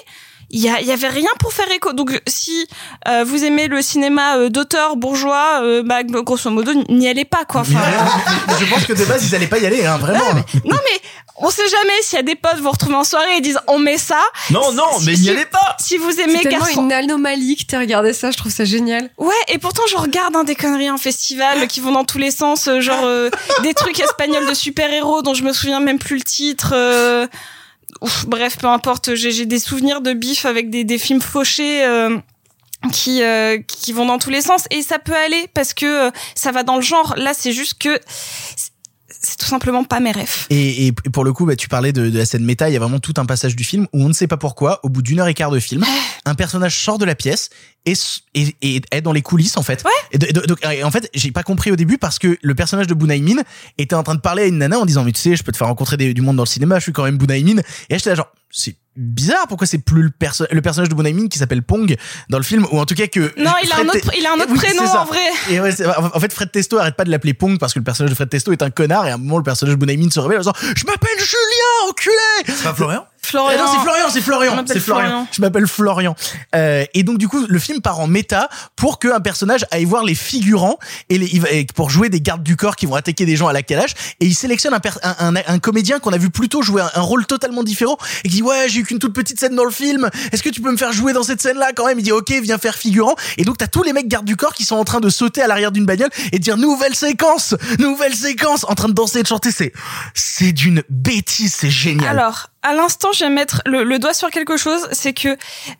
il 0.52 0.60
y, 0.60 0.68
a- 0.68 0.80
il 0.80 0.86
y 0.86 0.92
avait 0.92 1.08
rien 1.08 1.30
pour 1.40 1.52
faire 1.52 1.70
écho. 1.70 1.92
Donc 1.92 2.20
si 2.28 2.66
euh, 3.08 3.24
vous 3.24 3.42
aimez 3.44 3.68
le 3.68 3.82
cinéma 3.82 4.36
euh, 4.36 4.48
d'auteur 4.50 4.96
bourgeois, 4.96 5.60
euh, 5.62 5.82
bah 5.82 6.02
grosso 6.04 6.50
modo, 6.50 6.72
n'y 6.88 7.08
allez 7.08 7.24
pas 7.24 7.44
quoi. 7.44 7.62
Enfin, 7.62 7.80
je 8.60 8.64
pense 8.66 8.84
que 8.84 8.92
de 8.92 9.04
base, 9.04 9.26
ils 9.26 9.34
allaient 9.34 9.46
pas 9.46 9.58
y 9.58 9.66
aller, 9.66 9.84
hein, 9.84 9.96
vraiment. 9.98 10.24
non 10.64 10.76
mais 10.84 11.00
on 11.38 11.50
sait 11.50 11.66
jamais 11.68 12.02
s'il 12.02 12.16
y 12.16 12.20
a 12.20 12.22
des 12.22 12.34
potes 12.36 12.58
vous 12.60 12.70
retrouvent 12.70 12.94
en 12.94 13.04
soirée 13.04 13.36
et 13.38 13.40
disent 13.40 13.58
on 13.66 13.78
met 13.78 13.98
ça. 13.98 14.20
Non, 14.50 14.72
non, 14.72 14.84
Si- 14.98 15.06
mais 15.06 15.16
si- 15.16 15.22
n'y 15.22 15.30
allez 15.30 15.46
pas 15.46 15.76
Si 15.80 15.96
vous 15.96 16.12
C'est 16.12 16.22
aimez 16.24 16.40
tellement 16.40 16.58
garçon, 16.60 16.84
une 16.84 16.92
anomalie 16.92 17.56
que 17.56 17.64
t'as 17.64 17.78
regardé 17.80 18.12
ça, 18.12 18.30
je 18.30 18.36
trouve 18.36 18.52
ça 18.52 18.64
génial. 18.64 19.08
Ouais, 19.18 19.32
et 19.48 19.58
pourtant 19.58 19.82
je 19.90 19.96
regarde 19.96 20.36
hein, 20.36 20.44
des 20.44 20.54
conneries 20.54 20.90
en 20.90 20.98
festival 20.98 21.66
qui 21.66 21.80
vont 21.80 21.92
dans 21.92 22.04
tous 22.04 22.18
les 22.18 22.30
sens, 22.30 22.68
euh, 22.68 22.80
genre 22.80 23.04
euh, 23.04 23.30
des 23.62 23.72
trucs 23.74 23.98
espagnols 24.00 24.46
de 24.46 24.54
super-héros 24.54 25.22
dont 25.22 25.34
je 25.34 25.42
me 25.42 25.52
souviens 25.52 25.80
même 25.80 25.98
plus 25.98 26.16
le 26.16 26.22
titre. 26.22 26.74
Ouf, 28.02 28.26
bref, 28.26 28.58
peu 28.58 28.66
importe, 28.66 29.14
j'ai 29.14 29.46
des 29.46 29.58
souvenirs 29.58 30.00
de 30.02 30.12
bif 30.12 30.44
avec 30.44 30.68
des, 30.70 30.84
des 30.84 30.98
films 30.98 31.20
fauchés. 31.22 31.84
euh, 31.84 32.18
qui 32.92 33.22
euh, 33.22 33.58
qui 33.68 33.92
vont 33.92 34.06
dans 34.06 34.18
tous 34.18 34.30
les 34.30 34.42
sens 34.42 34.64
et 34.72 34.82
ça 34.82 34.98
peut 34.98 35.14
aller 35.14 35.46
parce 35.54 35.72
que 35.72 36.08
euh, 36.08 36.10
ça 36.34 36.50
va 36.50 36.64
dans 36.64 36.74
le 36.74 36.82
genre 36.82 37.14
là 37.16 37.32
c'est 37.32 37.52
juste 37.52 37.74
que 37.78 37.96
c'est- 38.56 38.72
c'est 39.24 39.36
tout 39.36 39.46
simplement 39.46 39.84
pas 39.84 40.00
mes 40.00 40.10
rêves 40.10 40.46
Et, 40.50 40.88
et 40.88 40.92
pour 40.92 41.22
le 41.22 41.32
coup, 41.32 41.46
bah, 41.46 41.54
tu 41.54 41.68
parlais 41.68 41.92
de, 41.92 42.10
de 42.10 42.18
la 42.18 42.26
scène 42.26 42.44
méta. 42.44 42.68
Il 42.68 42.72
y 42.72 42.76
a 42.76 42.80
vraiment 42.80 42.98
tout 42.98 43.14
un 43.18 43.24
passage 43.24 43.54
du 43.54 43.62
film 43.62 43.86
où 43.92 44.02
on 44.02 44.08
ne 44.08 44.12
sait 44.12 44.26
pas 44.26 44.36
pourquoi, 44.36 44.80
au 44.82 44.88
bout 44.88 45.00
d'une 45.00 45.20
heure 45.20 45.28
et 45.28 45.34
quart 45.34 45.52
de 45.52 45.60
film, 45.60 45.84
un 46.24 46.34
personnage 46.34 46.76
sort 46.76 46.98
de 46.98 47.04
la 47.04 47.14
pièce 47.14 47.50
et, 47.86 47.94
et, 48.34 48.54
et 48.62 48.80
est 48.90 49.00
dans 49.00 49.12
les 49.12 49.22
coulisses 49.22 49.56
en 49.56 49.62
fait. 49.62 49.84
Et, 50.12 50.18
de- 50.18 50.32
de- 50.40 50.46
donc, 50.46 50.58
et 50.64 50.84
en 50.84 50.90
fait, 50.90 51.10
j'ai 51.14 51.32
pas 51.32 51.42
compris 51.42 51.70
au 51.72 51.76
début 51.76 51.98
parce 51.98 52.18
que 52.18 52.36
le 52.40 52.54
personnage 52.54 52.86
de 52.86 52.94
Bunaimin 52.94 53.42
était 53.78 53.94
en 53.96 54.02
train 54.02 54.14
de 54.14 54.20
parler 54.20 54.44
à 54.44 54.46
une 54.46 54.58
nana 54.58 54.78
en 54.78 54.86
disant 54.86 55.02
mais 55.04 55.12
tu 55.12 55.20
sais, 55.20 55.34
je 55.36 55.42
peux 55.42 55.52
te 55.52 55.56
faire 55.56 55.66
rencontrer 55.68 55.96
des- 55.96 56.14
du 56.14 56.20
monde 56.22 56.36
dans 56.36 56.44
le 56.44 56.48
cinéma. 56.48 56.76
Je 56.78 56.82
suis 56.84 56.92
quand 56.92 57.04
même 57.04 57.18
Bunaimin. 57.18 57.58
Et 57.58 57.94
là, 57.94 57.98
j'étais 57.98 58.10
là 58.10 58.16
genre 58.16 58.30
c'est 58.54 58.76
bizarre. 58.96 59.46
Pourquoi 59.48 59.66
c'est 59.66 59.78
plus 59.78 60.02
le, 60.02 60.10
perso 60.10 60.44
le 60.50 60.60
personnage 60.60 60.90
de 60.90 60.94
Bunaimin 60.94 61.26
qui 61.28 61.38
s'appelle 61.38 61.62
Pong 61.62 61.96
dans 62.28 62.36
le 62.38 62.44
film 62.44 62.66
ou 62.70 62.78
en 62.78 62.84
tout 62.84 62.94
cas 62.94 63.06
que 63.06 63.32
non 63.42 63.52
il 63.64 63.72
a 63.72 63.76
un 63.78 63.88
autre 63.88 64.10
il 64.16 64.26
a 64.26 64.32
un 64.32 64.36
autre 64.36 64.50
Oui, 64.52 64.58
prénom 64.58 64.82
en 64.84 65.04
vrai 65.06 65.18
et 65.50 65.58
ouais, 65.60 65.72
c'est- 65.72 65.86
en 65.86 66.20
fait, 66.20 66.32
Fred 66.32 66.52
Testo 66.52 66.78
arrête 66.78 66.94
pas 66.96 67.04
de 67.04 67.10
l'appeler 67.10 67.32
Pong 67.34 67.58
parce 67.58 67.72
que 67.72 67.78
le 67.78 67.84
personnage 67.84 68.10
de 68.10 68.14
Fred 68.14 68.28
Testo 68.28 68.52
est 68.52 68.62
un 68.62 68.70
connard 68.70 69.06
et 69.06 69.10
à 69.10 69.14
un 69.14 69.18
moment, 69.18 69.38
le 69.38 69.42
personnage 69.44 69.74
de 69.74 69.80
Bunaimin 69.80 70.10
se 70.10 70.20
réveille 70.20 70.36
en 70.36 70.40
disant 70.42 70.52
Je 70.76 70.84
m'appelle 70.84 71.18
Julien, 71.18 71.88
enculé 71.90 72.14
C'est 72.46 72.62
pas 72.62 72.74
Florian? 72.74 73.04
Florian 73.24 73.50
Eh 73.54 73.58
non, 73.58 73.66
c'est 73.72 73.80
Florian, 73.80 74.06
c'est 74.10 74.18
Je 74.20 74.24
Florian, 74.24 74.56
m'appelle 74.56 74.74
c'est 74.74 74.80
Florian. 74.80 75.06
Florian. 75.08 75.28
Je 75.32 75.40
m'appelle 75.40 75.66
Florian. 75.66 76.16
Euh, 76.54 76.84
et 76.92 77.02
donc 77.02 77.18
du 77.18 77.28
coup, 77.28 77.46
le 77.48 77.58
film 77.58 77.80
part 77.80 78.00
en 78.00 78.06
méta 78.06 78.48
pour 78.76 78.98
qu'un 78.98 79.20
personnage 79.20 79.64
aille 79.70 79.84
voir 79.84 80.04
les 80.04 80.14
figurants 80.14 80.78
et, 81.08 81.18
les, 81.18 81.26
il 81.26 81.40
va- 81.40 81.50
et 81.50 81.66
pour 81.74 81.88
jouer 81.90 82.08
des 82.08 82.20
gardes 82.20 82.42
du 82.42 82.56
corps 82.56 82.76
qui 82.76 82.86
vont 82.86 82.94
attaquer 82.96 83.24
des 83.24 83.36
gens 83.36 83.46
à 83.48 83.52
la 83.52 83.62
calage. 83.62 83.94
Et 84.20 84.26
il 84.26 84.34
sélectionne 84.34 84.74
un, 84.74 84.80
un, 85.02 85.36
un, 85.36 85.40
un 85.46 85.58
comédien 85.58 85.98
qu'on 86.00 86.12
a 86.12 86.18
vu 86.18 86.30
plutôt 86.30 86.62
jouer 86.62 86.82
un, 86.82 86.90
un 86.94 87.00
rôle 87.00 87.24
totalement 87.26 87.62
différent 87.62 87.96
et 88.24 88.28
qui 88.28 88.36
dit 88.36 88.42
ouais, 88.42 88.68
j'ai 88.68 88.80
eu 88.80 88.84
qu'une 88.84 88.98
toute 88.98 89.14
petite 89.14 89.38
scène 89.38 89.54
dans 89.54 89.64
le 89.64 89.70
film. 89.70 90.10
Est-ce 90.32 90.42
que 90.42 90.50
tu 90.50 90.60
peux 90.60 90.72
me 90.72 90.76
faire 90.76 90.92
jouer 90.92 91.12
dans 91.12 91.22
cette 91.22 91.40
scène-là 91.40 91.70
quand 91.74 91.86
même? 91.86 91.98
Il 91.98 92.02
dit 92.02 92.12
ok, 92.12 92.30
viens 92.42 92.58
faire 92.58 92.74
figurant. 92.74 93.14
Et 93.38 93.44
donc 93.44 93.56
t'as 93.58 93.68
tous 93.68 93.82
les 93.84 93.92
mecs 93.92 94.08
gardes 94.08 94.26
du 94.26 94.36
corps 94.36 94.54
qui 94.54 94.64
sont 94.64 94.76
en 94.76 94.84
train 94.84 95.00
de 95.00 95.08
sauter 95.08 95.42
à 95.42 95.46
l'arrière 95.46 95.70
d'une 95.72 95.86
bagnole 95.86 96.10
et 96.32 96.38
de 96.38 96.42
dire 96.42 96.56
nouvelle 96.56 96.94
séquence, 96.96 97.54
nouvelle 97.78 98.14
séquence, 98.14 98.64
en 98.68 98.74
train 98.74 98.88
de 98.88 98.94
danser 98.94 99.20
et 99.20 99.22
de 99.22 99.28
chanter. 99.28 99.50
C'est 99.52 99.72
c'est 100.14 100.52
d'une 100.52 100.82
bêtise, 100.90 101.54
c'est 101.54 101.70
génial. 101.70 102.18
Alors, 102.18 102.48
à 102.62 102.72
l'instant, 102.72 103.10
vais 103.18 103.30
mettre 103.30 103.62
le, 103.66 103.84
le 103.84 103.98
doigt 103.98 104.14
sur 104.14 104.30
quelque 104.30 104.56
chose, 104.56 104.88
c'est 104.92 105.12
que 105.12 105.36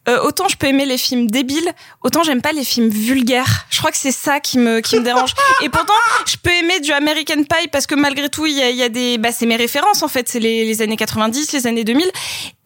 euh, 0.09 0.20
autant 0.22 0.49
je 0.49 0.57
peux 0.57 0.66
aimer 0.66 0.87
les 0.87 0.99
films 0.99 1.30
débiles, 1.30 1.72
autant 2.03 2.22
j'aime 2.22 2.43
pas 2.43 2.53
les 2.53 2.64
films 2.64 2.89
vulgaires. 2.89 3.66
Je 3.70 3.78
crois 3.78 3.91
que 3.91 3.97
c'est 3.97 4.12
ça 4.12 4.41
qui 4.41 4.59
me 4.59 4.80
qui 4.80 4.97
me 4.99 5.05
dérange. 5.05 5.35
Et 5.62 5.68
pourtant, 5.68 5.95
je 6.26 6.37
peux 6.37 6.51
aimer 6.51 6.80
du 6.80 6.93
American 6.93 7.43
Pie 7.45 7.68
parce 7.70 7.87
que 7.87 7.95
malgré 7.95 8.28
tout, 8.28 8.47
il 8.47 8.57
y 8.57 8.62
a, 8.62 8.70
y 8.70 8.83
a 8.83 8.89
des, 8.89 9.18
bah 9.18 9.30
c'est 9.33 9.47
mes 9.47 9.57
références 9.57 10.03
en 10.03 10.09
fait, 10.09 10.28
c'est 10.28 10.41
les, 10.41 10.64
les 10.64 10.83
années 10.83 10.97
90, 10.97 11.53
les 11.53 11.66
années 11.66 11.85
2000, 11.85 12.11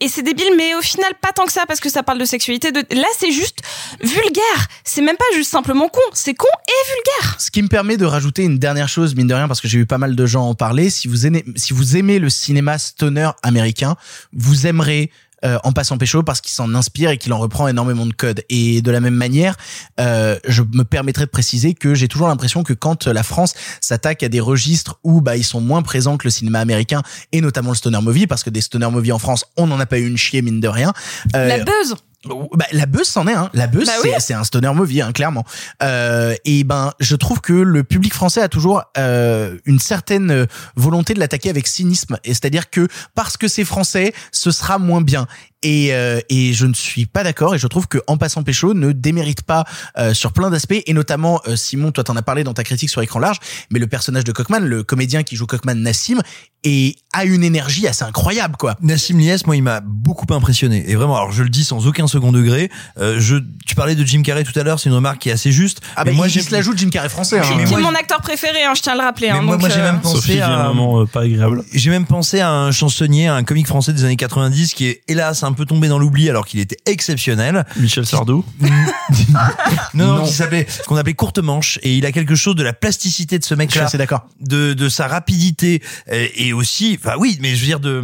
et 0.00 0.08
c'est 0.08 0.22
débile, 0.22 0.52
mais 0.56 0.74
au 0.74 0.82
final 0.82 1.12
pas 1.20 1.32
tant 1.32 1.44
que 1.44 1.52
ça 1.52 1.64
parce 1.66 1.80
que 1.80 1.88
ça 1.88 2.02
parle 2.02 2.18
de 2.18 2.24
sexualité. 2.24 2.70
Là, 2.72 3.06
c'est 3.18 3.32
juste 3.32 3.58
vulgaire. 4.00 4.68
C'est 4.84 5.02
même 5.02 5.16
pas 5.16 5.24
juste 5.34 5.50
simplement 5.50 5.88
con, 5.88 6.00
c'est 6.12 6.34
con 6.34 6.48
et 6.68 6.92
vulgaire. 6.92 7.36
Ce 7.38 7.50
qui 7.50 7.62
me 7.62 7.68
permet 7.68 7.96
de 7.96 8.04
rajouter 8.04 8.42
une 8.44 8.58
dernière 8.58 8.88
chose, 8.88 9.14
mine 9.14 9.26
de 9.26 9.34
rien, 9.34 9.48
parce 9.48 9.60
que 9.60 9.68
j'ai 9.68 9.78
eu 9.78 9.86
pas 9.86 9.98
mal 9.98 10.16
de 10.16 10.26
gens 10.26 10.48
en 10.48 10.54
parler. 10.54 10.90
Si 10.90 11.08
vous 11.08 11.26
aimez, 11.26 11.44
si 11.56 11.72
vous 11.72 11.96
aimez 11.96 12.18
le 12.18 12.28
cinéma 12.28 12.78
stoner 12.78 13.30
américain, 13.42 13.96
vous 14.32 14.66
aimerez 14.66 15.10
euh, 15.44 15.58
en 15.64 15.72
passant 15.72 15.98
pécho 15.98 16.22
parce 16.22 16.40
qu'il 16.40 16.52
s'en 16.52 16.74
inspire 16.74 17.10
et 17.10 17.18
qu'il 17.18 17.30
en 17.34 17.38
reprend 17.38 17.68
énormément 17.68 18.06
de 18.06 18.12
codes. 18.14 18.42
Et 18.48 18.80
de 18.80 18.90
la 18.90 19.00
même 19.00 19.14
manière, 19.14 19.54
euh, 20.00 20.38
je 20.48 20.62
me 20.62 20.82
permettrai 20.82 21.26
de 21.26 21.30
préciser 21.30 21.74
que 21.74 21.94
j'ai 21.94 22.08
toujours 22.08 22.28
l'impression 22.28 22.62
que 22.62 22.72
quand 22.72 23.06
la 23.06 23.22
France 23.22 23.52
s'attaque 23.82 24.22
à 24.22 24.30
des 24.30 24.40
registres 24.40 24.98
où 25.04 25.20
bah 25.20 25.36
ils 25.36 25.44
sont 25.44 25.60
moins 25.60 25.82
présents 25.82 26.16
que 26.16 26.24
le 26.24 26.30
cinéma 26.30 26.60
américain 26.60 27.02
et 27.32 27.42
notamment 27.42 27.70
le 27.70 27.76
stoner 27.76 28.00
movie, 28.00 28.26
parce 28.26 28.44
que 28.44 28.50
des 28.50 28.62
stoner 28.62 28.90
movies 28.90 29.12
en 29.12 29.18
France, 29.18 29.44
on 29.58 29.66
n'en 29.66 29.78
a 29.78 29.84
pas 29.84 29.98
eu 29.98 30.06
une 30.06 30.16
chier 30.16 30.40
mine 30.40 30.60
de 30.60 30.68
rien. 30.68 30.94
Euh, 31.34 31.48
La 31.48 31.58
buzz. 31.58 31.96
Bah, 32.54 32.66
la 32.72 32.86
buzz 32.86 33.06
c'en 33.06 33.26
est 33.26 33.32
hein. 33.32 33.50
La 33.54 33.66
buzz 33.66 33.86
Bah 33.86 33.92
c'est 34.02 34.08
oui. 34.08 34.14
c'est 34.18 34.34
un 34.34 34.44
stoner 34.44 34.72
movie 34.74 35.00
hein, 35.00 35.12
clairement. 35.12 35.44
Euh, 35.82 36.34
et 36.44 36.64
ben 36.64 36.92
je 37.00 37.16
trouve 37.16 37.40
que 37.40 37.52
le 37.52 37.84
public 37.84 38.14
français 38.14 38.40
a 38.40 38.48
toujours 38.48 38.82
euh, 38.98 39.58
une 39.64 39.78
certaine 39.78 40.30
euh, 40.30 40.46
volonté 40.76 41.14
de 41.14 41.20
l'attaquer 41.20 41.50
avec 41.50 41.66
cynisme 41.66 42.18
et 42.24 42.30
c'est-à-dire 42.34 42.70
que 42.70 42.88
parce 43.14 43.36
que 43.36 43.48
c'est 43.48 43.64
français, 43.64 44.12
ce 44.32 44.50
sera 44.50 44.78
moins 44.78 45.00
bien. 45.00 45.26
Et, 45.62 45.94
euh, 45.94 46.20
et 46.28 46.52
je 46.52 46.66
ne 46.66 46.74
suis 46.74 47.06
pas 47.06 47.24
d'accord 47.24 47.54
et 47.54 47.58
je 47.58 47.66
trouve 47.66 47.88
que 47.88 47.98
En 48.06 48.18
passant 48.18 48.42
pécho 48.42 48.74
ne 48.74 48.92
démérite 48.92 49.42
pas 49.42 49.64
euh, 49.96 50.12
sur 50.12 50.32
plein 50.32 50.50
d'aspects 50.50 50.82
et 50.86 50.92
notamment 50.92 51.40
euh, 51.48 51.56
Simon 51.56 51.92
toi 51.92 52.04
t'en 52.04 52.14
as 52.14 52.22
parlé 52.22 52.44
dans 52.44 52.52
ta 52.52 52.62
critique 52.62 52.90
sur 52.90 53.00
écran 53.00 53.18
large 53.18 53.38
mais 53.70 53.78
le 53.78 53.86
personnage 53.86 54.24
de 54.24 54.32
Cockman 54.32 54.60
le 54.60 54.82
comédien 54.82 55.22
qui 55.22 55.34
joue 55.34 55.46
Cockman 55.46 55.74
Nassim 55.74 56.20
et 56.62 56.96
a 57.12 57.24
une 57.24 57.42
énergie 57.42 57.86
assez 57.86 58.04
incroyable 58.04 58.56
quoi 58.58 58.76
Nassim 58.82 59.18
Lies, 59.18 59.42
moi, 59.46 59.56
il 59.56 59.62
m'a 59.62 59.80
beaucoup 59.80 60.32
impressionné. 60.32 60.84
Et 60.88 60.94
vraiment, 60.94 61.16
alors 61.16 61.32
je 61.32 61.42
le 61.42 61.48
dis 61.48 61.64
sans 61.64 61.86
aucun 61.86 62.06
second 62.06 62.32
degré. 62.32 62.70
Euh, 62.98 63.16
je, 63.18 63.36
tu 63.66 63.74
parlais 63.74 63.94
de 63.94 64.04
Jim 64.04 64.22
Carrey 64.22 64.44
tout 64.44 64.58
à 64.58 64.62
l'heure, 64.62 64.80
c'est 64.80 64.88
une 64.88 64.94
remarque 64.94 65.18
qui 65.18 65.28
est 65.28 65.32
assez 65.32 65.52
juste. 65.52 65.80
ah 65.96 66.02
Mais 66.04 66.10
bah 66.10 66.16
moi, 66.16 66.28
il, 66.28 66.42
se 66.42 66.52
la 66.52 66.62
joue 66.62 66.72
de 66.72 66.78
Jim 66.78 66.90
Carrey 66.90 67.08
français 67.08 67.38
hein. 67.38 67.64
Qui 67.66 67.74
est 67.74 67.76
mon 67.76 67.94
acteur 67.94 68.20
préféré, 68.20 68.64
hein, 68.64 68.72
je 68.76 68.82
tiens 68.82 68.92
à 68.92 68.96
le 68.96 69.02
rappeler. 69.02 69.30
Hein, 69.30 69.42
moi, 69.42 69.58
j'ai 69.68 69.80
euh, 69.80 69.92
même 69.92 70.00
pensé 70.00 70.16
Sophie 70.16 70.40
à 70.40 70.66
un 70.66 70.68
moment 70.68 71.02
euh, 71.02 71.06
pas 71.06 71.22
agréable. 71.22 71.64
J'ai 71.72 71.90
même 71.90 72.06
pensé 72.06 72.40
à 72.40 72.50
un 72.50 72.70
chansonnier, 72.70 73.28
à 73.28 73.34
un 73.34 73.44
comique 73.44 73.66
français 73.66 73.92
des 73.92 74.04
années 74.04 74.16
90 74.16 74.74
qui 74.74 74.86
est 74.86 75.02
hélas 75.08 75.42
un 75.46 75.52
peu 75.52 75.64
tombé 75.64 75.88
dans 75.88 75.98
l'oubli 75.98 76.28
alors 76.28 76.46
qu'il 76.46 76.60
était 76.60 76.76
exceptionnel. 76.86 77.64
Michel 77.76 78.04
Sardou. 78.06 78.44
Non, 79.94 80.06
non, 80.06 80.16
Non. 80.18 80.24
qui 80.26 80.32
s'appelait, 80.32 80.66
qu'on 80.86 80.96
appelait 80.96 81.14
courte 81.14 81.38
manche 81.38 81.78
et 81.82 81.96
il 81.96 82.06
a 82.06 82.12
quelque 82.12 82.34
chose 82.34 82.54
de 82.56 82.62
la 82.62 82.72
plasticité 82.72 83.38
de 83.38 83.44
ce 83.44 83.48
suis 83.48 83.56
mec-là. 83.56 83.84
assez 83.84 83.98
d'accord 83.98 84.26
de, 84.40 84.72
de 84.74 84.88
sa 84.88 85.06
rapidité 85.06 85.82
et 86.10 86.52
aussi, 86.52 86.98
enfin 87.00 87.14
oui, 87.18 87.38
mais 87.40 87.54
je 87.54 87.60
veux 87.60 87.66
dire 87.66 87.80
de, 87.80 88.02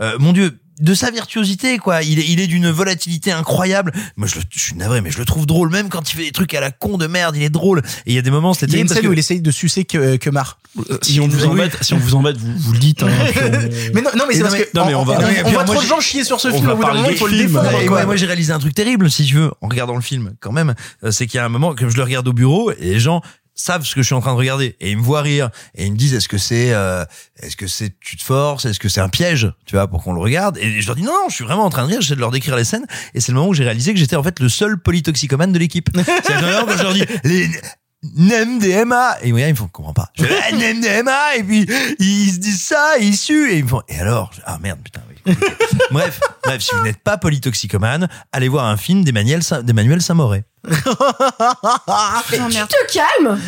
euh, 0.00 0.16
mon 0.18 0.32
Dieu, 0.32 0.58
de 0.80 0.94
sa 0.94 1.10
virtuosité 1.10 1.78
quoi 1.78 2.02
il 2.02 2.18
est 2.18 2.26
il 2.28 2.40
est 2.40 2.46
d'une 2.46 2.68
volatilité 2.70 3.30
incroyable 3.32 3.92
moi 4.16 4.26
je, 4.26 4.36
le, 4.36 4.42
je 4.50 4.58
suis 4.58 4.74
navré 4.74 5.00
mais 5.00 5.10
je 5.10 5.18
le 5.18 5.24
trouve 5.24 5.46
drôle 5.46 5.70
même 5.70 5.88
quand 5.88 6.10
il 6.10 6.16
fait 6.16 6.24
des 6.24 6.32
trucs 6.32 6.52
à 6.54 6.60
la 6.60 6.70
con 6.72 6.98
de 6.98 7.06
merde 7.06 7.36
il 7.36 7.42
est 7.42 7.48
drôle 7.50 7.78
et 8.06 8.10
il 8.10 8.14
y 8.14 8.18
a 8.18 8.22
des 8.22 8.30
moments 8.32 8.54
c'était 8.54 8.72
Il 8.72 8.76
y 8.76 8.78
a 8.78 8.82
une 8.82 8.88
scène 8.88 9.02
que- 9.02 9.06
où 9.08 9.12
il 9.12 9.18
essaye 9.18 9.40
de 9.40 9.50
sucer 9.50 9.84
que, 9.84 10.16
que 10.16 10.30
Mar. 10.30 10.58
Si 11.02 11.20
on 11.20 11.28
vous 11.28 11.46
embête, 11.46 11.78
si 11.82 11.94
on 11.94 11.98
vous 11.98 12.16
embête, 12.16 12.36
vous, 12.36 12.52
vous 12.58 12.72
le 12.72 12.80
dites. 12.80 13.04
hein, 13.04 13.06
on- 13.36 13.94
Mais 13.94 14.02
non, 14.02 14.10
non 14.16 14.24
mais 14.26 14.34
c'est 14.34 14.40
parce 14.40 14.54
non, 14.54 14.58
mais- 14.58 14.64
que 14.64 14.76
non, 14.76 14.86
mais 14.86 14.94
on 14.96 15.04
va- 15.04 15.18
on, 15.46 15.52
moi, 15.52 15.62
trop 15.62 15.80
de 15.80 15.86
gens 15.86 16.00
chier 16.00 16.24
sur 16.24 16.40
ce 16.40 16.48
on 16.48 16.54
film. 16.54 16.66
va 16.66 16.72
Au 16.72 16.76
bout 16.76 16.82
d'un 16.82 16.94
moment, 16.94 17.08
il 17.10 17.16
faut 17.16 17.28
le 17.28 17.36
défendre. 17.38 17.70
Et 17.80 17.86
quoi. 17.86 17.98
moi, 17.98 18.06
moi, 18.06 18.16
j'ai 18.16 18.26
réalisé 18.26 18.52
un 18.52 18.58
truc 18.58 18.74
terrible, 18.74 19.08
si 19.08 19.24
tu 19.24 19.34
veux, 19.36 19.52
en 19.60 19.68
regardant 19.68 19.94
le 19.94 20.00
film, 20.02 20.32
quand 20.40 20.50
même. 20.50 20.74
Euh, 21.04 21.12
C'est 21.12 21.28
qu'il 21.28 21.38
y 21.38 21.40
a 21.40 21.44
un 21.44 21.48
moment, 21.48 21.76
comme 21.76 21.90
je 21.90 21.96
le 21.96 22.02
regarde 22.02 22.26
au 22.26 22.32
bureau, 22.32 22.72
et 22.72 22.76
les 22.80 22.98
gens 22.98 23.22
savent 23.54 23.84
ce 23.84 23.94
que 23.94 24.02
je 24.02 24.06
suis 24.06 24.14
en 24.14 24.20
train 24.20 24.32
de 24.32 24.38
regarder. 24.38 24.76
Et 24.80 24.90
ils 24.90 24.96
me 24.96 25.02
voient 25.02 25.22
rire. 25.22 25.50
Et 25.74 25.86
ils 25.86 25.92
me 25.92 25.96
disent 25.96 26.14
est-ce 26.14 26.28
que 26.28 26.38
c'est 26.38 26.72
euh, 26.72 27.04
est-ce 27.40 27.56
que 27.56 27.66
c'est 27.66 27.98
tu 28.00 28.16
te 28.16 28.22
forces? 28.22 28.64
Est-ce 28.64 28.80
que 28.80 28.88
c'est 28.88 29.00
un 29.00 29.08
piège? 29.08 29.52
Tu 29.66 29.76
vois 29.76 29.88
pour 29.88 30.02
qu'on 30.02 30.12
le 30.12 30.20
regarde. 30.20 30.58
Et 30.58 30.80
je 30.80 30.86
leur 30.86 30.96
dis 30.96 31.02
non 31.02 31.12
non 31.12 31.28
je 31.28 31.34
suis 31.34 31.44
vraiment 31.44 31.64
en 31.64 31.70
train 31.70 31.82
de 31.82 31.88
rire. 31.88 32.00
J'essaie 32.00 32.16
de 32.16 32.20
leur 32.20 32.30
décrire 32.30 32.56
les 32.56 32.64
scènes. 32.64 32.86
Et 33.14 33.20
c'est 33.20 33.32
le 33.32 33.36
moment 33.36 33.48
où 33.48 33.54
j'ai 33.54 33.64
réalisé 33.64 33.92
que 33.92 33.98
j'étais 33.98 34.16
en 34.16 34.22
fait 34.22 34.40
le 34.40 34.48
seul 34.48 34.78
polytoxicomane 34.78 35.52
de 35.52 35.58
l'équipe. 35.58 35.88
C'est 36.24 36.32
vraiment 36.34 36.66
quand 36.66 36.76
je 36.76 36.82
leur 36.82 36.92
dis 36.92 37.04
les 37.24 37.48
NMDMA 38.16 39.16
et 39.22 39.32
regardent, 39.32 39.48
ils 39.48 39.52
me 39.52 39.56
font 39.56 39.68
comprends 39.68 39.94
pas. 39.94 40.10
Je 40.18 40.24
fais 40.24 40.38
ah, 40.42 40.52
NMDMA 40.52 41.36
et 41.36 41.42
puis 41.42 41.66
ils 41.98 42.32
se 42.32 42.38
disent 42.38 42.62
ça 42.62 42.98
et 42.98 43.04
ils 43.04 43.16
suent. 43.16 43.50
Et 43.50 43.58
ils 43.58 43.64
me 43.64 43.68
font 43.68 43.82
et 43.88 43.98
alors? 43.98 44.30
Ah 44.44 44.58
merde 44.60 44.80
putain 44.84 45.00
bref 45.90 46.20
bref 46.44 46.60
si 46.62 46.70
vous 46.74 46.82
n'êtes 46.84 46.98
pas 47.02 47.16
polytoxicomane 47.16 48.08
allez 48.32 48.48
voir 48.48 48.66
un 48.66 48.76
film 48.76 49.04
d'Emmanuel 49.04 49.42
Sa- 49.42 49.62
d'Emmanuel 49.62 50.02
Samoret 50.02 50.44
tu 50.66 50.76
te 52.38 52.92
calmes 52.92 53.38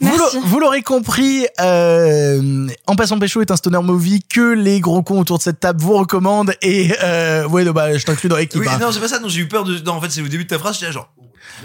Vous 0.00 0.16
l'a- 0.18 0.40
Vous 0.44 0.58
l'aurez 0.60 0.82
compris, 0.82 1.46
euh, 1.60 2.68
En 2.86 2.96
passant 2.96 3.18
pécho 3.18 3.40
est 3.40 3.50
un 3.50 3.56
stoner 3.56 3.80
movie 3.82 4.22
que 4.22 4.52
les 4.52 4.80
gros 4.80 5.02
cons 5.02 5.20
autour 5.20 5.38
de 5.38 5.42
cette 5.42 5.60
table 5.60 5.80
vous 5.80 5.94
recommandent 5.96 6.52
et 6.62 6.92
euh, 7.02 7.46
ouais, 7.48 7.64
non, 7.64 7.72
bah, 7.72 7.96
je 7.96 8.04
t'inclus 8.04 8.28
dans 8.28 8.36
l'équipe. 8.36 8.60
oui 8.60 8.68
hein. 8.70 8.78
non 8.80 8.92
c'est 8.92 9.00
pas 9.00 9.08
ça 9.08 9.18
non 9.20 9.28
j'ai 9.28 9.40
eu 9.40 9.48
peur 9.48 9.64
de 9.64 9.78
non 9.78 9.92
en 9.92 10.00
fait 10.00 10.10
c'est 10.10 10.20
au 10.22 10.28
début 10.28 10.44
de 10.44 10.48
ta 10.48 10.58
phrase 10.58 10.74
j'étais 10.74 10.86
là, 10.86 10.92
genre 10.92 11.10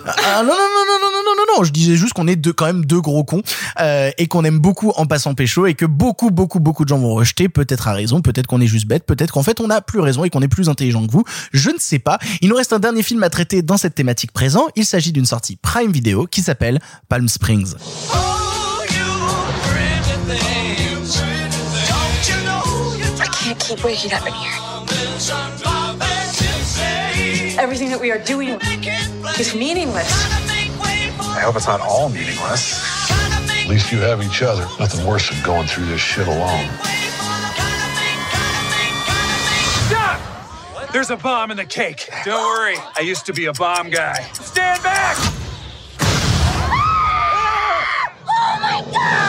Ah, 0.05 0.43
non, 0.43 0.49
non, 0.49 0.53
non, 0.53 0.85
non, 0.87 0.97
non, 1.01 1.11
non, 1.11 1.23
non, 1.25 1.35
non, 1.35 1.57
non, 1.57 1.63
je 1.63 1.71
disais 1.71 1.95
juste 1.95 2.13
qu'on 2.13 2.27
est 2.27 2.53
quand 2.53 2.65
même 2.65 2.85
deux 2.85 3.01
gros 3.01 3.23
cons 3.23 3.41
euh, 3.79 4.11
et 4.17 4.27
qu'on 4.27 4.43
aime 4.43 4.59
beaucoup 4.59 4.91
en 4.95 5.05
passant 5.05 5.33
pécho 5.33 5.65
et 5.65 5.73
que 5.73 5.85
beaucoup, 5.85 6.31
beaucoup, 6.31 6.59
beaucoup 6.59 6.83
de 6.83 6.89
gens 6.89 6.97
vont 6.97 7.13
rejeter, 7.13 7.49
peut-être 7.49 7.87
à 7.87 7.93
raison, 7.93 8.21
peut-être 8.21 8.47
qu'on 8.47 8.61
est 8.61 8.67
juste 8.67 8.87
bête, 8.87 9.05
peut-être 9.05 9.33
qu'en 9.33 9.43
fait 9.43 9.59
on 9.59 9.69
a 9.69 9.81
plus 9.81 9.99
raison 9.99 10.23
et 10.23 10.29
qu'on 10.29 10.41
est 10.41 10.47
plus 10.47 10.69
intelligent 10.69 11.05
que 11.05 11.11
vous, 11.11 11.23
je 11.51 11.69
ne 11.69 11.79
sais 11.79 11.99
pas. 11.99 12.19
Il 12.41 12.49
nous 12.49 12.55
reste 12.55 12.73
un 12.73 12.79
dernier 12.79 13.03
film 13.03 13.21
à 13.23 13.29
traiter 13.29 13.61
dans 13.61 13.77
cette 13.77 13.95
thématique 13.95 14.31
présent, 14.31 14.67
il 14.75 14.85
s'agit 14.85 15.11
d'une 15.11 15.25
sortie 15.25 15.57
Prime 15.57 15.91
Video 15.91 16.25
qui 16.25 16.41
s'appelle 16.41 16.79
Palm 17.09 17.27
Springs. 17.27 17.75
Everything 27.57 27.89
that 27.89 27.99
we 27.99 28.11
are 28.11 28.19
doing 28.19 28.59
is 29.39 29.53
meaningless. 29.55 30.11
I 31.19 31.41
hope 31.41 31.55
it's 31.55 31.67
not 31.67 31.81
all 31.81 32.09
meaningless. 32.09 33.09
At 33.11 33.67
least 33.67 33.91
you 33.91 33.99
have 33.99 34.21
each 34.21 34.41
other. 34.41 34.63
Nothing 34.79 35.05
worse 35.05 35.29
than 35.29 35.43
going 35.43 35.67
through 35.67 35.85
this 35.85 36.01
shit 36.01 36.27
alone. 36.27 36.69
Stop! 39.87 40.19
There's 40.91 41.09
a 41.09 41.17
bomb 41.17 41.51
in 41.51 41.57
the 41.57 41.65
cake. 41.65 42.09
Don't 42.25 42.43
worry. 42.43 42.75
I 42.97 43.01
used 43.01 43.25
to 43.27 43.33
be 43.33 43.45
a 43.45 43.53
bomb 43.53 43.89
guy. 43.89 44.21
Stand 44.33 44.83
back! 44.83 45.15
Ah! 46.69 48.13
Oh 48.27 48.59
my 48.61 48.81
God! 48.91 49.21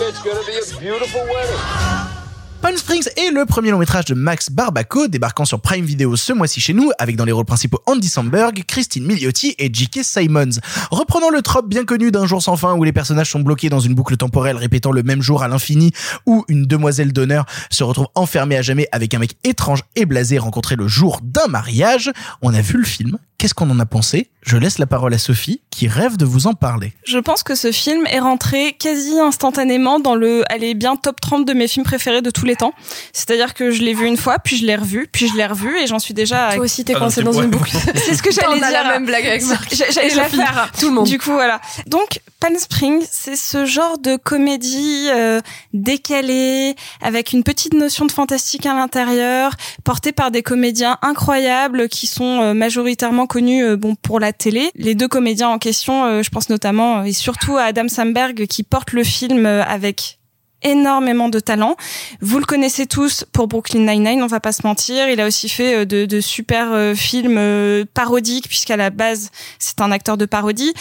It's 0.00 0.22
gonna 0.22 0.42
be 0.46 0.56
a 0.56 0.80
beautiful 0.80 1.20
wedding. 1.20 2.17
Palm 2.60 2.76
Springs 2.76 3.08
est 3.16 3.30
le 3.30 3.46
premier 3.46 3.70
long 3.70 3.78
métrage 3.78 4.06
de 4.06 4.14
Max 4.14 4.50
Barbaco, 4.50 5.06
débarquant 5.06 5.44
sur 5.44 5.60
Prime 5.60 5.84
Video 5.84 6.16
ce 6.16 6.32
mois-ci 6.32 6.60
chez 6.60 6.72
nous, 6.72 6.90
avec 6.98 7.14
dans 7.14 7.24
les 7.24 7.30
rôles 7.30 7.44
principaux 7.44 7.80
Andy 7.86 8.08
Samberg, 8.08 8.64
Christine 8.66 9.04
Milioti 9.04 9.54
et 9.58 9.72
J.K. 9.72 10.00
Simons. 10.02 10.58
Reprenant 10.90 11.30
le 11.30 11.40
trope 11.40 11.68
bien 11.68 11.84
connu 11.84 12.10
d'un 12.10 12.26
jour 12.26 12.42
sans 12.42 12.56
fin 12.56 12.74
où 12.74 12.82
les 12.82 12.92
personnages 12.92 13.30
sont 13.30 13.40
bloqués 13.40 13.68
dans 13.68 13.78
une 13.78 13.94
boucle 13.94 14.16
temporelle 14.16 14.56
répétant 14.56 14.90
le 14.90 15.04
même 15.04 15.22
jour 15.22 15.44
à 15.44 15.48
l'infini, 15.48 15.92
où 16.26 16.44
une 16.48 16.64
demoiselle 16.64 17.12
d'honneur 17.12 17.46
se 17.70 17.84
retrouve 17.84 18.08
enfermée 18.16 18.56
à 18.56 18.62
jamais 18.62 18.88
avec 18.90 19.14
un 19.14 19.20
mec 19.20 19.36
étrange 19.44 19.84
et 19.94 20.04
blasé 20.04 20.38
rencontré 20.38 20.74
le 20.74 20.88
jour 20.88 21.20
d'un 21.22 21.46
mariage, 21.46 22.10
on 22.42 22.52
a 22.52 22.60
vu 22.60 22.78
le 22.78 22.84
film. 22.84 23.18
Qu'est-ce 23.38 23.54
qu'on 23.54 23.70
en 23.70 23.78
a 23.78 23.86
pensé? 23.86 24.30
Je 24.42 24.56
laisse 24.56 24.78
la 24.78 24.86
parole 24.86 25.14
à 25.14 25.18
Sophie, 25.18 25.60
qui 25.70 25.86
rêve 25.86 26.16
de 26.16 26.24
vous 26.24 26.46
en 26.48 26.54
parler. 26.54 26.92
Je 27.04 27.18
pense 27.18 27.42
que 27.44 27.54
ce 27.54 27.70
film 27.70 28.04
est 28.06 28.18
rentré 28.18 28.72
quasi 28.72 29.18
instantanément 29.20 30.00
dans 30.00 30.14
le, 30.16 30.42
allez 30.50 30.74
bien 30.74 30.96
top 30.96 31.20
30 31.20 31.44
de 31.44 31.52
mes 31.52 31.68
films 31.68 31.84
préférés 31.84 32.20
de 32.22 32.30
tous 32.30 32.46
les 32.46 32.56
temps. 32.56 32.72
C'est-à-dire 33.12 33.54
que 33.54 33.70
je 33.70 33.82
l'ai 33.82 33.94
vu 33.94 34.06
une 34.06 34.16
fois, 34.16 34.38
puis 34.40 34.56
je 34.56 34.64
l'ai 34.66 34.74
revu, 34.74 35.06
puis 35.12 35.28
je 35.28 35.36
l'ai 35.36 35.46
revu, 35.46 35.78
et 35.78 35.86
j'en 35.86 36.00
suis 36.00 36.14
déjà. 36.14 36.50
Toi 36.54 36.64
aussi, 36.64 36.84
t'es 36.84 36.94
Ah, 36.96 36.98
coincé 37.00 37.22
dans 37.22 37.32
c'est- 37.32 37.40
une 37.44 37.50
boucle. 37.50 37.70
C'est 37.94 38.14
ce 38.14 38.22
que 38.22 38.32
j'allais 38.32 38.60
as 38.62 38.70
dire. 38.70 38.82
la 38.84 38.90
même 38.94 39.06
blague 39.06 39.26
avec 39.26 39.44
Marc. 39.44 39.72
J'allais 39.72 40.14
la 40.14 40.24
faire. 40.28 40.72
Tout 40.80 40.88
le 40.88 40.94
monde. 40.94 41.06
Du 41.06 41.18
coup, 41.18 41.32
voilà. 41.32 41.60
Donc, 41.86 42.20
Palm 42.40 42.56
Springs, 42.58 43.04
c'est 43.08 43.36
ce 43.36 43.66
genre 43.66 43.98
de 43.98 44.16
comédie 44.16 45.06
euh, 45.14 45.40
décalée, 45.74 46.74
avec 47.02 47.32
une 47.32 47.44
petite 47.44 47.74
notion 47.74 48.04
de 48.06 48.12
fantastique 48.12 48.66
à 48.66 48.74
l'intérieur, 48.74 49.52
portée 49.84 50.12
par 50.12 50.30
des 50.32 50.42
comédiens 50.42 50.96
incroyables 51.02 51.88
qui 51.88 52.06
sont 52.08 52.40
euh, 52.40 52.54
majoritairement 52.54 53.26
connus 53.28 53.64
euh, 53.64 53.76
bon 53.76 53.94
pour 53.94 54.18
la 54.18 54.32
télé. 54.32 54.70
Les 54.74 54.96
deux 54.96 55.06
comédiens 55.06 55.48
en 55.48 55.58
question, 55.58 56.04
euh, 56.04 56.22
je 56.22 56.30
pense 56.30 56.48
notamment 56.48 56.98
euh, 56.98 57.04
et 57.04 57.12
surtout 57.12 57.56
à 57.56 57.62
Adam 57.62 57.86
Samberg 57.86 58.46
qui 58.46 58.64
porte 58.64 58.92
le 58.92 59.04
film 59.04 59.46
avec 59.46 60.18
énormément 60.62 61.28
de 61.28 61.38
talent. 61.38 61.76
Vous 62.20 62.40
le 62.40 62.44
connaissez 62.44 62.86
tous 62.86 63.24
pour 63.30 63.46
Brooklyn 63.46 63.86
Nine-Nine, 63.86 64.24
on 64.24 64.26
va 64.26 64.40
pas 64.40 64.50
se 64.50 64.66
mentir. 64.66 65.08
Il 65.08 65.20
a 65.20 65.26
aussi 65.28 65.48
fait 65.48 65.86
de, 65.86 66.04
de 66.04 66.20
super 66.20 66.96
films 66.96 67.84
parodiques, 67.94 68.48
puisqu'à 68.48 68.76
la 68.76 68.90
base, 68.90 69.30
c'est 69.60 69.80
un 69.80 69.92
acteur 69.92 70.16
de 70.16 70.26
parodie. 70.26 70.72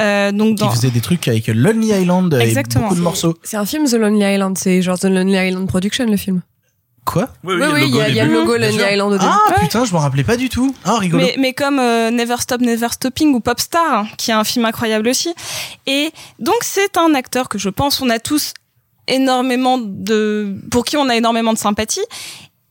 Euh, 0.00 0.32
donc 0.32 0.56
dans... 0.56 0.70
Qui 0.70 0.76
faisait 0.76 0.90
des 0.90 1.02
trucs 1.02 1.28
avec 1.28 1.48
Lonely 1.48 1.88
Island 1.88 2.32
Exactement. 2.32 2.86
et 2.86 2.88
beaucoup 2.88 2.98
de 2.98 3.04
morceaux. 3.04 3.34
C'est 3.42 3.58
un 3.58 3.66
film 3.66 3.84
The 3.84 3.94
Lonely 3.96 4.24
Island, 4.24 4.56
c'est 4.56 4.80
genre 4.80 4.98
The 4.98 5.04
Lonely 5.04 5.48
Island 5.48 5.68
Production 5.68 6.06
le 6.06 6.16
film. 6.16 6.40
Quoi 7.06 7.28
Oui, 7.44 7.54
oui, 7.54 7.84
il 7.86 7.94
y 7.94 8.00
a, 8.00 8.08
il 8.08 8.16
y 8.16 8.20
a 8.20 8.24
le 8.24 8.34
logo 8.34 8.56
Lonely 8.56 8.74
Island 8.74 9.12
au 9.12 9.16
début. 9.16 9.30
Ah 9.30 9.54
putain, 9.60 9.84
je 9.84 9.92
m'en 9.92 10.00
rappelais 10.00 10.24
pas 10.24 10.36
du 10.36 10.48
tout. 10.48 10.74
Ah, 10.84 10.98
rigolo. 10.98 11.22
Mais, 11.24 11.36
mais 11.38 11.52
comme 11.54 11.78
euh, 11.78 12.10
Never 12.10 12.36
Stop, 12.40 12.60
Never 12.60 12.88
Stopping 12.90 13.32
ou 13.32 13.40
Popstar, 13.40 14.00
hein, 14.00 14.08
qui 14.18 14.32
est 14.32 14.34
un 14.34 14.44
film 14.44 14.64
incroyable 14.64 15.08
aussi. 15.08 15.32
Et 15.86 16.10
donc 16.40 16.56
c'est 16.62 16.96
un 16.96 17.14
acteur 17.14 17.48
que 17.48 17.58
je 17.58 17.68
pense 17.68 18.02
on 18.02 18.10
a 18.10 18.18
tous 18.18 18.52
énormément 19.06 19.78
de, 19.78 20.56
pour 20.70 20.84
qui 20.84 20.96
on 20.96 21.08
a 21.08 21.16
énormément 21.16 21.52
de 21.52 21.58
sympathie. 21.58 22.04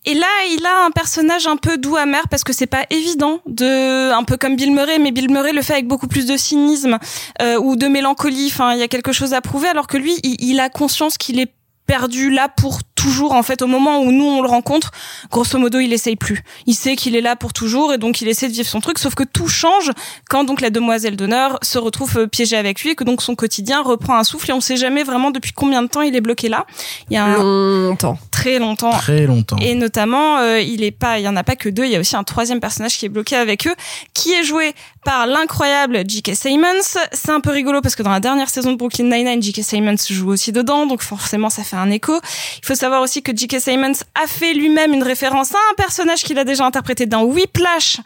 Et 0.07 0.13
là, 0.13 0.27
il 0.51 0.63
a 0.65 0.85
un 0.85 0.91
personnage 0.91 1.47
un 1.47 1.57
peu 1.57 1.77
doux 1.77 1.95
amer 1.95 2.27
parce 2.29 2.43
que 2.43 2.53
c'est 2.53 2.67
pas 2.67 2.85
évident 2.91 3.39
de, 3.47 4.11
un 4.11 4.23
peu 4.23 4.37
comme 4.37 4.55
Bill 4.55 4.71
Murray, 4.71 4.99
mais 4.99 5.11
Bill 5.11 5.31
Murray 5.31 5.51
le 5.51 5.63
fait 5.63 5.73
avec 5.73 5.87
beaucoup 5.87 6.07
plus 6.07 6.27
de 6.27 6.37
cynisme 6.37 6.99
euh, 7.41 7.57
ou 7.57 7.75
de 7.75 7.87
mélancolie. 7.87 8.49
Enfin, 8.51 8.73
il 8.73 8.79
y 8.79 8.83
a 8.83 8.87
quelque 8.87 9.11
chose 9.13 9.33
à 9.33 9.41
prouver, 9.41 9.67
alors 9.67 9.87
que 9.87 9.97
lui, 9.97 10.13
il, 10.23 10.35
il 10.39 10.59
a 10.59 10.69
conscience 10.69 11.17
qu'il 11.17 11.39
est 11.39 11.51
perdu 11.87 12.29
là 12.29 12.49
pour 12.49 12.83
toujours 12.95 13.33
en 13.33 13.43
fait 13.43 13.61
au 13.61 13.67
moment 13.67 13.99
où 14.01 14.11
nous 14.11 14.25
on 14.25 14.41
le 14.41 14.47
rencontre 14.47 14.91
grosso 15.29 15.57
modo 15.59 15.79
il 15.79 15.93
essaye 15.93 16.15
plus 16.15 16.43
il 16.65 16.73
sait 16.73 16.95
qu'il 16.95 17.15
est 17.15 17.21
là 17.21 17.35
pour 17.35 17.53
toujours 17.53 17.93
et 17.93 17.97
donc 17.97 18.21
il 18.21 18.27
essaie 18.27 18.47
de 18.47 18.53
vivre 18.53 18.67
son 18.67 18.79
truc 18.79 18.97
sauf 18.99 19.15
que 19.15 19.23
tout 19.23 19.47
change 19.47 19.91
quand 20.29 20.43
donc 20.45 20.61
la 20.61 20.69
demoiselle 20.69 21.15
d'honneur 21.15 21.59
se 21.61 21.77
retrouve 21.77 22.17
euh, 22.17 22.27
piégée 22.27 22.57
avec 22.57 22.81
lui 22.81 22.91
et 22.91 22.95
que 22.95 23.03
donc 23.03 23.21
son 23.21 23.35
quotidien 23.35 23.81
reprend 23.83 24.17
un 24.17 24.23
souffle 24.23 24.49
et 24.49 24.53
on 24.53 24.61
sait 24.61 24.77
jamais 24.77 25.03
vraiment 25.03 25.31
depuis 25.31 25.51
combien 25.51 25.81
de 25.83 25.87
temps 25.87 26.01
il 26.01 26.15
est 26.15 26.21
bloqué 26.21 26.49
là 26.49 26.65
il 27.09 27.13
y 27.13 27.17
a 27.17 27.25
un 27.25 27.37
longtemps 27.43 28.17
très 28.31 28.59
longtemps 28.59 28.91
Très 28.91 29.25
longtemps. 29.25 29.57
et 29.61 29.75
notamment, 29.75 30.37
euh, 30.37 30.59
il 30.59 30.83
est 30.83 30.91
pas, 30.91 31.19
il 31.19 31.23
y 31.23 31.27
en 31.27 31.35
a 31.35 31.43
pas 31.43 31.55
que 31.55 31.69
deux. 31.69 31.85
Il 31.85 31.91
y 31.91 31.95
a 31.95 31.99
aussi 31.99 32.15
un 32.15 32.23
troisième 32.23 32.59
personnage 32.59 32.97
qui 32.97 33.05
est 33.05 33.09
bloqué 33.09 33.35
avec 33.35 33.65
eux, 33.65 33.73
qui 34.13 34.33
est 34.33 34.43
joué 34.43 34.73
par 35.03 35.25
l'incroyable 35.25 36.03
J.K. 36.07 36.35
Simmons. 36.35 36.97
C'est 37.11 37.31
un 37.31 37.39
peu 37.39 37.49
rigolo 37.51 37.81
parce 37.81 37.95
que 37.95 38.03
dans 38.03 38.11
la 38.11 38.19
dernière 38.19 38.49
saison 38.49 38.71
de 38.73 38.77
Brooklyn 38.77 39.05
Nine-Nine, 39.05 39.41
J.K. 39.41 39.63
Simmons 39.63 39.95
joue 40.09 40.29
aussi 40.29 40.51
dedans, 40.51 40.85
donc 40.85 41.01
forcément 41.01 41.49
ça 41.49 41.63
fait 41.63 41.75
un 41.77 41.89
écho. 41.89 42.13
Il 42.61 42.65
faut 42.65 42.75
savoir 42.85 43.01
aussi 43.01 43.23
que 43.23 43.35
J.K. 43.35 43.59
Simmons 43.59 43.97
a 44.13 44.27
fait 44.27 44.53
lui-même 44.53 44.93
une 44.93 45.01
référence 45.01 45.55
à 45.55 45.57
un 45.71 45.73
personnage 45.75 46.21
qu'il 46.21 46.37
a 46.37 46.43
déjà 46.43 46.67
interprété 46.67 47.07
dans 47.07 47.23
Whiplash, 47.23 47.97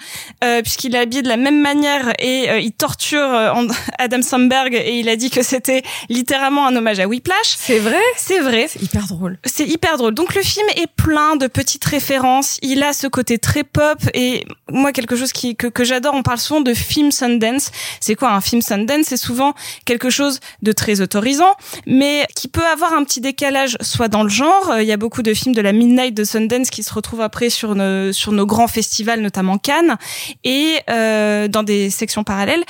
euh, 0.41 0.61
puisqu'il 0.61 0.95
est 0.95 0.99
habillé 0.99 1.21
de 1.21 1.27
la 1.27 1.35
même 1.35 1.59
manière 1.59 2.13
et 2.17 2.49
euh, 2.49 2.59
il 2.61 2.71
torture 2.71 3.19
euh, 3.19 3.67
Adam 3.99 4.21
Samberg 4.21 4.73
et 4.73 4.97
il 4.99 5.09
a 5.09 5.17
dit 5.17 5.31
que 5.31 5.41
c'était 5.41 5.83
littéralement 6.07 6.65
un 6.65 6.73
hommage 6.77 7.01
à 7.01 7.09
Whiplash. 7.09 7.57
C'est 7.57 7.79
vrai? 7.79 7.99
C'est 8.15 8.39
vrai. 8.39 8.69
C'est 8.69 8.81
hyper 8.81 9.05
drôle. 9.07 9.37
C'est 9.43 9.67
hyper 9.67 9.97
drôle. 9.97 10.13
Donc 10.13 10.33
le 10.33 10.43
film 10.43 10.65
est 10.77 10.87
plein 10.87 11.35
de 11.35 11.47
petites 11.47 11.83
références. 11.83 12.57
Il 12.61 12.81
a 12.81 12.93
ce 12.93 13.07
côté 13.07 13.37
très 13.37 13.65
pop 13.65 13.97
et 14.13 14.45
moi 14.71 14.93
quelque 14.93 15.17
chose 15.17 15.33
qui 15.33 15.57
que, 15.57 15.67
que 15.67 15.83
j'adore. 15.83 16.13
On 16.13 16.23
parle 16.23 16.39
souvent 16.39 16.61
de 16.61 16.73
film 16.73 17.11
Sundance. 17.11 17.71
C'est 17.99 18.15
quoi 18.15 18.31
un 18.31 18.39
film 18.39 18.61
Sundance? 18.61 19.07
C'est 19.07 19.17
souvent 19.17 19.55
quelque 19.83 20.09
chose 20.09 20.39
de 20.61 20.71
très 20.71 21.01
autorisant, 21.01 21.53
mais 21.85 22.25
qui 22.33 22.47
peut 22.47 22.65
avoir 22.65 22.93
un 22.93 23.03
petit 23.03 23.19
décalage, 23.19 23.75
soit 23.81 24.07
dans 24.07 24.23
le 24.23 24.29
genre. 24.29 24.68
Euh, 24.71 24.81
Il 24.83 24.87
y 24.87 24.91
a 24.91 24.97
beaucoup 24.97 25.21
de 25.21 25.33
films 25.33 25.55
de 25.55 25.61
la 25.61 25.71
Midnight 25.73 26.13
de 26.13 26.23
Sundance 26.23 26.69
qui 26.69 26.83
se 26.83 26.93
retrouvent 26.93 27.21
après 27.21 27.49
sur 27.49 27.75
nos 27.75 28.11
sur 28.13 28.31
nos 28.31 28.45
grands 28.45 28.67
festivals, 28.67 29.21
notamment 29.21 29.57
Cannes, 29.57 29.97
et 30.43 30.77
euh, 30.89 31.47
dans 31.47 31.63
des 31.63 31.89
sections 31.89 32.23
parallèles. 32.23 32.63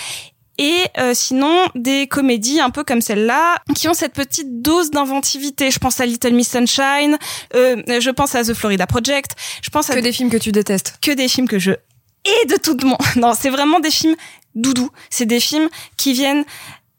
et 0.57 0.83
euh, 0.97 1.13
sinon 1.13 1.55
des 1.75 2.07
comédies 2.07 2.59
un 2.59 2.69
peu 2.69 2.83
comme 2.83 2.99
celle-là 3.01 3.55
qui 3.75 3.87
ont 3.87 3.93
cette 3.93 4.13
petite 4.13 4.61
dose 4.61 4.91
d'inventivité. 4.91 5.71
Je 5.71 5.79
pense 5.79 5.99
à 6.01 6.05
Little 6.05 6.33
Miss 6.33 6.49
Sunshine, 6.51 7.17
euh, 7.55 7.81
je 7.87 8.09
pense 8.09 8.35
à 8.35 8.43
The 8.43 8.53
Florida 8.53 8.85
Project, 8.85 9.31
je 9.61 9.69
pense 9.69 9.89
à 9.89 9.95
Que 9.95 10.01
des 10.01 10.11
films 10.11 10.29
que 10.29 10.37
tu 10.37 10.51
détestes. 10.51 10.95
que 11.01 11.11
des 11.11 11.29
films 11.29 11.47
que 11.47 11.59
je 11.59 11.71
hais 11.71 12.45
de 12.47 12.57
tout 12.57 12.75
mon 12.85 12.97
non 13.15 13.33
c'est 13.39 13.49
vraiment 13.49 13.79
des 13.79 13.91
films 13.91 14.15
doudou 14.55 14.89
c'est 15.09 15.25
des 15.25 15.39
films 15.39 15.69
qui 15.95 16.11
viennent 16.11 16.43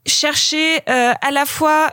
chercher 0.07 0.81
euh, 0.89 1.13
à 1.21 1.31
la 1.31 1.45
fois 1.45 1.91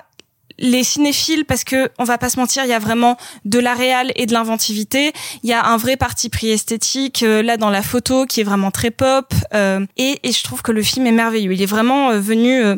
les 0.60 0.84
cinéphiles 0.84 1.46
parce 1.46 1.64
que 1.64 1.90
on 1.98 2.04
va 2.04 2.18
pas 2.18 2.30
se 2.30 2.40
mentir 2.40 2.64
il 2.64 2.70
y 2.70 2.74
a 2.74 2.80
vraiment 2.80 3.18
de 3.46 3.60
la 3.60 3.74
réal 3.74 4.12
et 4.16 4.26
de 4.26 4.34
l'inventivité. 4.34 5.14
Il 5.44 5.50
y 5.50 5.54
a 5.54 5.66
un 5.66 5.78
vrai 5.78 5.98
parti 5.98 6.30
pris 6.30 6.50
esthétique 6.50 7.24
euh, 7.24 7.42
là 7.42 7.58
dans 7.58 7.70
la 7.70 7.82
photo 7.82 8.26
qui 8.26 8.42
est 8.42 8.44
vraiment 8.44 8.72
très 8.72 8.92
pop 8.92 9.34
euh, 9.54 9.86
et, 9.98 10.20
et 10.24 10.32
je 10.32 10.44
trouve 10.44 10.62
que 10.62 10.72
le 10.72 10.82
film 10.82 11.08
est 11.08 11.12
merveilleux. 11.12 11.54
Il 11.54 11.62
est 11.62 11.68
vraiment 11.68 12.12
euh, 12.12 12.20
venu 12.20 12.64
euh, 12.64 12.76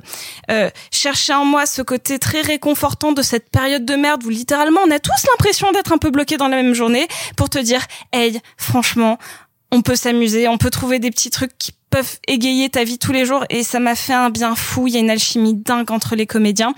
euh, 0.51 0.69
chercher 0.91 1.34
en 1.34 1.45
moi 1.45 1.65
ce 1.65 1.82
côté 1.82 2.19
très 2.19 2.41
réconfortant 2.41 3.11
de 3.11 3.21
cette 3.21 3.49
période 3.49 3.86
de 3.86 3.95
merde 3.95 4.23
où 4.23 4.30
littéralement 4.30 4.82
on 4.86 4.91
a 4.91 4.99
tous 4.99 5.25
l'impression 5.32 5.71
d'être 5.71 5.93
un 5.93 5.97
peu 5.97 6.11
bloqué 6.11 6.38
dans 6.38 6.47
la 6.47 6.57
même 6.57 6.73
journée 6.73 7.07
pour 7.38 7.49
te 7.49 7.59
dire 7.59 7.86
hey 8.11 8.39
franchement 8.57 9.17
on 9.71 9.82
peut 9.82 9.95
s'amuser, 9.95 10.47
on 10.47 10.57
peut 10.57 10.71
trouver 10.71 10.99
des 10.99 11.11
petits 11.11 11.30
trucs 11.30 11.55
qui 11.57 11.71
peuvent 11.89 12.19
égayer 12.27 12.69
ta 12.69 12.83
vie 12.83 12.97
tous 12.97 13.11
les 13.11 13.25
jours 13.25 13.45
et 13.49 13.63
ça 13.63 13.79
m'a 13.79 13.95
fait 13.95 14.13
un 14.13 14.29
bien 14.29 14.55
fou. 14.55 14.87
Il 14.87 14.93
y 14.93 14.97
a 14.97 14.99
une 14.99 15.09
alchimie 15.09 15.55
dingue 15.55 15.91
entre 15.91 16.15
les 16.15 16.25
comédiens. 16.25 16.73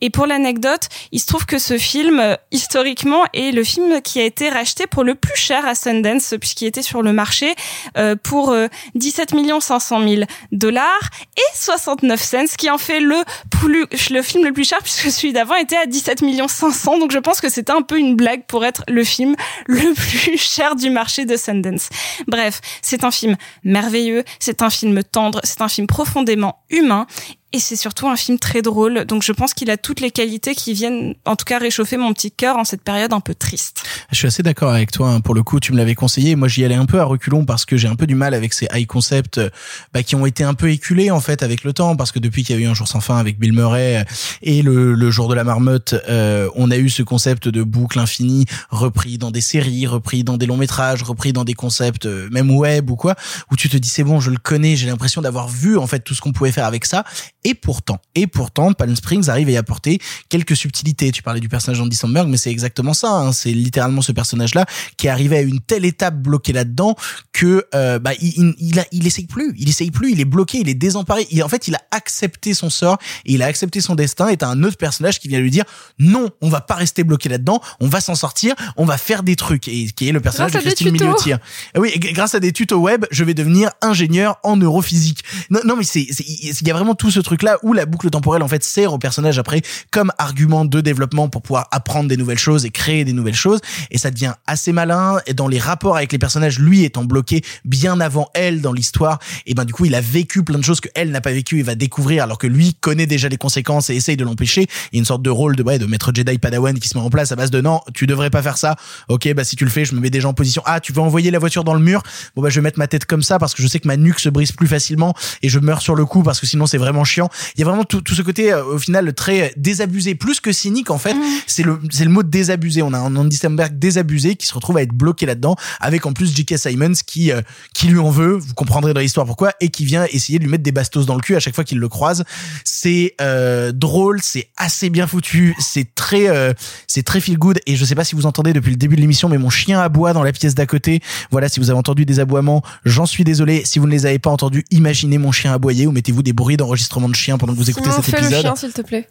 Et 0.00 0.10
pour 0.10 0.26
l'anecdote, 0.26 0.88
il 1.12 1.20
se 1.20 1.26
trouve 1.26 1.46
que 1.46 1.58
ce 1.58 1.78
film, 1.78 2.18
euh, 2.18 2.36
historiquement, 2.50 3.24
est 3.32 3.52
le 3.52 3.64
film 3.64 4.00
qui 4.00 4.20
a 4.20 4.24
été 4.24 4.48
racheté 4.48 4.86
pour 4.86 5.04
le 5.04 5.14
plus 5.14 5.36
cher 5.36 5.66
à 5.66 5.74
Sundance 5.74 6.34
puisqu'il 6.40 6.66
était 6.66 6.82
sur 6.82 7.02
le 7.02 7.12
marché 7.12 7.54
euh, 7.96 8.16
pour 8.16 8.50
euh, 8.50 8.68
17 8.94 9.34
500 9.60 10.08
000 10.08 10.22
dollars 10.52 11.10
et 11.36 11.56
69 11.56 12.22
cents, 12.22 12.46
ce 12.46 12.56
qui 12.56 12.70
en 12.70 12.78
fait 12.78 13.00
le 13.00 13.16
plus, 13.50 13.86
le 14.10 14.22
film 14.22 14.44
le 14.44 14.52
plus 14.52 14.68
cher 14.68 14.78
puisque 14.82 15.10
celui 15.10 15.32
d'avant 15.32 15.54
était 15.56 15.76
à 15.76 15.86
17 15.86 16.22
500. 16.48 16.98
Donc 16.98 17.12
je 17.12 17.18
pense 17.18 17.40
que 17.40 17.48
c'était 17.48 17.72
un 17.72 17.82
peu 17.82 17.98
une 17.98 18.16
blague 18.16 18.44
pour 18.46 18.64
être 18.64 18.82
le 18.88 19.04
film 19.04 19.36
le 19.66 19.94
plus 19.94 20.38
cher 20.38 20.76
du 20.76 20.90
marché 20.90 21.24
de 21.24 21.36
Sundance. 21.36 21.88
Bref, 22.26 22.60
c'est 22.82 23.04
un 23.04 23.10
film 23.10 23.36
merveilleux, 23.62 24.24
un 24.62 24.70
film 24.70 25.02
tendre, 25.02 25.40
c'est 25.44 25.60
un 25.62 25.68
film 25.68 25.86
profondément 25.86 26.64
humain 26.70 27.06
et 27.54 27.60
c'est 27.60 27.76
surtout 27.76 28.08
un 28.08 28.16
film 28.16 28.38
très 28.40 28.62
drôle. 28.62 29.04
Donc 29.04 29.22
je 29.22 29.30
pense 29.30 29.54
qu'il 29.54 29.70
a 29.70 29.76
toutes 29.76 30.00
les 30.00 30.10
qualités 30.10 30.56
qui 30.56 30.74
viennent 30.74 31.14
en 31.24 31.36
tout 31.36 31.44
cas 31.44 31.60
réchauffer 31.60 31.96
mon 31.96 32.12
petit 32.12 32.32
cœur 32.32 32.56
en 32.56 32.64
cette 32.64 32.82
période 32.82 33.12
un 33.12 33.20
peu 33.20 33.32
triste. 33.32 33.84
Je 34.10 34.16
suis 34.16 34.26
assez 34.26 34.42
d'accord 34.42 34.72
avec 34.72 34.90
toi. 34.90 35.10
hein. 35.10 35.20
Pour 35.20 35.36
le 35.36 35.44
coup, 35.44 35.60
tu 35.60 35.72
me 35.72 35.78
l'avais 35.78 35.94
conseillé. 35.94 36.34
Moi, 36.34 36.48
j'y 36.48 36.64
allais 36.64 36.74
un 36.74 36.84
peu 36.84 36.98
à 36.98 37.04
reculons 37.04 37.44
parce 37.44 37.64
que 37.64 37.76
j'ai 37.76 37.86
un 37.86 37.94
peu 37.94 38.08
du 38.08 38.16
mal 38.16 38.34
avec 38.34 38.52
ces 38.52 38.66
high 38.72 38.86
concepts 38.86 39.38
euh, 39.38 39.50
bah, 39.92 40.02
qui 40.02 40.16
ont 40.16 40.26
été 40.26 40.42
un 40.42 40.54
peu 40.54 40.68
éculés 40.70 41.12
en 41.12 41.20
fait 41.20 41.44
avec 41.44 41.62
le 41.62 41.72
temps. 41.72 41.94
Parce 41.94 42.10
que 42.10 42.18
depuis 42.18 42.42
qu'il 42.42 42.56
y 42.56 42.58
a 42.58 42.62
eu 42.62 42.66
un 42.66 42.74
jour 42.74 42.88
sans 42.88 43.00
fin 43.00 43.18
avec 43.18 43.38
Bill 43.38 43.52
Murray 43.52 43.98
euh, 43.98 44.04
et 44.42 44.62
le, 44.62 44.94
le 44.94 45.10
jour 45.12 45.28
de 45.28 45.34
la 45.34 45.44
marmotte, 45.44 45.94
euh, 46.08 46.48
on 46.56 46.72
a 46.72 46.76
eu 46.76 46.90
ce 46.90 47.04
concept 47.04 47.46
de 47.46 47.62
boucle 47.62 48.00
infinie 48.00 48.46
repris 48.70 49.16
dans 49.16 49.30
des 49.30 49.40
séries, 49.40 49.86
repris 49.86 50.24
dans 50.24 50.36
des 50.38 50.46
longs 50.46 50.56
métrages, 50.56 51.04
repris 51.04 51.32
dans 51.32 51.44
des 51.44 51.54
concepts 51.54 52.06
euh, 52.06 52.28
même 52.32 52.50
web 52.50 52.90
ou 52.90 52.96
quoi, 52.96 53.14
où 53.52 53.56
tu 53.56 53.68
te 53.68 53.76
dis 53.76 53.88
c'est 53.88 54.02
bon, 54.02 54.18
je 54.18 54.30
le 54.30 54.38
connais. 54.38 54.74
J'ai 54.74 54.88
l'impression 54.88 55.22
d'avoir 55.22 55.46
vu 55.48 55.78
en 55.78 55.86
fait 55.86 56.00
tout 56.00 56.14
ce 56.14 56.20
qu'on 56.20 56.32
pouvait 56.32 56.50
faire 56.50 56.66
avec 56.66 56.84
ça. 56.84 57.04
Et 57.44 57.54
pourtant, 57.54 58.00
et 58.14 58.26
pourtant, 58.26 58.72
Palm 58.72 58.96
Springs 58.96 59.28
arrive 59.28 59.48
à 59.48 59.50
y 59.52 59.56
apporter 59.56 60.00
quelques 60.30 60.56
subtilités. 60.56 61.12
Tu 61.12 61.22
parlais 61.22 61.40
du 61.40 61.48
personnage 61.48 61.78
d'Andy 61.78 61.94
Samberg, 61.96 62.28
mais 62.28 62.36
c'est 62.38 62.50
exactement 62.50 62.94
ça. 62.94 63.10
hein. 63.10 63.32
C'est 63.32 63.50
littéralement 63.52 64.00
ce 64.02 64.12
personnage-là 64.12 64.64
qui 64.96 65.06
est 65.06 65.10
arrivé 65.10 65.36
à 65.36 65.40
une 65.42 65.60
telle 65.60 65.84
étape 65.84 66.16
bloquée 66.16 66.52
là-dedans 66.52 66.96
que 67.32 67.64
euh, 67.74 67.98
bah 67.98 68.12
il, 68.20 68.32
il, 68.38 68.54
il, 68.58 68.78
a- 68.80 68.86
il 68.92 69.06
essaye 69.06 69.26
plus, 69.26 69.54
il 69.58 69.68
essaye 69.68 69.90
plus, 69.90 70.12
il 70.12 70.20
est 70.20 70.24
bloqué, 70.24 70.58
il 70.58 70.68
est 70.68 70.74
désemparé. 70.74 71.26
Il, 71.30 71.42
en 71.42 71.48
fait, 71.48 71.68
il 71.68 71.74
a 71.74 71.80
accepté 71.90 72.54
son 72.54 72.70
sort 72.70 72.98
et 73.26 73.34
il 73.34 73.42
a 73.42 73.46
accepté 73.46 73.80
son 73.80 73.94
destin. 73.94 74.28
Et 74.28 74.36
t'as 74.38 74.48
un 74.48 74.62
autre 74.62 74.76
personnage 74.78 75.20
qui 75.20 75.28
vient 75.28 75.38
lui 75.40 75.50
dire 75.50 75.64
non, 75.98 76.30
on 76.40 76.48
va 76.48 76.60
pas 76.62 76.74
rester 76.76 77.04
bloqué 77.04 77.28
là-dedans, 77.28 77.60
on 77.80 77.88
va 77.88 78.00
s'en 78.00 78.14
sortir, 78.14 78.54
on 78.76 78.84
va 78.84 78.96
faire 78.98 79.22
des 79.22 79.36
trucs. 79.36 79.68
Et 79.68 79.86
qui 79.90 80.08
est 80.08 80.12
le 80.12 80.20
personnage 80.20 80.52
Grâce 80.52 80.64
de 80.64 80.68
Christine. 80.70 80.92
Milioti. 80.92 81.32
Ah 81.32 81.40
Oui, 81.78 81.92
grâce 81.98 82.34
à 82.34 82.40
des 82.40 82.52
tutos 82.52 82.78
web, 82.78 83.04
je 83.10 83.22
vais 83.24 83.34
devenir 83.34 83.70
ingénieur 83.82 84.36
en 84.44 84.56
neurophysique. 84.56 85.22
Non, 85.50 85.60
non 85.64 85.76
mais 85.76 85.84
c'est, 85.84 86.02
il 86.02 86.66
y 86.66 86.70
a 86.70 86.74
vraiment 86.74 86.94
tout 86.94 87.10
ce 87.10 87.20
truc-là 87.36 87.58
où 87.62 87.72
la 87.72 87.86
boucle 87.86 88.10
temporelle 88.10 88.42
en 88.42 88.48
fait 88.48 88.62
sert 88.62 88.92
au 88.92 88.98
personnage 88.98 89.38
après 89.38 89.62
comme 89.90 90.12
argument 90.18 90.64
de 90.64 90.80
développement 90.80 91.28
pour 91.28 91.42
pouvoir 91.42 91.68
apprendre 91.70 92.08
des 92.08 92.16
nouvelles 92.16 92.38
choses 92.38 92.64
et 92.64 92.70
créer 92.70 93.04
des 93.04 93.12
nouvelles 93.12 93.34
choses. 93.34 93.60
Et 93.90 93.98
ça 93.98 94.10
devient 94.10 94.34
assez 94.46 94.72
malin. 94.72 95.18
Et 95.26 95.34
dans 95.34 95.48
les 95.48 95.58
rapports 95.58 95.96
avec 95.96 96.12
les 96.12 96.18
personnages, 96.18 96.58
lui 96.58 96.84
étant 96.84 97.04
bloqué 97.04 97.42
bien 97.64 98.00
avant 98.00 98.28
elle 98.34 98.60
dans 98.60 98.72
l'histoire, 98.72 99.18
et 99.46 99.54
ben 99.54 99.64
du 99.64 99.72
coup 99.72 99.84
il 99.84 99.94
a 99.94 100.00
vécu 100.00 100.44
plein 100.44 100.58
de 100.58 100.64
choses 100.64 100.80
que 100.80 100.88
elle 100.94 101.10
n'a 101.10 101.20
pas 101.20 101.32
vécu. 101.32 101.58
Il 101.58 101.64
va 101.64 101.74
découvrir 101.74 102.22
alors 102.22 102.38
que 102.38 102.46
lui 102.46 102.74
connaît 102.74 103.06
déjà 103.06 103.28
les 103.28 103.36
conséquences 103.36 103.90
et 103.90 103.96
essaye 103.96 104.16
de 104.16 104.24
l'empêcher. 104.24 104.66
Il 104.92 104.96
y 104.96 104.98
a 104.98 105.00
une 105.00 105.04
sorte 105.04 105.22
de 105.22 105.30
rôle 105.30 105.56
de 105.56 105.62
ouais, 105.62 105.78
de 105.78 105.86
maître 105.86 106.12
Jedi 106.14 106.38
Padawan 106.38 106.78
qui 106.78 106.88
se 106.88 106.96
met 106.96 107.04
en 107.04 107.10
place 107.10 107.32
à 107.32 107.36
base 107.36 107.50
de 107.50 107.60
non, 107.60 107.80
tu 107.94 108.06
devrais 108.06 108.30
pas 108.30 108.42
faire 108.42 108.58
ça. 108.58 108.76
Ok, 109.08 109.32
bah 109.34 109.44
si 109.44 109.56
tu 109.56 109.64
le 109.64 109.70
fais, 109.70 109.84
je 109.84 109.94
me 109.94 110.00
mets 110.00 110.10
déjà 110.10 110.28
en 110.28 110.34
position. 110.34 110.62
Ah, 110.66 110.80
tu 110.80 110.92
veux 110.92 111.00
envoyer 111.00 111.30
la 111.30 111.38
voiture 111.38 111.64
dans 111.64 111.74
le 111.74 111.80
mur? 111.80 112.02
Bon 112.36 112.42
bah 112.42 112.48
je 112.48 112.56
vais 112.56 112.62
mettre 112.62 112.78
ma 112.78 112.86
tête 112.86 113.04
comme 113.04 113.22
ça 113.22 113.38
parce 113.38 113.54
que 113.54 113.62
je 113.62 113.68
sais 113.68 113.80
que 113.80 113.88
ma 113.88 113.96
nuque 113.96 114.20
se 114.20 114.28
brise 114.28 114.52
plus 114.52 114.68
facilement 114.68 115.14
et 115.42 115.48
je 115.48 115.58
meurs 115.58 115.82
sur 115.82 115.94
le 115.94 116.04
coup 116.06 116.22
parce 116.22 116.40
que 116.40 116.46
sinon 116.46 116.66
c'est 116.66 116.78
vraiment 116.78 117.04
chiant. 117.04 117.23
Il 117.56 117.60
y 117.60 117.62
a 117.62 117.66
vraiment 117.66 117.84
tout, 117.84 118.00
tout 118.00 118.14
ce 118.14 118.22
côté 118.22 118.52
euh, 118.52 118.64
au 118.64 118.78
final 118.78 119.12
très 119.14 119.52
désabusé, 119.56 120.14
plus 120.14 120.40
que 120.40 120.52
cynique 120.52 120.90
en 120.90 120.98
fait. 120.98 121.16
C'est 121.46 121.62
le 121.62 121.80
c'est 121.90 122.04
le 122.04 122.10
mot 122.10 122.22
désabusé. 122.22 122.82
On 122.82 122.92
a 122.92 122.98
un 122.98 123.14
Andy 123.16 123.36
Samberg 123.36 123.78
désabusé 123.78 124.36
qui 124.36 124.46
se 124.46 124.54
retrouve 124.54 124.76
à 124.76 124.82
être 124.82 124.92
bloqué 124.92 125.26
là-dedans 125.26 125.56
avec 125.80 126.06
en 126.06 126.12
plus 126.12 126.34
J.K. 126.34 126.58
Simons 126.58 126.92
qui 127.06 127.32
euh, 127.32 127.42
qui 127.72 127.88
lui 127.88 127.98
en 127.98 128.10
veut. 128.10 128.36
Vous 128.36 128.54
comprendrez 128.54 128.94
dans 128.94 129.00
l'histoire 129.00 129.26
pourquoi 129.26 129.52
et 129.60 129.68
qui 129.68 129.84
vient 129.84 130.06
essayer 130.10 130.38
de 130.38 130.44
lui 130.44 130.50
mettre 130.50 130.62
des 130.62 130.72
bastos 130.72 131.06
dans 131.06 131.14
le 131.14 131.20
cul 131.20 131.36
à 131.36 131.40
chaque 131.40 131.54
fois 131.54 131.64
qu'il 131.64 131.78
le 131.78 131.88
croise. 131.88 132.24
C'est 132.64 133.14
euh, 133.20 133.72
drôle, 133.72 134.20
c'est 134.22 134.48
assez 134.56 134.90
bien 134.90 135.06
foutu, 135.06 135.54
c'est 135.58 135.94
très 135.94 136.28
euh, 136.28 136.52
c'est 136.86 137.02
très 137.02 137.20
feel 137.20 137.38
good 137.38 137.60
et 137.66 137.76
je 137.76 137.84
sais 137.84 137.94
pas 137.94 138.04
si 138.04 138.14
vous 138.14 138.26
entendez 138.26 138.52
depuis 138.52 138.70
le 138.70 138.76
début 138.76 138.96
de 138.96 139.00
l'émission 139.00 139.28
mais 139.28 139.38
mon 139.38 139.50
chien 139.50 139.80
aboie 139.80 140.12
dans 140.12 140.22
la 140.22 140.32
pièce 140.32 140.54
d'à 140.54 140.66
côté. 140.66 141.00
Voilà, 141.30 141.48
si 141.48 141.60
vous 141.60 141.70
avez 141.70 141.78
entendu 141.78 142.04
des 142.04 142.20
aboiements, 142.20 142.62
j'en 142.84 143.06
suis 143.06 143.24
désolé. 143.24 143.62
Si 143.64 143.78
vous 143.78 143.86
ne 143.86 143.92
les 143.92 144.06
avez 144.06 144.18
pas 144.18 144.30
entendus, 144.30 144.64
imaginez 144.70 145.18
mon 145.18 145.32
chien 145.32 145.52
aboyer 145.52 145.86
ou 145.86 145.92
mettez-vous 145.92 146.22
des 146.22 146.32
bruits 146.32 146.56
d'enregistrement 146.56 147.08
de 147.14 147.18
chien 147.18 147.38
pendant 147.38 147.52
que 147.52 147.58
vous 147.58 147.70
écoutez 147.70 147.90
Simon, 147.90 148.02
cet 148.02 148.14
fais 148.14 148.20
le 148.20 148.26
épisode. 148.26 148.42
chien, 148.42 148.56
s'il 148.56 148.72
te 148.72 148.82
plaît. 148.82 149.08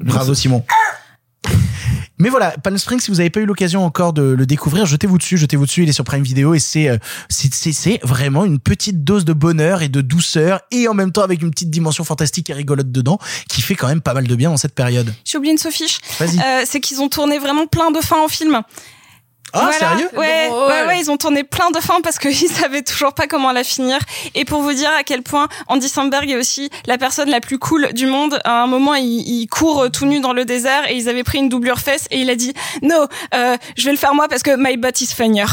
Bravo 0.00 0.34
Simon. 0.34 0.64
Mais 2.18 2.30
voilà, 2.30 2.52
Palm 2.62 2.78
Springs, 2.78 3.00
si 3.00 3.10
vous 3.10 3.18
n'avez 3.18 3.28
pas 3.28 3.40
eu 3.40 3.44
l'occasion 3.44 3.84
encore 3.84 4.14
de 4.14 4.22
le 4.22 4.46
découvrir, 4.46 4.86
jetez-vous 4.86 5.18
dessus, 5.18 5.36
jetez-vous 5.36 5.66
dessus, 5.66 5.82
il 5.82 5.88
est 5.88 5.92
sur 5.92 6.04
Prime 6.04 6.22
Video 6.22 6.54
et 6.54 6.58
c'est 6.58 6.88
euh, 6.88 6.96
c'est 7.28 7.52
c'est 7.52 8.00
vraiment 8.02 8.46
une 8.46 8.58
petite 8.58 9.04
dose 9.04 9.26
de 9.26 9.34
bonheur 9.34 9.82
et 9.82 9.88
de 9.88 10.00
douceur 10.00 10.60
et 10.70 10.88
en 10.88 10.94
même 10.94 11.12
temps 11.12 11.22
avec 11.22 11.42
une 11.42 11.50
petite 11.50 11.68
dimension 11.68 12.04
fantastique 12.04 12.48
et 12.48 12.54
rigolote 12.54 12.90
dedans 12.90 13.18
qui 13.50 13.60
fait 13.60 13.74
quand 13.74 13.88
même 13.88 14.00
pas 14.00 14.14
mal 14.14 14.26
de 14.26 14.34
bien 14.34 14.48
dans 14.48 14.56
cette 14.56 14.74
période. 14.74 15.12
J'ai 15.26 15.36
oublié 15.36 15.52
une 15.52 15.58
soffiche. 15.58 15.98
Vas-y. 16.18 16.38
Euh, 16.38 16.62
c'est 16.64 16.80
qu'ils 16.80 17.02
ont 17.02 17.10
tourné 17.10 17.38
vraiment 17.38 17.66
plein 17.66 17.90
de 17.90 18.00
fins 18.00 18.24
au 18.24 18.28
film. 18.28 18.62
Ah, 19.52 19.70
sérieux 19.72 20.08
ouais, 20.16 20.50
ouais, 20.50 20.86
ouais, 20.86 21.00
ils 21.00 21.10
ont 21.10 21.16
tourné 21.16 21.44
plein 21.44 21.70
de 21.70 21.80
fins 21.80 22.00
parce 22.02 22.18
qu'ils 22.18 22.34
savaient 22.50 22.82
toujours 22.82 23.14
pas 23.14 23.26
comment 23.26 23.52
la 23.52 23.64
finir. 23.64 23.98
Et 24.34 24.44
pour 24.44 24.62
vous 24.62 24.72
dire 24.72 24.90
à 24.98 25.02
quel 25.02 25.22
point 25.22 25.48
Andy 25.68 25.88
Samberg 25.88 26.28
est 26.30 26.36
aussi 26.36 26.68
la 26.86 26.98
personne 26.98 27.30
la 27.30 27.40
plus 27.40 27.58
cool 27.58 27.92
du 27.94 28.06
monde. 28.06 28.38
À 28.44 28.62
un 28.62 28.66
moment, 28.66 28.94
il, 28.94 29.22
il 29.26 29.46
court 29.46 29.90
tout 29.90 30.06
nu 30.06 30.20
dans 30.20 30.32
le 30.32 30.44
désert 30.44 30.88
et 30.88 30.96
ils 30.96 31.08
avaient 31.08 31.24
pris 31.24 31.38
une 31.38 31.48
doublure 31.48 31.78
fesse 31.78 32.06
et 32.10 32.20
il 32.20 32.30
a 32.30 32.34
dit 32.36 32.52
non, 32.82 33.06
euh, 33.34 33.56
je 33.76 33.84
vais 33.84 33.92
le 33.92 33.98
faire 33.98 34.14
moi 34.14 34.28
parce 34.28 34.42
que 34.42 34.56
my 34.56 34.76
butt 34.76 35.00
is 35.00 35.14
funnier. 35.14 35.46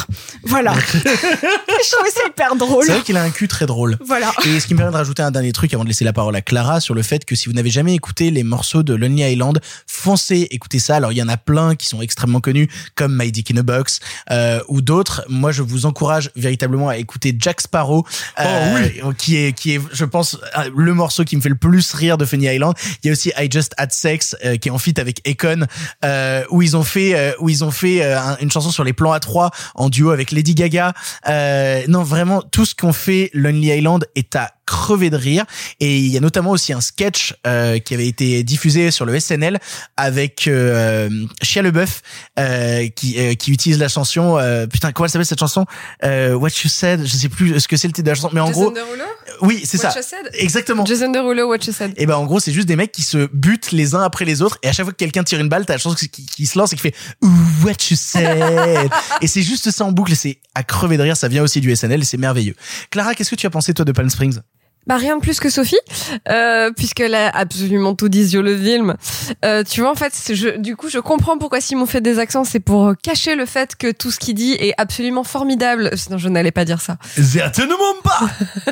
Voilà. 0.44 0.74
je 0.94 1.96
trouvais 1.96 2.12
ça 2.12 2.22
hyper 2.28 2.56
drôle. 2.56 2.86
C'est 2.86 2.94
vrai 2.94 3.02
qu'il 3.02 3.18
a 3.18 3.24
un 3.24 3.30
cul 3.30 3.48
très 3.48 3.66
drôle. 3.66 3.98
Voilà. 4.06 4.32
Et 4.46 4.60
ce 4.60 4.68
qui 4.68 4.74
me 4.74 4.80
permet 4.80 4.91
de 4.91 4.98
rajouter 4.98 5.24
un 5.24 5.32
dernier 5.32 5.54
truc 5.54 5.74
avant 5.74 5.84
de 5.84 5.89
laisser 5.89 6.06
la 6.06 6.14
parole 6.14 6.36
à 6.36 6.41
Clara 6.41 6.80
sur 6.80 6.94
le 6.94 7.04
fait 7.04 7.26
que 7.26 7.36
si 7.36 7.48
vous 7.48 7.54
n'avez 7.54 7.70
jamais 7.70 7.94
écouté 7.94 8.32
les 8.32 8.44
morceaux 8.44 8.84
de 8.84 8.94
Lonely 8.94 9.32
Island, 9.32 9.62
foncez 9.88 10.48
écoutez 10.52 10.80
ça. 10.80 10.96
Alors 10.96 11.12
il 11.12 11.18
y 11.18 11.24
en 11.24 11.30
a 11.30 11.38
plein 11.38 11.76
qui 11.76 11.88
sont 11.88 12.02
extrêmement 12.02 12.41
connus 12.41 12.70
comme 12.96 13.16
My 13.18 13.32
Dick 13.32 13.52
in 13.52 13.58
a 13.58 13.64
Box 13.64 13.83
euh, 14.32 14.60
ou 14.68 14.82
d'autres. 14.82 15.24
Moi 15.30 15.52
je 15.52 15.62
vous 15.62 15.86
encourage 15.86 16.32
véritablement 16.36 16.90
à 16.90 16.98
écouter 16.98 17.36
Jack 17.38 17.62
Sparrow, 17.62 18.06
euh, 18.40 18.78
qui 19.18 19.38
est 19.38 19.54
qui 19.54 19.76
est 19.76 19.82
je 19.92 20.06
pense 20.06 20.38
le 20.76 20.94
morceau 20.94 21.24
qui 21.24 21.36
me 21.36 21.42
fait 21.42 21.50
le 21.50 21.56
plus 21.56 21.94
rire 21.94 22.18
de 22.18 22.26
Funny 22.26 22.48
Island. 22.48 22.74
Il 23.04 23.08
y 23.08 23.10
a 23.10 23.14
aussi 23.14 23.32
I 23.38 23.50
Just 23.52 23.74
Had 23.78 23.92
Sex 23.92 24.36
euh, 24.46 24.58
qui 24.58 24.70
est 24.70 24.72
en 24.72 24.78
feat 24.78 25.00
avec 25.00 25.28
Akon 25.28 25.66
euh, 26.06 26.44
où 26.50 26.62
ils 26.62 26.76
ont 26.78 26.84
fait 26.84 27.16
euh, 27.16 27.32
où 27.40 27.50
ils 27.50 27.64
ont 27.64 27.72
fait 27.72 28.04
euh, 28.04 28.20
un- 28.20 28.38
une 28.38 28.52
chanson 28.52 28.72
sur 28.72 28.84
les 28.84 28.94
plans 28.94 29.12
à 29.12 29.20
trois 29.20 29.52
en 29.76 29.90
duo 29.90 30.12
avec 30.12 30.32
Lady 30.32 30.56
Gaga. 30.56 30.94
Euh, 31.28 31.82
non 31.88 32.04
vraiment 32.04 32.42
tout 32.42 32.66
ce 32.66 32.76
qu'on 32.76 32.94
fait 32.94 33.30
Lonely 33.34 33.78
Island 33.78 34.06
est 34.16 34.36
à 34.36 34.52
crever 34.66 35.09
de 35.09 35.18
rire. 35.18 35.45
Et 35.80 35.97
il 35.97 36.07
y 36.07 36.18
a 36.18 36.20
notamment 36.20 36.51
aussi 36.51 36.74
un 36.74 36.82
sketch 36.82 37.36
euh, 37.45 37.80
qui 37.80 37.93
avait 37.93 38.07
été 38.07 38.43
diffusé 38.43 38.91
sur 38.91 39.05
le 39.05 39.20
SNL 39.20 39.59
avec 39.97 40.47
euh, 40.47 41.09
Shia 41.41 41.61
LeBeouf 41.61 42.01
euh, 42.39 42.88
qui 42.95 43.20
euh, 43.20 43.34
qui 43.34 43.51
utilise 43.51 43.80
la 43.80 43.88
chanson 43.89 44.38
euh, 44.38 44.68
putain 44.68 44.91
comment 44.91 45.05
elle 45.05 45.11
s'appelle 45.11 45.26
cette 45.26 45.39
chanson? 45.39 45.66
Euh, 46.03 46.34
What 46.34 46.49
You 46.64 46.70
Said 46.70 47.05
je 47.05 47.16
sais 47.16 47.30
plus 47.30 47.59
ce 47.59 47.68
que 47.68 47.76
c'est 47.78 47.88
le 47.88 47.93
titre 47.93 48.05
de 48.05 48.09
la 48.11 48.16
chanson 48.16 48.30
mais 48.34 48.39
en 48.41 48.47
Jason 48.47 48.61
gros 48.61 48.72
Derulo? 48.72 49.03
Oui 49.41 49.61
c'est 49.66 49.82
What 49.84 49.91
ça. 49.91 49.99
You 49.99 50.05
Said? 50.07 50.30
Exactement. 50.34 50.86
Jason 50.86 51.11
Derulo, 51.11 51.47
What 51.49 51.57
You 51.68 51.74
Said. 51.74 51.93
et 51.97 52.05
ben 52.05 52.16
en 52.16 52.26
gros 52.26 52.39
c'est 52.39 52.51
juste 52.53 52.68
des 52.68 52.76
mecs 52.76 52.91
qui 52.91 53.01
se 53.03 53.28
butent 53.34 53.72
les 53.72 53.95
uns 53.95 54.01
après 54.03 54.26
les 54.26 54.41
autres 54.41 54.57
et 54.64 54.68
à 54.70 54.74
chaque 54.74 54.86
fois 54.86 54.93
que 54.93 54.97
quelqu'un 54.97 55.24
tire 55.24 55.39
une 55.39 55.49
balle 55.49 55.66
t'as 55.66 55.74
la 55.74 55.80
chanson 55.80 55.95
qui, 55.95 56.09
qui 56.09 56.45
se 56.45 56.57
lance 56.57 56.72
et 56.74 56.76
qui 56.76 56.82
fait 56.82 56.95
what 57.64 57.72
you 57.89 57.95
said! 57.97 58.89
Et 59.22 59.28
c'est 59.28 59.41
juste 59.41 59.72
ça 59.72 59.84
en 59.86 59.91
boucle 59.91 60.16
c'est 60.16 60.39
à 60.55 60.64
crever 60.64 60.97
de 60.97 61.03
rire 61.03 61.18
ça 61.18 61.28
vient 61.28 61.43
aussi 61.43 61.59
du 61.61 61.76
SNL 61.76 62.01
et 62.01 62.05
c'est 62.05 62.18
merveilleux. 62.18 62.55
Clara 62.89 63.14
qu'est-ce 63.16 63.30
que 63.32 63.36
tu 63.36 63.47
as 63.47 63.49
pensé 63.49 63.74
toi 63.74 63.86
de 63.86 63.91
Palm 63.91 64.09
Springs? 64.09 64.39
Bah 64.86 64.98
rien 64.98 65.18
de 65.18 65.22
plus 65.22 65.40
que 65.40 65.50
Sophie, 65.50 65.80
euh, 66.30 66.72
puisqu'elle 66.72 67.16
a 67.16 67.30
absolument 67.30 67.96
tout 67.96 68.10
dit 68.10 68.28
sur 68.28 68.42
le 68.42 68.58
film. 68.58 68.96
Euh, 69.46 69.64
tu 69.64 69.82
vois, 69.82 69.92
en 69.92 69.96
fait, 69.96 70.14
je, 70.34 70.58
du 70.58 70.76
coup, 70.76 70.90
je 70.90 71.00
comprends 71.00 71.38
pourquoi 71.38 71.62
Simon 71.62 71.86
fait 71.86 72.02
des 72.02 72.20
accents. 72.20 72.44
C'est 72.44 72.60
pour 72.60 72.94
cacher 73.02 73.36
le 73.36 73.46
fait 73.46 73.76
que 73.76 73.92
tout 73.92 74.12
ce 74.12 74.20
qu'il 74.20 74.36
dit 74.36 74.54
est 74.54 74.74
absolument 74.78 75.24
formidable. 75.24 75.92
Sinon, 75.96 76.18
je 76.18 76.28
n'allais 76.28 76.52
pas 76.52 76.66
dire 76.66 76.82
ça. 76.82 76.98
Certainement 77.16 77.76
pas 78.04 78.30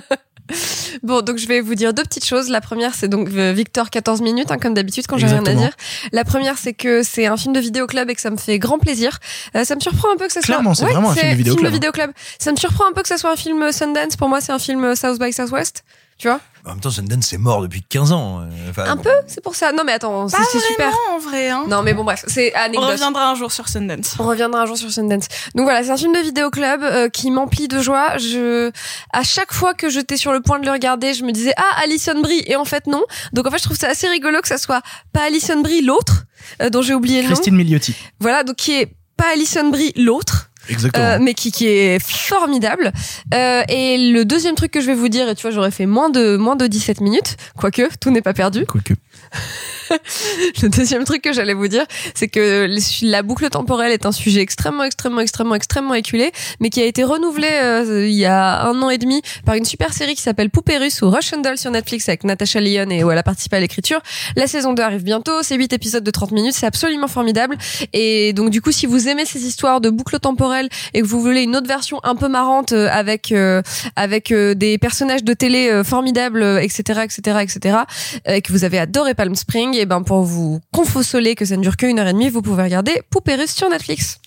Bon, 1.03 1.21
donc 1.21 1.37
je 1.37 1.47
vais 1.47 1.61
vous 1.61 1.75
dire 1.75 1.93
deux 1.93 2.03
petites 2.03 2.25
choses. 2.25 2.49
La 2.49 2.61
première, 2.61 2.93
c'est 2.93 3.07
donc 3.07 3.29
euh, 3.29 3.53
Victor 3.53 3.89
14 3.89 4.21
minutes, 4.21 4.51
hein, 4.51 4.57
comme 4.61 4.73
d'habitude 4.73 5.07
quand 5.07 5.17
j'ai 5.17 5.25
rien 5.27 5.45
à 5.45 5.53
dire. 5.53 5.71
La 6.11 6.23
première, 6.23 6.57
c'est 6.57 6.73
que 6.73 7.01
c'est 7.03 7.25
un 7.25 7.37
film 7.37 7.53
de 7.53 7.59
vidéoclub 7.59 8.09
et 8.09 8.15
que 8.15 8.21
ça 8.21 8.29
me 8.29 8.37
fait 8.37 8.59
grand 8.59 8.77
plaisir. 8.77 9.19
Euh, 9.55 9.63
ça 9.63 9.75
me 9.75 9.79
surprend 9.79 10.09
un 10.13 10.17
peu 10.17 10.27
que 10.27 10.33
ça 10.33 10.41
Clairement, 10.41 10.73
soit. 10.73 10.87
c'est 10.87 10.93
vraiment 10.93 11.11
un 11.11 11.15
film 11.15 11.31
de 11.31 11.35
vidéoclub. 11.37 11.71
vidéoclub. 11.73 12.11
Ça 12.39 12.51
me 12.51 12.57
surprend 12.57 12.85
un 12.89 12.93
peu 12.93 13.01
que 13.01 13.07
ça 13.07 13.17
soit 13.17 13.31
un 13.31 13.35
film 13.35 13.71
Sundance. 13.71 14.15
Pour 14.15 14.29
moi, 14.29 14.41
c'est 14.41 14.51
un 14.51 14.59
film 14.59 14.95
South 14.95 15.19
by 15.19 15.31
Southwest. 15.33 15.83
Tu 16.22 16.28
vois 16.28 16.39
En 16.65 16.69
même 16.69 16.80
temps, 16.80 16.91
Sundance 16.91 17.26
c'est 17.26 17.39
mort 17.39 17.63
depuis 17.63 17.82
15 17.82 18.11
ans. 18.11 18.41
euh, 18.41 18.69
enfin, 18.69 18.84
Un 18.86 18.95
bon. 18.95 19.01
peu, 19.01 19.09
c'est 19.26 19.41
pour 19.43 19.55
ça. 19.55 19.72
Non, 19.72 19.82
mais 19.84 19.93
attends, 19.93 20.28
c'est 20.28 20.38
Pas 20.38 20.43
c'est 20.51 20.59
super. 20.59 20.91
vraiment, 20.91 21.15
en 21.15 21.19
vrai. 21.19 21.49
Hein. 21.49 21.63
Non, 21.67 21.82
mais 21.82 21.95
bon, 21.95 22.03
bref, 22.03 22.24
c'est 22.28 22.53
On 22.55 22.59
anecdote. 22.59 22.89
reviendra 22.91 23.32
un 23.32 23.34
jour 23.34 23.51
sur 23.51 23.67
Sundance. 23.67 24.17
On 24.19 24.24
reviendra 24.28 24.61
un 24.61 24.65
jour 24.67 24.78
sur 24.78 24.91
Sundance. 24.91 25.26
Donc 25.55 25.63
voilà, 25.63 25.84
c'est 25.84 25.89
un 25.89 25.97
film 25.97 26.13
de 26.13 26.19
vidéoclub 26.19 26.84
euh, 26.84 27.09
qui 27.09 27.32
m'emplit 27.32 27.67
de 27.67 27.82
joie. 27.82 28.19
Je, 28.19 28.69
à 29.11 29.24
chaque 29.24 29.51
fois 29.51 29.74
que 29.74 29.89
j'étais 29.89 30.15
sur 30.15 30.32
le 30.32 30.41
point 30.41 30.59
de 30.59 30.65
le 30.67 30.72
regarder, 30.72 31.15
je 31.15 31.24
me 31.24 31.32
disais 31.32 31.53
ah 31.57 31.82
Alison 31.84 32.22
Brie 32.22 32.43
et 32.45 32.55
en 32.55 32.65
fait 32.65 32.86
non. 32.86 33.01
Donc 33.34 33.47
en 33.47 33.49
fait, 33.49 33.57
je 33.57 33.63
trouve 33.63 33.78
ça 33.78 33.88
assez 33.89 34.07
rigolo 34.07 34.41
que 34.41 34.47
ça 34.47 34.59
soit 34.59 34.84
pas 35.11 35.24
Alison 35.24 35.61
Brie 35.61 35.82
l'autre 35.82 36.26
euh, 36.61 36.69
dont 36.69 36.84
j'ai 36.84 36.93
oublié 36.93 37.24
le 37.24 37.30
Christine 37.30 37.53
nom. 37.53 37.57
Milioti. 37.57 37.95
Voilà, 38.19 38.43
donc 38.43 38.57
qui 38.57 38.74
est 38.80 38.93
pas 39.17 39.32
Alison 39.34 39.69
Brie 39.69 39.91
l'autre. 39.95 40.40
Exactement. 40.70 41.05
Euh, 41.05 41.18
mais 41.20 41.34
qui, 41.34 41.51
qui 41.51 41.68
est 41.68 41.99
formidable. 41.99 42.91
Euh, 43.34 43.64
et 43.68 44.12
le 44.12 44.24
deuxième 44.26 44.55
truc 44.55 44.72
que 44.72 44.82
je 44.82 44.88
vais 44.88 44.93
vous 44.93 45.09
dire, 45.09 45.28
et 45.28 45.36
tu 45.36 45.41
vois, 45.41 45.51
j'aurais 45.51 45.72
fait 45.72 45.86
moins 45.86 46.09
de 46.09 46.38
moins 46.38 46.55
de 46.55 46.68
17 46.68 47.01
minutes, 47.01 47.38
quoique 47.57 47.89
tout 47.99 48.12
n'est 48.12 48.22
pas 48.22 48.34
perdu. 48.34 48.66
Quoique. 48.66 48.93
le 50.61 50.67
deuxième 50.69 51.03
truc 51.03 51.21
que 51.21 51.34
j'allais 51.34 51.53
vous 51.53 51.67
dire, 51.67 51.86
c'est 52.13 52.27
que 52.27 52.67
la 53.03 53.23
boucle 53.23 53.49
temporelle 53.49 53.91
est 53.91 54.05
un 54.05 54.11
sujet 54.11 54.41
extrêmement, 54.41 54.84
extrêmement, 54.84 55.21
extrêmement, 55.21 55.55
extrêmement 55.55 55.93
éculé, 55.93 56.32
mais 56.59 56.69
qui 56.69 56.82
a 56.82 56.86
été 56.86 57.03
renouvelé 57.03 57.47
euh, 57.51 58.07
il 58.07 58.13
y 58.13 58.25
a 58.25 58.63
un 58.63 58.82
an 58.82 58.89
et 58.89 58.97
demi 58.97 59.21
par 59.45 59.55
une 59.55 59.65
super 59.65 59.93
série 59.93 60.15
qui 60.15 60.21
s'appelle 60.21 60.49
Poupée 60.49 60.77
russe 60.77 61.01
ou 61.01 61.09
Russian 61.09 61.39
Doll 61.39 61.57
sur 61.57 61.71
Netflix 61.71 62.07
avec 62.09 62.23
Natasha 62.23 62.59
Lyon 62.59 62.89
et 62.89 63.03
où 63.03 63.11
elle 63.11 63.17
a 63.17 63.23
participé 63.23 63.57
à 63.57 63.59
l'écriture. 63.59 64.01
La 64.36 64.47
saison 64.47 64.73
2 64.73 64.84
arrive 64.84 65.03
bientôt, 65.03 65.43
c'est 65.43 65.55
8 65.55 65.73
épisodes 65.73 66.03
de 66.03 66.11
30 66.11 66.32
minutes, 66.32 66.53
c'est 66.53 66.65
absolument 66.65 67.07
formidable. 67.07 67.57
Et 67.93 68.34
donc 68.34 68.49
du 68.49 68.61
coup, 68.61 68.71
si 68.71 68.86
vous 68.86 69.07
aimez 69.07 69.25
ces 69.25 69.45
histoires 69.45 69.82
de 69.82 69.89
boucle 69.89 70.19
temporelle 70.19 70.69
et 70.93 71.01
que 71.01 71.07
vous 71.07 71.21
voulez 71.21 71.43
une 71.43 71.55
autre 71.55 71.67
version 71.67 71.99
un 72.03 72.15
peu 72.15 72.27
marrante 72.27 72.73
euh, 72.73 72.88
avec 72.91 73.32
euh, 73.32 73.61
avec 73.95 74.34
des 74.34 74.77
personnages 74.77 75.23
de 75.23 75.34
télé 75.34 75.82
formidables, 75.84 76.43
etc., 76.61 77.01
etc., 77.03 77.39
etc., 77.41 77.77
et 78.25 78.41
que 78.41 78.51
vous 78.51 78.63
avez 78.63 78.79
adoré 78.79 79.13
Palm 79.22 79.36
Spring, 79.36 79.76
et 79.76 79.86
ben 79.86 80.01
pour 80.01 80.24
vous 80.24 80.61
confosoler 80.72 81.36
que 81.36 81.45
ça 81.45 81.55
ne 81.55 81.61
dure 81.61 81.78
qu'une 81.78 81.99
heure 81.99 82.07
et 82.07 82.13
demie, 82.13 82.30
vous 82.30 82.41
pouvez 82.41 82.63
regarder 82.63 83.03
Poupée 83.11 83.36
russe 83.36 83.53
sur 83.53 83.69
Netflix. 83.69 84.19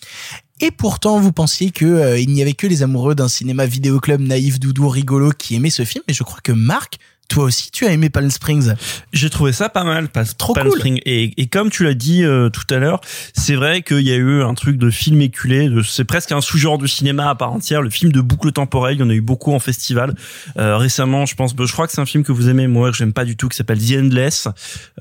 Et 0.61 0.71
pourtant, 0.71 1.19
vous 1.19 1.33
pensiez 1.33 1.73
que 1.73 1.85
euh, 1.85 2.21
il 2.21 2.29
n'y 2.29 2.43
avait 2.43 2.53
que 2.53 2.69
les 2.69 2.85
amoureux 2.85 3.17
d'un 3.17 3.27
cinéma 3.27 3.67
vidéoclub 3.67 4.21
naïf, 4.21 4.61
doudou, 4.61 4.89
rigolo 4.89 5.33
qui 5.37 5.57
aimaient 5.57 5.71
ce 5.71 5.85
film. 5.85 6.05
Et 6.07 6.13
je 6.13 6.23
crois 6.23 6.39
que 6.45 6.53
Marc, 6.53 6.99
toi 7.29 7.45
aussi, 7.45 7.71
tu 7.71 7.87
as 7.87 7.93
aimé 7.93 8.11
Palm 8.11 8.31
Springs. 8.31 8.75
J'ai 9.13 9.31
trouvé 9.31 9.53
ça 9.53 9.69
pas 9.69 9.83
mal, 9.85 10.09
pas, 10.09 10.25
Trop 10.25 10.53
Palm 10.53 10.69
cool. 10.69 10.79
Spring. 10.79 11.01
Et, 11.07 11.33
et 11.41 11.47
comme 11.47 11.71
tu 11.71 11.85
l'as 11.85 11.95
dit 11.95 12.23
euh, 12.25 12.49
tout 12.51 12.63
à 12.71 12.79
l'heure, 12.79 13.01
c'est 13.35 13.55
vrai 13.55 13.83
qu'il 13.83 14.01
y 14.03 14.13
a 14.13 14.17
eu 14.17 14.43
un 14.43 14.55
truc 14.55 14.77
de 14.79 14.91
film 14.91 15.21
éculé. 15.21 15.69
de- 15.69 15.83
C'est 15.83 16.05
presque 16.05 16.33
un 16.33 16.41
sous-genre 16.41 16.79
de 16.79 16.87
cinéma 16.87 17.29
à 17.31 17.35
part 17.35 17.53
entière. 17.53 17.83
Le 17.83 17.91
film 17.91 18.13
de 18.13 18.21
boucle 18.21 18.53
temporelle, 18.53 18.97
il 18.97 19.01
y 19.01 19.03
en 19.03 19.11
a 19.11 19.15
eu 19.15 19.21
beaucoup 19.21 19.53
en 19.53 19.59
festival. 19.59 20.15
Euh, 20.59 20.77
récemment, 20.77 21.27
je 21.27 21.35
pense, 21.35 21.55
je 21.59 21.73
crois 21.73 21.87
que 21.87 21.93
c'est 21.93 22.01
un 22.01 22.07
film 22.07 22.25
que 22.25 22.33
vous 22.33 22.49
aimez, 22.49 22.67
moi 22.67 22.91
que 22.91 22.97
j'aime 22.97 23.13
pas 23.13 23.25
du 23.25 23.37
tout, 23.37 23.49
qui 23.49 23.57
s'appelle 23.57 23.79
The 23.79 23.97
Endless. 24.05 24.49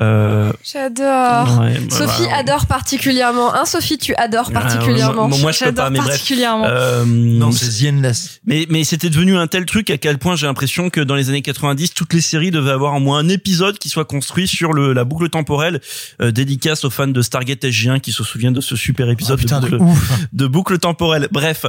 Euh, 0.02 0.52
J'adore. 0.64 1.60
Ouais, 1.62 1.78
bah, 1.90 1.96
Sophie 1.98 2.24
bah, 2.30 2.38
adore 2.38 2.66
particulièrement. 2.68 3.54
Hein, 3.54 3.66
Sophie, 3.66 3.98
tu 3.98 4.16
adores 4.16 4.52
particulièrement. 4.52 5.28
moi, 5.28 5.38
moi, 5.40 5.52
je 5.52 5.60
peux 5.60 5.66
J'adore 5.66 5.86
pas, 5.86 5.90
mais 5.92 6.00
bref. 6.00 6.10
particulièrement. 6.12 6.66
Euh, 6.68 7.06
Non, 7.06 7.52
c'est 7.52 7.70
The 7.70 7.94
Endless. 7.94 8.40
Mais, 8.46 8.66
mais 8.70 8.84
c'était 8.84 9.10
devenu 9.10 9.36
un 9.38 9.48
tel 9.48 9.66
truc 9.66 9.90
à 9.90 9.98
quel 9.98 10.18
point 10.18 10.36
j'ai 10.36 10.46
l'impression 10.48 10.90
que 10.90 11.02
dans 11.02 11.16
les 11.16 11.30
années 11.30 11.42
90, 11.42 11.94
toutes 12.14 12.18
les 12.18 12.22
séries 12.22 12.52
devaient 12.52 12.70
avoir 12.72 12.94
au 12.94 13.00
moins 13.00 13.18
un 13.18 13.28
épisode 13.30 13.80
qui 13.80 13.90
soit 13.90 14.06
construit 14.06 14.48
sur 14.48 14.72
le, 14.74 14.94
la 14.94 15.04
boucle 15.04 15.30
temporelle, 15.30 15.82
euh, 16.22 16.30
dédicace 16.32 16.86
aux 16.86 16.92
fans 16.92 17.08
de 17.08 17.22
Stargate 17.24 17.64
SG1 17.64 18.02
qui 18.02 18.12
se 18.12 18.24
souviennent 18.24 18.54
de 18.54 18.62
ce 18.62 18.76
super 18.76 19.10
épisode 19.10 19.40
Oh, 19.44 19.60
de, 19.60 19.78
boucle, 19.78 19.94
de 20.34 20.48
boucle 20.48 20.78
temporelle. 20.78 21.28
Bref, 21.32 21.66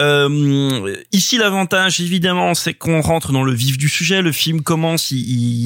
euh, 0.00 0.94
ici 1.10 1.36
l'avantage 1.36 2.00
évidemment, 2.00 2.54
c'est 2.54 2.74
qu'on 2.74 3.00
rentre 3.00 3.32
dans 3.32 3.42
le 3.42 3.52
vif 3.52 3.76
du 3.76 3.88
sujet. 3.88 4.22
Le 4.22 4.30
film 4.30 4.62
commence, 4.62 5.10
il, 5.10 5.18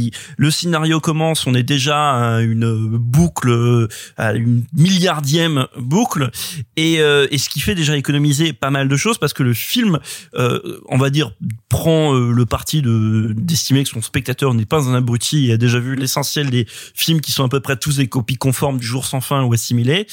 il- 0.07 0.11
le 0.39 0.51
scénario 0.51 0.99
commence, 1.01 1.47
on 1.47 1.55
est 1.55 1.63
déjà 1.63 2.37
à 2.37 2.41
une 2.41 2.73
boucle, 2.97 3.89
à 4.17 4.33
une 4.33 4.65
milliardième 4.75 5.67
boucle, 5.79 6.31
et, 6.77 7.01
euh, 7.01 7.27
et 7.31 7.37
ce 7.39 7.51
qui 7.51 7.61
fait 7.61 7.75
déjà 7.75 7.97
économiser 7.99 8.55
pas 8.55 8.71
mal 8.71 8.89
de 8.89 8.97
choses 8.97 9.19
parce 9.19 9.35
que 9.35 9.43
le 9.43 9.53
film, 9.53 9.99
euh, 10.37 10.59
on 10.89 10.97
va 10.97 11.11
dire, 11.11 11.33
prend 11.69 12.15
euh, 12.15 12.31
le 12.33 12.47
parti 12.47 12.81
de 12.81 13.35
d'estimer 13.37 13.83
que 13.85 13.91
son 13.91 14.01
spectateur 14.23 14.55
n'est 14.55 14.67
pas 14.67 14.89
un 14.89 14.95
abruti 14.95 15.49
et 15.49 15.55
a 15.55 15.57
déjà 15.57 15.81
vu 15.81 15.97
l'essentiel 15.97 16.49
des 16.49 16.65
films 16.95 17.21
qui 17.21 17.33
sont 17.33 17.43
à 17.43 17.49
peu 17.49 17.59
près 17.59 17.77
tous 17.77 17.97
des 17.97 18.07
copies 18.07 18.37
conformes 18.37 18.79
du 18.79 18.87
jour 18.87 19.05
sans 19.05 19.21
fin 19.21 19.43
ou 19.43 19.53
assimilés. 19.53 20.07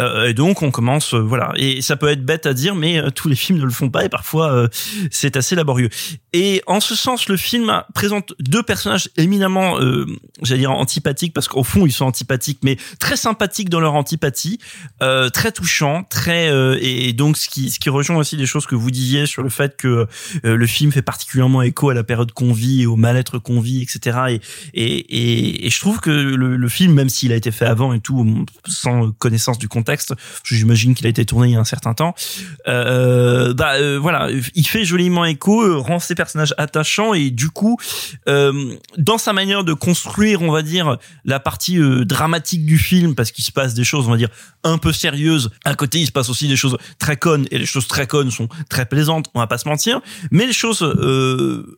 Euh, 0.00 0.26
et 0.26 0.34
donc 0.34 0.62
on 0.62 0.72
commence, 0.72 1.14
euh, 1.14 1.20
voilà. 1.20 1.52
Et 1.54 1.80
ça 1.80 1.96
peut 1.96 2.08
être 2.08 2.24
bête 2.24 2.44
à 2.44 2.54
dire, 2.54 2.74
mais 2.74 2.98
euh, 2.98 3.10
tous 3.10 3.28
les 3.28 3.36
films 3.36 3.60
ne 3.60 3.64
le 3.64 3.70
font 3.70 3.88
pas 3.88 4.04
et 4.04 4.08
parfois 4.08 4.68
c'est 5.10 5.36
assez 5.36 5.54
laborieux. 5.54 5.90
Et 6.32 6.62
en 6.66 6.80
ce 6.80 6.96
sens, 6.96 7.28
le 7.28 7.36
film 7.36 7.84
présente 7.94 8.34
deux 8.40 8.62
personnages 8.64 9.08
éminemment, 9.16 9.78
j'allais 10.42 10.60
dire 10.60 10.72
antipathiques 10.72 11.32
parce 11.32 11.46
qu'au 11.46 11.62
fond 11.62 11.86
ils 11.86 11.92
sont 11.92 12.06
antipathiques, 12.06 12.60
mais 12.64 12.76
très 12.98 13.16
sympathiques 13.16 13.68
dans 13.68 13.80
leur 13.80 13.94
antipathie, 13.94 14.58
très 14.98 15.52
touchants, 15.52 16.04
très 16.08 16.50
et, 16.80 17.12
donc 17.12 17.36
ce 17.36 17.48
qui 17.48 17.70
ce 17.70 17.78
qui 17.78 17.90
rejoint 17.90 18.16
aussi 18.16 18.36
des 18.36 18.46
choses 18.46 18.66
que 18.66 18.74
vous 18.74 18.90
disiez 18.90 19.26
sur 19.26 19.42
le 19.42 19.50
fait 19.50 19.76
que 19.76 20.06
le 20.42 20.66
film 20.66 20.90
fait 20.90 21.02
particulièrement 21.02 21.62
écho 21.62 21.90
à 21.90 21.94
la 21.94 22.04
période 22.04 22.32
qu'on 22.32 22.52
vit 22.52 22.82
et 22.82 22.86
au 22.86 22.96
mal-être 22.96 23.38
qu'on 23.38 23.51
vit, 23.60 23.82
etc. 23.82 24.18
Et 24.30 24.40
et, 24.74 25.66
et, 25.66 25.70
je 25.70 25.80
trouve 25.80 26.00
que 26.00 26.10
le, 26.10 26.68
film, 26.68 26.94
même 26.94 27.08
s'il 27.08 27.32
a 27.32 27.36
été 27.36 27.50
fait 27.50 27.66
avant 27.66 27.92
et 27.92 28.00
tout, 28.00 28.46
sans 28.66 29.12
connaissance 29.12 29.58
du 29.58 29.68
contexte, 29.68 30.14
j'imagine 30.44 30.94
qu'il 30.94 31.06
a 31.06 31.10
été 31.10 31.24
tourné 31.24 31.48
il 31.48 31.52
y 31.52 31.56
a 31.56 31.60
un 31.60 31.64
certain 31.64 31.94
temps, 31.94 32.14
euh, 32.68 33.52
bah 33.54 33.74
euh, 33.74 33.98
voilà, 34.00 34.28
il 34.54 34.66
fait 34.66 34.84
joliment 34.84 35.24
écho, 35.24 35.62
euh, 35.62 35.78
rend 35.78 35.98
ses 35.98 36.14
personnages 36.14 36.54
attachants 36.58 37.14
et 37.14 37.30
du 37.30 37.50
coup, 37.50 37.78
euh, 38.28 38.74
dans 38.96 39.18
sa 39.18 39.32
manière 39.32 39.64
de 39.64 39.74
construire, 39.74 40.42
on 40.42 40.50
va 40.50 40.62
dire, 40.62 40.98
la 41.24 41.40
partie 41.40 41.78
dramatique 42.04 42.64
du 42.64 42.78
film, 42.78 43.14
parce 43.14 43.30
qu'il 43.30 43.44
se 43.44 43.52
passe 43.52 43.74
des 43.74 43.84
choses, 43.84 44.08
on 44.08 44.12
va 44.12 44.16
dire, 44.16 44.30
un 44.64 44.78
peu 44.78 44.92
sérieuses. 44.92 45.50
À 45.64 45.74
côté, 45.74 46.00
il 46.00 46.06
se 46.06 46.12
passe 46.12 46.28
aussi 46.28 46.48
des 46.48 46.56
choses 46.56 46.76
très 46.98 47.16
connes 47.16 47.46
et 47.50 47.58
les 47.58 47.66
choses 47.66 47.88
très 47.88 48.06
connes 48.06 48.30
sont 48.30 48.48
très 48.68 48.86
plaisantes, 48.86 49.26
on 49.34 49.40
va 49.40 49.46
pas 49.46 49.58
se 49.58 49.68
mentir. 49.68 50.00
Mais 50.30 50.46
les 50.46 50.52
choses 50.52 50.82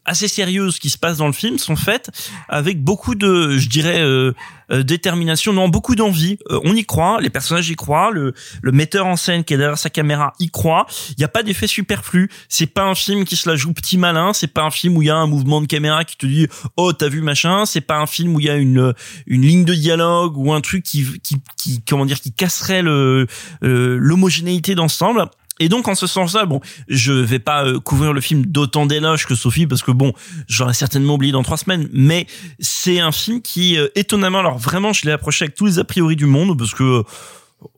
assez 0.05 0.29
sérieuses 0.29 0.79
qui 0.79 0.91
se 0.91 0.99
passent 0.99 1.19
dans 1.19 1.27
le 1.27 1.33
film 1.33 1.59
sont 1.65 1.77
faites 1.77 2.11
avec 2.49 2.83
beaucoup 2.83 3.15
de, 3.15 3.57
je 3.59 3.69
dirais, 3.69 4.01
euh, 4.01 4.33
euh, 4.71 4.83
détermination, 4.83 5.53
non, 5.53 5.69
beaucoup 5.69 5.95
d'envie. 5.95 6.39
Euh, 6.51 6.61
on 6.65 6.75
y 6.75 6.85
croit, 6.85 7.21
les 7.21 7.31
personnages 7.31 7.69
y 7.71 7.77
croient, 7.77 8.11
le, 8.11 8.35
le 8.63 8.73
metteur 8.73 9.07
en 9.07 9.17
scène 9.17 9.45
qui 9.45 9.55
est 9.55 9.57
derrière 9.57 9.79
sa 9.79 9.91
caméra 9.91 10.33
y 10.39 10.51
croit. 10.51 10.87
Il 11.11 11.17
n'y 11.19 11.25
a 11.25 11.29
pas 11.29 11.43
d'effet 11.43 11.67
superflu. 11.67 12.31
C'est 12.49 12.67
pas 12.67 12.85
un 12.85 12.95
film 12.95 13.25
qui 13.25 13.37
se 13.37 13.49
la 13.49 13.57
joue 13.57 13.73
petit 13.73 13.99
malin. 13.99 14.33
C'est 14.33 14.53
pas 14.53 14.63
un 14.63 14.71
film 14.71 14.97
où 14.97 15.03
il 15.03 15.07
y 15.07 15.11
a 15.11 15.17
un 15.17 15.27
mouvement 15.27 15.61
de 15.61 15.67
caméra 15.67 16.05
qui 16.05 16.17
te 16.17 16.27
dit 16.27 16.47
oh 16.77 16.93
t'as 16.93 17.09
vu 17.09 17.21
machin. 17.21 17.67
C'est 17.67 17.81
pas 17.81 17.99
un 17.99 18.07
film 18.07 18.35
où 18.35 18.41
il 18.41 18.47
y 18.47 18.51
a 18.51 18.57
une 18.57 18.95
une 19.27 19.43
ligne 19.43 19.65
de 19.65 19.75
dialogue 19.75 20.37
ou 20.37 20.53
un 20.53 20.61
truc 20.61 20.83
qui 20.83 21.07
qui, 21.23 21.37
qui 21.57 21.83
comment 21.87 22.07
dire 22.07 22.21
qui 22.21 22.33
casserait 22.33 22.83
le 22.83 23.27
l'homogénéité 23.61 24.75
d'ensemble. 24.75 25.27
Et 25.61 25.69
donc 25.69 25.87
en 25.87 25.95
ce 25.95 26.07
sens-là, 26.07 26.47
bon, 26.47 26.61
je 26.89 27.13
vais 27.13 27.39
pas 27.39 27.65
euh, 27.65 27.79
couvrir 27.79 28.13
le 28.13 28.21
film 28.21 28.45
d'autant 28.47 28.87
d'éloges 28.87 29.27
que 29.27 29.35
Sophie 29.35 29.67
parce 29.67 29.83
que 29.83 29.93
bon, 29.93 30.13
j'aurais 30.49 30.75
certainement 30.75 31.15
oublié 31.15 31.33
dans 31.33 31.45
trois 31.45 31.57
semaines, 31.57 31.89
mais 31.93 32.27
c'est 32.59 32.99
un 32.99 33.13
film 33.13 33.41
qui 33.41 33.79
euh, 33.79 33.89
étonnamment, 33.95 34.41
alors 34.41 34.59
vraiment, 34.59 34.93
je 34.93 35.05
l'ai 35.07 35.13
approché 35.13 35.45
avec 35.45 35.55
tous 35.55 35.67
les 35.67 35.79
a 35.79 35.85
priori 35.85 36.17
du 36.17 36.27
monde 36.27 36.59
parce 36.59 36.75
que 36.75 37.05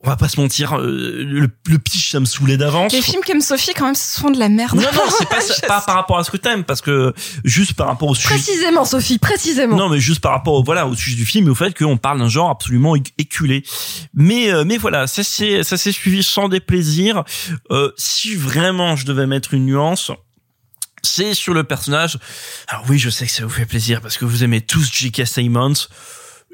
on 0.03 0.07
va 0.09 0.15
pas 0.15 0.27
se 0.29 0.39
mentir, 0.39 0.77
euh, 0.77 0.85
le, 1.23 1.49
le 1.67 1.79
pitch 1.79 2.11
ça 2.11 2.19
me 2.19 2.25
saoulait 2.25 2.57
d'avance. 2.57 2.91
Les 2.93 3.01
films 3.01 3.21
qu'aime 3.25 3.41
Sophie, 3.41 3.71
quand 3.75 3.85
même, 3.85 3.95
ce 3.95 4.19
sont 4.21 4.29
de 4.29 4.39
la 4.39 4.49
merde. 4.49 4.75
Non 4.75 4.81
non, 4.93 5.01
c'est 5.17 5.27
pas 5.29 5.41
ça- 5.41 5.67
pas 5.67 5.81
par 5.81 5.95
rapport 5.95 6.17
à 6.17 6.23
ce 6.23 6.31
que 6.31 6.37
t'aimes 6.37 6.63
parce 6.63 6.81
que 6.81 7.13
juste 7.43 7.73
par 7.73 7.87
rapport 7.87 8.09
au 8.09 8.15
sujet. 8.15 8.29
Précisément, 8.29 8.85
Sophie, 8.85 9.17
précisément. 9.19 9.75
Non, 9.77 9.89
mais 9.89 9.99
juste 9.99 10.21
par 10.21 10.31
rapport 10.31 10.53
au, 10.55 10.63
voilà, 10.63 10.87
au 10.87 10.95
sujet 10.95 11.15
du 11.15 11.25
film 11.25 11.47
et 11.47 11.49
au 11.49 11.55
fait 11.55 11.77
qu'on 11.77 11.97
parle 11.97 12.19
d'un 12.19 12.29
genre 12.29 12.49
absolument 12.49 12.95
éculé. 13.17 13.63
Mais, 14.13 14.51
euh, 14.51 14.63
mais 14.65 14.77
voilà, 14.77 15.07
ça 15.07 15.23
s'est, 15.23 15.63
ça 15.63 15.77
s'est 15.77 15.91
suivi 15.91 16.23
sans 16.23 16.49
déplaisir. 16.49 17.23
Euh, 17.71 17.91
si 17.97 18.35
vraiment 18.35 18.95
je 18.95 19.05
devais 19.05 19.27
mettre 19.27 19.53
une 19.53 19.65
nuance, 19.65 20.11
c'est 21.03 21.33
sur 21.33 21.53
le 21.53 21.63
personnage. 21.63 22.17
Alors 22.67 22.83
oui, 22.89 22.97
je 22.99 23.09
sais 23.09 23.25
que 23.25 23.31
ça 23.31 23.43
vous 23.43 23.49
fait 23.49 23.65
plaisir 23.65 24.01
parce 24.01 24.17
que 24.17 24.25
vous 24.25 24.43
aimez 24.43 24.61
tous 24.61 24.91
J.K. 24.91 25.25
Simmons. 25.25 25.73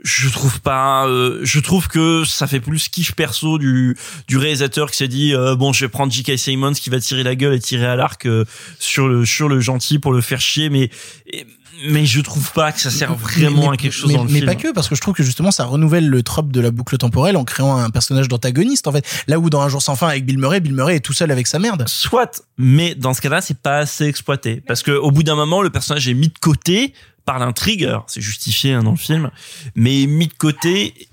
Je 0.03 0.27
trouve 0.29 0.59
pas 0.61 1.07
euh, 1.07 1.39
je 1.43 1.59
trouve 1.59 1.87
que 1.87 2.23
ça 2.25 2.45
fait 2.45 2.59
plus 2.59 2.89
kiff 2.89 3.13
perso 3.15 3.57
du 3.57 3.97
du 4.27 4.37
réalisateur 4.37 4.91
qui 4.91 4.97
s'est 4.97 5.07
dit 5.07 5.33
euh, 5.33 5.55
bon 5.55 5.71
je 5.73 5.85
vais 5.85 5.89
prendre 5.89 6.11
J.K. 6.11 6.37
Simmons 6.37 6.73
qui 6.73 6.89
va 6.89 6.99
tirer 6.99 7.23
la 7.23 7.35
gueule 7.35 7.53
et 7.53 7.59
tirer 7.59 7.85
à 7.85 7.95
l'arc 7.95 8.25
euh, 8.25 8.43
sur 8.79 9.07
le 9.07 9.25
sur 9.25 9.47
le 9.49 9.59
gentil 9.61 9.99
pour 9.99 10.11
le 10.13 10.21
faire 10.21 10.41
chier 10.41 10.69
mais 10.69 10.89
et- 11.27 11.45
mais 11.89 12.05
je 12.05 12.21
trouve 12.21 12.51
pas 12.53 12.71
que 12.71 12.79
ça 12.79 12.91
sert 12.91 13.15
vraiment 13.15 13.69
mais, 13.69 13.73
à 13.73 13.77
quelque 13.77 13.91
chose 13.93 14.09
mais, 14.11 14.15
dans 14.17 14.23
le 14.23 14.29
mais 14.29 14.35
film. 14.39 14.45
pas 14.45 14.55
que, 14.55 14.71
parce 14.73 14.87
que 14.87 14.93
je 14.95 15.01
trouve 15.01 15.15
que 15.15 15.23
justement 15.23 15.49
ça 15.49 15.65
renouvelle 15.65 16.07
le 16.07 16.21
trope 16.21 16.51
de 16.51 16.61
la 16.61 16.69
boucle 16.69 16.95
temporelle 16.97 17.35
en 17.35 17.43
créant 17.45 17.75
un 17.77 17.89
personnage 17.89 18.27
d'antagoniste 18.27 18.85
en 18.87 18.91
fait. 18.91 19.03
Là 19.27 19.39
où 19.39 19.49
dans 19.49 19.59
Un 19.61 19.69
jour 19.69 19.81
sans 19.81 19.95
fin 19.95 20.07
avec 20.07 20.23
Bill 20.23 20.37
Murray, 20.37 20.59
Bill 20.59 20.73
Murray 20.75 20.97
est 20.97 20.99
tout 20.99 21.13
seul 21.13 21.31
avec 21.31 21.47
sa 21.47 21.57
merde. 21.57 21.83
Soit, 21.87 22.43
mais 22.57 22.93
dans 22.93 23.13
ce 23.15 23.21
cas-là, 23.21 23.41
c'est 23.41 23.57
pas 23.57 23.77
assez 23.79 24.05
exploité 24.05 24.61
parce 24.67 24.83
que 24.83 24.91
au 24.91 25.09
bout 25.09 25.23
d'un 25.23 25.35
moment, 25.35 25.61
le 25.63 25.71
personnage 25.71 26.07
est 26.07 26.13
mis 26.13 26.27
de 26.27 26.37
côté 26.39 26.93
par 27.25 27.39
l'intrigue. 27.39 27.83
Alors, 27.85 28.05
c'est 28.07 28.21
justifié 28.21 28.73
hein, 28.73 28.83
dans 28.83 28.91
le 28.91 28.97
film, 28.97 29.31
mais 29.75 30.05
mis 30.05 30.27
de 30.27 30.33
côté. 30.33 31.07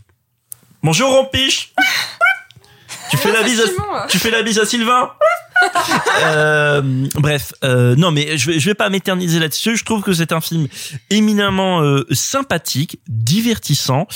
Bonjour 0.82 1.11
Rompiche. 1.11 1.72
Tu 3.11 3.16
fais 3.16 3.32
la 3.32 3.42
bise 3.42 3.61
à, 3.61 4.07
tu 4.07 4.20
fais 4.20 4.30
la 4.30 4.42
bise 4.42 4.61
à 4.61 4.66
Sylvain. 4.66 5.11
Euh, 6.22 6.82
bref, 7.14 7.53
euh, 7.64 7.96
non 7.96 8.11
mais 8.11 8.37
je 8.37 8.50
vais, 8.50 8.61
je 8.61 8.68
vais 8.68 8.74
pas 8.74 8.91
m'éterniser 8.91 9.38
là-dessus. 9.38 9.76
Je 9.76 9.84
trouve 9.84 10.03
que 10.03 10.12
c'est 10.12 10.32
un 10.32 10.41
film 10.41 10.68
éminemment 11.08 11.80
euh, 11.82 12.04
sympathique, 12.11 13.00
divertissant. 13.08 14.07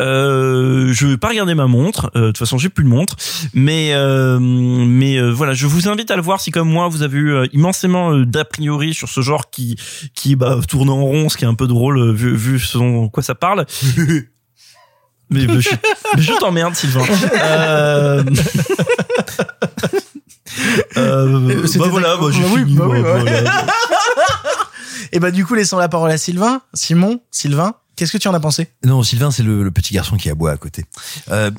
Euh, 0.00 0.92
je 0.92 1.06
vais 1.06 1.16
pas 1.16 1.28
regarder 1.28 1.54
ma 1.54 1.66
montre. 1.66 2.10
Euh, 2.16 2.20
de 2.20 2.26
toute 2.28 2.38
façon, 2.38 2.58
j'ai 2.58 2.70
plus 2.70 2.84
de 2.84 2.88
montre. 2.88 3.16
Mais 3.54 3.94
euh, 3.94 4.38
mais 4.40 5.20
voilà, 5.30 5.54
je 5.54 5.66
vous 5.66 5.88
invite 5.88 6.10
à 6.10 6.16
le 6.16 6.22
voir 6.22 6.40
si 6.40 6.50
comme 6.50 6.68
moi 6.68 6.88
vous 6.88 7.02
avez 7.02 7.18
eu 7.18 7.48
immensément 7.52 8.18
d'a 8.18 8.44
priori 8.44 8.92
sur 8.92 9.08
ce 9.08 9.20
genre 9.20 9.48
qui 9.50 9.76
qui 10.14 10.34
bah, 10.34 10.58
tourne 10.68 10.90
en 10.90 11.02
rond, 11.02 11.28
ce 11.28 11.36
qui 11.36 11.44
est 11.44 11.48
un 11.48 11.54
peu 11.54 11.68
drôle 11.68 12.12
vu, 12.12 12.34
vu 12.34 12.58
ce 12.58 12.78
dont 12.78 13.08
quoi 13.08 13.22
ça 13.22 13.34
parle. 13.34 13.64
Mais, 15.34 15.46
mais 15.46 15.60
je, 15.60 15.70
mais 16.16 16.22
je 16.22 16.32
t'emmerde, 16.38 16.74
Sylvain. 16.74 17.02
Euh... 17.36 18.22
euh, 20.96 21.66
C'était 21.66 21.78
bah 21.80 21.86
voilà, 21.90 22.16
bah, 22.16 22.26
j'ai 22.30 22.40
Bah 22.40 22.46
oui, 22.54 22.60
fini. 22.64 22.76
bah 22.76 22.86
oui, 22.88 23.00
moi, 23.00 23.14
ouais. 23.14 23.20
voilà. 23.22 23.66
Et 25.12 25.20
bah 25.20 25.30
du 25.30 25.44
coup 25.44 25.54
laissons 25.54 25.78
la 25.78 25.88
parole 25.88 26.10
à 26.10 26.18
Sylvain. 26.18 26.60
Simon, 26.74 27.20
Sylvain, 27.30 27.74
qu'est-ce 27.96 28.12
que 28.12 28.18
tu 28.18 28.28
en 28.28 28.34
as 28.34 28.40
pensé? 28.40 28.68
Non, 28.84 29.02
Sylvain, 29.02 29.30
c'est 29.30 29.42
le, 29.42 29.62
le 29.62 29.70
petit 29.70 29.94
garçon 29.94 30.16
qui 30.16 30.28
aboie 30.30 30.50
à 30.52 30.56
côté. 30.56 30.84
Euh, 31.30 31.50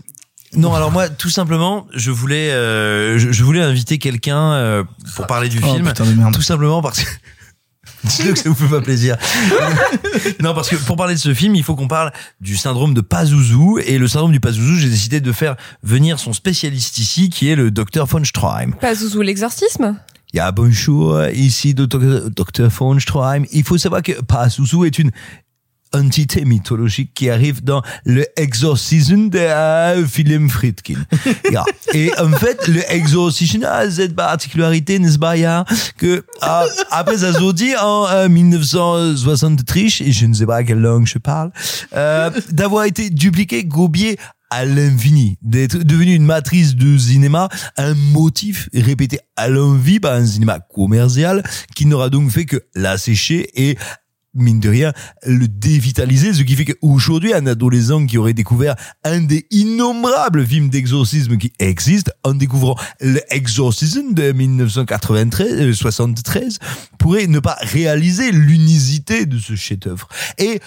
non, 0.53 0.73
alors 0.73 0.91
moi, 0.91 1.09
tout 1.09 1.29
simplement, 1.29 1.87
je 1.93 2.11
voulais, 2.11 2.51
euh, 2.51 3.17
je, 3.17 3.31
je 3.31 3.43
voulais 3.43 3.61
inviter 3.61 3.97
quelqu'un 3.97 4.53
euh, 4.53 4.83
pour 5.15 5.27
parler 5.27 5.49
du 5.49 5.59
Oh, 5.63 5.73
film. 5.73 5.87
putain 5.87 6.05
de 6.05 6.13
merde. 6.13 6.33
Tout 6.33 6.41
simplement 6.41 6.81
parce 6.81 7.01
que. 7.01 7.09
Dites-le 8.05 8.33
que 8.33 8.39
ça 8.39 8.49
vous 8.49 8.55
fait 8.55 8.67
pas 8.67 8.81
plaisir. 8.81 9.17
non, 10.41 10.53
parce 10.53 10.69
que 10.69 10.75
pour 10.75 10.95
parler 10.95 11.15
de 11.15 11.19
ce 11.19 11.33
film, 11.33 11.55
il 11.55 11.63
faut 11.63 11.75
qu'on 11.75 11.87
parle 11.87 12.11
du 12.39 12.55
syndrome 12.55 12.93
de 12.93 13.01
Pazuzu. 13.01 13.81
Et 13.85 13.97
le 13.97 14.07
syndrome 14.07 14.31
du 14.31 14.39
Pazuzu, 14.39 14.79
j'ai 14.79 14.89
décidé 14.89 15.21
de 15.21 15.31
faire 15.31 15.55
venir 15.83 16.19
son 16.19 16.33
spécialiste 16.33 16.97
ici, 16.97 17.29
qui 17.29 17.49
est 17.49 17.55
le 17.55 17.71
docteur 17.71 18.05
von 18.05 18.23
Stroheim. 18.23 18.71
Pas 18.79 18.95
Zouzou 18.95 19.21
l'exorcisme? 19.21 19.97
Ya 20.33 20.51
bonjour, 20.51 21.23
ici 21.27 21.73
Dr. 21.73 22.29
Dr. 22.29 22.67
von 22.67 22.99
Stroheim. 22.99 23.45
Il 23.51 23.63
faut 23.63 23.77
savoir 23.77 24.01
que 24.01 24.11
Pazuzu 24.21 24.85
est 24.85 24.99
une 24.99 25.11
entité 25.95 26.45
mythologique 26.45 27.11
qui 27.13 27.29
arrive 27.29 27.63
dans 27.63 27.81
le 28.05 28.25
exorcisme 28.37 29.29
de 29.29 29.39
euh, 29.41 30.05
Willem 30.15 30.49
Friedkin. 30.49 31.05
Ja. 31.51 31.63
Et 31.93 32.11
en 32.19 32.31
fait, 32.31 32.67
le 32.67 32.81
exorcisme 32.91 33.63
a 33.63 33.89
cette 33.89 34.15
particularité, 34.15 34.99
n'est-ce 34.99 35.19
pas, 35.19 35.37
ja, 35.37 35.65
que 35.97 36.23
euh, 36.43 36.65
après 36.91 37.19
ça 37.19 37.33
sorti 37.33 37.73
en 37.81 38.07
euh, 38.07 38.29
1963, 38.29 39.81
et 40.01 40.11
je 40.11 40.25
ne 40.25 40.33
sais 40.33 40.45
pas 40.45 40.63
quelle 40.63 40.79
langue 40.79 41.07
je 41.07 41.17
parle, 41.17 41.51
euh, 41.95 42.29
d'avoir 42.51 42.85
été 42.85 43.09
dupliqué, 43.09 43.63
gobier 43.63 44.17
à 44.49 44.65
l'infini, 44.65 45.37
d'être 45.41 45.77
devenu 45.77 46.13
une 46.13 46.25
matrice 46.25 46.75
de 46.75 46.97
cinéma, 46.97 47.49
un 47.77 47.93
motif 47.93 48.69
répété 48.73 49.19
à 49.35 49.47
l'envie 49.47 49.99
par 49.99 50.13
un 50.13 50.25
cinéma 50.25 50.59
commercial 50.59 51.43
qui 51.75 51.85
n'aura 51.85 52.09
donc 52.09 52.29
fait 52.29 52.45
que 52.45 52.63
l'assécher 52.75 53.49
et 53.55 53.77
mine 54.35 54.59
de 54.59 54.69
rien, 54.69 54.93
le 55.25 55.47
dévitaliser, 55.47 56.33
ce 56.33 56.43
qui 56.43 56.55
fait 56.55 56.65
qu'aujourd'hui, 56.65 57.33
un 57.33 57.47
adolescent 57.47 58.05
qui 58.05 58.17
aurait 58.17 58.33
découvert 58.33 58.75
un 59.03 59.21
des 59.21 59.47
innombrables 59.51 60.45
films 60.45 60.69
d'exorcisme 60.69 61.37
qui 61.37 61.53
existent, 61.59 62.11
en 62.23 62.33
découvrant 62.33 62.75
l'exorcisme 63.01 64.13
de 64.13 64.31
1993, 64.31 65.61
euh, 65.61 65.73
73, 65.73 66.59
pourrait 66.99 67.27
ne 67.27 67.39
pas 67.39 67.57
réaliser 67.61 68.31
l'unicité 68.31 69.25
de 69.25 69.39
ce 69.39 69.55
chef-d'œuvre. 69.55 70.07
Et 70.37 70.59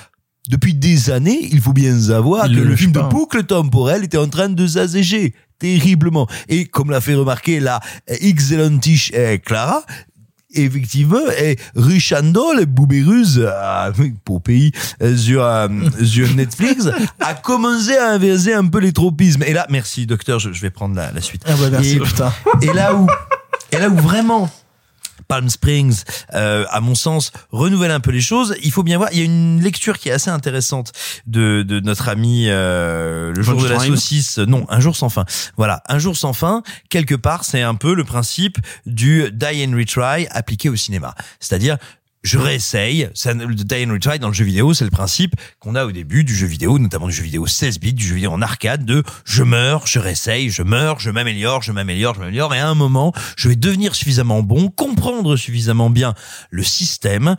depuis 0.49 0.74
des 0.74 1.11
années, 1.11 1.49
il 1.53 1.61
faut 1.61 1.74
bien 1.74 1.99
savoir 2.01 2.47
Il 2.47 2.57
que 2.57 2.62
le 2.62 2.74
film 2.74 2.93
pas. 2.93 3.03
de 3.03 3.09
boucle 3.09 3.45
temporelle 3.45 4.05
était 4.05 4.16
en 4.16 4.28
train 4.28 4.49
de 4.49 4.66
s'assécher 4.66 5.35
terriblement. 5.59 6.27
Et 6.49 6.66
comme 6.66 6.90
l'a 6.90 7.01
fait 7.01 7.15
remarquer 7.15 7.61
la 7.61 7.81
excellentiche 8.07 9.12
euh, 9.15 9.36
Clara, 9.39 9.85
effectivement, 10.65 11.31
et 11.39 11.57
Richando, 11.77 12.53
le 12.55 12.65
boubéruse, 12.65 13.43
euh, 13.45 13.93
pour 14.25 14.43
pays, 14.43 14.73
euh, 15.03 15.17
sur, 15.17 15.45
euh, 15.45 15.69
sur 16.05 16.35
Netflix, 16.35 16.89
a 17.21 17.35
commencé 17.35 17.97
à 17.97 18.11
inverser 18.11 18.53
un 18.53 18.67
peu 18.67 18.79
les 18.79 18.93
tropismes. 18.93 19.43
Et 19.45 19.53
là, 19.53 19.67
merci 19.71 20.07
docteur, 20.07 20.39
je, 20.39 20.53
je 20.53 20.61
vais 20.61 20.71
prendre 20.71 20.95
la, 20.95 21.13
la 21.13 21.21
suite. 21.21 21.43
Ah 21.47 21.55
bah 21.61 21.71
merci 21.71 21.97
et, 21.97 22.01
putain. 22.01 22.33
et 22.63 22.73
là 22.73 22.95
où, 22.95 23.07
et 23.73 23.79
là 23.79 23.89
où 23.89 23.97
vraiment, 23.97 24.51
Palm 25.29 25.49
Springs, 25.49 26.03
euh, 26.35 26.65
à 26.71 26.81
mon 26.81 26.95
sens, 26.95 27.33
renouvelle 27.51 27.91
un 27.91 28.01
peu 28.01 28.11
les 28.11 28.21
choses. 28.21 28.57
Il 28.63 28.73
faut 28.73 28.83
bien 28.83 28.97
voir, 28.97 29.11
il 29.13 29.19
y 29.19 29.23
a 29.23 29.25
une 29.25 29.63
lecture 29.63 29.99
qui 29.99 30.09
est 30.09 30.13
assez 30.13 30.31
intéressante 30.31 30.93
de, 31.27 31.63
de 31.63 31.81
notre 31.81 32.09
ami 32.09 32.47
euh, 32.49 33.33
le 33.35 33.43
jour 33.43 33.63
de 33.63 33.69
la 33.69 33.79
saucisse. 33.79 34.39
Non, 34.39 34.67
un 34.71 34.81
jour 34.81 34.97
sans 34.97 35.11
fin. 35.11 35.25
Voilà, 35.57 35.83
un 35.89 35.99
jour 35.99 36.17
sans 36.17 36.33
fin. 36.33 36.63
Quelque 36.89 37.15
part, 37.15 37.45
c'est 37.45 37.63
un 37.63 37.75
peu 37.75 37.95
le 37.95 38.05
principe 38.05 38.59
du 38.87 39.31
die 39.31 39.67
and 39.67 39.77
retry 39.77 40.27
appliqué 40.31 40.69
au 40.69 40.77
cinéma. 40.77 41.15
C'est-à-dire 41.41 41.77
je 42.23 42.39
réessaye. 42.39 43.09
Ça, 43.15 43.32
le 43.35 43.55
die 43.55 43.86
and 43.86 43.93
retry 43.93 44.19
dans 44.19 44.28
le 44.28 44.35
jeu 44.35 44.45
vidéo, 44.45 44.74
c'est 44.74 44.85
le 44.85 44.90
principe 44.90 45.35
qu'on 45.61 45.74
a 45.74 45.85
au 45.85 45.93
début 45.93 46.24
du 46.24 46.35
jeu 46.35 46.47
vidéo, 46.47 46.78
notamment 46.78 47.07
du 47.07 47.12
jeu 47.12 47.23
vidéo 47.23 47.47
16 47.47 47.78
bits, 47.81 47.93
du 47.93 48.07
jeu 48.07 48.15
vidéo 48.15 48.32
en 48.32 48.43
arcade, 48.43 48.85
de 48.85 49.03
je 49.24 49.43
meurs, 49.43 49.86
je 49.86 49.99
réessaye, 49.99 50.51
je 50.51 50.62
meurs, 50.62 51.01
je 51.01 51.11
m'améliore, 51.11 51.62
je 51.62 51.73
m'améliore, 51.73 52.15
je 52.15 52.20
m'améliore, 52.20 52.55
et 52.55 52.59
à 52.59 52.69
un 52.69 52.74
moment, 52.74 53.12
je 53.36 53.49
vais 53.49 53.57
devenir 53.57 53.95
suffisamment 53.95 54.43
bon, 54.43 54.69
comprendre 54.69 55.36
suffisamment 55.36 55.90
bien 55.90 56.15
le 56.51 56.62
système 56.62 57.36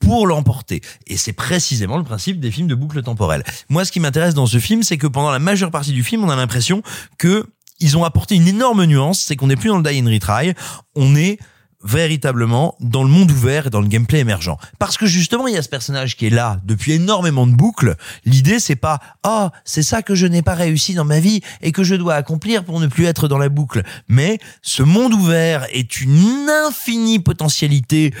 pour 0.00 0.26
l'emporter. 0.26 0.80
Et 1.06 1.16
c'est 1.16 1.34
précisément 1.34 1.98
le 1.98 2.04
principe 2.04 2.40
des 2.40 2.50
films 2.50 2.68
de 2.68 2.74
boucle 2.74 3.02
temporelle. 3.02 3.44
Moi, 3.68 3.84
ce 3.84 3.92
qui 3.92 4.00
m'intéresse 4.00 4.34
dans 4.34 4.46
ce 4.46 4.58
film, 4.58 4.82
c'est 4.82 4.96
que 4.96 5.06
pendant 5.06 5.30
la 5.30 5.38
majeure 5.38 5.70
partie 5.70 5.92
du 5.92 6.02
film, 6.02 6.24
on 6.24 6.30
a 6.30 6.36
l'impression 6.36 6.82
que 7.18 7.46
ils 7.80 7.96
ont 7.96 8.04
apporté 8.04 8.34
une 8.34 8.46
énorme 8.46 8.84
nuance, 8.84 9.20
c'est 9.20 9.36
qu'on 9.36 9.46
n'est 9.46 9.56
plus 9.56 9.68
dans 9.68 9.78
le 9.78 9.82
die 9.82 10.02
and 10.02 10.10
retry, 10.10 10.54
on 10.94 11.16
est 11.16 11.38
véritablement 11.82 12.76
dans 12.80 13.02
le 13.02 13.08
monde 13.08 13.30
ouvert 13.30 13.66
et 13.66 13.70
dans 13.70 13.80
le 13.80 13.88
gameplay 13.88 14.20
émergent. 14.20 14.56
Parce 14.78 14.96
que 14.96 15.06
justement, 15.06 15.46
il 15.48 15.54
y 15.54 15.56
a 15.56 15.62
ce 15.62 15.68
personnage 15.68 16.16
qui 16.16 16.26
est 16.26 16.30
là 16.30 16.60
depuis 16.64 16.92
énormément 16.92 17.46
de 17.46 17.54
boucles. 17.54 17.96
L'idée, 18.24 18.60
c'est 18.60 18.76
pas 18.76 19.00
ah 19.22 19.52
c'est 19.64 19.82
ça 19.82 20.02
que 20.02 20.14
je 20.14 20.26
n'ai 20.26 20.42
pas 20.42 20.54
réussi 20.54 20.94
dans 20.94 21.04
ma 21.04 21.20
vie 21.20 21.40
et 21.62 21.72
que 21.72 21.84
je 21.84 21.94
dois 21.94 22.14
accomplir 22.14 22.64
pour 22.64 22.80
ne 22.80 22.86
plus 22.86 23.06
être 23.06 23.28
dans 23.28 23.38
la 23.38 23.48
boucle. 23.48 23.82
Mais 24.08 24.38
ce 24.62 24.82
monde 24.82 25.14
ouvert 25.14 25.66
est 25.72 26.00
une 26.00 26.48
infinie 26.66 27.18
potentialité 27.18 28.12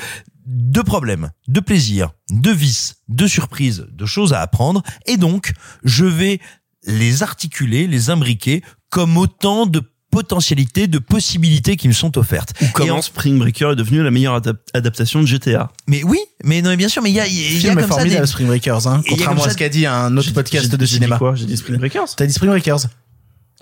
de 0.46 0.80
problèmes, 0.80 1.30
de 1.48 1.60
plaisirs, 1.60 2.10
de 2.30 2.50
vices, 2.50 2.96
de 3.08 3.26
surprises, 3.26 3.86
de 3.90 4.06
choses 4.06 4.32
à 4.32 4.40
apprendre. 4.40 4.82
Et 5.06 5.16
donc, 5.16 5.52
je 5.84 6.04
vais 6.04 6.40
les 6.84 7.22
articuler, 7.22 7.86
les 7.86 8.10
imbriquer 8.10 8.62
comme 8.88 9.16
autant 9.16 9.66
de 9.66 9.82
potentialités, 10.10 10.86
de 10.86 10.98
possibilités 10.98 11.76
qui 11.76 11.86
me 11.88 11.92
sont 11.92 12.16
offertes. 12.18 12.52
Ou 12.60 12.64
Et 12.64 12.68
comment 12.72 12.96
en- 12.96 13.02
Spring 13.02 13.38
Breaker 13.38 13.70
est 13.72 13.76
devenu 13.76 14.02
la 14.02 14.10
meilleure 14.10 14.38
adap- 14.40 14.56
adaptation 14.74 15.20
de 15.20 15.26
GTA. 15.26 15.70
mais 15.86 16.02
oui, 16.04 16.18
mais 16.44 16.62
non, 16.62 16.70
mais 16.70 16.76
bien 16.76 16.88
sûr, 16.88 17.02
mais 17.02 17.10
il 17.10 17.14
y 17.16 17.20
a, 17.20 17.26
il 17.26 17.32
y 17.62 17.66
a- 17.66 17.70
Le 17.70 17.74
comme 17.76 17.82
ça 17.82 17.88
formidable, 17.96 18.20
des... 18.22 18.26
Spring 18.26 18.46
Breakers, 18.48 18.86
hein, 18.86 19.00
Et 19.06 19.08
il 19.08 19.10
y 19.10 19.14
a 19.14 19.16
contrairement 19.16 19.34
comme 19.36 19.44
à 19.44 19.48
ça- 19.48 19.52
ce 19.54 19.58
qu'a 19.58 19.68
dit 19.68 19.86
un 19.86 20.16
autre 20.16 20.32
podcast 20.32 20.74
de 20.74 20.84
j'ai 20.86 20.94
cinéma. 20.94 21.14
dit 21.16 21.18
quoi? 21.18 21.34
J'ai 21.36 21.46
dit 21.46 21.56
Spring 21.56 21.78
Breakers? 21.78 22.16
T'as 22.16 22.26
dit 22.26 22.32
Spring 22.32 22.50
Breakers? 22.50 22.80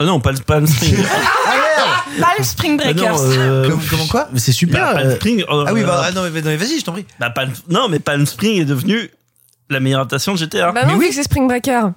Ah 0.00 0.04
non, 0.04 0.20
pas, 0.20 0.32
le- 0.32 0.38
pas 0.38 0.60
le 0.60 0.66
Spring. 0.66 0.96
Palm 2.20 2.42
Spring 2.44 2.80
Ah 2.80 2.92
Breakers. 2.92 3.12
non, 3.16 3.18
euh, 3.22 3.68
Comment, 3.68 3.82
comment 3.90 4.06
quoi? 4.06 4.28
Mais 4.32 4.40
c'est 4.40 4.52
super. 4.52 4.80
bah, 4.80 4.92
Palm 4.94 5.08
euh, 5.08 5.14
Spring. 5.16 5.40
euh, 5.42 5.64
Ah 5.66 5.72
oui, 5.72 5.82
bah, 5.84 5.98
euh, 6.00 6.02
ah 6.08 6.12
non, 6.12 6.22
mais, 6.32 6.40
non, 6.40 6.46
mais 6.48 6.56
vas-y, 6.56 6.80
je 6.80 6.84
t'en 6.84 6.92
prie. 6.92 7.04
bah, 7.20 7.30
Palm- 7.30 7.52
non, 7.68 7.88
mais 7.88 7.98
Palm 8.00 8.26
Spring 8.26 8.60
est 8.60 8.64
devenu 8.64 9.10
la 9.70 9.80
meilleure 9.80 10.00
adaptation 10.00 10.32
de 10.32 10.38
GTA. 10.38 10.72
Bah 10.72 10.84
non, 10.86 10.98
que 10.98 11.12
c'est 11.12 11.22
Spring 11.22 11.46
Breaker. 11.46 11.88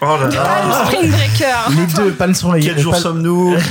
Oh 0.00 0.16
là 0.20 0.28
là. 0.28 0.44
Palm 0.44 0.86
Spring 0.86 1.10
Breaker. 1.10 1.70
les 1.76 1.86
deux, 1.94 2.12
Palm 2.12 2.34
Spring 2.34 2.64
Quel 2.64 2.78
jour 2.78 2.94
sommes-nous? 2.96 3.56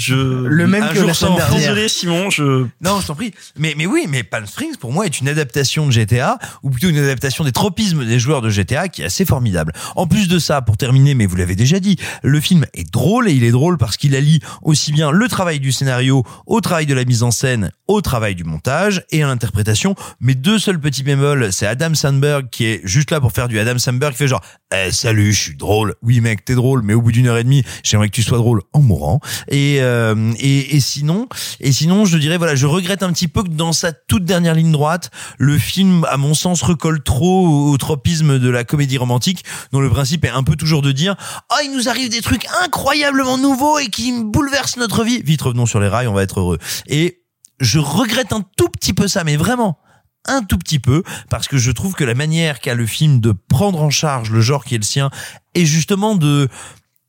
Je 0.00 0.14
Le 0.14 0.66
même 0.66 0.82
Un 0.82 0.88
que 0.88 0.94
jour 0.96 1.06
la 1.06 1.14
semaine 1.14 1.36
dernière. 1.36 1.58
Désolé 1.58 1.88
Simon, 1.88 2.30
je 2.30 2.66
Non, 2.80 3.00
je 3.00 3.06
t'en 3.06 3.14
prie. 3.14 3.32
Mais, 3.58 3.74
mais 3.76 3.84
oui, 3.84 4.06
mais 4.08 4.22
Palm 4.22 4.46
Springs, 4.46 4.76
pour 4.76 4.92
moi, 4.92 5.04
est 5.04 5.20
une 5.20 5.28
adaptation 5.28 5.86
de 5.86 5.92
GTA, 5.92 6.38
ou 6.62 6.70
plutôt 6.70 6.88
une 6.88 6.98
adaptation 6.98 7.44
des 7.44 7.52
tropismes 7.52 8.06
des 8.06 8.18
joueurs 8.18 8.40
de 8.40 8.48
GTA 8.48 8.88
qui 8.88 9.02
est 9.02 9.04
assez 9.04 9.26
formidable. 9.26 9.72
En 9.96 10.06
plus 10.06 10.26
de 10.26 10.38
ça, 10.38 10.62
pour 10.62 10.78
terminer, 10.78 11.14
mais 11.14 11.26
vous 11.26 11.36
l'avez 11.36 11.54
déjà 11.54 11.80
dit, 11.80 11.96
le 12.22 12.40
film 12.40 12.64
est 12.72 12.90
drôle, 12.90 13.28
et 13.28 13.32
il 13.32 13.44
est 13.44 13.50
drôle 13.50 13.76
parce 13.76 13.98
qu'il 13.98 14.16
allie 14.16 14.40
aussi 14.62 14.92
bien 14.92 15.10
le 15.10 15.28
travail 15.28 15.60
du 15.60 15.70
scénario 15.70 16.24
au 16.46 16.60
travail 16.60 16.86
de 16.86 16.94
la 16.94 17.04
mise 17.04 17.22
en 17.22 17.30
scène, 17.30 17.70
au 17.86 18.00
travail 18.00 18.34
du 18.34 18.44
montage 18.44 19.04
et 19.10 19.22
à 19.22 19.26
l'interprétation. 19.26 19.94
Mais 20.20 20.34
deux 20.34 20.58
seuls 20.58 20.80
petits 20.80 21.02
bémols, 21.02 21.52
c'est 21.52 21.66
Adam 21.66 21.94
Sandberg 21.94 22.48
qui 22.50 22.64
est 22.64 22.80
juste 22.84 23.10
là 23.10 23.20
pour 23.20 23.32
faire 23.32 23.48
du 23.48 23.58
Adam 23.58 23.78
Sandberg 23.78 24.12
qui 24.12 24.18
fait 24.18 24.28
genre, 24.28 24.42
eh, 24.74 24.90
salut, 24.92 25.32
je 25.32 25.40
suis 25.40 25.56
drôle. 25.56 25.94
Oui, 26.02 26.20
mec, 26.20 26.44
t'es 26.44 26.54
drôle, 26.54 26.82
mais 26.82 26.94
au 26.94 27.02
bout 27.02 27.12
d'une 27.12 27.26
heure 27.26 27.36
et 27.36 27.44
demie, 27.44 27.64
j'aimerais 27.82 28.08
que 28.08 28.14
tu 28.14 28.22
sois 28.22 28.38
drôle 28.38 28.62
en 28.72 28.80
mourant. 28.80 29.20
Et, 29.48 29.78
euh, 29.80 29.89
et, 30.38 30.76
et 30.76 30.80
sinon, 30.80 31.28
et 31.60 31.72
sinon, 31.72 32.04
je 32.04 32.18
dirais, 32.18 32.38
voilà, 32.38 32.54
je 32.54 32.66
regrette 32.66 33.02
un 33.02 33.12
petit 33.12 33.28
peu 33.28 33.42
que 33.42 33.48
dans 33.48 33.72
sa 33.72 33.92
toute 33.92 34.24
dernière 34.24 34.54
ligne 34.54 34.72
droite, 34.72 35.10
le 35.38 35.58
film, 35.58 36.04
à 36.08 36.16
mon 36.16 36.34
sens, 36.34 36.62
recolle 36.62 37.02
trop 37.02 37.70
au, 37.70 37.76
tropisme 37.76 38.38
de 38.38 38.50
la 38.50 38.64
comédie 38.64 38.98
romantique, 38.98 39.44
dont 39.72 39.80
le 39.80 39.90
principe 39.90 40.24
est 40.24 40.30
un 40.30 40.42
peu 40.42 40.56
toujours 40.56 40.82
de 40.82 40.92
dire, 40.92 41.16
ah, 41.48 41.62
il 41.64 41.72
nous 41.72 41.88
arrive 41.88 42.10
des 42.10 42.20
trucs 42.20 42.46
incroyablement 42.62 43.38
nouveaux 43.38 43.78
et 43.78 43.88
qui 43.88 44.12
bouleversent 44.12 44.76
notre 44.76 45.04
vie. 45.04 45.22
Vite, 45.22 45.42
revenons 45.42 45.66
sur 45.66 45.80
les 45.80 45.88
rails, 45.88 46.08
on 46.08 46.14
va 46.14 46.22
être 46.22 46.40
heureux. 46.40 46.58
Et 46.86 47.22
je 47.60 47.78
regrette 47.78 48.32
un 48.32 48.42
tout 48.56 48.68
petit 48.68 48.92
peu 48.92 49.08
ça, 49.08 49.24
mais 49.24 49.36
vraiment 49.36 49.78
un 50.26 50.42
tout 50.42 50.58
petit 50.58 50.78
peu 50.78 51.02
parce 51.30 51.48
que 51.48 51.56
je 51.56 51.70
trouve 51.70 51.94
que 51.94 52.04
la 52.04 52.14
manière 52.14 52.60
qu'a 52.60 52.74
le 52.74 52.86
film 52.86 53.20
de 53.20 53.32
prendre 53.32 53.82
en 53.82 53.90
charge 53.90 54.30
le 54.30 54.42
genre 54.42 54.64
qui 54.64 54.74
est 54.74 54.78
le 54.78 54.84
sien 54.84 55.10
est 55.54 55.64
justement 55.64 56.14
de 56.14 56.48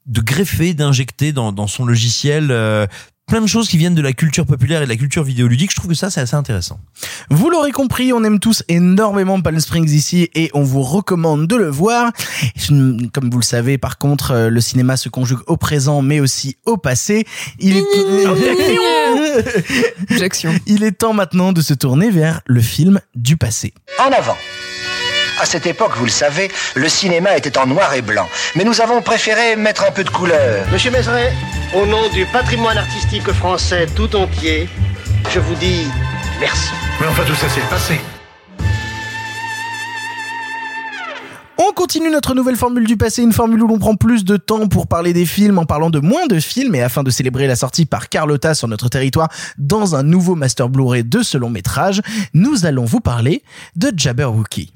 de 0.06 0.22
greffer, 0.22 0.74
d'injecter 0.74 1.32
dans, 1.32 1.52
dans 1.52 1.68
son 1.68 1.86
logiciel 1.86 2.52
euh, 2.52 2.86
plein 3.32 3.42
de 3.42 3.48
choses 3.48 3.70
qui 3.70 3.78
viennent 3.78 3.96
de 3.96 4.02
la 4.02 4.12
culture 4.12 4.46
populaire 4.46 4.82
et 4.82 4.86
de 4.86 4.90
la 4.90 4.98
culture 4.98 5.24
vidéoludique. 5.24 5.72
Je 5.72 5.78
trouve 5.78 5.90
que 5.90 5.96
ça, 5.96 6.10
c'est 6.10 6.20
assez 6.20 6.36
intéressant. 6.36 6.82
Vous 7.30 7.50
l'aurez 7.50 7.72
compris, 7.72 8.12
on 8.12 8.26
aime 8.26 8.40
tous 8.40 8.62
énormément 8.68 9.40
Palm 9.40 9.58
Springs 9.58 9.90
ici 9.90 10.30
et 10.36 10.52
on 10.54 10.64
vous 10.64 10.82
recommande 10.82 11.48
de 11.48 11.56
le 11.56 11.70
voir. 11.70 12.12
Comme 12.68 13.30
vous 13.30 13.40
le 13.40 13.44
savez, 13.44 13.78
par 13.78 13.98
contre, 13.98 14.32
euh, 14.32 14.50
le 14.50 14.60
cinéma 14.60 14.98
se 14.98 15.08
conjugue 15.08 15.40
au 15.48 15.56
présent 15.56 16.02
mais 16.02 16.20
aussi 16.20 16.58
au 16.66 16.76
passé. 16.76 17.26
Il 17.60 17.78
est... 17.78 17.86
Il 20.68 20.84
est 20.84 20.92
temps 20.92 21.14
maintenant 21.14 21.54
de 21.54 21.62
se 21.62 21.74
tourner 21.74 22.10
vers 22.10 22.42
le 22.46 22.60
film 22.60 23.00
du 23.16 23.38
passé. 23.38 23.74
En 23.98 24.12
avant. 24.12 24.36
À 25.42 25.46
cette 25.46 25.66
époque, 25.66 25.94
vous 25.96 26.06
le 26.06 26.12
savez, 26.12 26.52
le 26.76 26.88
cinéma 26.88 27.36
était 27.36 27.58
en 27.58 27.66
noir 27.66 27.92
et 27.96 28.04
blanc. 28.04 28.30
Mais 28.56 28.64
nous 28.64 28.80
avons 28.80 29.02
préféré 29.02 29.56
mettre 29.56 29.84
un 29.84 29.92
peu 29.92 30.04
de 30.04 30.10
couleur. 30.12 30.68
Monsieur 30.72 30.92
Mézeret, 30.92 31.34
au 31.74 31.88
nom 31.88 32.10
du 32.10 32.28
patrimoine 32.28 32.78
artistique 32.78 33.28
français 33.32 33.88
tout 33.96 34.16
entier, 34.16 34.70
je 35.32 35.40
vous 35.40 35.56
dis 35.56 35.88
merci. 36.40 36.70
Mais 37.00 37.08
enfin, 37.08 37.24
tout 37.26 37.34
ça, 37.34 37.48
c'est 37.50 37.60
le 37.60 37.66
passé. 37.66 38.00
On 41.58 41.74
continue 41.74 42.12
notre 42.12 42.36
nouvelle 42.36 42.56
formule 42.56 42.86
du 42.86 42.96
passé, 42.96 43.24
une 43.24 43.34
formule 43.34 43.64
où 43.64 43.68
l'on 43.68 43.80
prend 43.80 43.96
plus 43.96 44.24
de 44.24 44.38
temps 44.38 44.68
pour 44.68 44.86
parler 44.86 45.12
des 45.12 45.26
films 45.26 45.58
en 45.58 45.66
parlant 45.66 45.90
de 45.90 46.00
moins 46.00 46.28
de 46.28 46.40
films 46.40 46.76
et 46.76 46.84
afin 46.84 47.02
de 47.02 47.10
célébrer 47.10 47.48
la 47.48 47.56
sortie 47.56 47.88
par 47.88 48.10
Carlotta 48.10 48.54
sur 48.54 48.68
notre 48.68 48.90
territoire 48.90 49.30
dans 49.58 49.96
un 49.96 50.04
nouveau 50.04 50.36
master 50.36 50.70
Blu-ray 50.70 51.04
de 51.04 51.24
ce 51.24 51.40
long 51.40 51.50
métrage, 51.50 52.04
nous 52.36 52.68
allons 52.68 52.86
vous 52.86 53.00
parler 53.00 53.42
de 53.76 53.92
Jabberwocky. 53.96 54.72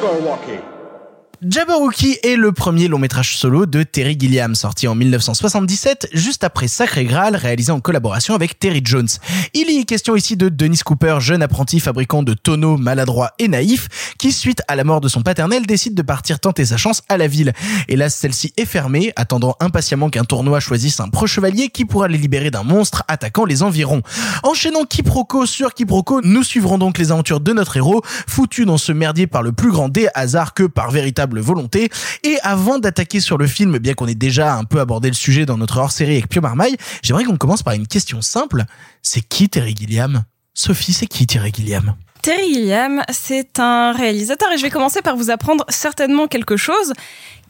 Jabberwocky. 0.00 0.59
Jabberwocky 1.42 2.18
est 2.22 2.36
le 2.36 2.52
premier 2.52 2.86
long 2.86 2.98
métrage 2.98 3.34
solo 3.38 3.64
de 3.64 3.82
Terry 3.82 4.14
Gilliam, 4.20 4.54
sorti 4.54 4.86
en 4.86 4.94
1977, 4.94 6.10
juste 6.12 6.44
après 6.44 6.68
Sacré 6.68 7.06
Graal, 7.06 7.34
réalisé 7.34 7.72
en 7.72 7.80
collaboration 7.80 8.34
avec 8.34 8.58
Terry 8.58 8.82
Jones. 8.84 9.08
Il 9.54 9.70
y 9.70 9.78
est 9.78 9.84
question 9.84 10.14
ici 10.16 10.36
de 10.36 10.50
Dennis 10.50 10.80
Cooper, 10.84 11.16
jeune 11.20 11.42
apprenti 11.42 11.80
fabricant 11.80 12.22
de 12.22 12.34
tonneaux 12.34 12.76
maladroit 12.76 13.30
et 13.38 13.48
naïf, 13.48 13.88
qui, 14.18 14.32
suite 14.32 14.60
à 14.68 14.76
la 14.76 14.84
mort 14.84 15.00
de 15.00 15.08
son 15.08 15.22
paternel, 15.22 15.64
décide 15.64 15.94
de 15.94 16.02
partir 16.02 16.40
tenter 16.40 16.66
sa 16.66 16.76
chance 16.76 17.00
à 17.08 17.16
la 17.16 17.26
ville. 17.26 17.54
Hélas, 17.88 18.14
celle-ci 18.14 18.52
est 18.58 18.66
fermée, 18.66 19.14
attendant 19.16 19.56
impatiemment 19.60 20.10
qu'un 20.10 20.24
tournoi 20.24 20.60
choisisse 20.60 21.00
un 21.00 21.08
pro 21.08 21.26
chevalier 21.26 21.70
qui 21.70 21.86
pourra 21.86 22.08
les 22.08 22.18
libérer 22.18 22.50
d'un 22.50 22.64
monstre 22.64 23.02
attaquant 23.08 23.46
les 23.46 23.62
environs. 23.62 24.02
Enchaînant 24.42 24.84
quiproquo 24.84 25.46
sur 25.46 25.72
quiproquo, 25.72 26.20
nous 26.22 26.42
suivrons 26.42 26.76
donc 26.76 26.98
les 26.98 27.12
aventures 27.12 27.40
de 27.40 27.54
notre 27.54 27.78
héros, 27.78 28.02
foutu 28.04 28.66
dans 28.66 28.76
ce 28.76 28.92
merdier 28.92 29.26
par 29.26 29.42
le 29.42 29.52
plus 29.52 29.70
grand 29.70 29.88
des 29.88 30.08
hasards 30.14 30.52
que 30.52 30.64
par 30.64 30.90
véritable 30.90 31.29
volonté. 31.38 31.90
Et 32.24 32.38
avant 32.42 32.78
d'attaquer 32.78 33.20
sur 33.20 33.38
le 33.38 33.46
film, 33.46 33.78
bien 33.78 33.94
qu'on 33.94 34.08
ait 34.08 34.14
déjà 34.14 34.54
un 34.54 34.64
peu 34.64 34.80
abordé 34.80 35.08
le 35.08 35.14
sujet 35.14 35.46
dans 35.46 35.56
notre 35.56 35.78
hors-série 35.78 36.12
avec 36.12 36.28
Pio 36.28 36.40
Marmaille, 36.40 36.76
j'aimerais 37.02 37.24
qu'on 37.24 37.36
commence 37.36 37.62
par 37.62 37.74
une 37.74 37.86
question 37.86 38.20
simple. 38.22 38.64
C'est 39.02 39.20
qui 39.20 39.48
Terry 39.48 39.76
Gilliam? 39.76 40.24
Sophie, 40.54 40.92
c'est 40.92 41.06
qui 41.06 41.26
Terry 41.26 41.52
Gilliam? 41.54 41.94
Terry 42.22 42.52
Gilliam, 42.52 43.02
c'est 43.10 43.60
un 43.60 43.92
réalisateur 43.92 44.50
et 44.52 44.58
je 44.58 44.62
vais 44.62 44.70
commencer 44.70 45.00
par 45.02 45.16
vous 45.16 45.30
apprendre 45.30 45.64
certainement 45.68 46.26
quelque 46.26 46.56
chose 46.56 46.92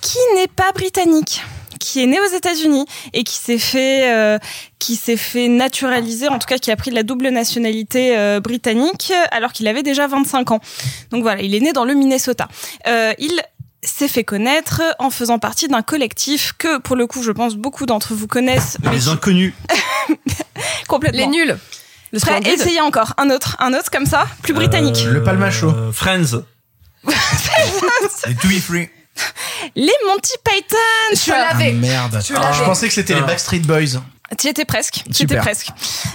qui 0.01 0.19
n'est 0.36 0.48
pas 0.48 0.70
britannique 0.73 1.43
qui 1.81 2.02
est 2.02 2.07
né 2.07 2.20
aux 2.20 2.36
États-Unis 2.36 2.85
et 3.12 3.24
qui 3.24 3.36
s'est 3.36 3.59
fait 3.59 4.12
euh, 4.12 4.39
qui 4.78 4.94
s'est 4.94 5.16
fait 5.16 5.48
naturaliser 5.48 6.28
en 6.28 6.39
tout 6.39 6.47
cas 6.47 6.59
qui 6.59 6.70
a 6.70 6.77
pris 6.77 6.93
la 6.93 7.02
double 7.02 7.28
nationalité 7.31 8.16
euh, 8.16 8.39
britannique 8.39 9.12
alors 9.32 9.52
qu'il 9.52 9.66
avait 9.66 9.82
déjà 9.82 10.07
25 10.07 10.52
ans. 10.52 10.61
Donc 11.11 11.23
voilà, 11.23 11.43
il 11.43 11.55
est 11.55 11.61
né 11.61 11.73
dans 11.73 11.85
le 11.85 11.94
Minnesota. 11.94 12.47
Euh, 12.86 13.12
il 13.19 13.40
s'est 13.82 14.09
fait 14.09 14.24
connaître 14.24 14.82
en 14.98 15.11
faisant 15.11 15.39
partie 15.39 15.69
d'un 15.69 15.82
collectif 15.82 16.52
que 16.59 16.78
pour 16.78 16.97
le 16.97 17.07
coup 17.07 17.23
je 17.23 17.32
pense 17.32 17.55
beaucoup 17.57 17.86
d'entre 17.86 18.15
vous 18.15 18.27
connaissent 18.27 18.77
mais 18.82 18.90
Les 18.93 19.09
inconnus. 19.09 19.55
complètement 20.89 21.20
Les 21.20 21.27
nuls. 21.27 21.59
Le 22.12 22.19
Prêt, 22.19 22.40
essayez 22.44 22.81
encore 22.81 23.15
un 23.19 23.31
autre 23.31 23.57
un 23.61 23.73
autre 23.73 23.90
comme 23.90 24.07
ça 24.07 24.27
plus 24.43 24.52
britannique 24.52 25.05
Le 25.07 25.23
Palmacho. 25.23 25.69
Euh, 25.70 25.93
Friends. 25.93 26.43
Be 27.05 28.61
Free. 28.61 28.89
les 29.77 29.93
Monty 30.07 30.35
Python 30.44 30.77
Je 31.15 31.31
l'avais. 31.31 31.73
Merde. 31.73 32.20
Ah, 32.36 32.52
je 32.52 32.65
pensais 32.65 32.89
que 32.89 32.94
c'était 32.94 33.15
les 33.15 33.23
Backstreet 33.23 33.61
Boys. 33.61 34.01
Tu 34.39 34.47
étais 34.47 34.65
presque, 34.65 35.02
tu 35.12 35.24
étais 35.24 35.36
presque. 35.39 35.69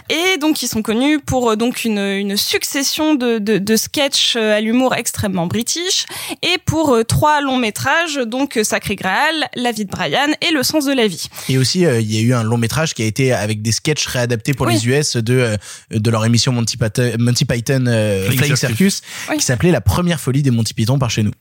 Et 0.10 0.38
donc 0.38 0.62
ils 0.62 0.68
sont 0.70 0.82
connus 0.82 1.20
pour 1.20 1.52
euh, 1.52 1.56
donc 1.58 1.84
une, 1.84 2.00
une 2.00 2.38
succession 2.38 3.14
de, 3.14 3.40
de, 3.40 3.58
de 3.58 3.76
sketchs 3.76 4.36
euh, 4.38 4.56
à 4.58 4.62
l'humour 4.62 4.96
extrêmement 4.96 5.48
british 5.48 6.06
et 6.42 6.58
pour 6.66 6.94
euh, 6.94 7.04
trois 7.04 7.42
longs 7.42 7.58
métrages 7.58 8.16
donc 8.16 8.58
Sacré 8.64 8.96
Graal, 8.96 9.50
La 9.56 9.72
vie 9.74 9.84
de 9.86 9.90
Brian 9.92 10.30
et 10.42 10.52
Le 10.52 10.64
sens 10.64 10.86
de 10.86 10.94
la 10.94 11.08
vie. 11.08 11.28
Et 11.50 11.58
aussi, 11.58 11.86
euh, 11.86 12.00
il 12.00 12.14
y 12.14 12.18
a 12.18 12.22
eu 12.22 12.34
un 12.34 12.44
long 12.44 12.58
métrage 12.58 12.94
qui 12.94 13.04
a 13.04 13.06
été 13.06 13.34
avec 13.34 13.62
des 13.62 13.74
sketchs 13.74 14.06
réadaptés 14.08 14.54
pour 14.54 14.68
Oui. 14.68 14.76
les 14.76 14.88
US 14.88 15.18
de 15.18 15.34
euh, 15.36 15.58
de 15.92 16.10
leur 16.10 16.24
émission 16.26 16.52
Monty 16.54 16.78
Python, 16.78 17.12
Monty 17.20 17.44
Python 17.46 17.84
euh, 17.88 18.24
Flying 18.28 18.38
Flying 18.40 18.56
Circus. 18.56 18.78
Circus, 18.78 19.02
Oui. 19.30 19.38
qui 19.38 19.44
s'appelait 19.46 19.72
La 19.72 19.82
première 19.82 20.20
folie 20.22 20.42
des 20.42 20.52
Monty 20.52 20.74
Python 20.74 20.98
par 20.98 21.10
chez 21.10 21.24
nous. 21.24 21.32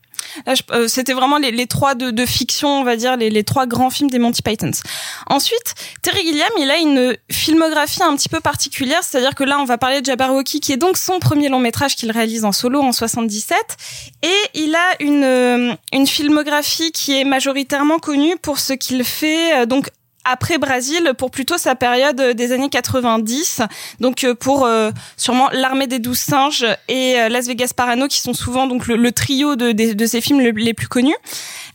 Euh, 0.71 0.87
C'était 0.87 1.13
vraiment 1.13 1.37
les, 1.37 1.67
trois 1.67 1.95
de, 1.95 2.25
fiction, 2.25 2.79
on 2.79 2.83
va 2.83 2.95
dire, 2.95 3.17
les, 3.17 3.29
les 3.29 3.43
trois 3.43 3.65
grands 3.65 3.89
films 3.89 4.09
des 4.09 4.19
Monty 4.19 4.41
Pythons. 4.41 4.71
Ensuite, 5.27 5.75
Terry 6.01 6.21
Gilliam, 6.21 6.49
il 6.59 6.69
a 6.69 6.77
une 6.77 7.17
filmographie 7.31 8.03
un 8.03 8.15
petit 8.15 8.29
peu 8.29 8.39
particulière, 8.39 9.03
c'est-à-dire 9.03 9.35
que 9.35 9.43
là, 9.43 9.57
on 9.59 9.65
va 9.65 9.77
parler 9.77 10.01
de 10.01 10.05
Jabberwocky, 10.05 10.59
qui 10.59 10.71
est 10.71 10.77
donc 10.77 10.97
son 10.97 11.19
premier 11.19 11.49
long 11.49 11.59
métrage 11.59 11.95
qu'il 11.95 12.11
réalise 12.11 12.45
en 12.45 12.51
solo 12.51 12.81
en 12.81 12.91
77, 12.91 13.57
et 14.23 14.27
il 14.53 14.75
a 14.75 15.03
une, 15.03 15.23
euh, 15.23 15.73
une 15.93 16.07
filmographie 16.07 16.91
qui 16.91 17.19
est 17.19 17.23
majoritairement 17.23 17.99
connue 17.99 18.35
pour 18.37 18.59
ce 18.59 18.73
qu'il 18.73 19.03
fait, 19.03 19.61
euh, 19.61 19.65
donc 19.65 19.89
après 20.25 20.57
Brésil 20.57 21.13
pour 21.17 21.31
plutôt 21.31 21.57
sa 21.57 21.75
période 21.75 22.19
euh, 22.19 22.33
des 22.33 22.51
années 22.51 22.69
90 22.69 23.61
donc 23.99 24.23
euh, 24.23 24.33
pour 24.35 24.65
euh, 24.65 24.91
sûrement 25.17 25.49
l'armée 25.53 25.87
des 25.87 25.99
douze 25.99 26.17
singes 26.19 26.65
et 26.87 27.19
euh, 27.19 27.29
Las 27.29 27.47
Vegas 27.47 27.71
Parano 27.75 28.07
qui 28.07 28.19
sont 28.19 28.33
souvent 28.33 28.67
donc 28.67 28.87
le, 28.87 28.95
le 28.95 29.11
trio 29.11 29.55
de, 29.55 29.71
de, 29.71 29.93
de 29.93 30.05
ces 30.05 30.21
films 30.21 30.41
le- 30.41 30.51
les 30.51 30.73
plus 30.73 30.87
connus 30.87 31.15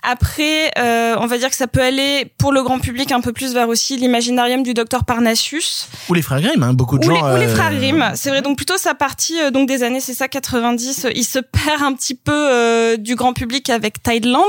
après 0.02 0.70
euh, 0.78 1.16
on 1.20 1.26
va 1.26 1.38
dire 1.38 1.50
que 1.50 1.56
ça 1.56 1.66
peut 1.66 1.82
aller 1.82 2.30
pour 2.38 2.52
le 2.52 2.62
grand 2.62 2.78
public 2.78 3.12
un 3.12 3.20
peu 3.20 3.32
plus 3.32 3.52
vers 3.54 3.68
aussi 3.68 3.96
l'imaginarium 3.96 4.62
du 4.62 4.74
docteur 4.74 5.04
Parnassus 5.04 5.86
Ou 6.08 6.14
les 6.14 6.22
frères 6.22 6.40
Grimm, 6.40 6.62
hein, 6.62 6.72
beaucoup 6.72 6.98
de 6.98 7.06
ou, 7.06 7.14
gens. 7.14 7.28
les, 7.28 7.34
ou 7.34 7.38
les 7.38 7.48
frères 7.48 7.74
Grimm, 7.74 8.10
c'est 8.14 8.30
vrai. 8.30 8.42
Donc 8.42 8.56
plutôt 8.56 8.76
sa 8.78 8.94
partie 8.94 9.38
euh, 9.40 9.50
donc 9.50 9.68
des 9.68 9.82
années 9.82 10.00
c'est 10.00 10.14
ça 10.14 10.28
90, 10.28 11.04
euh, 11.04 11.10
il 11.14 11.24
se 11.24 11.38
perd 11.38 11.82
un 11.82 11.92
petit 11.92 12.14
peu 12.14 12.32
euh, 12.32 12.96
du 12.96 13.14
grand 13.14 13.32
public 13.34 13.68
avec 13.70 14.02
Tideland, 14.02 14.40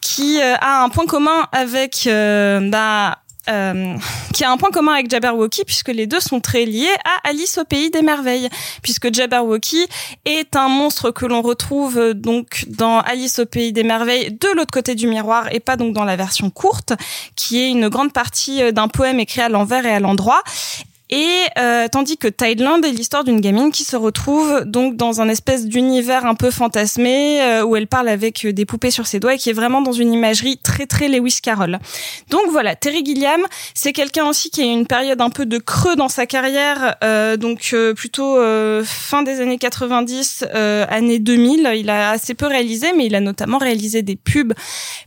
qui 0.00 0.40
euh, 0.40 0.54
a 0.60 0.82
un 0.82 0.88
point 0.88 1.06
commun 1.06 1.46
avec 1.52 2.06
euh, 2.06 2.60
bah, 2.70 3.18
euh, 3.48 3.96
qui 4.34 4.44
a 4.44 4.50
un 4.50 4.56
point 4.56 4.70
commun 4.70 4.92
avec 4.92 5.10
Jabberwocky 5.10 5.64
puisque 5.64 5.88
les 5.88 6.06
deux 6.06 6.20
sont 6.20 6.40
très 6.40 6.64
liés 6.64 6.94
à 7.04 7.28
Alice 7.28 7.58
au 7.58 7.64
pays 7.64 7.90
des 7.90 8.02
merveilles. 8.02 8.48
Puisque 8.82 9.12
Jabberwocky 9.12 9.86
est 10.24 10.56
un 10.56 10.68
monstre 10.68 11.10
que 11.10 11.26
l'on 11.26 11.42
retrouve 11.42 11.98
euh, 11.98 12.14
donc 12.14 12.64
dans 12.68 13.00
Alice 13.00 13.38
au 13.38 13.46
pays 13.46 13.72
des 13.72 13.82
merveilles 13.82 14.32
de 14.32 14.48
l'autre 14.56 14.72
côté 14.72 14.94
du 14.94 15.06
miroir 15.06 15.52
et 15.52 15.60
pas 15.60 15.76
donc 15.76 15.94
dans 15.94 16.04
la 16.04 16.16
version 16.16 16.50
courte 16.50 16.92
qui 17.36 17.60
est 17.60 17.70
une 17.70 17.88
grande 17.88 18.12
partie 18.12 18.72
d'un 18.72 18.88
poème 18.88 19.20
écrit 19.20 19.40
à 19.40 19.48
l'envers 19.48 19.86
et 19.86 19.92
à 19.92 20.00
l'endroit 20.00 20.42
et 21.10 21.44
euh, 21.58 21.88
tandis 21.88 22.16
que 22.16 22.28
Thailand 22.28 22.80
est 22.82 22.92
l'histoire 22.92 23.24
d'une 23.24 23.40
gamine 23.40 23.72
qui 23.72 23.84
se 23.84 23.96
retrouve 23.96 24.64
donc 24.64 24.96
dans 24.96 25.20
un 25.20 25.28
espèce 25.28 25.66
d'univers 25.66 26.24
un 26.24 26.34
peu 26.34 26.50
fantasmé 26.50 27.42
euh, 27.42 27.64
où 27.64 27.76
elle 27.76 27.86
parle 27.86 28.08
avec 28.08 28.44
euh, 28.44 28.52
des 28.52 28.64
poupées 28.64 28.90
sur 28.90 29.06
ses 29.06 29.20
doigts 29.20 29.34
et 29.34 29.38
qui 29.38 29.50
est 29.50 29.54
vraiment 29.54 29.82
dans 29.82 29.92
une 29.92 30.12
imagerie 30.12 30.58
très 30.58 30.86
très 30.86 31.08
Lewis 31.08 31.38
Carroll. 31.42 31.78
Donc 32.30 32.42
voilà, 32.50 32.76
Terry 32.76 33.04
Gilliam, 33.04 33.40
c'est 33.74 33.92
quelqu'un 33.92 34.26
aussi 34.26 34.50
qui 34.50 34.62
a 34.62 34.64
eu 34.64 34.68
une 34.68 34.86
période 34.86 35.20
un 35.20 35.30
peu 35.30 35.46
de 35.46 35.58
creux 35.58 35.96
dans 35.96 36.08
sa 36.08 36.26
carrière, 36.26 36.96
euh, 37.02 37.36
donc 37.36 37.70
euh, 37.72 37.94
plutôt 37.94 38.36
euh, 38.36 38.82
fin 38.84 39.22
des 39.22 39.40
années 39.40 39.58
90, 39.58 40.44
euh, 40.54 40.86
années 40.88 41.18
2000. 41.18 41.70
Il 41.76 41.90
a 41.90 42.10
assez 42.10 42.34
peu 42.34 42.46
réalisé, 42.46 42.92
mais 42.96 43.06
il 43.06 43.14
a 43.14 43.20
notamment 43.20 43.58
réalisé 43.58 44.02
des 44.02 44.16
pubs 44.16 44.52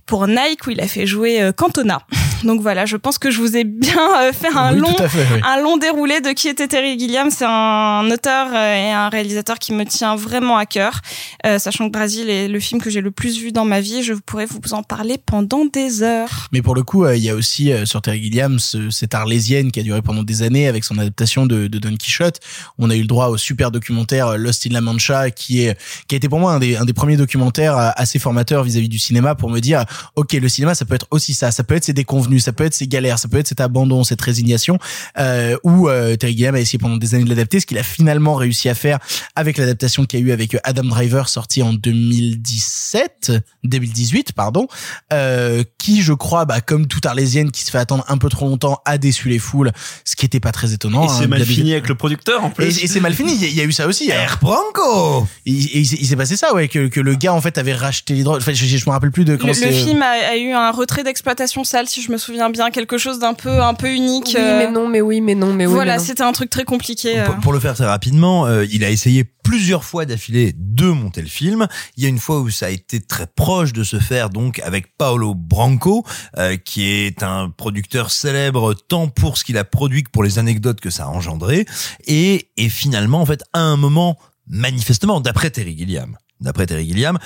pour 0.05 0.27
Nike 0.27 0.67
où 0.67 0.71
il 0.71 0.81
a 0.81 0.87
fait 0.87 1.05
jouer 1.05 1.51
Cantona. 1.55 2.01
Donc 2.43 2.61
voilà, 2.61 2.85
je 2.85 2.97
pense 2.97 3.17
que 3.17 3.31
je 3.31 3.39
vous 3.39 3.55
ai 3.57 3.63
bien 3.63 3.99
euh, 4.21 4.31
fait 4.33 4.49
un 4.55 4.73
Oui, 4.73 4.79
long, 4.79 4.93
tout 4.93 5.03
à 5.03 5.09
fait, 5.09 5.25
oui. 5.33 5.41
un 5.45 5.61
long 5.61 5.77
déroulé 5.77 6.21
de 6.21 6.29
qui 6.31 6.47
était 6.47 6.67
Terry 6.67 6.97
Gilliam. 6.99 7.29
C'est 7.29 7.45
un 7.47 8.09
auteur 8.11 8.47
euh, 8.53 8.75
et 8.75 8.91
un 8.91 9.09
réalisateur 9.09 9.59
qui 9.59 9.73
me 9.73 9.85
tient 9.85 10.15
vraiment 10.15 10.57
à 10.57 10.65
cœur, 10.65 10.99
Euh, 11.45 11.59
sachant 11.59 11.87
que 11.87 11.91
Brésil 11.93 12.29
est 12.29 12.47
le 12.47 12.59
film 12.59 12.81
que 12.81 12.89
j'ai 12.89 13.01
le 13.01 13.11
plus 13.11 13.37
vu 13.37 13.51
dans 13.51 13.65
ma 13.65 13.81
vie. 13.81 14.01
Je 14.03 14.13
pourrais 14.13 14.45
vous 14.45 14.59
en 14.73 14.83
parler 14.83 15.17
pendant 15.23 15.65
des 15.65 16.03
heures. 16.03 16.47
Mais 16.51 16.61
pour 16.61 16.75
le 16.75 16.83
coup, 16.83 17.03
euh, 17.05 17.15
il 17.17 17.23
y 17.23 17.29
a 17.29 17.35
aussi 17.35 17.71
euh, 17.71 17.85
sur 17.85 18.01
Terry 18.01 18.21
Gilliam 18.23 18.59
ce- 18.59 18.89
cette 18.89 19.13
arlésienne 19.13 19.71
qui 19.71 19.79
a 19.79 19.83
duré 19.83 20.01
pendant 20.01 20.23
des 20.23 20.41
années 20.41 20.67
avec 20.67 20.83
son 20.83 20.97
adaptation 20.97 21.45
de, 21.45 21.67
de 21.67 21.79
Don 21.79 21.95
Quichotte. 21.95 22.39
On 22.77 22.89
a 22.89 22.95
eu 22.95 23.01
le 23.01 23.07
droit 23.07 23.27
au 23.27 23.37
super 23.37 23.71
documentaire 23.71 24.37
Lost 24.37 24.65
in 24.67 24.71
La 24.73 24.81
Mancha 24.81 25.31
qui 25.31 25.63
est 25.65 25.77
qui 26.07 26.15
a 26.15 26.17
été 26.17 26.29
pour 26.29 26.39
moi 26.39 26.53
un 26.53 26.59
des, 26.59 26.75
un 26.77 26.85
des 26.85 26.93
premiers 26.93 27.17
documentaires 27.17 27.75
assez 27.97 28.19
formateurs 28.19 28.63
vis-à-vis 28.63 28.89
du 28.89 28.99
cinéma 28.99 29.35
pour 29.35 29.49
me 29.49 29.59
dire 29.59 29.83
ok 30.15 30.33
le 30.33 30.49
cinéma 30.49 30.75
ça 30.75 30.85
peut 30.85 30.95
être 30.95 31.07
aussi 31.11 31.33
ça, 31.33 31.51
ça 31.51 31.63
peut 31.63 31.75
être 31.75 31.83
ses 31.83 31.93
déconvenus, 31.93 32.32
ça 32.39 32.53
peut 32.53 32.63
être 32.65 32.73
ses 32.73 32.87
galères, 32.87 33.19
ça 33.19 33.27
peut 33.27 33.37
être 33.37 33.47
cet 33.47 33.61
abandon, 33.61 34.03
cette 34.03 34.21
résignation 34.21 34.77
euh, 35.17 35.57
où 35.63 35.89
euh, 35.89 36.15
Terry 36.15 36.33
Gilliam 36.33 36.55
a 36.55 36.59
essayé 36.59 36.79
pendant 36.79 36.97
des 36.97 37.15
années 37.15 37.23
de 37.25 37.29
l'adapter, 37.29 37.59
ce 37.59 37.65
qu'il 37.65 37.77
a 37.77 37.83
finalement 37.83 38.35
réussi 38.35 38.69
à 38.69 38.75
faire 38.75 38.99
avec 39.35 39.57
l'adaptation 39.57 40.05
qu'il 40.05 40.19
y 40.19 40.23
a 40.23 40.25
eu 40.27 40.31
avec 40.31 40.57
Adam 40.63 40.83
Driver 40.83 41.27
sorti 41.29 41.61
en 41.63 41.73
2017, 41.73 43.31
2018 43.63 44.31
pardon, 44.33 44.67
euh, 45.11 45.63
qui 45.77 46.01
je 46.01 46.13
crois 46.13 46.45
bah 46.45 46.61
comme 46.61 46.87
toute 46.87 47.05
arlésienne 47.05 47.51
qui 47.51 47.63
se 47.63 47.71
fait 47.71 47.77
attendre 47.77 48.03
un 48.07 48.17
peu 48.17 48.29
trop 48.29 48.47
longtemps 48.47 48.81
a 48.85 48.97
déçu 48.97 49.29
les 49.29 49.39
foules, 49.39 49.71
ce 50.05 50.15
qui 50.15 50.25
était 50.25 50.39
pas 50.39 50.51
très 50.51 50.73
étonnant. 50.73 51.05
Et 51.05 51.09
c'est 51.09 51.23
hein, 51.23 51.27
mal 51.27 51.39
d'habitude. 51.39 51.57
fini 51.63 51.71
avec 51.73 51.87
le 51.89 51.95
producteur 51.95 52.43
en 52.43 52.49
plus. 52.49 52.79
Et, 52.79 52.83
et 52.83 52.87
c'est 52.87 52.99
mal 52.99 53.13
fini. 53.13 53.33
Il 53.35 53.41
y, 53.41 53.45
a- 53.45 53.47
il 53.49 53.55
y 53.55 53.61
a 53.61 53.63
eu 53.65 53.71
ça 53.71 53.87
aussi. 53.87 54.11
hein. 54.11 54.15
Air 54.15 54.37
Branco. 54.41 55.27
Il, 55.45 55.53
il, 55.65 55.77
il 55.81 55.85
s'est- 55.87 55.97
il 55.99 56.07
s'est 56.07 56.15
passé 56.15 56.35
ça, 56.37 56.53
ouais, 56.53 56.67
que, 56.67 56.87
que 56.87 56.99
le 56.99 57.15
gars 57.15 57.33
en 57.33 57.41
fait 57.41 57.57
avait 57.57 57.73
racheté 57.73 58.13
les 58.13 58.23
droits. 58.23 58.37
Enfin, 58.37 58.53
je, 58.53 58.65
je, 58.65 58.77
je 58.77 58.85
me 58.85 58.91
rappelle 58.91 59.11
plus 59.11 59.25
de 59.25 59.33
Le, 59.33 59.37
comment 59.37 59.53
le 59.53 59.57
c'est. 59.59 59.71
film 59.71 60.01
a, 60.01 60.11
a 60.31 60.35
eu 60.37 60.51
un 60.51 60.71
retrait 60.71 61.03
d'exploitation 61.03 61.63
sale, 61.63 61.87
si 61.87 62.01
je 62.01 62.11
me 62.11 62.17
souviens 62.23 62.49
bien, 62.49 62.71
quelque 62.71 62.97
chose 62.97 63.19
d'un 63.19 63.33
peu 63.33 63.61
un 63.61 63.73
peu 63.73 63.91
unique. 63.91 64.33
Oui, 64.35 64.41
euh, 64.41 64.59
mais 64.59 64.71
non, 64.71 64.87
mais 64.87 65.01
oui, 65.01 65.21
mais 65.21 65.35
non, 65.35 65.53
mais 65.53 65.65
oui. 65.65 65.73
voilà, 65.73 65.99
c'était 65.99 66.23
un 66.23 66.31
truc 66.31 66.49
très 66.49 66.63
compliqué. 66.63 67.19
euh. 67.19 67.25
Pour, 67.25 67.35
pour 67.37 67.53
le 67.53 67.59
faire 67.59 67.73
très 67.73 67.85
rapidement, 67.85 68.45
euh, 68.45 68.65
il 68.71 68.83
a 68.83 68.89
essayé 68.89 69.23
plusieurs 69.23 69.83
fois 69.83 70.05
d'affilée 70.05 70.53
de 70.57 70.85
monter 70.85 71.21
le 71.21 71.27
film. 71.27 71.67
Il 71.97 72.03
y 72.03 72.05
a 72.05 72.09
une 72.09 72.17
fois 72.19 72.39
où 72.39 72.49
ça 72.49 72.67
a 72.67 72.69
été 72.69 73.01
très 73.01 73.27
proche 73.27 73.73
de 73.73 73.83
se 73.83 73.99
faire 73.99 74.29
donc 74.29 74.59
avec 74.59 74.95
Paolo 74.97 75.33
Branco, 75.35 76.05
euh, 76.37 76.55
qui 76.55 76.85
est 76.85 77.23
un 77.23 77.49
producteur 77.49 78.09
célèbre 78.09 78.73
tant 78.73 79.09
pour 79.09 79.37
ce 79.37 79.43
qu'il 79.43 79.57
a 79.57 79.63
produit 79.65 80.03
que 80.03 80.09
pour 80.09 80.23
les 80.23 80.39
anecdotes 80.39 80.79
que 80.79 80.89
ça 80.89 81.05
a 81.05 81.07
engendré. 81.07 81.65
Et, 82.05 82.49
et 82.57 82.69
finalement, 82.69 83.21
en 83.21 83.25
fait, 83.25 83.43
à 83.53 83.59
un 83.59 83.75
moment, 83.77 84.17
manifestement, 84.47 85.19
d'après 85.19 85.49
Terry 85.49 85.77
Gilliam, 85.77 86.17
d'après 86.39 86.65
Terry 86.65 86.87
Gilliam, 86.87 87.19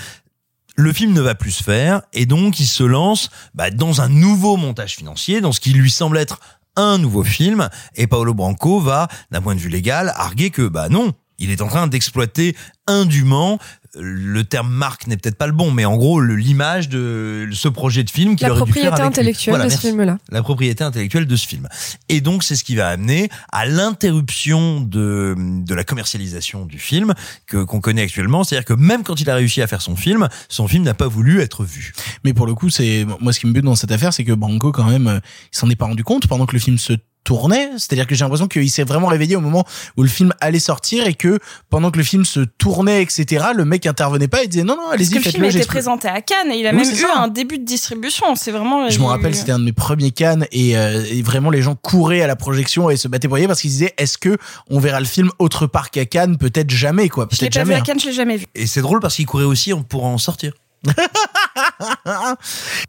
le 0.78 0.94
film 0.94 1.12
ne 1.12 1.22
va 1.22 1.36
plus 1.36 1.52
se 1.52 1.64
faire 1.64 2.04
et 2.14 2.26
donc 2.26 2.60
il 2.60 2.68
se 2.68 2.84
lance 2.84 3.30
bah, 3.54 3.72
dans 3.72 4.02
un 4.02 4.10
nouveau 4.10 4.56
montage 4.58 4.96
financier, 4.96 5.42
dans 5.42 5.52
ce 5.52 5.60
qui 5.60 5.74
lui 5.74 5.92
semble 5.92 6.18
être 6.18 6.40
un 6.76 7.00
nouveau 7.00 7.24
film. 7.24 7.70
Et 7.96 8.08
Paolo 8.08 8.34
Branco 8.34 8.80
va, 8.80 9.08
d'un 9.32 9.42
point 9.42 9.56
de 9.56 9.60
vue 9.60 9.70
légal, 9.70 10.14
arguer 10.16 10.52
que 10.52 10.68
bah 10.68 10.88
non, 10.88 11.14
il 11.40 11.52
est 11.52 11.62
en 11.62 11.68
train 11.68 11.88
d'exploiter 11.88 12.56
indûment. 12.88 13.60
Le 14.00 14.44
terme 14.44 14.72
marque 14.72 15.08
n'est 15.08 15.18
peut-être 15.18 15.38
pas 15.38 15.48
le 15.48 15.54
bon, 15.54 15.72
mais 15.72 15.86
en 15.86 15.98
gros 15.98 16.22
l'image 16.22 16.88
de 16.88 17.50
ce 17.52 17.68
projet 17.68 18.04
de 18.04 18.10
film 18.10 18.36
qu'il 18.36 18.46
La 18.46 18.54
aurait 18.54 18.64
dû 18.64 18.74
faire 18.74 18.92
propriété 18.92 19.02
avec 19.02 19.16
lui. 19.16 19.20
intellectuelle 19.20 19.56
Voilà, 19.56 19.66
de 19.66 19.70
ce 19.70 19.80
film-là. 19.80 20.18
La 20.30 20.44
propriété 20.44 20.84
intellectuelle 20.84 21.26
de 21.26 21.36
ce 21.36 21.48
film. 21.48 21.68
Et 22.10 22.22
donc 22.22 22.44
c'est 22.44 22.56
ce 22.56 22.64
qui 22.64 22.76
va 22.76 22.90
amener 22.90 23.30
à 23.52 23.66
l'interruption 23.66 24.82
de 24.82 25.36
de 25.38 25.74
la 25.74 25.84
commercialisation 25.84 26.66
du 26.66 26.78
film 26.80 27.14
que 27.48 27.64
qu'on 27.64 27.82
connaît 27.82 28.04
actuellement. 28.04 28.44
C'est-à-dire 28.44 28.66
que 28.66 28.74
même 28.74 29.04
quand 29.04 29.20
il 29.20 29.30
a 29.30 29.36
réussi 29.36 29.62
à 29.62 29.68
faire 29.68 29.82
son 29.82 29.96
film, 29.96 30.28
son 30.50 30.68
film 30.68 30.84
n'a 30.84 30.94
pas 30.94 31.08
voulu 31.08 31.42
être 31.42 31.64
vu. 31.64 31.94
Mais 32.24 32.34
pour 32.34 32.46
le 32.46 32.54
coup, 32.54 32.70
c'est 32.70 33.06
moi 33.20 33.34
ce 33.34 33.40
qui 33.40 33.48
me 33.48 33.54
bute 33.54 33.66
dans 33.66 33.76
cette 33.76 33.92
affaire, 33.92 34.14
c'est 34.14 34.24
que 34.24 34.34
Branco 34.34 34.72
quand 34.72 34.86
même, 34.86 35.08
euh, 35.08 35.20
il 35.52 35.58
s'en 35.58 35.70
est 35.70 35.76
pas 35.76 35.86
rendu 35.86 36.04
compte 36.04 36.28
pendant 36.28 36.46
que 36.46 36.54
le 36.54 36.60
film 36.60 36.78
se 36.78 36.94
tournait. 37.28 37.70
C'est-à-dire 37.74 38.08
que 38.08 38.16
j'ai 38.16 38.24
l'impression 38.24 38.48
qu'il 38.48 38.70
s'est 38.72 38.86
vraiment 38.86 39.08
réveillé 39.08 39.36
au 39.36 39.42
moment 39.42 39.66
où 39.98 40.04
le 40.04 40.08
film 40.08 40.34
allait 40.40 40.60
sortir 40.60 41.06
et 41.08 41.14
que 41.14 41.40
pendant 41.70 41.92
que 41.92 41.98
le 41.98 42.04
film 42.06 42.24
se 42.24 42.40
tournait, 42.40 43.02
etc., 43.02 43.48
le 43.54 43.66
mec 43.66 43.86
intervenait 43.86 44.30
pas 44.30 44.44
et 44.44 44.48
disait 44.48 44.64
non 44.64 44.76
non 44.78 44.84
Parce 44.84 44.94
allez-y 44.94 45.10
que 45.10 45.16
le 45.16 45.22
film 45.22 45.32
faites-le. 45.34 45.46
a 45.46 45.50
été 45.50 45.60
j'expl- 45.60 45.68
présenté 45.68 46.08
à 46.08 46.22
Cannes 46.22 46.52
et 46.52 46.60
il 46.60 46.66
a 46.68 46.70
Oui, 46.72 46.78
même 46.78 46.86
c'est 46.86 46.94
eu 46.94 47.02
ça. 47.02 47.18
un 47.20 47.28
début 47.28 47.58
de 47.60 47.66
distribution. 47.66 48.36
C'est 48.36 48.52
vraiment. 48.52 48.90
Je 48.90 48.98
me 49.00 49.04
a 49.06 49.10
rappelle, 49.10 49.36
c'était 49.36 49.52
un 49.52 49.60
de 49.60 49.66
mes 49.66 49.74
premiers 49.74 50.12
Cannes 50.12 50.48
et, 50.54 50.78
euh, 50.78 51.04
et 51.12 51.22
vraiment 51.22 51.50
les 51.50 51.62
gens 51.62 51.76
couraient 51.76 52.22
à 52.22 52.28
la 52.28 52.38
projection 52.38 52.90
et 52.90 52.96
se 52.96 53.10
battaient 53.10 53.28
pour 53.28 53.38
y 53.38 53.42
aller 53.42 53.48
parce 53.48 53.60
qu'ils 53.62 53.72
disaient 53.72 53.94
est-ce 53.98 54.18
que 54.18 54.38
on 54.70 54.80
verra 54.80 55.00
le 55.02 55.06
film 55.06 55.30
autre 55.40 55.68
part 55.68 55.92
qu'à 55.92 56.06
Cannes? 56.06 56.38
Peut-être 56.38 56.70
jamais 56.72 57.10
quoi. 57.10 57.28
Je 57.30 57.36
l'ai 57.36 57.50
Peut-être 57.50 57.54
pas 57.56 57.60
vu 57.60 57.66
jamais. 57.66 57.76
à 57.76 57.80
hein. 57.80 57.84
Cannes, 57.86 58.00
je 58.00 58.06
l'ai 58.08 58.14
jamais 58.14 58.38
vu. 58.38 58.46
Et 58.56 58.68
c'est 58.68 58.82
drôle 58.82 59.00
parce 59.02 59.16
qu'il 59.16 59.26
courait 59.26 59.44
aussi 59.44 59.74
pour 59.90 60.06
en 60.06 60.18
sortir. 60.18 60.54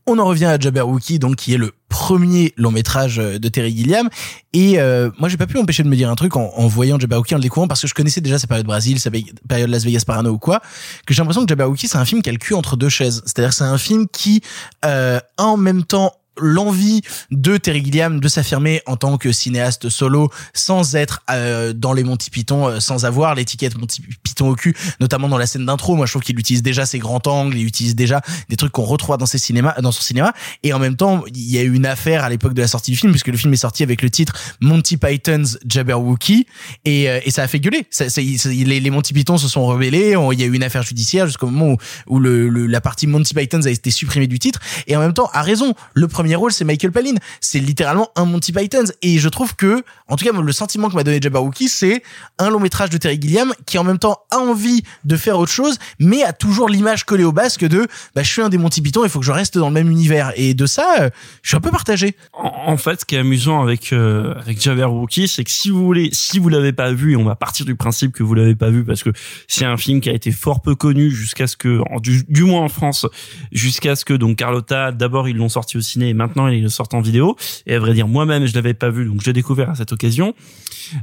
On 0.07 0.19
en 0.19 0.25
revient 0.27 0.47
à 0.47 0.59
Jabberwocky, 0.59 1.19
donc 1.19 1.37
qui 1.37 1.55
est 1.55 1.59
le 1.59 1.73
premier 1.89 2.53
long 2.57 2.71
métrage 2.71 3.17
de 3.17 3.49
Terry 3.49 3.77
Gilliam. 3.77 4.09
Et 4.53 4.79
euh, 4.79 5.11
moi, 5.19 5.29
j'ai 5.29 5.37
pas 5.37 5.47
pu 5.47 5.57
m'empêcher 5.57 5.83
de 5.83 5.89
me 5.89 5.97
dire 5.97 6.11
un 6.11 6.15
truc 6.15 6.37
en, 6.37 6.53
en 6.55 6.67
voyant 6.67 6.99
Jabberwocky, 6.99 7.35
en 7.35 7.39
le 7.39 7.43
découvrant, 7.43 7.69
parce 7.69 7.81
que 7.81 7.87
je 7.87 7.95
connaissais 7.95 8.21
déjà 8.21 8.39
sa 8.39 8.47
période 8.47 8.67
Brésil, 8.67 9.01
sa 9.01 9.11
période 9.49 9.71
Las 9.71 9.85
Vegas 9.85 10.05
Parano 10.07 10.31
ou 10.31 10.39
quoi, 10.39 10.61
que 11.07 11.15
j'ai 11.15 11.21
l'impression 11.21 11.45
que 11.45 11.49
Jabberwocky, 11.49 11.89
c'est 11.89 11.99
un 11.99 12.05
film 12.05 12.23
qui 12.23 12.29
a 12.29 12.33
le 12.33 12.39
cul 12.39 12.55
entre 12.55 12.77
deux 12.77 12.89
chaises. 12.89 13.23
C'est-à-dire 13.25 13.53
c'est 13.53 13.65
un 13.65 13.79
film 13.79 14.07
qui 14.09 14.43
euh, 14.85 15.21
a 15.37 15.45
en 15.45 15.57
même 15.57 15.85
temps 15.85 16.13
l'envie 16.41 17.03
de 17.31 17.57
Terry 17.57 17.85
Gilliam 17.85 18.21
de 18.21 18.29
s'affirmer 18.29 18.83
en 18.87 18.97
tant 18.97 19.19
que 19.19 19.33
cinéaste 19.33 19.89
solo 19.89 20.31
sans 20.55 20.95
être 20.97 21.23
euh, 21.31 21.73
dans 21.73 21.93
les 21.93 22.05
Monty 22.05 22.31
Python 22.31 22.69
euh, 22.69 22.81
sans 22.81 23.05
avoir 23.05 23.35
l'étiquette 23.35 23.77
Monty 23.79 24.03
Python 24.23 24.49
au 24.51 24.55
cul 24.55 24.75
notamment 25.01 25.29
dans 25.29 25.39
la 25.39 25.47
scène 25.47 25.67
d'intro. 25.67 25.97
Moi 25.97 26.07
je 26.07 26.13
trouve 26.13 26.23
qu'il 26.23 26.39
utilise 26.39 26.63
déjà 26.63 26.87
ses 26.87 26.99
grands 26.99 27.21
angles 27.27 27.57
il 27.57 27.67
utilise 27.67 27.95
déjà 27.95 28.21
des 28.49 28.57
trucs 28.57 28.73
qu'on 28.73 28.83
retrouve 28.85 29.17
dans 29.17 29.27
ses 29.27 29.39
cinémas 29.39 29.75
dans 29.81 29.93
son 29.93 30.03
cinéma. 30.03 30.33
Et 30.63 30.73
en 30.73 30.79
même 30.79 30.97
temps 30.97 31.25
il 31.35 31.51
y 31.51 31.59
a 31.59 31.63
eu 31.63 31.75
une 31.75 31.87
affaire 31.87 32.25
à 32.25 32.29
l'époque 32.31 32.55
de 32.55 32.61
la 32.63 32.69
sortie 32.69 32.91
du 32.91 32.97
film 32.97 33.13
puisque 33.13 33.29
le 33.29 33.37
film 33.37 33.53
est 33.53 33.57
sorti 33.59 33.83
avec 33.83 34.03
le 34.03 34.11
titre 34.11 34.35
Monty 34.61 34.97
Python's 34.97 35.59
Jabberwocky. 35.67 36.47
Et, 36.85 37.09
euh, 37.09 37.21
et 37.25 37.31
ça 37.31 37.43
a 37.43 37.49
fait 37.49 37.61
gueuler. 37.61 37.87
Ça, 37.91 38.09
ça- 38.11 38.21
les, 38.21 38.81
les 38.81 38.91
Monty 38.91 39.13
Python 39.13 39.39
se 39.39 39.49
sont 39.49 39.67
rebellés 39.67 40.15
il 40.33 40.41
y 40.41 40.43
a 40.43 40.47
eu 40.47 40.53
une 40.55 40.63
affaire 40.63 40.83
judiciaire 40.83 41.27
jusqu'au 41.27 41.47
moment 41.49 41.73
où, 42.07 42.15
où 42.17 42.19
le, 42.21 42.49
le- 42.49 42.67
la 42.67 42.81
partie 42.81 43.07
Monty 43.07 43.35
Python's 43.35 43.67
a 43.67 43.71
été 43.71 43.91
supprimée 43.91 44.27
du 44.27 44.39
titre. 44.39 44.61
Et 44.87 44.97
en 44.97 45.01
même 45.01 45.13
temps 45.15 45.31
a 45.33 45.43
raison 45.43 45.75
le 45.95 46.09
premier 46.09 46.28
rôle 46.37 46.53
c'est 46.53 46.65
Michael 46.65 46.93
Palin. 46.93 47.15
C'est 47.41 47.59
littéralement 47.59 48.11
un 48.17 48.25
Monty 48.25 48.53
Python's. 48.53 48.93
Et 49.03 49.19
je 49.19 49.29
trouve 49.29 49.57
que 49.57 49.83
en 50.09 50.17
tout 50.17 50.25
cas 50.25 50.33
le 50.33 50.53
sentiment 50.53 50.89
que 50.89 50.95
m'a 50.95 51.05
donné 51.05 51.21
Jabberwocky 51.21 51.69
c'est 51.69 52.03
un 52.39 52.51
long 52.51 52.61
métrage 52.61 52.91
de 52.91 52.99
Terry 52.99 53.19
Gilliam 53.21 53.53
qui 53.67 53.79
en 53.79 53.85
même 53.85 53.99
temps 53.99 54.19
a 54.31 54.39
envie 54.39 54.83
de 55.05 55.17
faire 55.17 55.39
autre 55.39 55.53
chose 55.53 55.79
mais 55.99 56.23
a 56.23 56.33
toujours 56.33 56.69
l'image 56.69 57.05
collée 57.05 57.25
au 57.25 57.33
basque 57.33 57.65
de 57.65 57.87
bah 58.15 58.23
je 58.23 58.29
suis 58.29 58.43
un 58.43 58.49
des 58.49 58.59
Monty 58.59 58.83
Python 58.83 59.05
il 59.05 59.11
faut 59.11 59.21
que 59.21 59.27
je 59.27 59.33
reste 59.33 59.59
dans 59.59 59.69
le 59.69 59.75
même 59.75 59.91
univers. 59.91 60.33
Et 60.37 60.55
de 60.55 60.67
ça 60.67 60.97
euh, 61.01 61.11
je 61.43 61.49
suis 61.49 61.57
un 61.57 61.61
peu 61.61 61.71
partagé. 61.71 62.17
En, 62.33 62.77
fait, 62.77 63.01
ce 63.01 63.05
qui 63.05 63.15
est 63.15 63.19
amusant 63.19 63.63
avec 63.63 63.93
euh, 63.93 64.35
avec 64.41 64.61
Jabberwocky, 64.61 65.29
c'est 65.29 65.45
que 65.45 65.51
si 65.51 65.71
vous 65.71 65.85
voulez, 65.85 66.11
si 66.13 66.39
vous 66.39 66.49
l'avez 66.49 66.73
pas 66.73 66.93
vu, 66.93 67.13
et 67.13 67.17
on 67.17 67.25
va 67.25 67.37
partir 67.37 67.67
du 67.67 67.75
principe 67.75 68.13
que 68.13 68.23
vous 68.23 68.35
l'avez 68.35 68.55
pas 68.55 68.71
vu 68.71 68.85
parce 68.85 69.03
que 69.03 69.11
c'est 69.47 69.65
un 69.65 69.77
film 69.77 70.01
qui 70.01 70.11
a 70.11 70.13
été 70.13 70.31
fort 70.31 70.61
peu 70.61 70.75
connu 70.75 71.11
jusqu'à 71.11 71.47
ce 71.47 71.57
que, 71.57 71.81
du, 72.01 72.45
moins 72.45 72.63
en 72.63 72.69
France, 72.69 73.07
jusqu'à 73.53 73.97
ce 73.97 74.05
que 74.05 74.15
donc 74.15 74.37
Carlotta, 74.37 74.93
d'abord 74.93 75.29
ils 75.29 75.37
l'ont 75.37 75.49
sorti 75.49 75.77
au 75.77 75.81
ciné 75.81 76.15
maintenant 76.19 76.49
ils 76.49 76.63
le 76.63 76.69
sortent 76.69 76.95
en 76.95 77.01
vidéo. 77.01 77.37
Et 77.67 77.75
à 77.75 77.79
vrai 77.79 77.95
dire, 77.95 78.09
moi-même 78.09 78.47
je 78.47 78.55
l'avais 78.55 78.75
pas 78.75 78.91
vu, 78.91 79.07
donc 79.07 79.21
je 79.23 79.27
l'ai 79.27 79.33
découvert 79.33 79.71
à 79.71 79.75
cette 79.75 79.93
occasion. 79.93 80.35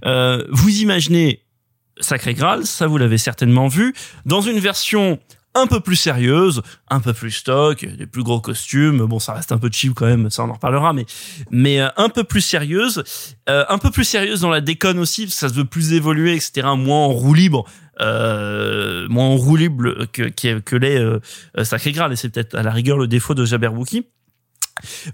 Euh, 0.06 0.46
vous 0.52 0.82
imaginez 0.82 1.42
Sacré 2.00 2.34
Graal, 2.34 2.66
ça 2.66 2.88
vous 2.88 2.98
l'avez 2.98 3.18
certainement 3.18 3.68
vu, 3.68 3.94
dans 4.26 4.42
une 4.42 4.60
version 4.60 5.20
un 5.56 5.68
peu 5.68 5.80
plus 5.80 5.96
sérieuse, 5.96 6.62
un 6.90 7.00
peu 7.00 7.14
plus 7.14 7.32
stock, 7.32 7.86
des 7.86 8.06
plus 8.06 8.24
gros 8.24 8.42
costumes. 8.42 9.06
Bon, 9.06 9.20
ça 9.20 9.34
reste 9.34 9.54
un 9.54 9.58
peu 9.58 9.70
cheap 9.72 9.94
quand 9.94 10.06
même, 10.06 10.30
ça 10.30 10.44
on 10.44 10.50
en 10.50 10.54
reparlera, 10.54 10.94
mais 10.94 11.06
mais 11.50 11.80
euh, 11.80 11.88
un 11.96 12.10
peu 12.10 12.26
plus 12.26 12.42
sérieuse, 12.42 13.04
euh, 13.50 13.64
un 13.70 13.78
peu 13.78 13.90
plus 13.90 14.04
sérieuse 14.04 14.42
dans 14.42 14.50
la 14.50 14.62
déconne 14.62 15.00
aussi, 15.00 15.30
ça 15.30 15.50
se 15.50 15.54
veut 15.54 15.66
plus 15.66 15.94
évoluer, 15.94 16.34
etc. 16.34 16.68
Moins 16.78 17.06
en 17.06 17.10
roue 17.10 17.34
libre, 17.34 17.66
euh, 18.02 19.08
moins 19.08 19.26
en 19.26 19.38
roue 19.38 19.56
libre 19.56 20.06
que 20.12 20.24
que, 20.24 20.60
que 20.60 20.76
l'est 20.76 21.00
euh, 21.00 21.20
Sacré 21.64 21.94
Graal, 21.94 22.12
et 22.12 22.18
c'est 22.18 22.30
peut-être 22.30 22.56
à 22.56 22.62
la 22.64 22.72
rigueur 22.72 22.98
le 22.98 23.08
défaut 23.08 23.34
de 23.34 23.46
Jabberwocky. 23.46 24.06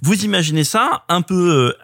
Vous 0.01 0.25
imaginez 0.25 0.63
ça 0.63 1.05
un 1.07 1.21
peu 1.21 1.69
euh, 1.69 1.77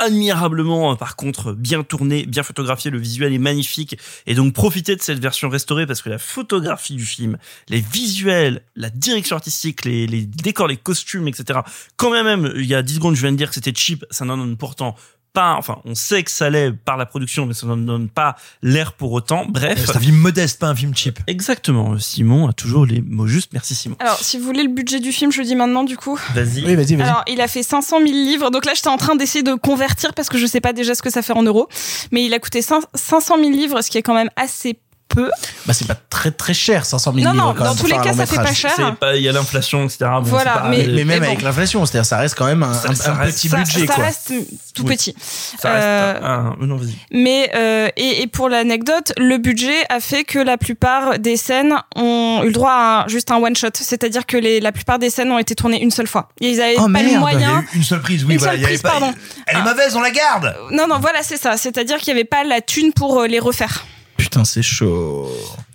admirablement, 0.00 0.92
euh, 0.92 0.94
par 0.96 1.14
contre, 1.14 1.52
bien 1.52 1.82
tourné, 1.82 2.26
bien 2.26 2.42
photographié, 2.42 2.90
le 2.90 2.98
visuel 2.98 3.32
est 3.32 3.38
magnifique, 3.38 3.96
et 4.26 4.34
donc 4.34 4.52
profitez 4.52 4.96
de 4.96 5.02
cette 5.02 5.20
version 5.20 5.48
restaurée 5.48 5.86
parce 5.86 6.02
que 6.02 6.08
la 6.08 6.18
photographie 6.18 6.96
du 6.96 7.04
film, 7.04 7.36
les 7.68 7.80
visuels, 7.80 8.62
la 8.74 8.90
direction 8.90 9.36
artistique, 9.36 9.84
les, 9.84 10.06
décors, 10.06 10.66
les 10.66 10.76
costumes, 10.76 11.28
etc. 11.28 11.60
Quand 11.96 12.10
même, 12.10 12.24
même, 12.24 12.52
il 12.56 12.66
y 12.66 12.74
a 12.74 12.82
10 12.82 12.96
secondes, 12.96 13.14
je 13.14 13.20
viens 13.20 13.32
de 13.32 13.36
dire 13.36 13.48
que 13.48 13.54
c'était 13.54 13.74
cheap, 13.74 14.04
ça 14.10 14.24
n'en 14.24 14.36
donne 14.36 14.56
pourtant 14.56 14.96
pas, 15.32 15.54
enfin, 15.54 15.78
on 15.84 15.94
sait 15.94 16.22
que 16.22 16.30
ça 16.30 16.50
l'est 16.50 16.72
par 16.72 16.96
la 16.96 17.06
production, 17.06 17.46
mais 17.46 17.54
ça 17.54 17.66
n'en 17.66 17.76
donne 17.76 18.08
pas 18.08 18.36
l'air 18.62 18.92
pour 18.92 19.12
autant. 19.12 19.46
Bref. 19.48 19.82
C'est 19.86 19.96
un 19.96 20.00
film 20.00 20.16
modeste, 20.16 20.58
pas 20.58 20.68
un 20.68 20.74
film 20.74 20.94
cheap. 20.94 21.18
Exactement. 21.26 21.98
Simon 21.98 22.48
a 22.48 22.52
toujours 22.52 22.86
les 22.86 23.00
mots 23.00 23.26
justes. 23.26 23.52
Merci 23.52 23.74
Simon. 23.74 23.96
Alors, 24.00 24.18
si 24.18 24.38
vous 24.38 24.44
voulez 24.44 24.62
le 24.62 24.70
budget 24.70 25.00
du 25.00 25.12
film, 25.12 25.32
je 25.32 25.38
le 25.38 25.44
dis 25.44 25.54
maintenant, 25.54 25.84
du 25.84 25.96
coup. 25.96 26.18
Vas-y. 26.34 26.64
Oui, 26.64 26.74
vas-y, 26.74 26.96
vas-y. 26.96 27.02
Alors, 27.02 27.22
il 27.26 27.40
a 27.40 27.48
fait 27.48 27.62
500 27.62 27.98
000 27.98 28.10
livres. 28.10 28.50
Donc 28.50 28.64
là, 28.64 28.72
j'étais 28.74 28.88
en 28.88 28.98
train 28.98 29.16
d'essayer 29.16 29.42
de 29.42 29.54
convertir 29.54 30.14
parce 30.14 30.28
que 30.28 30.38
je 30.38 30.46
sais 30.46 30.60
pas 30.60 30.72
déjà 30.72 30.94
ce 30.94 31.02
que 31.02 31.10
ça 31.10 31.22
fait 31.22 31.32
en 31.32 31.42
euros. 31.42 31.68
Mais 32.10 32.24
il 32.24 32.34
a 32.34 32.38
coûté 32.38 32.62
500 32.62 33.36
000 33.36 33.50
livres, 33.50 33.82
ce 33.82 33.90
qui 33.90 33.98
est 33.98 34.02
quand 34.02 34.14
même 34.14 34.30
assez 34.36 34.78
peu. 35.14 35.30
Bah, 35.66 35.72
c'est 35.74 35.86
pas 35.86 35.96
très 36.08 36.30
très 36.30 36.54
cher, 36.54 36.84
500 36.86 37.12
000 37.14 37.24
Non, 37.24 37.32
livres 37.32 37.44
non, 37.46 37.54
quand 37.54 37.64
dans 37.64 37.70
même, 37.74 37.78
tous 37.78 37.86
les 37.86 37.98
cas, 37.98 38.12
ça 38.14 38.26
fait 38.26 38.36
pas 38.36 38.54
cher. 38.54 38.72
Il 39.14 39.20
y 39.20 39.28
a 39.28 39.32
l'inflation, 39.32 39.84
etc. 39.84 39.98
Bon, 40.14 40.22
Voilà, 40.22 40.52
pas- 40.58 40.68
mais- 40.68 40.86
Mais, 40.86 41.04
même 41.04 41.20
mais 41.20 41.26
avec 41.26 41.40
bon. 41.40 41.44
l'inflation, 41.46 41.84
c'est-à-dire 41.86 42.06
ça 42.06 42.18
reste 42.18 42.34
quand 42.36 42.46
même 42.46 42.62
un, 42.62 42.72
Ça- 42.74 42.88
un- 42.90 42.94
ça 42.94 43.10
un 43.12 43.14
reste- 43.14 43.38
petit 43.38 43.48
ça, 43.48 43.56
budget 43.58 43.86
ça 43.86 43.94
quoi. 43.94 44.04
reste 44.04 44.32
tout 44.74 44.84
Oui. 44.86 44.94
petit. 44.96 45.14
ça 45.58 45.72
reste 45.72 45.84
Euh, 45.86 46.20
un- 46.22 46.56
un- 46.60 46.66
non, 46.66 46.76
vas-y. 46.76 46.94
Mais 47.12 47.50
euh, 47.54 47.88
et, 47.96 48.22
et 48.22 48.26
pour 48.26 48.48
l'anecdote, 48.48 49.12
le 49.18 49.36
budget 49.38 49.74
a 49.90 50.00
fait 50.00 50.24
que 50.24 50.38
la 50.38 50.56
plupart 50.56 51.18
des 51.18 51.36
scènes 51.36 51.74
ont 51.96 52.40
eu 52.44 52.46
le 52.46 52.52
droit 52.52 52.72
à 52.72 53.04
un- 53.04 53.08
juste 53.08 53.30
un 53.30 53.36
one 53.36 53.56
shot, 53.56 53.68
c'est-à-dire 53.74 54.26
que 54.26 54.36
les, 54.36 54.60
la 54.60 54.72
plupart 54.72 54.98
des 54.98 55.10
scènes 55.10 55.30
ont 55.32 55.38
été 55.38 55.54
tournées 55.54 55.82
une 55.82 55.90
seule 55.90 56.06
fois. 56.06 56.28
Et 56.40 56.50
ils 56.50 56.60
avaient 56.60 56.74
Oh, 56.78 56.82
pas 56.82 56.88
merde, 56.88 57.18
moyens. 57.20 57.64
eu 57.72 57.76
une 57.76 57.82
seule 57.84 58.00
prise, 58.00 58.24
oui, 58.24 58.34
Une 58.34 58.38
voilà. 58.38 58.52
seule 58.52 58.60
il 58.60 58.62
y 58.62 58.66
avait 58.66 58.72
prise, 58.74 58.82
pas- 58.82 58.90
pardon. 58.90 59.12
Elle 59.46 59.58
est 59.58 59.62
mauvaise, 59.62 59.96
on 59.96 60.00
la 60.00 60.10
garde. 60.10 60.54
Non, 60.70 60.86
non, 60.86 60.98
voilà, 61.00 61.22
c'est 61.22 61.36
ça. 61.36 61.56
C'est-à-dire 61.56 61.98
qu'il 61.98 62.14
n'y 62.14 62.20
avait 62.20 62.28
pas 62.28 62.44
la 62.44 62.60
thune 62.60 62.92
pour 62.92 63.20
euh, 63.20 63.26
les 63.26 63.38
refaire. 63.40 63.84
Putain, 64.30 64.44
c'est 64.44 64.62
chaud. 64.62 65.28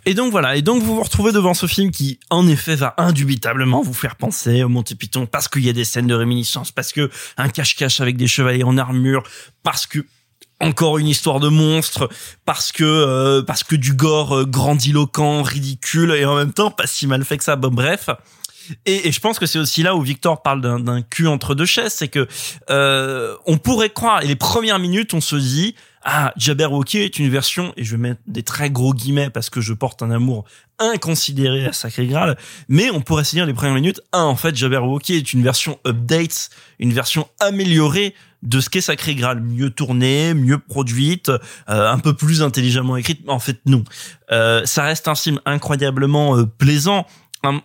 Et 0.06 0.14
donc 0.14 0.32
voilà, 0.32 0.56
et 0.56 0.62
donc 0.62 0.82
vous 0.82 0.96
vous 0.96 1.04
retrouvez 1.04 1.34
devant 1.34 1.54
ce 1.54 1.66
film 1.66 1.92
qui, 1.92 2.22
en 2.30 2.48
effet, 2.48 2.78
va 2.78 2.94
indubitablement 2.98 3.82
vous 3.82 3.94
faire 3.94 4.16
penser 4.16 4.64
au 4.64 4.70
Monty 4.70 4.96
Python 4.96 5.26
parce 5.26 5.50
qu'il 5.50 5.66
y 5.66 5.68
a 5.68 5.74
des 5.74 5.84
scènes 5.84 6.08
de 6.08 6.14
réminiscence, 6.14 6.72
parce 6.72 6.94
que 6.94 7.12
un 7.36 7.50
cache-cache 7.50 8.00
avec 8.00 8.16
des 8.16 8.28
chevaliers 8.28 8.64
en 8.64 8.78
armure, 8.78 9.24
parce 9.62 9.86
que 9.88 10.06
encore 10.62 11.00
une 11.00 11.08
histoire 11.10 11.42
de 11.42 11.50
monstre, 11.50 12.08
parce 12.46 12.72
que 12.72 12.86
euh, 12.86 13.42
parce 13.42 13.66
que 13.66 13.76
du 13.76 13.92
gore 13.92 14.38
euh, 14.38 14.46
grandiloquent, 14.46 15.42
ridicule 15.42 16.12
et 16.12 16.24
en 16.24 16.38
même 16.38 16.54
temps 16.54 16.72
pas 16.72 16.88
si 16.88 17.08
mal 17.08 17.26
fait 17.26 17.38
que 17.38 17.44
ça. 17.44 17.58
Bon 17.58 17.72
bref. 17.72 18.10
Et, 18.86 19.12
je 19.12 19.20
pense 19.20 19.38
que 19.38 19.46
c'est 19.46 19.60
aussi 19.60 19.84
là 19.84 19.98
où 19.98 20.02
Victor 20.02 20.42
parle 20.42 20.62
d'un 20.62 20.80
d'un 20.80 21.02
cul 21.02 21.28
entre 21.28 21.56
deux 21.56 21.66
chaises, 21.66 21.94
c'est 21.94 22.08
que 22.08 22.26
euh, 22.70 23.36
on 23.46 23.58
pourrait 23.58 23.90
croire, 23.90 24.24
et 24.24 24.28
les 24.28 24.38
premières 24.38 24.80
minutes, 24.80 25.14
on 25.14 25.20
se 25.20 25.36
dit, 25.36 25.76
ah, 26.08 26.32
Jabberwocky 26.38 27.00
est 27.00 27.18
une 27.18 27.30
version, 27.30 27.74
et 27.78 27.84
je 27.84 27.92
vais 27.96 27.98
mettre 27.98 28.22
des 28.28 28.44
très 28.44 28.70
gros 28.70 28.94
guillemets 28.94 29.32
parce 29.32 29.50
que 29.50 29.60
je 29.60 29.74
porte 29.74 30.04
un 30.04 30.12
amour 30.12 30.46
inconsidéré 30.78 31.66
à 31.66 31.74
Sacré 31.74 32.06
Graal, 32.06 32.38
mais 32.70 32.92
on 32.92 33.02
pourrait 33.02 33.24
se 33.24 33.36
dire 33.36 33.48
les 33.48 33.56
premières 33.56 33.74
minutes, 33.74 34.02
ah, 34.12 34.24
en 34.24 34.36
fait, 34.36 34.56
Jabberwocky 34.56 35.16
est 35.16 35.34
une 35.34 35.42
version 35.42 35.80
update, 35.86 36.52
une 36.78 36.94
version 36.94 37.28
améliorée 37.40 38.14
de 38.44 38.60
ce 38.60 38.70
qu'est 38.70 38.82
Sacré 38.82 39.16
Graal, 39.16 39.42
mieux 39.42 39.72
tournée, 39.72 40.34
mieux 40.36 40.60
produite, 40.60 41.30
euh, 41.30 41.40
un 41.68 41.98
peu 41.98 42.14
plus 42.14 42.44
intelligemment 42.44 42.96
écrite, 42.98 43.22
mais 43.26 43.32
en 43.32 43.40
fait, 43.40 43.60
non. 43.66 43.84
Euh, 44.32 44.64
ça 44.66 44.84
reste 44.84 45.08
un 45.08 45.16
film 45.16 45.40
incroyablement 45.46 46.38
euh, 46.38 46.46
plaisant, 46.46 47.08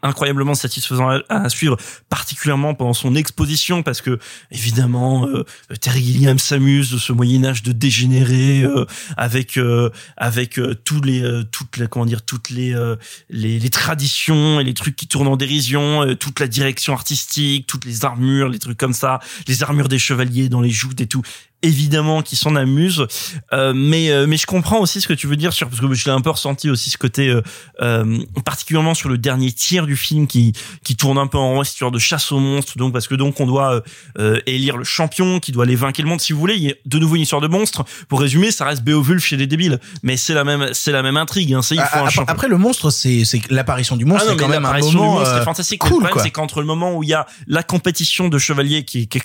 incroyablement 0.02 0.54
satisfaisant 0.54 1.08
à, 1.28 1.48
suivre, 1.48 1.76
particulièrement 2.08 2.74
pendant 2.74 2.94
son 2.94 3.14
exposition, 3.14 3.82
parce 3.82 4.00
que 4.00 4.18
évidemment 4.50 5.26
euh, 5.26 5.44
Terry 5.80 6.02
Gilliam 6.02 6.38
s'amuse 6.38 6.90
de 6.90 6.98
ce 6.98 7.12
Moyen 7.12 7.44
Âge 7.44 7.62
de 7.62 7.72
dégénéré 7.72 8.62
euh, 8.62 8.84
avec 9.16 9.56
euh, 9.56 9.90
avec 10.16 10.58
euh, 10.58 10.74
tous 10.84 11.00
les 11.00 11.22
euh, 11.22 11.42
toutes 11.44 11.76
les 11.76 11.86
comment 11.86 12.06
dire 12.06 12.22
toutes 12.22 12.50
les, 12.50 12.74
euh, 12.74 12.96
les 13.28 13.58
les 13.58 13.70
traditions 13.70 14.60
et 14.60 14.64
les 14.64 14.74
trucs 14.74 14.96
qui 14.96 15.06
tournent 15.06 15.28
en 15.28 15.36
dérision, 15.36 16.14
toute 16.16 16.40
la 16.40 16.48
direction 16.48 16.92
artistique, 16.92 17.66
toutes 17.66 17.84
les 17.84 18.04
armures, 18.04 18.48
les 18.48 18.58
trucs 18.58 18.78
comme 18.78 18.92
ça, 18.92 19.20
les 19.48 19.62
armures 19.62 19.88
des 19.88 19.98
chevaliers 19.98 20.48
dans 20.48 20.60
les 20.60 20.70
joutes 20.70 21.00
et 21.00 21.06
tout 21.06 21.22
évidemment 21.62 22.22
qui 22.22 22.36
s'en 22.36 22.56
amuse. 22.56 23.06
Euh, 23.52 23.72
mais 23.74 24.10
euh, 24.10 24.26
mais 24.26 24.36
je 24.36 24.46
comprends 24.46 24.78
aussi 24.80 25.00
ce 25.00 25.08
que 25.08 25.12
tu 25.12 25.26
veux 25.26 25.36
dire 25.36 25.52
sur 25.52 25.68
parce 25.68 25.80
que 25.80 25.92
je 25.94 26.04
l'ai 26.04 26.10
un 26.10 26.20
peu 26.20 26.30
ressenti 26.30 26.70
aussi 26.70 26.90
ce 26.90 26.98
côté 26.98 27.28
euh, 27.28 27.42
euh, 27.82 28.18
particulièrement 28.44 28.94
sur 28.94 29.08
le 29.08 29.18
dernier 29.18 29.52
tiers 29.52 29.86
du 29.86 29.96
film 29.96 30.26
qui 30.26 30.52
qui 30.84 30.96
tourne 30.96 31.18
un 31.18 31.26
peu 31.26 31.38
en 31.38 31.50
rond 31.52 31.62
histoire 31.62 31.90
de 31.90 31.98
chasse 31.98 32.32
aux 32.32 32.38
monstres 32.40 32.76
donc 32.78 32.92
parce 32.92 33.08
que 33.08 33.14
donc 33.14 33.40
on 33.40 33.46
doit 33.46 33.74
euh, 33.74 33.80
euh, 34.18 34.40
élire 34.46 34.76
le 34.76 34.84
champion 34.84 35.40
qui 35.40 35.52
doit 35.52 35.64
aller 35.64 35.76
vaincre 35.76 36.00
le 36.00 36.08
monde. 36.08 36.20
Si 36.20 36.32
vous 36.32 36.40
voulez 36.40 36.54
il 36.56 36.62
y 36.62 36.70
a 36.70 36.74
de 36.86 36.98
nouveau 36.98 37.16
une 37.16 37.22
histoire 37.22 37.40
de 37.42 37.48
monstre 37.48 37.84
pour 38.08 38.20
résumer 38.20 38.50
ça 38.50 38.64
reste 38.64 38.82
Beowulf 38.82 39.24
chez 39.24 39.36
les 39.36 39.46
débiles. 39.46 39.78
Mais 40.02 40.16
c'est 40.16 40.34
la 40.34 40.44
même 40.44 40.70
c'est 40.72 40.92
la 40.92 41.02
même 41.02 41.16
intrigue 41.16 41.52
hein, 41.54 41.62
c'est 41.62 41.74
il 41.74 41.80
faut 41.82 41.86
Ah, 41.92 41.98
un 41.98 42.00
après, 42.02 42.10
champion. 42.12 42.32
après, 42.32 42.48
le 42.48 42.58
monstre, 42.58 42.90
c'est 42.90 43.24
c'est 43.24 43.40
l'apparition 43.50 43.96
du 43.96 44.04
monstre, 44.04 44.26
ah 44.28 44.32
c'est 44.32 44.36
quand 44.38 44.48
même 44.48 44.64
un 44.64 44.78
moment 44.78 44.90
du 44.90 44.96
monstre 44.96 45.44
fantastique. 45.44 45.80
cool 45.80 46.08
c'est 46.22 46.30
qu'entre 46.30 46.60
le 46.60 46.66
moment 46.66 46.94
où 46.96 47.02
il 47.02 47.08
y 47.08 47.14
a 47.14 47.26
la 47.46 47.62
compétition 47.62 48.28
de 48.28 48.38
chevaliers 48.38 48.84
qui, 48.84 49.08
qui, 49.08 49.20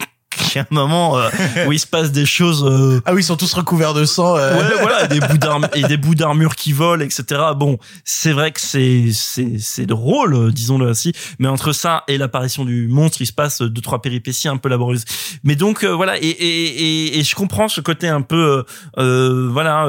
un 0.61 0.65
moment 0.71 1.17
euh, 1.17 1.29
où 1.67 1.71
il 1.71 1.79
se 1.79 1.87
passe 1.87 2.11
des 2.11 2.25
choses. 2.25 2.63
euh, 2.63 3.01
Ah 3.05 3.13
oui, 3.13 3.21
ils 3.21 3.25
sont 3.25 3.35
tous 3.37 3.53
recouverts 3.53 3.93
de 3.93 4.05
sang. 4.05 4.35
euh. 4.37 4.57
Ouais, 4.57 4.75
voilà, 4.81 5.07
des 5.07 5.19
bouts 5.19 5.37
d'armure 5.37 5.69
et 5.73 5.83
des 5.83 5.97
bouts 5.97 6.15
d'armure 6.15 6.55
qui 6.55 6.73
volent, 6.73 7.03
etc. 7.03 7.41
Bon, 7.55 7.77
c'est 8.03 8.31
vrai 8.31 8.51
que 8.51 8.61
c'est 8.61 9.05
c'est 9.13 9.59
c'est 9.59 9.85
drôle, 9.85 10.51
disons-le 10.53 10.87
ainsi. 10.89 11.13
Mais 11.39 11.47
entre 11.47 11.71
ça 11.73 12.03
et 12.07 12.17
l'apparition 12.17 12.65
du 12.65 12.87
monstre, 12.87 13.17
il 13.21 13.27
se 13.27 13.33
passe 13.33 13.61
deux 13.61 13.81
trois 13.81 14.01
péripéties 14.01 14.47
un 14.47 14.57
peu 14.57 14.69
laborieuses. 14.69 15.05
Mais 15.43 15.55
donc 15.55 15.83
voilà, 15.83 16.17
et, 16.17 16.27
et 16.27 16.65
et 17.15 17.19
et 17.19 17.23
je 17.23 17.35
comprends 17.35 17.67
ce 17.67 17.81
côté 17.81 18.07
un 18.07 18.21
peu, 18.21 18.63
voilà. 18.97 19.87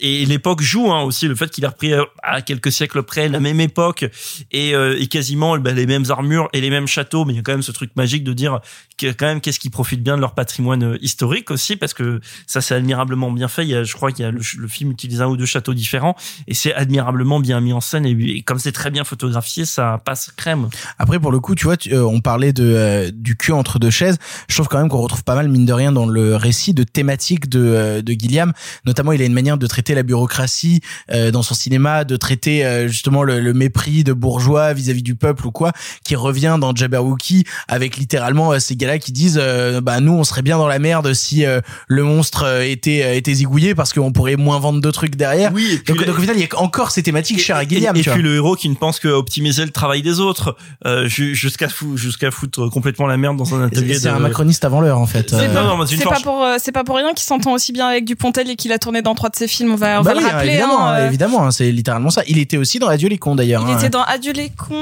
et 0.00 0.24
l'époque 0.26 0.62
joue 0.62 0.90
hein, 0.92 1.02
aussi 1.02 1.28
le 1.28 1.34
fait 1.34 1.50
qu'il 1.50 1.64
a 1.64 1.68
repris 1.70 1.92
à 2.22 2.42
quelques 2.42 2.72
siècles 2.72 3.02
près 3.02 3.28
la 3.28 3.40
même 3.40 3.60
époque 3.60 4.04
et, 4.50 4.70
et 4.72 5.06
quasiment 5.08 5.58
ben, 5.58 5.74
les 5.74 5.86
mêmes 5.86 6.04
armures 6.10 6.48
et 6.52 6.60
les 6.60 6.70
mêmes 6.70 6.86
châteaux. 6.86 7.24
Mais 7.24 7.32
il 7.32 7.36
y 7.36 7.38
a 7.38 7.42
quand 7.42 7.52
même 7.52 7.62
ce 7.62 7.72
truc 7.72 7.90
magique 7.96 8.24
de 8.24 8.32
dire 8.32 8.60
que 8.98 9.06
quand 9.12 9.26
même 9.26 9.40
qu'est-ce 9.40 9.60
qui 9.60 9.70
profite 9.70 10.01
bien 10.02 10.16
de 10.16 10.20
leur 10.20 10.34
patrimoine 10.34 10.82
euh, 10.82 10.98
historique 11.00 11.50
aussi 11.50 11.76
parce 11.76 11.94
que 11.94 12.20
ça 12.46 12.60
c'est 12.60 12.74
admirablement 12.74 13.30
bien 13.30 13.48
fait. 13.48 13.62
Il 13.64 13.70
y 13.70 13.74
a, 13.74 13.84
je 13.84 13.94
crois 13.94 14.12
qu'il 14.12 14.24
y 14.24 14.28
a 14.28 14.30
le, 14.30 14.40
film 14.68 14.90
utilise 14.90 15.20
un 15.20 15.26
ou 15.26 15.36
deux 15.36 15.46
châteaux 15.46 15.74
différents 15.74 16.16
et 16.46 16.54
c'est 16.54 16.74
admirablement 16.74 17.40
bien 17.40 17.60
mis 17.60 17.72
en 17.72 17.80
scène 17.80 18.06
et, 18.06 18.42
comme 18.42 18.58
c'est 18.58 18.72
très 18.72 18.90
bien 18.90 19.04
photographié, 19.04 19.64
ça 19.64 20.00
passe 20.04 20.30
crème. 20.36 20.68
Après, 20.98 21.18
pour 21.18 21.32
le 21.32 21.40
coup, 21.40 21.54
tu 21.54 21.64
vois, 21.64 21.76
euh, 21.92 22.02
on 22.02 22.20
parlait 22.20 22.52
de 22.52 22.64
euh, 22.64 23.10
du 23.12 23.36
cul 23.36 23.52
entre 23.52 23.78
deux 23.78 23.90
chaises. 23.90 24.18
Je 24.48 24.54
trouve 24.54 24.68
quand 24.68 24.78
même 24.78 24.88
qu'on 24.88 25.00
retrouve 25.00 25.24
pas 25.24 25.34
mal, 25.34 25.48
mine 25.48 25.66
de 25.66 25.72
rien, 25.72 25.92
dans 25.92 26.06
le 26.06 26.36
récit 26.36 26.74
de 26.74 26.82
thématiques 26.82 27.48
de 27.48 27.60
euh, 27.60 28.02
de 28.02 28.12
Gilliam. 28.12 28.52
Notamment, 28.86 29.12
il 29.12 29.22
a 29.22 29.24
une 29.24 29.32
manière 29.32 29.58
de 29.58 29.66
traiter 29.66 29.94
la 29.94 30.02
bureaucratie 30.02 30.80
dans 31.08 31.42
son 31.42 31.54
cinéma, 31.54 32.04
de 32.04 32.16
traiter 32.16 32.88
justement 32.88 33.22
le, 33.22 33.52
mépris 33.52 34.04
de 34.04 34.12
bourgeois 34.12 34.72
vis-à-vis 34.72 35.02
du 35.02 35.14
peuple 35.14 35.46
ou 35.46 35.50
quoi, 35.50 35.72
qui 36.04 36.16
revient 36.16 36.56
dans 36.60 36.74
Jabberwocky 36.74 37.44
avec 37.68 37.96
littéralement 37.96 38.58
ces 38.58 38.76
gars-là 38.76 38.98
qui 38.98 39.12
disent, 39.12 39.38
euh, 39.40 39.80
bah 39.94 40.00
nous, 40.00 40.12
on 40.12 40.24
serait 40.24 40.42
bien 40.42 40.58
dans 40.58 40.66
la 40.68 40.78
merde 40.78 41.12
si 41.14 41.44
euh, 41.44 41.60
le 41.88 42.02
monstre 42.02 42.44
euh, 42.44 42.62
était 42.62 43.02
euh, 43.04 43.14
était 43.14 43.34
zigouillé 43.34 43.74
parce 43.74 43.92
qu'on 43.92 44.12
pourrait 44.12 44.36
moins 44.36 44.58
vendre 44.58 44.80
de 44.80 44.90
trucs 44.90 45.16
derrière. 45.16 45.50
Oui, 45.54 45.80
et 45.82 45.84
donc, 45.92 46.00
le- 46.00 46.06
donc 46.06 46.18
au 46.18 46.20
final, 46.20 46.36
il 46.36 46.42
y 46.42 46.48
a 46.50 46.58
encore 46.58 46.90
ces 46.90 47.02
thématiques 47.02 47.40
chères 47.40 47.56
à 47.56 47.64
Et- 47.64 47.68
Gilliam. 47.68 47.94
Et, 47.96 48.00
tu 48.00 48.08
vois. 48.08 48.14
puis 48.14 48.22
le 48.22 48.34
héros 48.36 48.56
qui 48.56 48.68
ne 48.68 48.74
pense 48.74 48.98
qu'à 49.00 49.10
optimiser 49.16 49.64
le 49.64 49.70
travail 49.70 50.02
des 50.02 50.20
autres, 50.20 50.56
euh, 50.86 51.06
ju- 51.08 51.34
jusqu'à 51.34 51.68
fou, 51.68 51.96
jusqu'à 51.96 52.30
foutre 52.30 52.68
complètement 52.70 53.06
la 53.06 53.16
merde 53.16 53.36
dans 53.36 53.54
un 53.54 53.64
atelier. 53.66 53.94
C'est 53.94 54.08
de- 54.08 54.14
un 54.14 54.18
macroniste 54.18 54.64
avant 54.64 54.80
l'heure 54.80 54.98
en 54.98 55.06
fait. 55.06 55.30
C'est 55.30 55.36
Euh, 55.48 56.04
pas- 56.04 56.20
pour 56.22 56.42
euh, 56.44 56.56
c'est 56.58 56.72
pas 56.72 56.84
pour 56.84 56.96
rien 56.96 57.12
qu'il 57.14 57.24
s'entend 57.26 57.52
aussi 57.52 57.72
bien 57.72 57.86
avec 57.88 58.04
Dupontel 58.04 58.48
et 58.50 58.56
qu'il 58.56 58.72
a 58.72 58.78
tourné 58.78 59.02
dans 59.02 59.14
trois 59.14 59.28
de 59.28 59.36
ses 59.36 59.48
films. 59.48 59.72
On 59.72 59.76
va, 59.76 60.00
on 60.00 60.02
Bah 60.02 60.12
va 60.12 60.18
oui, 60.18 60.24
le 60.24 60.30
rappeler. 60.30 60.48
évidemment, 60.50 60.86
hein, 60.88 60.94
euh, 60.94 61.06
évidemment, 61.08 61.44
hein, 61.46 61.50
c'est 61.50 61.70
littéralement 61.70 62.10
ça. 62.10 62.22
Il 62.26 62.38
était 62.38 62.56
aussi 62.56 62.78
dans 62.78 62.88
Adieu 62.88 63.08
les 63.08 63.18
cons 63.18 63.34
d'ailleurs. 63.34 63.64
Il 63.66 63.72
hein. 63.72 63.78
était 63.78 63.88
dans 63.90 64.02
Adieu 64.04 64.32
les 64.32 64.50
cons, 64.50 64.74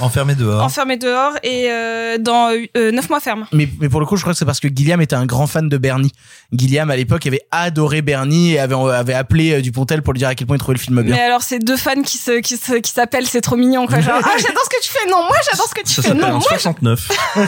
Enfermé 0.00 0.34
dehors. 0.34 0.62
Enfermé 0.64 0.96
dehors 0.96 1.32
et 1.42 1.68
euh, 1.70 2.18
dans 2.18 2.50
euh, 2.76 2.90
Neuf 2.92 3.08
mois 3.10 3.20
ferme. 3.20 3.46
Mais, 3.52 3.68
mais 3.80 3.88
pour 3.88 4.00
le 4.00 4.06
coup, 4.06 4.16
je 4.16 4.22
crois 4.22 4.32
que 4.32 4.38
c'est 4.38 4.44
parce 4.50 4.58
que 4.58 4.66
Gilliam 4.66 5.00
était 5.00 5.14
un 5.14 5.26
grand 5.26 5.46
fan 5.46 5.68
de 5.68 5.78
Bernie. 5.78 6.10
Gilliam, 6.52 6.90
à 6.90 6.96
l'époque, 6.96 7.24
avait 7.24 7.42
adoré 7.52 8.02
Bernie 8.02 8.54
et 8.54 8.58
avait, 8.58 8.74
avait 8.74 9.14
appelé 9.14 9.52
euh, 9.52 9.62
Dupontel 9.62 10.02
pour 10.02 10.12
lui 10.12 10.18
dire 10.18 10.26
à 10.26 10.34
quel 10.34 10.48
point 10.48 10.56
il 10.56 10.58
trouvait 10.58 10.74
le 10.74 10.80
film 10.80 11.00
bien. 11.02 11.14
Mais 11.14 11.22
alors 11.22 11.42
c'est 11.42 11.60
deux 11.60 11.76
fans 11.76 12.02
qui 12.02 12.18
se 12.18 12.40
qui 12.40 12.56
se 12.56 12.72
qui 12.80 12.90
s'appellent, 12.90 13.28
c'est 13.28 13.42
trop 13.42 13.54
mignon 13.54 13.86
quoi. 13.86 14.00
Genre 14.00 14.20
ah 14.24 14.36
j'adore 14.38 14.64
ce 14.64 14.70
que 14.70 14.82
tu 14.82 14.90
fais, 14.90 15.08
non 15.08 15.18
moi 15.18 15.36
j'adore 15.48 15.68
ce 15.68 15.74
que 15.76 15.86
tu 15.86 15.92
Ça 15.92 16.02
fais, 16.02 16.14
non 16.14 16.30
moi. 16.30 16.40
69. 16.40 17.08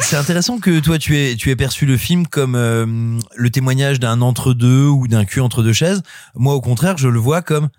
C'est 0.00 0.14
intéressant 0.14 0.60
que 0.60 0.78
toi 0.78 0.98
tu 0.98 1.18
aies 1.18 1.34
tu 1.34 1.50
aies 1.50 1.56
perçu 1.56 1.84
le 1.84 1.96
film 1.96 2.28
comme 2.28 2.54
euh, 2.54 2.86
le 3.34 3.50
témoignage 3.50 3.98
d'un 3.98 4.20
entre 4.20 4.54
deux 4.54 4.86
ou 4.86 5.08
d'un 5.08 5.24
cul 5.24 5.40
entre 5.40 5.64
deux 5.64 5.72
chaises. 5.72 6.04
Moi 6.36 6.54
au 6.54 6.60
contraire, 6.60 6.96
je 6.96 7.08
le 7.08 7.18
vois 7.18 7.42
comme 7.42 7.70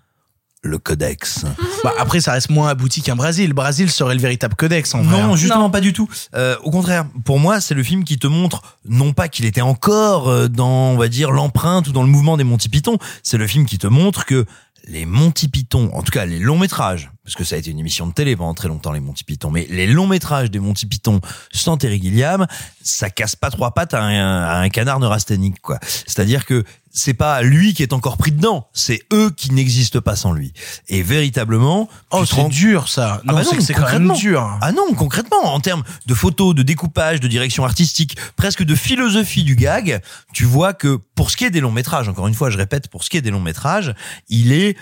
le 0.62 0.78
codex. 0.78 1.44
Bah, 1.82 1.92
après, 1.98 2.20
ça 2.20 2.32
reste 2.32 2.50
moins 2.50 2.68
abouti 2.68 3.02
qu'un 3.02 3.16
Brésil. 3.16 3.48
Le 3.48 3.54
Brésil 3.54 3.90
serait 3.90 4.14
le 4.14 4.20
véritable 4.20 4.54
codex 4.54 4.94
en 4.94 5.02
vrai. 5.02 5.22
Non, 5.22 5.32
hein. 5.32 5.36
justement 5.36 5.70
pas 5.70 5.80
du 5.80 5.92
tout. 5.92 6.08
Euh, 6.34 6.56
au 6.62 6.70
contraire, 6.70 7.06
pour 7.24 7.38
moi, 7.38 7.60
c'est 7.60 7.74
le 7.74 7.82
film 7.82 8.04
qui 8.04 8.18
te 8.18 8.26
montre 8.26 8.62
non 8.88 9.12
pas 9.12 9.28
qu'il 9.28 9.46
était 9.46 9.62
encore 9.62 10.28
euh, 10.28 10.48
dans, 10.48 10.90
on 10.90 10.96
va 10.98 11.08
dire, 11.08 11.30
l'empreinte 11.30 11.88
ou 11.88 11.92
dans 11.92 12.02
le 12.02 12.08
mouvement 12.08 12.36
des 12.36 12.44
Monty 12.44 12.68
Python. 12.68 12.98
C'est 13.22 13.38
le 13.38 13.46
film 13.46 13.64
qui 13.64 13.78
te 13.78 13.86
montre 13.86 14.26
que 14.26 14.44
les 14.88 15.06
Monty 15.06 15.48
Python, 15.48 15.90
en 15.92 16.02
tout 16.02 16.10
cas 16.10 16.24
les 16.24 16.38
longs 16.38 16.58
métrages, 16.58 17.10
parce 17.24 17.36
que 17.36 17.44
ça 17.44 17.56
a 17.56 17.58
été 17.58 17.70
une 17.70 17.78
émission 17.78 18.06
de 18.06 18.12
télé 18.12 18.34
pendant 18.34 18.54
très 18.54 18.68
longtemps 18.68 18.92
les 18.92 19.00
Monty 19.00 19.24
Python, 19.24 19.50
mais 19.50 19.66
les 19.70 19.86
longs 19.86 20.06
métrages 20.06 20.50
des 20.50 20.58
Monty 20.58 20.86
Python 20.86 21.20
sans 21.52 21.76
Terry 21.76 22.00
Gilliam, 22.00 22.46
ça 22.82 23.10
casse 23.10 23.36
pas 23.36 23.50
trois 23.50 23.72
pattes 23.72 23.94
à 23.94 24.02
un, 24.02 24.42
à 24.42 24.56
un 24.56 24.68
canard 24.68 24.98
neurasthénique 25.00 25.60
quoi. 25.60 25.78
C'est-à-dire 25.82 26.44
que 26.44 26.64
c'est 26.92 27.14
pas 27.14 27.42
lui 27.42 27.72
qui 27.74 27.82
est 27.82 27.92
encore 27.92 28.16
pris 28.16 28.32
dedans, 28.32 28.68
c'est 28.72 29.00
eux 29.12 29.30
qui 29.30 29.52
n'existent 29.52 30.00
pas 30.00 30.16
sans 30.16 30.32
lui. 30.32 30.52
Et 30.88 31.02
véritablement, 31.02 31.88
Oh, 32.10 32.24
c'est 32.24 32.34
rends- 32.36 32.48
dur 32.48 32.88
ça. 32.88 33.20
Non, 33.24 33.34
ah 33.36 33.42
bah 33.42 33.42
c'est 33.60 33.72
quand 33.74 33.82
même 33.82 34.08
concrètement. 34.08 34.14
dur. 34.14 34.58
Ah 34.60 34.72
non, 34.72 34.92
concrètement, 34.94 35.54
en 35.54 35.60
termes 35.60 35.82
de 36.06 36.14
photos, 36.14 36.54
de 36.54 36.62
découpage, 36.62 37.20
de 37.20 37.28
direction 37.28 37.64
artistique, 37.64 38.16
presque 38.36 38.64
de 38.64 38.74
philosophie 38.74 39.44
du 39.44 39.54
gag, 39.56 40.02
tu 40.32 40.44
vois 40.44 40.72
que 40.72 40.98
pour 41.14 41.30
ce 41.30 41.36
qui 41.36 41.44
est 41.44 41.50
des 41.50 41.60
longs 41.60 41.70
métrages, 41.70 42.08
encore 42.08 42.26
une 42.26 42.34
fois, 42.34 42.50
je 42.50 42.58
répète, 42.58 42.88
pour 42.88 43.04
ce 43.04 43.10
qui 43.10 43.16
est 43.16 43.22
des 43.22 43.30
longs 43.30 43.40
métrages, 43.40 43.94
il 44.28 44.52
est 44.52 44.76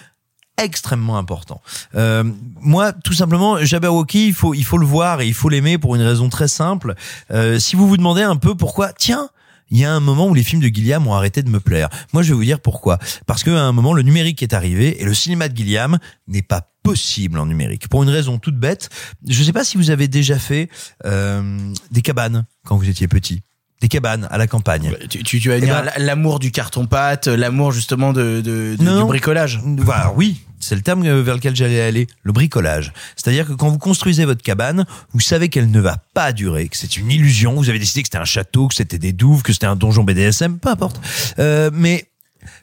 extrêmement 0.57 1.19
important. 1.19 1.61
Euh, 1.95 2.25
moi, 2.61 2.93
tout 2.93 3.13
simplement, 3.13 3.59
Jabberwocky, 3.65 4.29
il 4.29 4.35
faut, 4.35 4.55
il 4.55 4.65
faut 4.65 4.79
le 4.79 4.87
voir 4.87 5.21
et 5.21 5.27
il 5.29 5.35
faut 5.35 5.49
l'aimer 5.49 5.79
pour 5.79 5.95
une 5.95 6.03
raison 6.03 6.29
très 6.29 6.49
simple. 6.49 6.95
Euh, 7.31 7.59
si 7.59 7.77
vous 7.77 7.87
vous 7.87 7.97
demandez 7.97 8.23
un 8.23 8.37
peu 8.37 8.55
pourquoi, 8.57 8.93
tiens, 8.93 9.29
il 9.71 9.79
y 9.79 9.85
a 9.85 9.93
un 9.93 10.01
moment 10.01 10.27
où 10.29 10.35
les 10.35 10.43
films 10.43 10.63
de 10.63 10.69
Gilliam 10.69 11.07
ont 11.07 11.15
arrêté 11.15 11.43
de 11.43 11.51
me 11.51 11.61
plaire. 11.61 11.89
Moi, 12.13 12.23
je 12.23 12.29
vais 12.29 12.35
vous 12.35 12.45
dire 12.45 12.61
pourquoi. 12.61 12.99
Parce 13.27 13.43
qu'à 13.45 13.61
un 13.61 13.73
moment, 13.73 13.93
le 13.93 14.03
numérique 14.03 14.43
est 14.43 14.53
arrivé 14.55 15.01
et 15.01 15.05
le 15.05 15.15
cinéma 15.15 15.49
de 15.49 15.57
Gilliam 15.57 15.99
n'est 16.27 16.43
pas 16.43 16.73
possible 16.83 17.39
en 17.39 17.45
numérique. 17.47 17.89
Pour 17.89 18.03
une 18.03 18.09
raison 18.09 18.39
toute 18.39 18.57
bête. 18.57 18.89
Je 19.27 19.39
ne 19.39 19.45
sais 19.45 19.53
pas 19.53 19.65
si 19.65 19.77
vous 19.77 19.91
avez 19.91 20.09
déjà 20.09 20.39
fait 20.39 20.71
euh, 21.05 21.73
des 21.91 22.01
cabanes 22.03 22.47
quand 22.65 22.77
vous 22.77 22.89
étiez 22.89 23.09
petit. 23.09 23.43
Des 23.81 23.89
cabanes 23.89 24.27
à 24.31 24.39
la 24.39 24.47
campagne. 24.49 24.93
Tu, 25.09 25.23
tu, 25.23 25.39
tu 25.41 25.49
vas 25.51 25.59
Eh 25.59 25.61
dire 25.61 25.85
ben, 25.85 25.93
l'amour 25.99 26.39
du 26.41 26.51
carton-pâte, 26.51 27.29
l'amour 27.29 27.71
justement 27.73 28.13
de, 28.13 28.41
de, 28.41 28.75
de- 28.77 28.83
Non, 28.83 29.03
du 29.03 29.07
bricolage. 29.09 29.61
Voilà, 29.65 30.13
oui, 30.17 30.41
c'est 30.69 30.75
le 30.75 30.83
terme 30.83 31.05
euh, 31.07 31.23
vers 31.23 31.35
lequel 31.35 31.57
j'allais 31.57 31.81
aller, 31.81 32.07
le 32.23 32.33
bricolage. 32.33 32.93
C'est-à-dire 33.17 33.47
que 33.47 33.53
quand 33.55 33.71
vous 33.71 33.79
construisez 33.79 34.27
votre 34.27 34.43
cabane, 34.43 34.85
vous 35.13 35.21
savez 35.21 35.49
qu'elle 35.49 35.71
ne 35.71 35.81
va 35.81 35.97
pas 36.13 36.33
durer, 36.33 36.69
que 36.69 36.77
c'est 36.77 36.99
une 36.99 37.11
illusion. 37.11 37.55
Vous 37.55 37.71
avez 37.71 37.79
décidé 37.79 38.03
que 38.03 38.09
c'était 38.09 38.19
un 38.19 38.27
château, 38.27 38.69
que 38.69 38.75
c'était 38.75 38.99
des 38.99 39.13
douves, 39.13 39.43
que 39.43 39.55
c'était 39.55 39.67
un 39.67 39.77
donjon 39.77 40.05
BDSM, 40.05 40.59
peu 40.59 40.69
importe. 40.69 41.01
Euh, 41.39 41.71
mais 41.73 42.09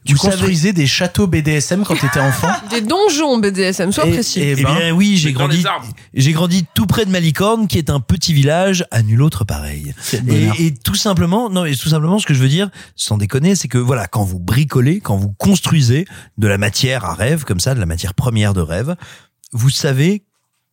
Tu 0.06 0.14
vous 0.14 0.20
savez- 0.20 0.36
construisais 0.36 0.74
des 0.74 0.88
châteaux 0.88 1.28
BDSM 1.28 1.84
quand 1.84 1.96
t'étais 1.96 2.20
enfant 2.20 2.50
Des 2.70 2.82
donjons 2.82 3.38
BDSM, 3.40 3.92
sois 3.92 4.06
Et- 4.08 4.12
précis. 4.12 4.40
et- 4.42 4.52
Eh 4.58 4.64
ben, 4.64 4.76
bien 4.76 4.92
oui, 4.92 5.18
j'ai 5.18 5.34
grandi, 5.34 5.64
j'ai 6.14 6.32
grandi 6.32 6.66
tout 6.74 6.86
près 6.86 7.06
de 7.06 7.12
Malicorne, 7.12 7.68
qui 7.68 7.78
est 7.78 7.90
un 7.90 8.00
petit 8.00 8.34
village 8.34 8.86
à 8.92 9.02
nul 9.02 9.22
autre 9.22 9.44
pareil. 9.46 9.94
Et, 10.28 10.66
et 10.68 10.74
tout 10.74 10.96
simplement, 10.96 11.50
non, 11.50 11.66
et 11.66 11.76
tout 11.76 11.90
simplement, 11.90 12.20
ce 12.20 12.26
que 12.26 12.34
je 12.34 12.40
veux 12.42 12.50
dire, 12.50 12.70
sans 12.96 13.18
déconner, 13.18 13.56
c'est 13.56 13.68
que 13.68 13.78
voilà, 13.78 14.08
quand 14.08 14.24
vous 14.24 14.40
bricolez, 14.40 15.00
quand 15.00 15.18
vous 15.18 15.34
construisez 15.34 16.06
de 16.38 16.48
la 16.48 16.58
matière 16.58 17.06
à 17.06 17.14
rêve, 17.16 17.44
comme 17.44 17.60
ça, 17.60 17.74
de 17.74 17.80
la 17.80 17.86
matière 17.86 18.14
première 18.14 18.54
de 18.54 18.62
rêve, 18.62 18.96
vous 19.54 19.70
savez 19.70 20.24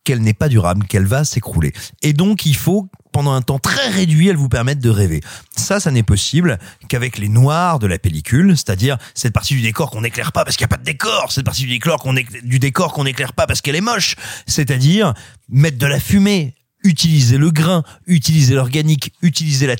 qu'elle 0.03 0.19
n'est 0.21 0.33
pas 0.33 0.49
durable, 0.49 0.85
qu'elle 0.85 1.05
va 1.05 1.23
s'écrouler. 1.23 1.71
Et 2.01 2.11
donc, 2.13 2.45
il 2.45 2.55
faut, 2.55 2.89
pendant 3.13 3.31
un 3.31 3.41
temps 3.41 3.59
très 3.59 3.87
réduit, 3.89 4.27
elle 4.27 4.35
vous 4.35 4.49
permette 4.49 4.79
de 4.79 4.89
rêver. 4.89 5.21
Ça, 5.55 5.79
ça 5.79 5.91
n'est 5.91 6.03
possible 6.03 6.59
qu'avec 6.89 7.17
les 7.17 7.29
noirs 7.29 7.79
de 7.79 7.87
la 7.87 7.97
pellicule, 7.97 8.57
c'est-à-dire 8.57 8.97
cette 9.13 9.33
partie 9.33 9.53
du 9.55 9.61
décor 9.61 9.89
qu'on 9.91 10.01
n'éclaire 10.01 10.33
pas 10.33 10.43
parce 10.43 10.57
qu'il 10.57 10.63
n'y 10.65 10.73
a 10.73 10.75
pas 10.75 10.77
de 10.77 10.83
décor, 10.83 11.31
cette 11.31 11.45
partie 11.45 11.61
du 11.61 11.69
décor 11.69 11.99
qu'on 11.99 12.13
du 12.13 12.59
décor 12.59 12.91
qu'on 12.91 13.05
n'éclaire 13.05 13.31
pas 13.33 13.47
parce 13.47 13.61
qu'elle 13.61 13.75
est 13.75 13.81
moche, 13.81 14.15
c'est-à-dire 14.47 15.13
mettre 15.47 15.77
de 15.77 15.87
la 15.87 15.99
fumée, 15.99 16.55
utiliser 16.83 17.37
le 17.37 17.51
grain, 17.51 17.83
utiliser 18.07 18.55
l'organique, 18.55 19.13
utiliser 19.21 19.67
la, 19.67 19.75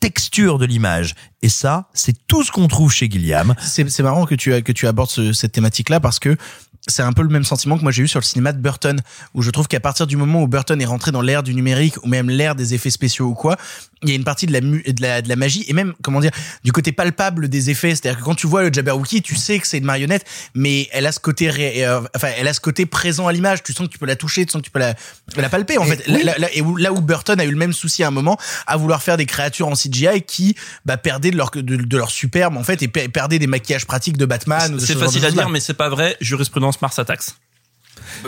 texture 0.00 0.58
de 0.58 0.64
l'image. 0.64 1.14
Et 1.42 1.48
ça, 1.48 1.88
c'est 1.92 2.14
tout 2.28 2.44
ce 2.44 2.52
qu'on 2.52 2.68
trouve 2.68 2.92
chez 2.92 3.10
Gilliam. 3.10 3.54
C'est 3.60 4.00
marrant 4.00 4.24
que 4.24 4.36
tu 4.36 4.62
que 4.62 4.70
tu 4.72 4.86
abordes 4.86 5.10
ce- 5.10 5.32
cette 5.32 5.52
thématique-là 5.52 5.98
parce 5.98 6.20
que 6.20 6.36
c'est 6.88 7.02
un 7.02 7.12
peu 7.12 7.22
le 7.22 7.28
même 7.28 7.44
sentiment 7.44 7.76
que 7.76 7.82
moi 7.82 7.92
j'ai 7.92 8.02
eu 8.02 8.08
sur 8.08 8.20
le 8.20 8.24
cinéma 8.24 8.52
de 8.52 8.58
Burton, 8.58 9.00
où 9.34 9.42
je 9.42 9.50
trouve 9.50 9.66
qu'à 9.68 9.80
partir 9.80 10.06
du 10.06 10.16
moment 10.16 10.42
où 10.42 10.46
Burton 10.48 10.80
est 10.80 10.84
rentré 10.86 11.10
dans 11.12 11.22
l'ère 11.22 11.42
du 11.42 11.54
numérique 11.54 11.94
ou 12.04 12.08
même 12.08 12.30
l'ère 12.30 12.54
des 12.54 12.74
effets 12.74 12.90
spéciaux 12.90 13.26
ou 13.26 13.34
quoi, 13.34 13.56
il 14.02 14.10
y 14.10 14.12
a 14.12 14.14
une 14.14 14.24
partie 14.24 14.46
de 14.46 14.52
la, 14.52 14.60
mu- 14.60 14.82
de 14.86 15.02
la 15.02 15.22
de 15.22 15.28
la 15.28 15.36
magie 15.36 15.64
et 15.68 15.72
même 15.72 15.94
comment 16.02 16.20
dire 16.20 16.30
du 16.64 16.70
côté 16.70 16.92
palpable 16.92 17.48
des 17.48 17.70
effets. 17.70 17.90
C'est-à-dire 17.94 18.20
que 18.20 18.24
quand 18.24 18.34
tu 18.34 18.46
vois 18.46 18.62
le 18.62 18.72
Jabberwocky, 18.72 19.22
tu 19.22 19.34
sais 19.34 19.58
que 19.58 19.66
c'est 19.66 19.78
une 19.78 19.84
marionnette, 19.84 20.24
mais 20.54 20.88
elle 20.92 21.06
a 21.06 21.12
ce 21.12 21.18
côté 21.18 21.50
ré- 21.50 21.84
euh, 21.86 22.00
enfin 22.14 22.28
elle 22.38 22.46
a 22.46 22.52
ce 22.52 22.60
côté 22.60 22.86
présent 22.86 23.26
à 23.26 23.32
l'image. 23.32 23.62
Tu 23.62 23.72
sens 23.72 23.86
que 23.88 23.92
tu 23.92 23.98
peux 23.98 24.06
la 24.06 24.16
toucher, 24.16 24.44
tu 24.46 24.52
sens 24.52 24.60
que 24.60 24.66
tu 24.66 24.70
peux 24.70 24.78
la 24.78 24.94
la 25.36 25.48
palper 25.48 25.78
en 25.78 25.84
Et 25.86 25.96
fait. 25.96 26.04
oui. 26.08 26.22
Là, 26.22 26.34
là- 26.38 26.48
et 26.54 26.60
où, 26.60 26.76
là 26.76 26.92
où 26.92 27.00
Burton 27.00 27.40
a 27.40 27.44
eu 27.44 27.50
le 27.50 27.56
même 27.56 27.72
souci 27.72 28.04
à 28.04 28.08
un 28.08 28.12
moment 28.12 28.38
à 28.66 28.76
vouloir 28.76 29.02
faire 29.02 29.16
des 29.16 29.26
créatures 29.26 29.66
en 29.68 29.74
CGI 29.74 30.22
qui 30.26 30.54
bah, 30.84 30.96
perdaient 30.98 31.30
de 31.30 31.36
leur 31.36 31.50
de, 31.50 31.60
de 31.62 31.96
leur 31.96 32.10
superbe 32.10 32.56
en 32.56 32.62
fait 32.62 32.82
et 32.82 32.88
per- 32.88 33.08
perdaient 33.08 33.38
des 33.40 33.46
maquillages 33.48 33.86
pratiques 33.86 34.18
de 34.18 34.26
Batman. 34.26 34.78
C'est 34.78 34.96
facile 34.96 35.24
à 35.24 35.30
dire, 35.32 35.48
mais 35.48 35.58
c'est 35.60 35.74
pas 35.74 35.88
vrai. 35.88 36.16
Jurisprudence 36.20 36.75
Mars 36.82 36.98
Attacks. 36.98 37.38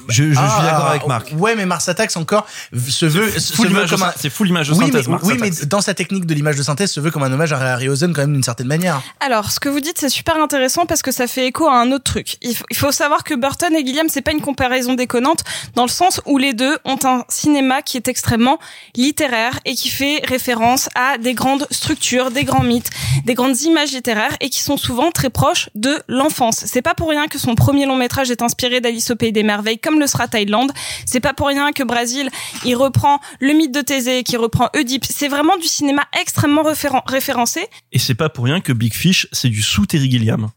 Je, 0.09 0.25
je 0.25 0.29
suis 0.31 0.39
Ah, 0.39 0.63
d'accord 0.63 0.87
avec 0.87 1.07
Marc. 1.07 1.33
Ouais, 1.37 1.55
mais 1.57 1.67
Mars 1.67 1.89
Attacks 1.89 2.17
encore 2.17 2.47
se 2.89 3.07
veut, 3.07 3.31
se 3.39 3.57
comme 3.57 4.03
un, 4.03 4.13
C'est 4.17 4.31
full 4.31 4.49
image 4.49 4.69
de 4.69 4.75
oui, 4.75 4.87
synthèse, 4.87 5.07
mais, 5.07 5.13
Mars 5.13 5.25
oui, 5.27 5.37
mais 5.41 5.51
dans 5.67 5.81
sa 5.81 5.95
technique 5.95 6.27
de 6.27 6.35
l'image 6.35 6.57
de 6.57 6.63
synthèse, 6.63 6.91
se 6.93 7.01
veut 7.01 7.11
comme 7.11 7.23
un 7.23 7.33
hommage 7.33 7.53
à 7.53 7.59
Harry 7.59 7.89
Rosen 7.89 8.13
quand 8.13 8.23
même 8.23 8.33
d'une 8.33 8.43
certaine 8.43 8.67
manière. 8.67 9.01
Alors, 9.21 9.51
ce 9.51 9.61
que 9.61 9.69
vous 9.69 9.81
dites, 9.81 9.99
c'est 9.99 10.09
super 10.09 10.37
intéressant 10.37 10.87
parce 10.87 11.03
que 11.03 11.13
ça 11.13 11.27
fait 11.27 11.47
écho 11.47 11.69
à 11.69 11.75
un 11.75 11.93
autre 11.93 12.05
truc. 12.05 12.37
Il 12.43 12.55
faut, 12.57 12.65
il 12.71 12.77
faut 12.77 12.93
savoir 12.93 13.25
que 13.25 13.35
Burton 13.35 13.75
et 13.75 13.85
Gilliam, 13.85 14.09
c'est 14.09 14.23
pas 14.23 14.33
une 14.33 14.41
comparaison 14.41 14.95
déconnante 14.95 15.45
dans 15.75 15.85
le 15.85 15.91
sens 15.91 16.21
où 16.27 16.39
les 16.39 16.53
deux 16.53 16.79
ont 16.85 16.99
un 17.05 17.25
cinéma 17.29 17.83
qui 17.83 17.97
est 17.97 18.09
extrêmement 18.09 18.59
littéraire 18.97 19.61
et 19.65 19.75
qui 19.75 19.89
fait 19.89 20.21
référence 20.27 20.89
à 20.95 21.19
des 21.19 21.35
grandes 21.35 21.67
structures, 21.71 22.31
des 22.31 22.45
grands 22.45 22.63
mythes, 22.63 22.91
des 23.25 23.35
grandes 23.35 23.61
images 23.63 23.93
littéraires 23.93 24.37
et 24.41 24.51
qui 24.51 24.61
sont 24.61 24.77
souvent 24.77 25.11
très 25.11 25.31
proches 25.31 25.71
de 25.75 25.97
l'enfance. 26.09 26.65
C'est 26.67 26.83
pas 26.83 26.95
pour 26.95 27.09
rien 27.11 27.29
que 27.29 27.39
son 27.39 27.55
premier 27.55 27.87
long 27.87 27.97
métrage 27.97 28.31
est 28.31 28.43
inspiré 28.43 28.81
d'Alice 28.81 29.11
au 29.11 29.17
pays 29.17 29.33
des 29.33 29.43
merveilles, 29.43 29.78
comme 29.79 29.99
le 30.01 30.07
sera 30.07 30.29
Thaïlande. 30.29 30.73
C'est 31.07 31.21
pas 31.21 31.33
pour 31.35 31.47
rien 31.49 31.73
que 31.73 31.83
Brésil, 31.83 32.31
il 32.65 32.75
reprend 32.77 33.21
le 33.41 33.53
mythe 33.53 33.73
de 33.73 33.81
Thésée, 33.81 34.23
qui 34.25 34.37
reprend 34.37 34.69
Oedipe. 34.77 35.05
C'est 35.09 35.29
vraiment 35.29 35.57
du 35.57 35.67
cinéma 35.67 36.05
extrêmement 36.21 36.63
référen- 36.63 37.03
référencé 37.07 37.67
Et 37.93 37.99
c'est 37.99 38.15
pas 38.15 38.29
pour 38.29 38.45
rien 38.45 38.61
que 38.61 38.73
Big 38.73 38.95
Fish, 38.95 39.27
c'est 39.33 39.49
du 39.49 39.63
sous 39.63 39.87
Terry 39.87 40.11
Gilliam. 40.11 40.49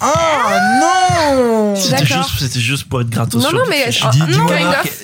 Ah 0.00 0.58
non 0.80 1.74
C'était 1.76 2.04
juste, 2.60 2.84
pour 2.88 3.00
être 3.00 3.10
gratos. 3.10 3.42
Non, 3.42 3.48
sur 3.50 3.58
non, 3.58 3.64
mais. 3.68 3.88
Ah, 4.02 4.10
Dis- 4.10 4.20
non, 4.20 4.46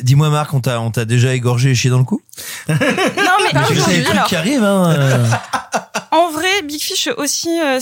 Dis-moi, 0.02 0.28
Marc, 0.30 0.52
Marc, 0.52 0.54
on 0.54 0.60
t'a, 0.60 0.80
on 0.80 0.90
t'a 0.90 1.04
déjà 1.04 1.34
égorgé 1.34 1.70
et 1.70 1.74
chié 1.74 1.90
dans 1.90 1.98
le 1.98 2.04
cou 2.04 2.22
Non, 2.68 2.74
mais 2.78 3.50
pas 3.52 3.60
Vous 3.62 3.74
savez 3.74 3.80
aujourd'hui. 3.80 4.06
Alors, 4.06 4.26
qui 4.26 4.36
arrive, 4.36 4.62
hein. 4.64 4.90
euh. 4.90 5.26
en 6.10 6.30
vrai, 6.30 6.62
Big 6.64 6.80
Fish 6.80 7.08
aussi, 7.16 7.48
euh, 7.60 7.80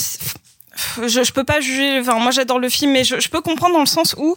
je, 1.06 1.22
je 1.22 1.32
peux 1.32 1.44
pas 1.44 1.60
juger. 1.60 2.00
Enfin, 2.00 2.18
moi, 2.18 2.30
j'adore 2.32 2.58
le 2.58 2.68
film, 2.68 2.92
mais 2.92 3.04
je, 3.04 3.20
je 3.20 3.28
peux 3.28 3.40
comprendre 3.40 3.74
dans 3.74 3.80
le 3.80 3.86
sens 3.86 4.14
où 4.18 4.36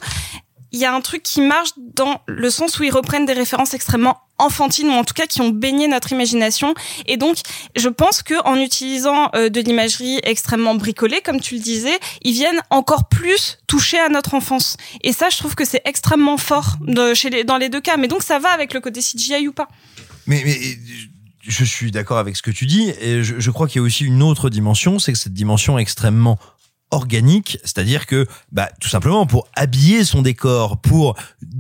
il 0.74 0.80
y 0.80 0.86
a 0.86 0.94
un 0.94 1.02
truc 1.02 1.22
qui 1.22 1.40
marche 1.40 1.70
dans 1.78 2.22
le 2.28 2.50
sens 2.50 2.80
où 2.80 2.84
ils 2.84 2.92
reprennent 2.92 3.28
des 3.28 3.34
références 3.34 3.76
extrêmement 3.76 4.18
enfantines 4.40 4.90
ou 4.90 4.94
en 4.94 5.04
tout 5.04 5.14
cas 5.14 5.28
qui 5.28 5.40
ont 5.42 5.50
baigné 5.50 5.88
notre 5.88 6.12
imagination. 6.12 6.74
Et 7.06 7.16
donc 7.16 7.38
je 7.76 7.88
pense 7.88 8.24
que 8.24 8.34
en 8.46 8.60
utilisant 8.60 9.30
euh, 9.36 9.50
de 9.50 9.62
l'imagerie 9.62 10.20
extrêmement 10.24 10.74
bricolée 10.74 11.22
comme 11.24 11.40
tu 11.40 11.56
le 11.56 11.62
disais 11.62 11.98
ils 12.24 12.34
viennent 12.34 12.62
encore 12.72 13.08
plus 13.08 13.60
toucher 13.68 14.00
à 14.00 14.10
notre 14.10 14.34
enfance. 14.34 14.76
Et 15.04 15.14
ça 15.14 15.30
je 15.30 15.38
trouve 15.38 15.54
que 15.54 15.64
c'est 15.64 15.84
extrêmement 15.86 16.38
fort 16.38 16.78
dans 16.82 17.58
les 17.58 17.70
deux 17.70 17.82
cas. 17.82 17.98
Mais 17.98 18.08
donc 18.08 18.24
ça 18.24 18.40
va 18.40 18.50
avec 18.50 18.74
le 18.74 18.82
côté 18.82 19.00
CGI 19.00 19.48
ou 19.48 19.54
pas? 19.54 19.70
Mais, 20.26 20.42
mais 20.44 20.58
je 21.46 21.66
suis 21.66 21.92
d'accord 21.92 22.18
avec 22.18 22.36
ce 22.36 22.42
que 22.42 22.52
tu 22.52 22.66
dis. 22.66 22.92
Et 23.00 23.24
je, 23.24 23.40
je 23.40 23.52
crois 23.52 23.68
qu'il 23.68 23.78
y 23.78 23.80
a 23.80 23.86
aussi 23.86 24.06
une 24.06 24.24
autre 24.24 24.50
dimension, 24.50 24.98
c'est 24.98 25.12
que 25.12 25.20
cette 25.20 25.34
dimension 25.34 25.78
extrêmement 25.78 26.40
organique, 26.94 27.58
c'est-à-dire 27.64 28.06
que 28.06 28.28
bah 28.52 28.70
tout 28.80 28.88
simplement 28.88 29.26
pour 29.26 29.48
habiller 29.56 30.06
son 30.06 30.22
décor, 30.22 30.80
pour 30.80 31.16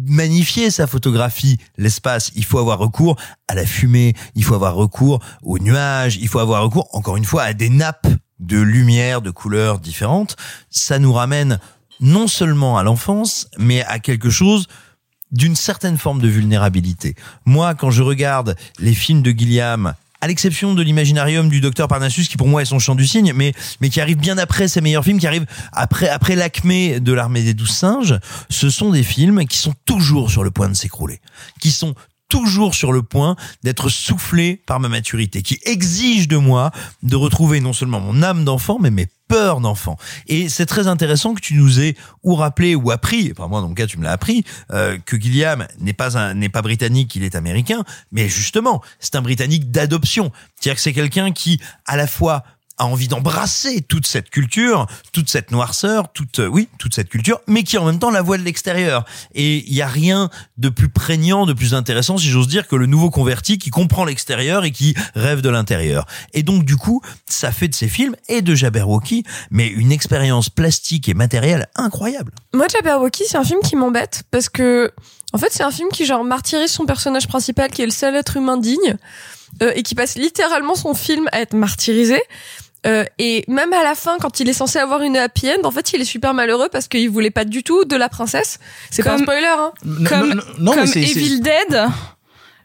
magnifier 0.06 0.70
sa 0.70 0.88
photographie, 0.88 1.58
l'espace, 1.78 2.32
il 2.36 2.46
faut 2.46 2.60
avoir 2.60 2.78
recours 2.78 3.18
à 3.48 3.56
la 3.56 3.66
fumée, 3.66 4.14
il 4.36 4.44
faut 4.44 4.54
avoir 4.54 4.76
recours 4.76 5.20
aux 5.42 5.60
nuages, 5.60 6.18
il 6.18 6.28
faut 6.28 6.40
avoir 6.40 6.64
recours 6.64 6.88
encore 6.94 7.18
une 7.18 7.26
fois 7.26 7.44
à 7.44 7.54
des 7.54 7.70
nappes 7.70 8.08
de 8.40 8.60
lumière, 8.60 9.22
de 9.22 9.32
couleurs 9.32 9.80
différentes. 9.80 10.36
Ça 10.70 11.00
nous 11.00 11.14
ramène 11.14 11.60
non 12.00 12.28
seulement 12.28 12.78
à 12.78 12.84
l'enfance, 12.84 13.48
mais 13.58 13.84
à 13.86 14.00
quelque 14.00 14.30
chose 14.30 14.68
d'une 15.32 15.56
certaine 15.56 15.98
forme 15.98 16.22
de 16.22 16.28
vulnérabilité. 16.28 17.16
Moi, 17.46 17.74
quand 17.74 17.90
je 17.90 18.04
regarde 18.04 18.56
les 18.80 18.94
films 18.94 19.24
de 19.24 19.32
Gilliam, 19.32 19.96
à 20.24 20.28
l'exception 20.28 20.74
de 20.74 20.82
l'imaginarium 20.82 21.50
du 21.50 21.60
docteur 21.60 21.90
Parnassus, 21.90 22.30
qui 22.30 22.38
pour 22.38 22.48
moi 22.48 22.62
est 22.62 22.66
son 22.66 22.80
chant 22.80 22.96
du 22.96 23.06
cygne, 23.06 23.34
mais, 23.36 23.52
mais 23.82 23.90
qui 23.90 24.00
arrive 24.00 24.16
bien 24.16 24.38
après 24.38 24.70
ses 24.70 24.80
meilleurs 24.80 25.04
films, 25.04 25.20
qui 25.20 25.28
arrive 25.28 25.46
après, 25.74 26.08
après 26.08 26.38
l'acmé 26.38 27.02
de 27.02 27.12
l'armée 27.12 27.44
des 27.44 27.54
douze 27.54 27.72
singes, 27.72 28.18
ce 28.50 28.70
sont 28.70 28.92
des 28.92 29.04
films 29.04 29.46
qui 29.46 29.58
sont 29.58 29.74
toujours 29.84 30.32
sur 30.32 30.46
le 30.46 30.50
point 30.50 30.70
de 30.70 30.76
s'écrouler, 30.76 31.20
qui 31.60 31.72
sont 31.72 31.94
toujours 32.34 32.74
sur 32.74 32.92
le 32.92 33.04
point 33.04 33.36
d'être 33.62 33.90
soufflé 33.90 34.60
par 34.66 34.80
ma 34.80 34.90
maturité, 34.90 35.44
qui 35.44 35.60
exige 35.66 36.28
de 36.28 36.38
moi 36.38 36.72
de 37.04 37.16
retrouver 37.16 37.60
non 37.60 37.74
seulement 37.74 38.00
mon 38.00 38.24
âme 38.24 38.44
d'enfant, 38.44 38.80
mais 38.82 38.90
mes 38.90 39.06
peurs 39.28 39.62
d'enfant. 39.62 39.98
Et 40.26 40.50
c'est 40.50 40.66
très 40.66 40.88
intéressant 40.88 41.36
que 41.36 41.42
tu 41.42 41.54
nous 41.54 41.80
aies 41.80 41.96
ou 42.24 42.34
rappelé 42.34 42.74
ou 42.74 42.90
appris, 42.90 43.32
enfin 43.38 43.48
moi 43.48 43.62
dans 43.62 43.68
mon 43.68 43.76
cas 43.76 43.86
tu 43.86 44.00
me 44.00 44.04
l'as 44.04 44.14
appris, 44.14 44.46
euh, 44.72 44.98
que 45.06 45.16
Gilliam 45.16 45.68
n'est 45.80 45.94
pas 45.94 46.34
n'est 46.34 46.50
pas 46.50 46.64
britannique, 46.64 47.16
il 47.16 47.22
est 47.22 47.36
américain, 47.36 47.84
mais 48.12 48.28
justement 48.28 48.82
c'est 49.00 49.14
un 49.14 49.22
britannique 49.22 49.70
d'adoption, 49.70 50.32
c'est-à-dire 50.56 50.78
que 50.78 50.82
c'est 50.82 50.94
quelqu'un 50.94 51.34
qui 51.34 51.62
à 51.86 51.98
la 51.98 52.08
fois 52.08 52.44
a 52.78 52.86
envie 52.86 53.08
d'embrasser 53.08 53.82
toute 53.82 54.08
cette 54.08 54.30
culture, 54.30 54.88
toute 55.12 55.30
cette 55.30 55.52
noirceur, 55.52 56.12
toute 56.12 56.40
euh, 56.40 56.48
oui, 56.48 56.70
toute 56.80 56.96
cette 56.96 57.10
culture, 57.10 57.40
mais 57.48 57.64
qui 57.64 57.78
en 57.78 57.86
même 57.86 58.00
temps 58.00 58.10
la 58.10 58.22
voit 58.22 58.38
de 58.38 58.44
l'extérieur. 58.44 59.06
Et 59.36 59.64
il 59.68 59.74
y 59.74 59.82
a 59.82 59.88
rien 59.88 60.30
de 60.58 60.70
plus 60.70 60.90
prégnant, 60.90 61.46
de 61.46 61.54
plus 61.54 61.74
intéressant, 61.74 62.18
si 62.18 62.30
j'ose 62.30 62.48
dire, 62.48 62.68
que 62.68 62.76
le 62.76 62.86
nouveau 62.86 63.10
converti 63.10 63.58
qui 63.58 63.70
comprend 63.70 64.06
l'extérieur 64.06 64.66
et 64.66 64.72
qui 64.72 64.96
rêve 65.16 65.42
de 65.42 65.50
l'intérieur. 65.50 66.06
Et 66.34 66.44
donc 66.44 66.66
du 66.66 66.76
coup, 66.76 67.02
ça 67.28 67.52
fait 67.52 67.68
de 67.68 67.76
ces 67.76 67.88
films 67.88 68.16
et 68.28 68.42
de 68.42 68.56
Jabberwocky, 68.56 69.24
mais 69.52 69.68
une 69.68 69.92
expérience 69.92 70.50
plastique 70.50 71.10
et 71.10 71.14
matérielle 71.14 71.68
incroyable. 71.76 72.32
Moi, 72.54 72.68
Jabberwocky, 72.68 73.24
c'est 73.28 73.38
un 73.38 73.44
film 73.44 73.60
qui 73.62 73.76
m'embête 73.76 74.24
parce 74.32 74.50
que, 74.50 74.92
en 75.34 75.38
fait, 75.38 75.50
c'est 75.52 75.64
un 75.64 75.72
film 75.72 75.90
qui 75.90 76.06
genre 76.06 76.24
martyrise 76.24 76.72
son 76.72 76.86
personnage 76.86 77.28
principal, 77.28 77.72
qui 77.72 77.82
est 77.82 77.86
le 77.86 77.92
seul 77.92 78.16
être 78.16 78.38
humain 78.38 78.58
digne, 78.58 78.98
euh, 79.62 79.72
et 79.76 79.84
qui 79.84 79.96
passe 79.96 80.16
littéralement 80.16 80.76
son 80.76 80.94
film 80.94 81.28
à 81.32 81.42
être 81.42 81.54
martyrisé. 81.54 82.22
Euh, 82.86 83.06
et 83.18 83.46
même 83.48 83.72
à 83.74 83.84
la 83.84 83.96
fin, 83.96 84.18
quand 84.20 84.40
il 84.40 84.50
est 84.50 84.54
censé 84.54 84.80
avoir 84.80 85.02
une 85.02 85.18
happy 85.18 85.50
end, 85.50 85.66
en 85.66 85.72
fait, 85.72 85.94
il 85.94 86.02
est 86.02 86.06
super 86.06 86.34
malheureux 86.34 86.70
parce 86.72 86.88
qu'il 86.88 87.10
voulait 87.10 87.32
pas 87.32 87.46
du 87.46 87.64
tout 87.64 87.86
de 87.86 87.96
la 87.96 88.10
princesse. 88.10 88.60
C'est 88.92 89.04
pas 89.04 89.14
un 89.14 89.18
spoiler, 89.20 89.46
hein. 89.46 89.72
comme, 90.08 90.42
non, 90.60 90.76
mais 90.76 90.84
comme 90.84 91.02
Evil 91.02 91.42
Dead. 91.42 91.88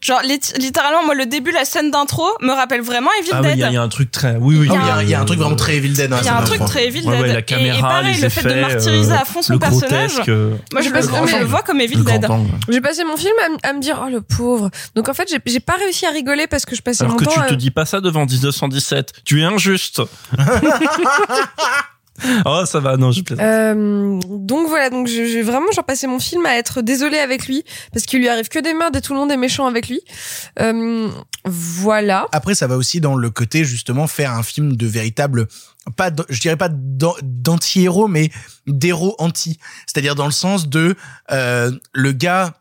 Genre 0.00 0.20
lit- 0.22 0.52
littéralement 0.58 1.04
moi 1.04 1.14
le 1.14 1.26
début 1.26 1.50
la 1.50 1.64
scène 1.64 1.90
d'intro 1.90 2.24
me 2.40 2.52
rappelle 2.52 2.82
vraiment 2.82 3.10
Evil 3.20 3.30
Ah 3.32 3.40
oui, 3.42 3.48
Dead. 3.48 3.58
il 3.58 3.70
y, 3.70 3.74
y 3.74 3.76
a 3.76 3.82
un 3.82 3.88
truc 3.88 4.10
très. 4.10 4.36
Oui, 4.36 4.56
oui. 4.58 4.68
Oui, 4.70 4.76
il 4.80 4.86
y 4.86 4.90
a- 4.90 5.02
il 5.02 5.08
y 5.08 5.14
a 5.14 5.20
un 5.20 5.24
truc 5.24 5.38
vraiment 5.38 5.56
très 5.56 5.76
Evil 5.76 5.92
Dead. 5.92 6.12
hein, 6.12 6.18
Il 6.20 6.26
y 6.26 6.28
a 6.28 6.36
un 6.38 6.42
truc 6.44 6.64
très 6.66 6.86
Evil 6.86 7.04
Ouais, 7.06 7.12
Dead. 7.16 7.22
ouais, 7.22 7.32
la 7.32 7.38
Et- 7.40 7.42
caméra, 7.44 7.78
et, 7.78 7.80
pareil, 7.82 8.14
les 8.16 8.20
le 8.22 8.28
fait 8.28 8.42
de 8.42 8.60
martyriser 8.60 9.12
euh, 9.12 9.16
à 9.16 9.24
fond 9.24 9.42
son 9.42 9.54
le 9.54 9.58
personnage. 9.58 10.12
euh, 10.28 10.54
Moi 10.72 10.82
je 10.82 10.90
Le 10.90 11.00
le, 11.00 11.06
grand 11.06 11.26
je 11.26 11.32
le 11.32 11.38
angle. 11.38 11.44
vois 11.50 11.62
comme 11.62 11.80
Evil 11.80 11.96
Le 11.96 12.04
Dead. 12.04 12.26
J'ai 12.68 12.80
passé 12.80 13.04
mon 13.04 13.16
film 13.16 13.34
à, 13.64 13.72
me 13.72 13.80
dire, 13.80 14.00
oh 14.04 14.08
le 14.10 14.20
pauvre. 14.20 14.70
Donc 14.94 15.08
en 15.08 15.14
fait, 15.14 15.28
j'ai- 15.28 15.60
pas 15.60 15.74
réussi 15.74 16.06
à 16.06 16.10
rigoler 16.10 16.46
parce 16.46 16.64
que 16.64 16.76
je 16.76 16.82
passais 16.82 17.02
Alors 17.02 17.14
mon 17.14 17.18
que 17.18 17.24
temps 17.24 17.32
tu 17.32 17.40
à- 17.40 17.44
te 17.46 17.54
dis 17.54 17.70
pas 17.70 17.84
ça 17.84 18.00
devant 18.00 18.24
1917. 18.24 19.12
Tu 19.24 19.40
es 19.40 19.44
injuste. 19.44 20.00
oh, 22.46 22.62
ça 22.66 22.80
va, 22.80 22.96
non, 22.96 23.10
je 23.12 23.22
plaisante. 23.22 23.44
Euh, 23.44 24.18
donc 24.28 24.68
voilà, 24.68 24.90
donc 24.90 25.06
j'ai 25.06 25.28
j'ai 25.28 25.42
vraiment 25.42 25.70
genre 25.72 25.84
passé 25.84 26.06
mon 26.06 26.18
film 26.18 26.44
à 26.46 26.56
être 26.56 26.82
désolée 26.82 27.18
avec 27.18 27.46
lui 27.46 27.64
parce 27.92 28.06
qu'il 28.06 28.18
lui 28.20 28.28
arrive 28.28 28.48
que 28.48 28.58
des 28.58 28.74
merdes 28.74 28.96
et 28.96 29.00
tout 29.00 29.12
le 29.14 29.20
monde 29.20 29.30
est 29.30 29.36
méchant 29.36 29.66
avec 29.66 29.88
lui. 29.88 30.00
Euh, 30.60 31.08
voilà. 31.44 32.26
Après, 32.32 32.54
ça 32.54 32.66
va 32.66 32.76
aussi 32.76 33.00
dans 33.00 33.14
le 33.14 33.30
côté 33.30 33.64
justement 33.64 34.06
faire 34.06 34.32
un 34.32 34.42
film 34.42 34.76
de 34.76 34.86
véritable, 34.86 35.46
pas, 35.96 36.10
je 36.28 36.40
dirais 36.40 36.56
pas 36.56 36.68
d'an- 36.70 37.16
d'anti-héros, 37.22 38.08
mais 38.08 38.30
d'héros 38.66 39.14
anti. 39.18 39.58
C'est-à-dire 39.86 40.14
dans 40.14 40.26
le 40.26 40.32
sens 40.32 40.68
de 40.68 40.94
euh, 41.30 41.70
le 41.92 42.12
gars 42.12 42.54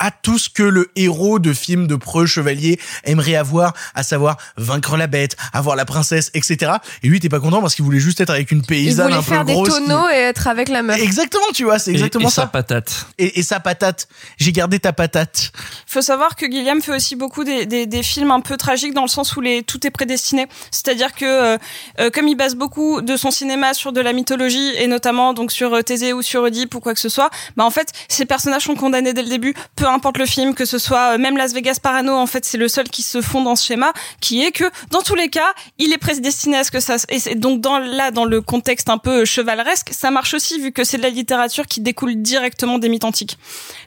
a 0.00 0.10
tout 0.10 0.38
ce 0.38 0.50
que 0.50 0.64
le 0.64 0.90
héros 0.96 1.38
de 1.38 1.52
film 1.52 1.86
de 1.86 1.94
preux 1.94 2.26
chevalier 2.26 2.80
aimerait 3.04 3.36
avoir, 3.36 3.74
à 3.94 4.02
savoir 4.02 4.36
vaincre 4.56 4.96
la 4.96 5.06
bête, 5.06 5.36
avoir 5.52 5.76
la 5.76 5.84
princesse, 5.84 6.30
etc. 6.34 6.72
Et 7.04 7.08
lui, 7.08 7.20
t'es 7.20 7.28
pas 7.28 7.38
content 7.38 7.60
parce 7.60 7.76
qu'il 7.76 7.84
voulait 7.84 8.00
juste 8.00 8.20
être 8.20 8.30
avec 8.30 8.50
une 8.50 8.58
Il 8.60 8.66
paysanne 8.66 9.04
voulait 9.06 9.16
un 9.18 9.22
peu 9.22 9.28
faire 9.30 9.44
des 9.44 9.52
grosse. 9.52 9.68
qui- 9.78 9.84
tonneaux 9.86 10.08
et 10.08 10.16
être 10.16 10.48
avec 10.48 10.68
la 10.68 10.82
meuf. 10.82 11.00
Exactement, 11.00 11.44
tu 11.54 11.64
vois, 11.64 11.78
c'est 11.78 11.92
Et- 11.92 11.94
exactement 11.94 12.28
et 12.28 12.32
ça. 12.32 12.42
sa 12.42 12.46
patate. 12.48 13.06
Et, 13.18 13.38
et 13.38 13.42
sa 13.44 13.60
patate. 13.60 14.08
J'ai 14.38 14.52
gardé 14.52 14.80
ta 14.80 14.92
patate. 14.92 15.52
Faut 15.86 16.02
savoir 16.02 16.34
que 16.34 16.46
Guillaume 16.46 16.80
fait 16.82 16.94
aussi 16.96 17.14
beaucoup 17.14 17.44
des, 17.44 17.66
des, 17.66 17.86
des 17.86 18.02
films 18.02 18.30
un 18.30 18.40
peu 18.40 18.56
tragiques 18.56 18.94
dans 18.94 19.02
le 19.02 19.08
sens 19.08 19.36
où 19.36 19.40
les, 19.40 19.62
tout 19.62 19.86
est 19.86 19.90
prédestiné. 19.90 20.46
C'est-à-dire 20.70 21.12
que 21.14 21.24
euh, 21.54 21.58
euh, 22.00 22.10
comme 22.10 22.26
il 22.26 22.34
base 22.36 22.54
beaucoup 22.54 23.02
de 23.02 23.16
son 23.16 23.30
cinéma 23.30 23.74
sur 23.74 23.92
de 23.92 24.00
la 24.00 24.12
mythologie 24.14 24.70
et 24.78 24.86
notamment 24.86 25.34
donc 25.34 25.52
sur 25.52 25.74
euh, 25.74 25.82
Thésée 25.82 26.12
ou 26.14 26.22
sur 26.22 26.42
Oedipe 26.42 26.74
ou 26.74 26.80
quoi 26.80 26.94
que 26.94 27.00
ce 27.00 27.08
soit, 27.10 27.30
bah 27.56 27.64
en 27.64 27.70
fait 27.70 27.88
ces 28.08 28.24
personnages 28.24 28.62
sont 28.62 28.74
condamnés 28.74 29.12
dès 29.12 29.22
le 29.22 29.28
début, 29.28 29.54
peu 29.76 29.86
importe 29.92 30.18
le 30.18 30.26
film, 30.26 30.54
que 30.54 30.64
ce 30.64 30.78
soit 30.78 31.14
euh, 31.14 31.18
même 31.18 31.36
Las 31.36 31.52
Vegas 31.52 31.78
Parano, 31.82 32.14
en 32.14 32.26
fait 32.26 32.44
c'est 32.44 32.58
le 32.58 32.68
seul 32.68 32.88
qui 32.88 33.02
se 33.02 33.20
fond 33.20 33.42
dans 33.42 33.56
ce 33.56 33.66
schéma, 33.66 33.92
qui 34.20 34.42
est 34.42 34.52
que 34.52 34.64
dans 34.90 35.02
tous 35.02 35.14
les 35.14 35.28
cas 35.28 35.52
il 35.78 35.92
est 35.92 35.98
prédestiné 35.98 36.58
à 36.58 36.64
ce 36.64 36.70
que 36.70 36.80
ça 36.80 36.96
et 37.08 37.18
c'est 37.18 37.34
donc 37.34 37.60
dans 37.60 37.78
là 37.78 38.10
dans 38.10 38.24
le 38.24 38.40
contexte 38.40 38.88
un 38.88 38.98
peu 38.98 39.24
chevaleresque, 39.24 39.90
ça 39.92 40.10
marche 40.10 40.34
aussi 40.34 40.60
vu 40.60 40.72
que 40.72 40.84
c'est 40.84 40.98
de 40.98 41.02
la 41.02 41.10
littérature 41.10 41.66
qui 41.66 41.80
découle 41.80 42.16
directement 42.16 42.78
des 42.78 42.88
mythes 42.88 43.04
antiques. 43.04 43.38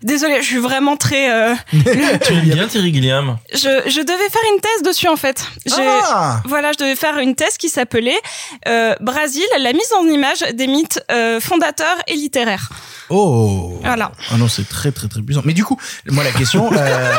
Désolée, 0.02 0.42
je 0.42 0.48
suis 0.48 0.58
vraiment 0.58 0.98
très 0.98 1.32
euh, 1.32 1.56
tu 1.72 2.34
aimes 2.34 2.42
bien 2.42 2.68
Terry 2.68 2.94
Gilliam 2.94 3.38
je, 3.54 3.60
je 3.60 4.02
devais 4.02 4.30
faire 4.30 4.42
une 4.54 4.62
thèse 4.62 4.84
dessus 4.84 5.08
en 5.08 5.16
fait. 5.16 5.46
Ah 5.72 6.42
Voilà, 6.46 6.72
je 6.72 6.78
devais 6.78 6.96
faire 6.96 7.18
une 7.18 7.36
thèse 7.36 7.58
qui 7.58 7.70
s'appelait 7.70 8.20
euh, 8.68 8.96
Brésil, 9.02 9.46
la 9.60 9.74
mise 9.74 9.92
en 9.98 10.08
image 10.08 10.42
des 10.54 10.68
mythes 10.68 11.04
euh, 11.12 11.40
fondateurs 11.40 11.98
et 12.08 12.16
littéraires. 12.16 12.70
Oh. 13.10 13.80
Voilà. 13.82 14.12
Ah 14.32 14.38
non, 14.38 14.48
c'est 14.48 14.68
très 14.68 14.92
très 14.92 15.08
très 15.08 15.22
puissant. 15.22 15.42
Mais 15.46 15.54
du 15.54 15.64
coup, 15.64 15.78
moi 16.10 16.24
la 16.24 16.32
question. 16.32 16.72
euh. 16.74 17.12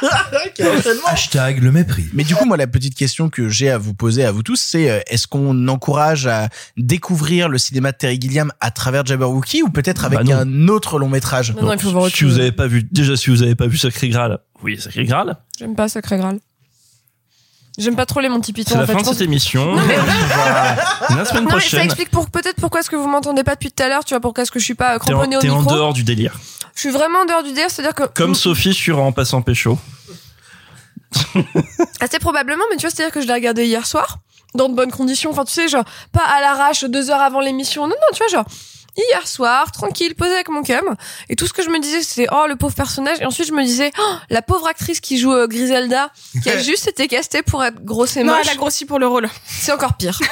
Hashtag 1.06 1.60
le 1.62 1.72
mépris. 1.72 2.06
Mais 2.12 2.24
du 2.24 2.34
coup, 2.34 2.44
moi 2.44 2.56
la 2.56 2.66
petite 2.66 2.94
question 2.94 3.28
que 3.30 3.48
j'ai 3.48 3.70
à 3.70 3.78
vous 3.78 3.94
poser 3.94 4.24
à 4.24 4.32
vous 4.32 4.42
tous, 4.42 4.56
c'est 4.60 4.90
euh, 4.90 5.00
est-ce 5.08 5.26
qu'on 5.26 5.66
encourage 5.68 6.26
à 6.26 6.48
découvrir 6.76 7.48
le 7.48 7.58
cinéma 7.58 7.92
de 7.92 7.96
Terry 7.96 8.20
Gilliam 8.20 8.52
à 8.60 8.70
travers 8.70 9.04
Jabberwocky 9.04 9.62
ou 9.62 9.70
peut-être 9.70 10.04
avec 10.04 10.24
Bah 10.24 10.38
un 10.38 10.68
autre 10.68 10.98
long 10.98 11.08
métrage? 11.08 11.54
Non, 11.54 11.62
non, 11.66 11.72
il 11.72 11.80
faut 11.80 11.90
voir 11.90 12.04
autre 12.04 12.16
Si 12.16 12.24
vous 12.24 12.38
avez 12.38 12.52
pas 12.52 12.66
vu, 12.66 12.84
déjà 12.90 13.16
si 13.16 13.30
vous 13.30 13.42
avez 13.42 13.54
pas 13.54 13.66
vu 13.66 13.76
Sacré 13.76 14.08
Graal, 14.08 14.38
oui, 14.62 14.80
Sacré 14.80 15.04
Graal. 15.04 15.36
J'aime 15.58 15.74
pas 15.74 15.88
Sacré 15.88 16.16
Graal. 16.16 16.38
J'aime 17.78 17.94
pas 17.96 18.06
trop 18.06 18.20
les 18.20 18.28
Monty 18.28 18.52
Python. 18.52 18.72
C'est 18.74 18.78
la 18.80 18.86
fait. 18.86 18.92
fin 18.92 19.02
de 19.02 19.06
cette 19.06 19.20
émission. 19.20 19.76
Non, 19.76 19.82
mais- 19.86 19.96
la 21.16 21.24
semaine 21.24 21.44
Non 21.44 21.50
mais 21.54 21.60
ça 21.60 21.84
explique 21.84 22.10
pour 22.10 22.28
peut-être 22.28 22.56
pourquoi 22.60 22.80
est-ce 22.80 22.90
que 22.90 22.96
vous 22.96 23.06
m'entendez 23.08 23.44
pas 23.44 23.54
depuis 23.54 23.70
tout 23.70 23.82
à 23.82 23.88
l'heure, 23.88 24.04
tu 24.04 24.14
vois 24.14 24.20
pourquoi 24.20 24.42
est-ce 24.42 24.50
que 24.50 24.58
je 24.58 24.64
suis 24.64 24.74
pas 24.74 24.98
cramponnée 24.98 25.36
au 25.36 25.40
t'es 25.40 25.48
en 25.48 25.60
micro. 25.60 25.74
dehors 25.74 25.92
du 25.92 26.02
délire. 26.02 26.34
Je 26.74 26.80
suis 26.80 26.90
vraiment 26.90 27.20
en 27.20 27.24
dehors 27.24 27.42
du 27.44 27.50
délire, 27.50 27.70
c'est-à-dire 27.70 27.94
que 27.94 28.04
Comme 28.12 28.34
Sophie 28.34 28.74
sur 28.74 28.98
En 29.00 29.12
passant 29.12 29.42
pécho. 29.42 29.78
assez 32.00 32.18
probablement, 32.18 32.64
mais 32.70 32.76
tu 32.76 32.82
vois, 32.82 32.90
c'est-à-dire 32.90 33.12
que 33.14 33.20
je 33.20 33.26
l'ai 33.26 33.32
regardé 33.32 33.64
hier 33.64 33.86
soir 33.86 34.18
dans 34.54 34.68
de 34.68 34.74
bonnes 34.74 34.90
conditions. 34.90 35.30
Enfin, 35.30 35.44
tu 35.44 35.52
sais, 35.52 35.68
genre 35.68 35.84
pas 36.12 36.22
à 36.24 36.40
l'arrache 36.40 36.84
deux 36.84 37.10
heures 37.10 37.20
avant 37.20 37.40
l'émission. 37.40 37.82
Non, 37.86 37.90
non, 37.94 38.08
tu 38.12 38.18
vois, 38.18 38.28
genre 38.28 38.44
hier 38.98 39.26
soir, 39.26 39.70
tranquille, 39.72 40.14
posé 40.14 40.32
avec 40.34 40.48
mon 40.50 40.62
cum. 40.62 40.96
Et 41.28 41.36
tout 41.36 41.46
ce 41.46 41.52
que 41.52 41.62
je 41.62 41.70
me 41.70 41.80
disais, 41.80 42.02
c'était 42.02 42.26
oh 42.32 42.44
le 42.48 42.56
pauvre 42.56 42.74
personnage. 42.74 43.18
Et 43.20 43.24
ensuite, 43.24 43.46
je 43.48 43.52
me 43.52 43.62
disais 43.64 43.92
oh, 43.98 44.14
la 44.30 44.42
pauvre 44.42 44.66
actrice 44.66 45.00
qui 45.00 45.18
joue 45.18 45.32
euh, 45.32 45.46
Griselda, 45.46 46.10
qui 46.42 46.50
a 46.50 46.58
juste 46.62 46.88
été 46.88 47.08
castée 47.08 47.42
pour 47.42 47.64
être 47.64 47.84
grosse 47.84 48.16
et 48.16 48.24
Non, 48.24 48.34
elle 48.42 48.48
a 48.48 48.54
grossi 48.56 48.84
pour 48.84 48.98
le 48.98 49.06
rôle. 49.06 49.28
C'est 49.46 49.72
encore 49.72 49.94
pire. 49.94 50.18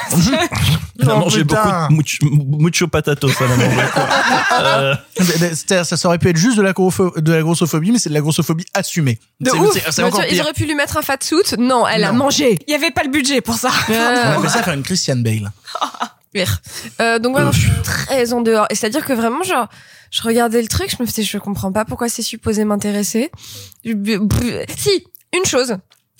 Elle 0.99 1.09
a 1.11 1.15
Oh, 1.15 1.19
mangé 1.19 1.41
putain. 1.41 1.87
beaucoup 1.89 1.91
de 1.91 1.95
mucho, 1.95 2.25
mucho 2.59 2.87
patato, 2.87 3.27
ça, 3.29 3.45
elle 3.45 3.51
a 3.51 3.55
mangé. 3.57 3.81
Euh, 4.59 4.95
C'est-à-dire, 5.15 5.85
ça, 5.85 5.95
ça 5.95 6.07
aurait 6.07 6.17
pu 6.17 6.27
être 6.29 6.37
juste 6.37 6.57
de 6.57 6.63
la, 6.63 6.73
de 6.73 7.31
la 7.33 7.41
grossophobie, 7.41 7.91
mais 7.91 7.99
c'est 7.99 8.09
de 8.09 8.15
la 8.15 8.21
grossophobie 8.21 8.65
assumée. 8.73 9.19
De 9.39 9.51
C'est- 9.51 9.57
ouf. 9.57 9.73
c'est- 9.73 9.79
C'est 9.91 10.01
Mais 10.01 10.09
tu 10.09 10.15
encore 10.15 10.19
vois, 10.21 10.25
ils 10.27 10.33
pire. 10.33 10.43
auraient 10.43 10.53
pu 10.53 10.65
lui 10.65 10.73
mettre 10.73 10.97
un 10.97 11.03
fat 11.03 11.17
suit. 11.21 11.35
Non, 11.59 11.87
elle 11.87 12.03
a 12.03 12.11
Non. 12.11 12.17
mangé. 12.17 12.57
Il 12.67 12.71
y 12.71 12.75
avait 12.75 12.89
pas 12.91 13.03
le 13.03 13.09
budget 13.09 13.41
pour 13.41 13.55
ça. 13.55 13.69
On 13.89 13.93
Euh, 13.93 14.37
appelle 14.37 14.49
ça 14.49 14.63
faire 14.63 14.73
une 14.73 14.81
Christian 14.83 15.17
Bale. 15.17 15.51
Euh, 17.01 17.19
donc 17.19 17.33
voilà, 17.33 17.51
je 17.51 17.59
suis 17.59 17.81
très 17.83 18.33
en 18.33 18.41
dehors. 18.41 18.67
Et 18.69 18.75
c'est-à-dire 18.75 19.05
que 19.05 19.13
vraiment, 19.13 19.43
genre, 19.43 19.67
je 20.11 20.21
regardais 20.21 20.61
le 20.61 20.67
truc, 20.67 20.89
je 20.89 21.01
me 21.01 21.07
faisais, 21.07 21.23
je 21.23 21.37
comprends 21.37 21.71
pas 21.71 21.85
pourquoi 21.85 22.09
c'est 22.09 22.21
supposé 22.21 22.65
m'intéresser. 22.65 23.31
Si, 23.85 25.07
une 25.33 25.45
chose. 25.45 25.77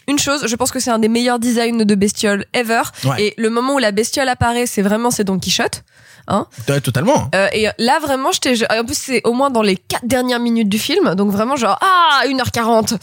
Une 0.10 0.20
chose, 0.20 0.48
je 0.48 0.56
pense 0.56 0.72
que 0.72 0.80
c'est 0.80 0.92
un 0.92 1.00
des 1.00 1.10
meilleurs 1.10 1.40
designs 1.40 1.84
de 1.84 1.96
bestioles 1.96 2.46
ever. 2.54 2.84
Ouais. 3.04 3.24
Et 3.24 3.34
le 3.38 3.50
moment 3.50 3.76
où 3.76 3.78
la 3.78 3.92
bestiole 3.92 4.30
apparaît, 4.30 4.66
c'est 4.66 4.82
vraiment, 4.82 5.12
c'est 5.12 5.26
Don 5.26 5.38
Quichotte. 5.38 5.84
Hein 6.30 6.48
Ouais, 6.68 6.82
totalement. 6.82 7.30
Euh, 7.36 7.48
et 7.54 7.68
là, 7.78 8.00
vraiment, 8.00 8.32
j'étais, 8.32 8.54
en 8.70 8.84
plus, 8.84 8.98
c'est 8.98 9.22
au 9.26 9.34
moins 9.34 9.50
dans 9.50 9.62
les 9.62 9.76
quatre 9.76 10.06
dernières 10.06 10.40
minutes 10.40 10.70
du 10.70 10.80
film. 10.80 11.16
Donc 11.16 11.32
vraiment, 11.32 11.56
genre, 11.56 11.78
ah, 11.82 12.24
1h40. 12.26 12.98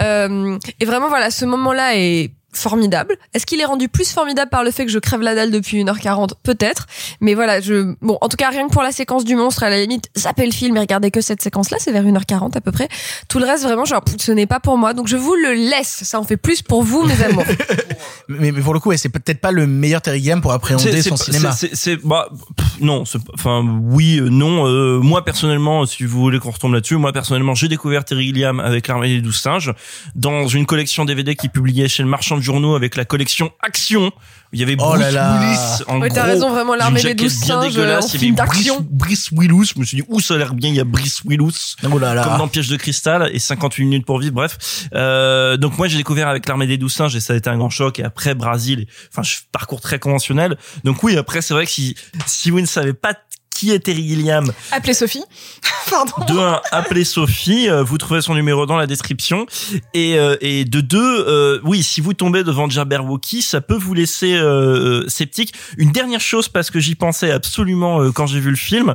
Euh, 0.00 0.58
et 0.80 0.84
vraiment, 0.84 1.08
voilà, 1.08 1.30
ce 1.30 1.44
moment-là 1.44 1.96
est 1.96 2.30
formidable. 2.58 3.16
Est-ce 3.34 3.46
qu'il 3.46 3.60
est 3.60 3.64
rendu 3.64 3.88
plus 3.88 4.10
formidable 4.12 4.50
par 4.50 4.64
le 4.64 4.70
fait 4.70 4.84
que 4.86 4.90
je 4.92 4.98
crève 4.98 5.20
la 5.20 5.34
dalle 5.34 5.50
depuis 5.50 5.82
1h40 5.82 6.30
Peut-être. 6.42 6.86
Mais 7.20 7.34
voilà, 7.34 7.60
je, 7.60 7.94
bon, 8.02 8.18
en 8.20 8.28
tout 8.28 8.36
cas, 8.36 8.50
rien 8.50 8.66
que 8.68 8.72
pour 8.72 8.82
la 8.82 8.92
séquence 8.92 9.24
du 9.24 9.36
monstre, 9.36 9.62
à 9.62 9.70
la 9.70 9.80
limite, 9.80 10.08
zappez 10.16 10.44
le 10.46 10.52
film 10.52 10.76
et 10.76 10.80
regardez 10.80 11.10
que 11.10 11.20
cette 11.20 11.40
séquence-là, 11.42 11.78
c'est 11.80 11.92
vers 11.92 12.04
1h40 12.04 12.56
à 12.56 12.60
peu 12.60 12.72
près. 12.72 12.88
Tout 13.28 13.38
le 13.38 13.44
reste, 13.46 13.62
vraiment, 13.64 13.84
genre, 13.84 14.02
ce 14.18 14.32
n'est 14.32 14.46
pas 14.46 14.60
pour 14.60 14.76
moi. 14.78 14.92
Donc 14.94 15.08
je 15.08 15.16
vous 15.16 15.34
le 15.34 15.54
laisse. 15.54 16.02
Ça 16.04 16.18
en 16.20 16.24
fait 16.24 16.36
plus 16.36 16.62
pour 16.62 16.82
vous, 16.82 17.02
mes 17.04 17.22
amours. 17.22 17.44
Mais, 18.28 18.52
mais 18.52 18.60
pour 18.60 18.74
le 18.74 18.80
coup, 18.80 18.90
ouais, 18.90 18.98
c'est 18.98 19.08
peut-être 19.08 19.40
pas 19.40 19.52
le 19.52 19.66
meilleur 19.66 20.02
Terry 20.02 20.18
Gilliam 20.18 20.40
pour 20.42 20.52
appréhender 20.52 21.00
c'est- 21.02 21.08
son 21.08 21.16
c'est- 21.16 21.32
cinéma. 21.32 21.52
c'est- 21.52 21.74
C'est, 21.74 21.96
bah, 21.96 22.28
pff, 22.56 22.80
non, 22.80 23.04
enfin, 23.34 23.64
oui, 23.84 24.18
euh, 24.20 24.28
non. 24.28 24.66
euh, 24.66 24.98
moi, 25.00 25.24
personnellement, 25.24 25.86
si 25.86 26.04
vous 26.04 26.18
voulez 26.20 26.38
qu'on 26.38 26.50
retombe 26.50 26.74
là-dessus, 26.74 26.96
moi, 26.96 27.12
personnellement, 27.12 27.54
j'ai 27.54 27.68
découvert 27.68 28.04
Terry 28.04 28.26
Gilliam 28.26 28.60
avec 28.60 28.86
l'armée 28.88 29.08
des 29.08 29.20
douze 29.22 29.38
singes 29.40 29.72
dans 30.14 30.46
une 30.46 30.66
collection 30.66 31.04
DVD 31.06 31.36
qui 31.36 31.48
publiait 31.48 31.88
chez 31.88 32.02
le 32.02 32.08
marchand 32.08 32.36
de 32.36 32.42
journaux 32.48 32.74
avec 32.74 32.96
la 32.96 33.04
collection 33.04 33.52
Action. 33.62 34.10
Il 34.52 34.60
y 34.60 34.62
avait 34.62 34.76
Oh 34.78 34.92
Bruce 34.92 35.00
là 35.00 35.10
là. 35.10 35.38
Willis 35.40 35.82
en 35.88 36.00
Ouais, 36.00 36.08
t'as 36.08 36.22
gros, 36.22 36.32
raison, 36.32 36.50
vraiment, 36.50 36.74
l'armée 36.74 37.02
des 37.02 37.14
douze 37.14 37.34
singes, 37.34 37.76
euh, 37.76 37.98
en 37.98 38.06
Il 38.06 38.14
y 38.14 38.18
film 38.18 38.38
avait 38.38 38.48
Brice, 38.48 38.64
d'action. 38.64 38.86
Brice 38.90 39.30
Willis. 39.32 39.72
Je 39.74 39.80
me 39.80 39.84
suis 39.84 39.98
dit, 39.98 40.04
où 40.08 40.20
ça 40.20 40.34
a 40.34 40.36
l'air 40.38 40.54
bien, 40.54 40.70
il 40.70 40.76
y 40.76 40.80
a 40.80 40.84
Brice 40.84 41.22
Willis. 41.26 41.74
Oh 41.84 41.98
là 41.98 42.14
là. 42.14 42.24
Comme 42.24 42.38
dans 42.38 42.48
Piège 42.48 42.68
de 42.68 42.76
cristal 42.76 43.30
et 43.32 43.38
58 43.38 43.84
minutes 43.84 44.06
pour 44.06 44.18
vivre. 44.18 44.34
Bref, 44.34 44.88
euh, 44.94 45.56
donc 45.58 45.76
moi 45.76 45.86
j'ai 45.88 45.98
découvert 45.98 46.28
avec 46.28 46.48
l'armée 46.48 46.66
des 46.66 46.78
douze 46.78 46.94
singes 46.94 47.14
et 47.14 47.20
ça 47.20 47.34
a 47.34 47.36
été 47.36 47.50
un 47.50 47.58
grand 47.58 47.70
choc. 47.70 47.98
Et 47.98 48.04
après 48.04 48.34
Brésil, 48.34 48.86
enfin 49.12 49.22
je 49.22 49.36
parcours 49.52 49.80
très 49.82 49.98
conventionnel. 49.98 50.56
Donc 50.84 51.02
oui, 51.02 51.16
après 51.18 51.42
c'est 51.42 51.52
vrai 51.52 51.66
que 51.66 51.72
si 51.72 51.94
si 52.26 52.50
vous 52.50 52.60
ne 52.60 52.66
savez 52.66 52.94
pas 52.94 53.14
qui 53.58 53.72
est 53.72 53.80
Terry 53.80 54.06
Gilliam 54.06 54.52
Appelez 54.70 54.94
Sophie. 54.94 55.24
Pardon. 55.90 56.12
De 56.32 56.38
un, 56.38 56.60
appelez 56.70 57.02
Sophie. 57.04 57.68
euh, 57.68 57.82
Vous 57.82 57.98
trouvez 57.98 58.20
son 58.20 58.34
numéro 58.34 58.66
dans 58.66 58.76
la 58.76 58.86
description. 58.86 59.46
Et, 59.94 60.16
euh, 60.18 60.36
et 60.40 60.64
de 60.64 60.80
deux, 60.80 61.24
euh, 61.26 61.58
oui, 61.64 61.82
si 61.82 62.00
vous 62.00 62.14
tombez 62.14 62.44
devant 62.44 62.68
Jabberwocky, 62.68 63.42
ça 63.42 63.60
peut 63.60 63.76
vous 63.76 63.94
laisser 63.94 64.34
euh, 64.34 65.02
euh, 65.02 65.08
sceptique. 65.08 65.54
Une 65.76 65.90
dernière 65.90 66.20
chose, 66.20 66.48
parce 66.48 66.70
que 66.70 66.78
j'y 66.78 66.94
pensais 66.94 67.32
absolument 67.32 68.00
euh, 68.00 68.12
quand 68.12 68.26
j'ai 68.26 68.38
vu 68.38 68.50
le 68.50 68.56
film. 68.56 68.94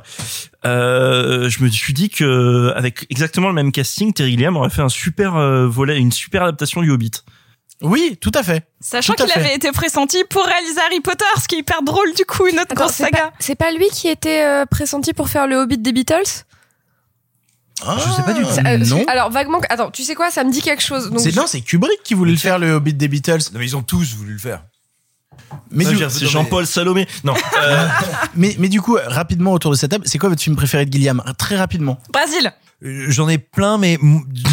Euh, 0.65 1.49
je 1.49 1.61
me 1.61 1.69
suis 1.69 1.93
dit 1.93 2.09
que 2.09 2.71
avec 2.75 3.05
exactement 3.09 3.49
le 3.49 3.53
même 3.53 3.71
casting, 3.73 4.13
Terry 4.13 4.31
Gilliam 4.31 4.55
aurait 4.55 4.69
fait 4.69 4.81
un 4.81 4.87
super 4.89 5.33
volet, 5.67 5.97
une 5.97 6.11
super 6.13 6.43
adaptation 6.43 6.81
du 6.81 6.89
Hobbit. 6.91 7.11
Oui, 7.83 8.17
tout 8.19 8.31
à 8.33 8.43
fait. 8.43 8.65
Sachant 8.79 9.13
Tout 9.13 9.25
qu'il 9.25 9.33
avait 9.33 9.55
été 9.55 9.71
pressenti 9.71 10.23
pour 10.29 10.43
réaliser 10.45 10.79
Harry 10.85 11.01
Potter, 11.01 11.25
ce 11.41 11.47
qui 11.47 11.55
est 11.55 11.59
hyper 11.59 11.83
drôle 11.83 12.13
du 12.13 12.23
coup, 12.25 12.47
une 12.47 12.55
autre 12.55 12.71
Attends, 12.71 12.85
grosse 12.85 12.95
saga. 12.95 13.31
c'est 13.39 13.55
pas 13.55 13.71
lui 13.71 13.87
qui 13.91 14.07
était 14.07 14.43
euh, 14.43 14.65
pressenti 14.65 15.13
pour 15.13 15.27
faire 15.29 15.47
le 15.47 15.57
Hobbit 15.57 15.77
des 15.77 15.91
Beatles? 15.91 16.45
Je 17.81 18.09
sais 18.15 18.23
pas 18.23 18.33
du 18.33 18.43
tout. 18.43 18.49
Ça, 18.49 18.61
euh, 18.65 18.77
non. 18.77 19.03
Alors 19.07 19.29
vaguement. 19.29 19.59
Attends, 19.69 19.91
tu 19.91 20.03
sais 20.03 20.15
quoi 20.15 20.31
Ça 20.31 20.43
me 20.45 20.51
dit 20.51 20.61
quelque 20.61 20.81
chose. 20.81 21.09
Donc 21.09 21.25
non, 21.35 21.45
c'est 21.47 21.59
Kubrick 21.61 22.01
qui 22.03 22.13
voulait 22.13 22.31
le 22.31 22.37
faire 22.37 22.57
le 22.57 22.71
Hobbit 22.71 22.93
des 22.93 23.09
Beatles. 23.09 23.39
Non, 23.51 23.59
mais 23.59 23.65
ils 23.65 23.75
ont 23.75 23.83
tous 23.83 24.15
voulu 24.15 24.33
le 24.33 24.39
faire. 24.39 24.63
Mais 25.71 25.85
du, 25.85 25.97
C'est 26.09 26.27
Jean-Paul 26.27 26.65
Salomé. 26.67 27.07
Non. 27.23 27.33
euh, 27.63 27.87
mais, 28.35 28.55
mais 28.59 28.69
du 28.69 28.81
coup, 28.81 28.97
rapidement 29.05 29.53
autour 29.53 29.71
de 29.71 29.75
cette 29.75 29.91
table, 29.91 30.05
c'est 30.07 30.17
quoi 30.17 30.29
votre 30.29 30.41
film 30.41 30.55
préféré 30.55 30.85
de 30.85 30.91
Gilliam? 30.91 31.23
Très 31.37 31.57
rapidement. 31.57 31.97
Brésil. 32.11 32.51
Euh, 32.83 33.05
J'en 33.09 33.29
ai 33.29 33.37
plein, 33.37 33.77
mais 33.77 33.97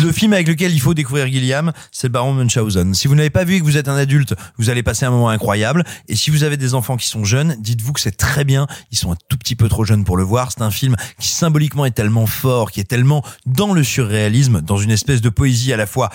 le 0.02 0.12
film 0.12 0.32
avec 0.32 0.48
lequel 0.48 0.72
il 0.72 0.80
faut 0.80 0.94
découvrir 0.94 1.26
Gilliam, 1.26 1.72
c'est 1.90 2.08
le 2.08 2.12
Baron 2.12 2.32
Munchausen. 2.32 2.94
Si 2.94 3.08
vous 3.08 3.14
n'avez 3.14 3.30
pas 3.30 3.44
vu 3.44 3.56
et 3.56 3.60
que 3.60 3.64
vous 3.64 3.76
êtes 3.76 3.88
un 3.88 3.96
adulte, 3.96 4.34
vous 4.56 4.70
allez 4.70 4.82
passer 4.82 5.04
un 5.04 5.10
moment 5.10 5.28
incroyable. 5.28 5.84
Et 6.08 6.16
si 6.16 6.30
vous 6.30 6.44
avez 6.44 6.56
des 6.56 6.74
enfants 6.74 6.96
qui 6.96 7.06
sont 7.06 7.24
jeunes, 7.24 7.56
dites-vous 7.58 7.92
que 7.92 8.00
c'est 8.00 8.16
très 8.16 8.44
bien. 8.44 8.66
Ils 8.92 8.98
sont 8.98 9.12
un 9.12 9.16
tout 9.28 9.36
petit 9.36 9.56
peu 9.56 9.68
trop 9.68 9.84
jeunes 9.84 10.04
pour 10.04 10.16
le 10.16 10.24
voir. 10.24 10.52
C'est 10.52 10.62
un 10.62 10.70
film 10.70 10.96
qui 11.18 11.28
symboliquement 11.28 11.84
est 11.86 11.90
tellement 11.90 12.26
fort, 12.26 12.70
qui 12.70 12.80
est 12.80 12.84
tellement 12.84 13.24
dans 13.46 13.72
le 13.72 13.82
surréalisme, 13.82 14.60
dans 14.60 14.76
une 14.76 14.90
espèce 14.90 15.20
de 15.20 15.28
poésie 15.28 15.72
à 15.72 15.76
la 15.76 15.86
fois 15.86 16.10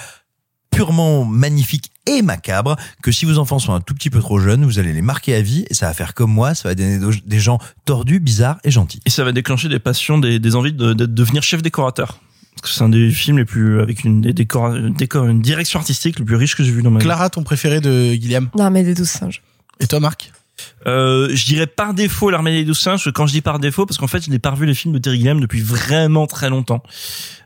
purement 0.75 1.25
magnifique 1.25 1.91
et 2.05 2.21
macabre, 2.21 2.75
que 3.01 3.11
si 3.11 3.25
vos 3.25 3.39
enfants 3.39 3.59
sont 3.59 3.73
un 3.73 3.81
tout 3.81 3.93
petit 3.95 4.09
peu 4.09 4.19
trop 4.19 4.39
jeunes, 4.39 4.63
vous 4.65 4.77
allez 4.77 4.93
les 4.93 5.01
marquer 5.01 5.33
à 5.35 5.41
vie 5.41 5.65
et 5.69 5.73
ça 5.73 5.87
va 5.87 5.93
faire 5.93 6.13
comme 6.13 6.31
moi, 6.31 6.53
ça 6.53 6.69
va 6.69 6.75
donner 6.75 6.99
des 7.25 7.39
gens 7.39 7.59
tordus, 7.85 8.19
bizarres 8.19 8.59
et 8.63 8.71
gentils. 8.71 8.99
Et 9.05 9.09
ça 9.09 9.23
va 9.23 9.31
déclencher 9.31 9.69
des 9.69 9.79
passions, 9.79 10.17
des, 10.17 10.37
des 10.37 10.55
envies 10.55 10.73
de, 10.73 10.93
de 10.93 11.05
devenir 11.05 11.41
chef 11.43 11.61
décorateur. 11.61 12.19
Parce 12.61 12.71
que 12.71 12.77
c'est 12.77 12.83
un 12.83 12.89
des 12.89 13.11
films 13.11 13.37
les 13.37 13.45
plus 13.45 13.81
avec 13.81 14.03
une 14.03 14.21
des 14.21 14.29
une 14.29 14.93
décor- 14.93 15.29
une 15.29 15.41
direction 15.41 15.79
artistique 15.79 16.19
le 16.19 16.25
plus 16.25 16.35
riche 16.35 16.55
que 16.55 16.63
j'ai 16.63 16.71
vu 16.71 16.83
dans 16.83 16.91
ma 16.91 16.99
vie. 16.99 17.05
Clara, 17.05 17.29
ton 17.29 17.43
préféré 17.43 17.81
de 17.81 18.13
Gilliam? 18.13 18.49
Non, 18.57 18.69
mais 18.71 18.83
des 18.83 18.93
douze 18.93 19.09
singes. 19.09 19.41
Et 19.79 19.87
toi, 19.87 19.99
Marc? 19.99 20.31
Euh, 20.87 21.29
je 21.33 21.45
dirais 21.45 21.67
par 21.67 21.93
défaut 21.93 22.29
l'armée 22.29 22.51
des 22.51 22.63
douze 22.63 22.79
singes. 22.79 23.11
Quand 23.13 23.27
je 23.27 23.33
dis 23.33 23.41
par 23.41 23.59
défaut, 23.59 23.85
parce 23.85 23.97
qu'en 23.97 24.07
fait, 24.07 24.23
je 24.23 24.29
n'ai 24.29 24.39
pas 24.39 24.51
revu 24.51 24.65
les 24.65 24.73
films 24.73 24.93
de 24.93 24.99
Terry 24.99 25.17
Gilliam 25.17 25.39
depuis 25.39 25.61
vraiment 25.61 26.27
très 26.27 26.49
longtemps. 26.49 26.81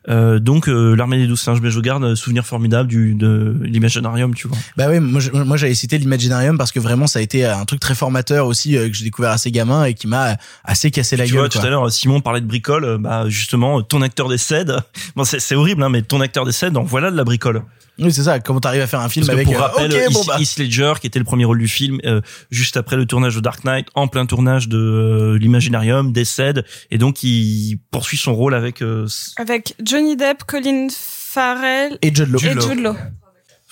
Euh, 0.08 0.40
donc 0.40 0.68
euh, 0.70 0.96
l'armée 0.96 1.18
des 1.18 1.28
douze 1.28 1.40
singes, 1.40 1.60
mais 1.62 1.70
je 1.72 1.80
garde 1.80 2.04
un 2.04 2.16
souvenir 2.16 2.46
formidable 2.46 2.88
du 2.90 3.14
de 3.16 3.56
l'Imaginarium, 3.62 4.34
tu 4.34 4.48
vois. 4.48 4.58
Bah 4.78 4.88
oui, 4.90 5.00
moi, 5.00 5.20
je- 5.20 5.32
moi 5.32 5.58
j'avais 5.58 5.76
cité 5.76 5.98
l'Imaginarium 5.98 6.58
parce 6.58 6.72
que 6.72 6.80
vraiment 6.80 7.06
ça 7.08 7.20
a 7.20 7.22
été 7.22 7.46
un 7.46 7.66
truc 7.66 7.80
très 7.80 7.96
formateur 7.96 8.48
aussi 8.48 8.78
euh, 8.78 8.88
que 8.90 8.94
j'ai 8.96 9.04
découvert 9.04 9.32
assez 9.32 9.52
gamin 9.52 9.84
et 9.86 9.94
qui 9.94 10.08
m'a 10.08 10.38
assez 10.64 10.90
cassé 10.90 11.16
la 11.18 11.26
tu 11.26 11.32
gueule. 11.34 11.42
vois, 11.42 11.50
tout 11.50 11.60
à 11.60 11.70
l'heure, 11.70 11.92
Simon 11.92 12.22
parlait 12.22 12.42
de 12.42 12.48
bricole. 12.48 12.86
euh, 12.86 12.98
Bah 12.98 13.26
justement, 13.28 13.82
ton 13.82 14.02
acteur 14.02 14.30
décède. 14.30 14.78
Bon, 15.16 15.24
c'est 15.26 15.40
c'est 15.40 15.56
horrible, 15.56 15.84
hein, 15.84 15.90
mais 15.90 16.02
ton 16.02 16.22
acteur 16.22 16.46
décède. 16.46 16.74
Donc 16.74 16.88
voilà 16.88 17.12
de 17.12 17.18
la 17.18 17.24
bricole. 17.24 17.62
Oui, 18.00 18.14
c'est 18.14 18.24
ça. 18.24 18.40
Comment 18.40 18.60
t'arrives 18.60 18.82
à 18.82 18.88
faire 18.88 19.00
un 19.02 19.10
film 19.10 19.26
Parce 19.26 19.36
que 19.36 19.42
avec 19.44 19.48
pour 19.54 19.62
euh, 19.64 19.68
rappel, 19.68 20.08
bon, 20.12 20.24
bah. 20.26 20.38
Heath 20.40 20.58
Ledger, 20.58 20.94
qui 21.02 21.08
était 21.08 21.20
le 21.20 21.26
premier 21.26 21.46
rôle 21.46 21.60
du 21.60 21.68
film, 21.68 22.00
euh, 22.06 22.22
juste 22.52 22.78
après 22.78 22.96
le 22.96 23.06
tournage 23.06 23.36
de 23.36 23.40
Dark 23.42 23.64
Knight, 23.66 23.88
en 23.96 24.08
plein 24.08 24.26
tournage 24.26 24.68
de 24.70 24.78
euh, 24.78 25.38
l'Imaginarium, 25.38 26.12
décède, 26.14 26.66
et 26.92 26.98
donc 26.98 27.24
il 27.24 27.80
poursuit 27.92 28.18
son 28.18 28.34
rôle 28.34 28.54
avec. 28.56 28.82
euh, 28.82 29.08
Avec 29.38 29.76
Johnny 29.84 30.16
Depp, 30.16 30.44
Colin 30.46 30.88
Farrell 30.92 31.98
Et 32.02 32.14
Jude 32.14 32.30
Law. 32.30 32.40
Et 32.40 32.42
Jude 32.62 32.80
Law. 32.82 32.94
vous 32.94 33.00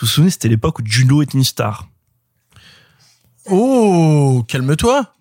vous 0.02 0.08
souvenez, 0.08 0.30
c'était 0.32 0.50
l'époque 0.50 0.80
où 0.80 0.84
Jude 0.86 1.10
Law 1.10 1.22
était 1.22 1.38
une 1.38 1.44
star. 1.44 1.88
Oh, 3.50 4.44
calme-toi. 4.48 5.14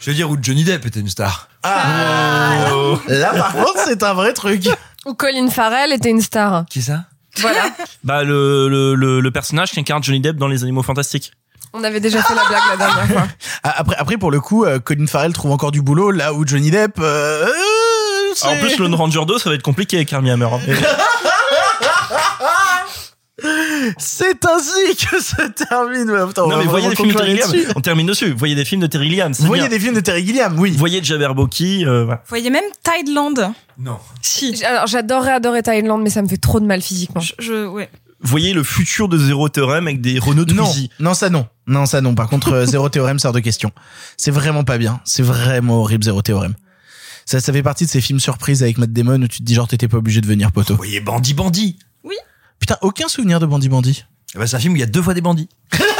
Je 0.00 0.10
veux 0.10 0.16
dire 0.16 0.30
où 0.30 0.36
Johnny 0.40 0.64
Depp 0.64 0.84
était 0.86 1.00
une 1.00 1.08
star. 1.08 1.48
Ah, 1.62 2.96
Là, 3.08 3.32
par 3.34 3.52
contre, 3.54 3.78
c'est 3.86 4.02
un 4.02 4.14
vrai 4.14 4.32
truc. 4.32 4.68
Ou 5.06 5.14
Colin 5.14 5.48
Farrell 5.50 5.92
était 5.92 6.10
une 6.10 6.20
star. 6.20 6.64
Qui 6.70 6.82
ça? 6.82 7.06
Voilà. 7.40 7.70
Bah 8.04 8.22
le, 8.22 8.68
le, 8.68 8.94
le, 8.94 9.20
le 9.20 9.30
personnage 9.30 9.70
qui 9.72 9.80
incarne 9.80 10.02
Johnny 10.02 10.20
Depp 10.20 10.36
dans 10.36 10.46
Les 10.48 10.62
Animaux 10.62 10.82
Fantastiques. 10.82 11.32
On 11.72 11.82
avait 11.82 11.98
déjà 12.00 12.22
fait 12.22 12.34
la 12.34 12.44
blague 12.44 12.62
la 12.70 12.76
dernière 12.76 13.06
fois. 13.08 13.26
Ah, 13.64 13.74
Après, 13.78 13.96
après 13.96 14.16
pour 14.18 14.30
le 14.30 14.40
coup, 14.40 14.64
euh, 14.64 14.78
Colin 14.78 15.06
Farrell 15.06 15.32
trouve 15.32 15.50
encore 15.50 15.72
du 15.72 15.80
boulot 15.82 16.10
là 16.10 16.32
où 16.34 16.46
Johnny 16.46 16.70
Depp. 16.70 16.98
euh, 17.00 17.46
euh, 17.46 17.50
c'est- 18.34 18.46
En 18.46 18.56
plus, 18.58 18.76
Lone 18.78 18.94
Ranger 18.94 19.24
2, 19.26 19.38
ça 19.38 19.48
va 19.48 19.56
être 19.56 19.62
compliqué 19.62 19.96
avec 19.96 20.12
Armie 20.12 20.30
Hammer. 20.30 20.46
hein. 20.52 20.60
C'est 23.98 24.44
ainsi 24.44 24.96
que 24.96 25.20
se 25.22 25.48
termine. 25.52 26.10
on 26.10 26.40
non 26.42 26.48
va 26.48 26.56
mais 26.58 26.64
voyez 26.64 26.88
des 26.88 26.96
films 26.96 27.08
de 27.12 27.14
Terry 27.14 27.30
Gilliam. 27.40 27.72
On 27.76 27.80
termine 27.80 28.06
dessus. 28.06 28.32
Voyez 28.36 28.54
des 28.54 28.64
films 28.64 28.80
de 28.82 28.86
Terry 28.86 29.08
Gilliam. 29.08 29.32
voyez 29.32 29.62
bien. 29.62 29.70
des 29.70 29.78
films 29.80 29.94
de 29.94 30.00
Terry 30.00 30.26
Gilliam, 30.26 30.58
oui. 30.58 30.72
Voyez 30.76 31.02
Jabberwocky. 31.02 31.84
Euh, 31.86 32.04
voilà. 32.04 32.22
Voyez 32.28 32.50
même 32.50 32.64
Tideland. 32.82 33.54
Non. 33.78 33.98
Si. 34.22 34.64
Alors 34.64 34.86
j'adorerais 34.86 35.32
adorer 35.32 35.62
Thailand, 35.62 35.98
mais 35.98 36.10
ça 36.10 36.22
me 36.22 36.28
fait 36.28 36.36
trop 36.36 36.60
de 36.60 36.66
mal 36.66 36.80
physiquement. 36.82 37.20
Je, 37.20 37.32
je- 37.38 37.66
ouais. 37.66 37.88
Voyez 38.20 38.54
le 38.54 38.62
futur 38.62 39.08
de 39.08 39.18
Zéro 39.18 39.48
Théorème 39.50 39.86
avec 39.86 40.00
des 40.00 40.18
Renault 40.18 40.46
Non, 40.46 40.64
Twizy. 40.64 40.88
non, 40.98 41.12
ça 41.12 41.28
non. 41.28 41.46
Non, 41.66 41.84
ça 41.84 42.00
non. 42.00 42.14
Par 42.14 42.28
contre, 42.30 42.52
euh, 42.54 42.64
Zéro 42.66 42.88
Théorème 42.88 43.18
sort 43.18 43.32
de 43.32 43.40
question. 43.40 43.70
C'est 44.16 44.30
vraiment 44.30 44.64
pas 44.64 44.78
bien. 44.78 45.00
C'est 45.04 45.22
vraiment 45.22 45.80
horrible, 45.80 46.04
Zéro 46.04 46.22
Théorème. 46.22 46.54
Ça, 47.26 47.40
ça 47.40 47.52
fait 47.52 47.62
partie 47.62 47.84
de 47.84 47.90
ces 47.90 48.00
films 48.00 48.20
surprises 48.20 48.62
avec 48.62 48.78
Matt 48.78 48.92
Damon 48.92 49.20
où 49.22 49.28
tu 49.28 49.40
te 49.40 49.44
dis 49.44 49.54
genre 49.54 49.68
t'étais 49.68 49.88
pas 49.88 49.96
obligé 49.98 50.20
de 50.22 50.26
venir 50.26 50.52
poteau. 50.52 50.74
Voyez 50.76 51.00
Bandit 51.00 51.34
Bandit. 51.34 51.78
Oui. 52.02 52.14
Putain, 52.64 52.78
aucun 52.80 53.08
souvenir 53.08 53.40
de 53.40 53.44
Bandit 53.44 53.68
Bandit. 53.68 54.04
Eh 54.34 54.38
ben, 54.38 54.46
c'est 54.46 54.56
un 54.56 54.58
film 54.58 54.72
où 54.72 54.76
il 54.76 54.80
y 54.80 54.82
a 54.82 54.86
deux 54.86 55.02
fois 55.02 55.12
des 55.12 55.20
bandits. 55.20 55.50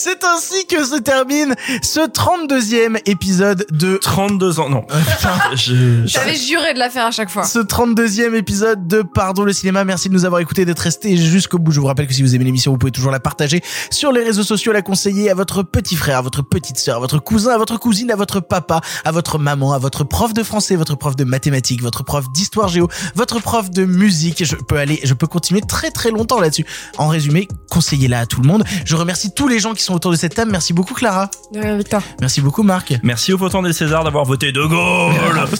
C'est 0.00 0.22
ainsi 0.22 0.64
que 0.66 0.84
se 0.84 0.94
termine 1.00 1.56
ce 1.82 1.98
32e 2.06 3.00
épisode 3.06 3.66
de 3.72 3.96
32 3.96 4.60
ans, 4.60 4.68
non. 4.70 4.86
Je- 5.56 6.06
J'avais 6.06 6.36
juré 6.36 6.72
de 6.72 6.78
la 6.78 6.88
faire 6.88 7.06
à 7.06 7.10
chaque 7.10 7.28
fois. 7.30 7.42
ce 7.42 7.58
32e 7.58 8.34
épisode 8.34 8.86
de 8.86 9.02
Pardon 9.02 9.42
le 9.42 9.52
cinéma. 9.52 9.82
Merci 9.84 10.08
de 10.08 10.14
nous 10.14 10.24
avoir 10.24 10.40
écoutés, 10.40 10.64
d'être 10.64 10.78
restés 10.78 11.16
jusqu'au 11.16 11.58
bout. 11.58 11.72
Je 11.72 11.80
vous 11.80 11.86
rappelle 11.86 12.06
que 12.06 12.14
si 12.14 12.22
vous 12.22 12.36
aimez 12.36 12.44
l'émission, 12.44 12.70
vous 12.70 12.78
pouvez 12.78 12.92
toujours 12.92 13.10
la 13.10 13.18
partager 13.18 13.60
sur 13.90 14.12
les 14.12 14.22
réseaux 14.22 14.44
sociaux, 14.44 14.70
la 14.72 14.82
conseiller 14.82 15.30
à 15.30 15.34
votre 15.34 15.64
petit 15.64 15.96
frère, 15.96 16.18
à 16.18 16.22
votre 16.22 16.42
petite 16.42 16.78
sœur, 16.78 16.98
à 16.98 17.00
votre 17.00 17.18
cousin, 17.18 17.50
à 17.54 17.58
votre 17.58 17.76
cousine, 17.76 18.12
à 18.12 18.16
votre 18.16 18.38
papa, 18.38 18.80
à 19.04 19.10
votre 19.10 19.40
maman, 19.40 19.72
à 19.72 19.78
votre 19.78 20.04
prof 20.04 20.32
de 20.32 20.44
français, 20.44 20.76
votre 20.76 20.94
prof 20.94 21.16
de 21.16 21.24
mathématiques, 21.24 21.82
votre 21.82 22.04
prof 22.04 22.26
d'histoire 22.32 22.68
géo, 22.68 22.86
votre 23.16 23.40
prof 23.40 23.68
de 23.70 23.84
musique. 23.84 24.44
Je 24.44 24.54
peux 24.54 24.76
aller, 24.76 25.00
je 25.02 25.14
peux 25.14 25.26
continuer 25.26 25.60
très 25.60 25.90
très 25.90 26.12
longtemps 26.12 26.38
là-dessus. 26.40 26.66
En 26.98 27.08
résumé, 27.08 27.48
conseillez-la 27.68 28.20
à 28.20 28.26
tout 28.26 28.40
le 28.40 28.46
monde. 28.46 28.62
Je 28.84 28.94
remercie 28.94 29.32
tous 29.34 29.48
les 29.48 29.58
gens 29.58 29.74
qui 29.74 29.82
sont 29.82 29.87
autour 29.94 30.10
de 30.10 30.16
cette 30.16 30.34
table. 30.34 30.50
Merci 30.50 30.72
beaucoup 30.72 30.94
Clara. 30.94 31.30
De 31.52 31.60
rien, 31.60 31.76
Victor. 31.76 32.02
Merci 32.20 32.40
beaucoup 32.40 32.62
Marc. 32.62 32.94
Merci 33.02 33.32
au 33.32 33.38
potent 33.38 33.62
des 33.62 33.72
Césars 33.72 34.04
d'avoir 34.04 34.24
voté 34.24 34.52
De 34.52 34.64
Gaulle. 34.64 35.14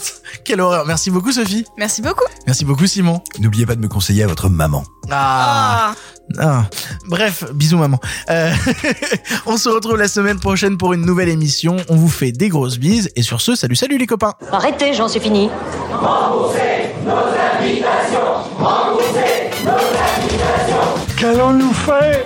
Quelle 0.43 0.61
horreur. 0.61 0.85
Merci 0.85 1.11
beaucoup 1.11 1.31
Sophie. 1.31 1.65
Merci 1.77 2.01
beaucoup. 2.01 2.25
Merci 2.45 2.65
beaucoup 2.65 2.87
Simon. 2.87 3.21
N'oubliez 3.39 3.65
pas 3.65 3.75
de 3.75 3.81
me 3.81 3.87
conseiller 3.87 4.23
à 4.23 4.27
votre 4.27 4.49
maman. 4.49 4.83
Ah. 5.11 5.93
Ah. 6.37 6.65
Bref, 7.07 7.45
bisous 7.53 7.77
maman. 7.77 7.99
Euh, 8.29 8.51
on 9.47 9.57
se 9.57 9.69
retrouve 9.69 9.97
la 9.97 10.07
semaine 10.07 10.39
prochaine 10.39 10.77
pour 10.77 10.93
une 10.93 11.05
nouvelle 11.05 11.29
émission. 11.29 11.77
On 11.89 11.95
vous 11.95 12.09
fait 12.09 12.31
des 12.31 12.49
grosses 12.49 12.77
bises 12.77 13.09
et 13.15 13.23
sur 13.23 13.41
ce, 13.41 13.55
salut 13.55 13.75
salut 13.75 13.97
les 13.97 14.07
copains. 14.07 14.33
Arrêtez, 14.51 14.93
j'en 14.93 15.07
suis 15.07 15.19
fini. 15.19 15.49
Qu'allons-nous 21.17 21.73
faire? 21.73 22.25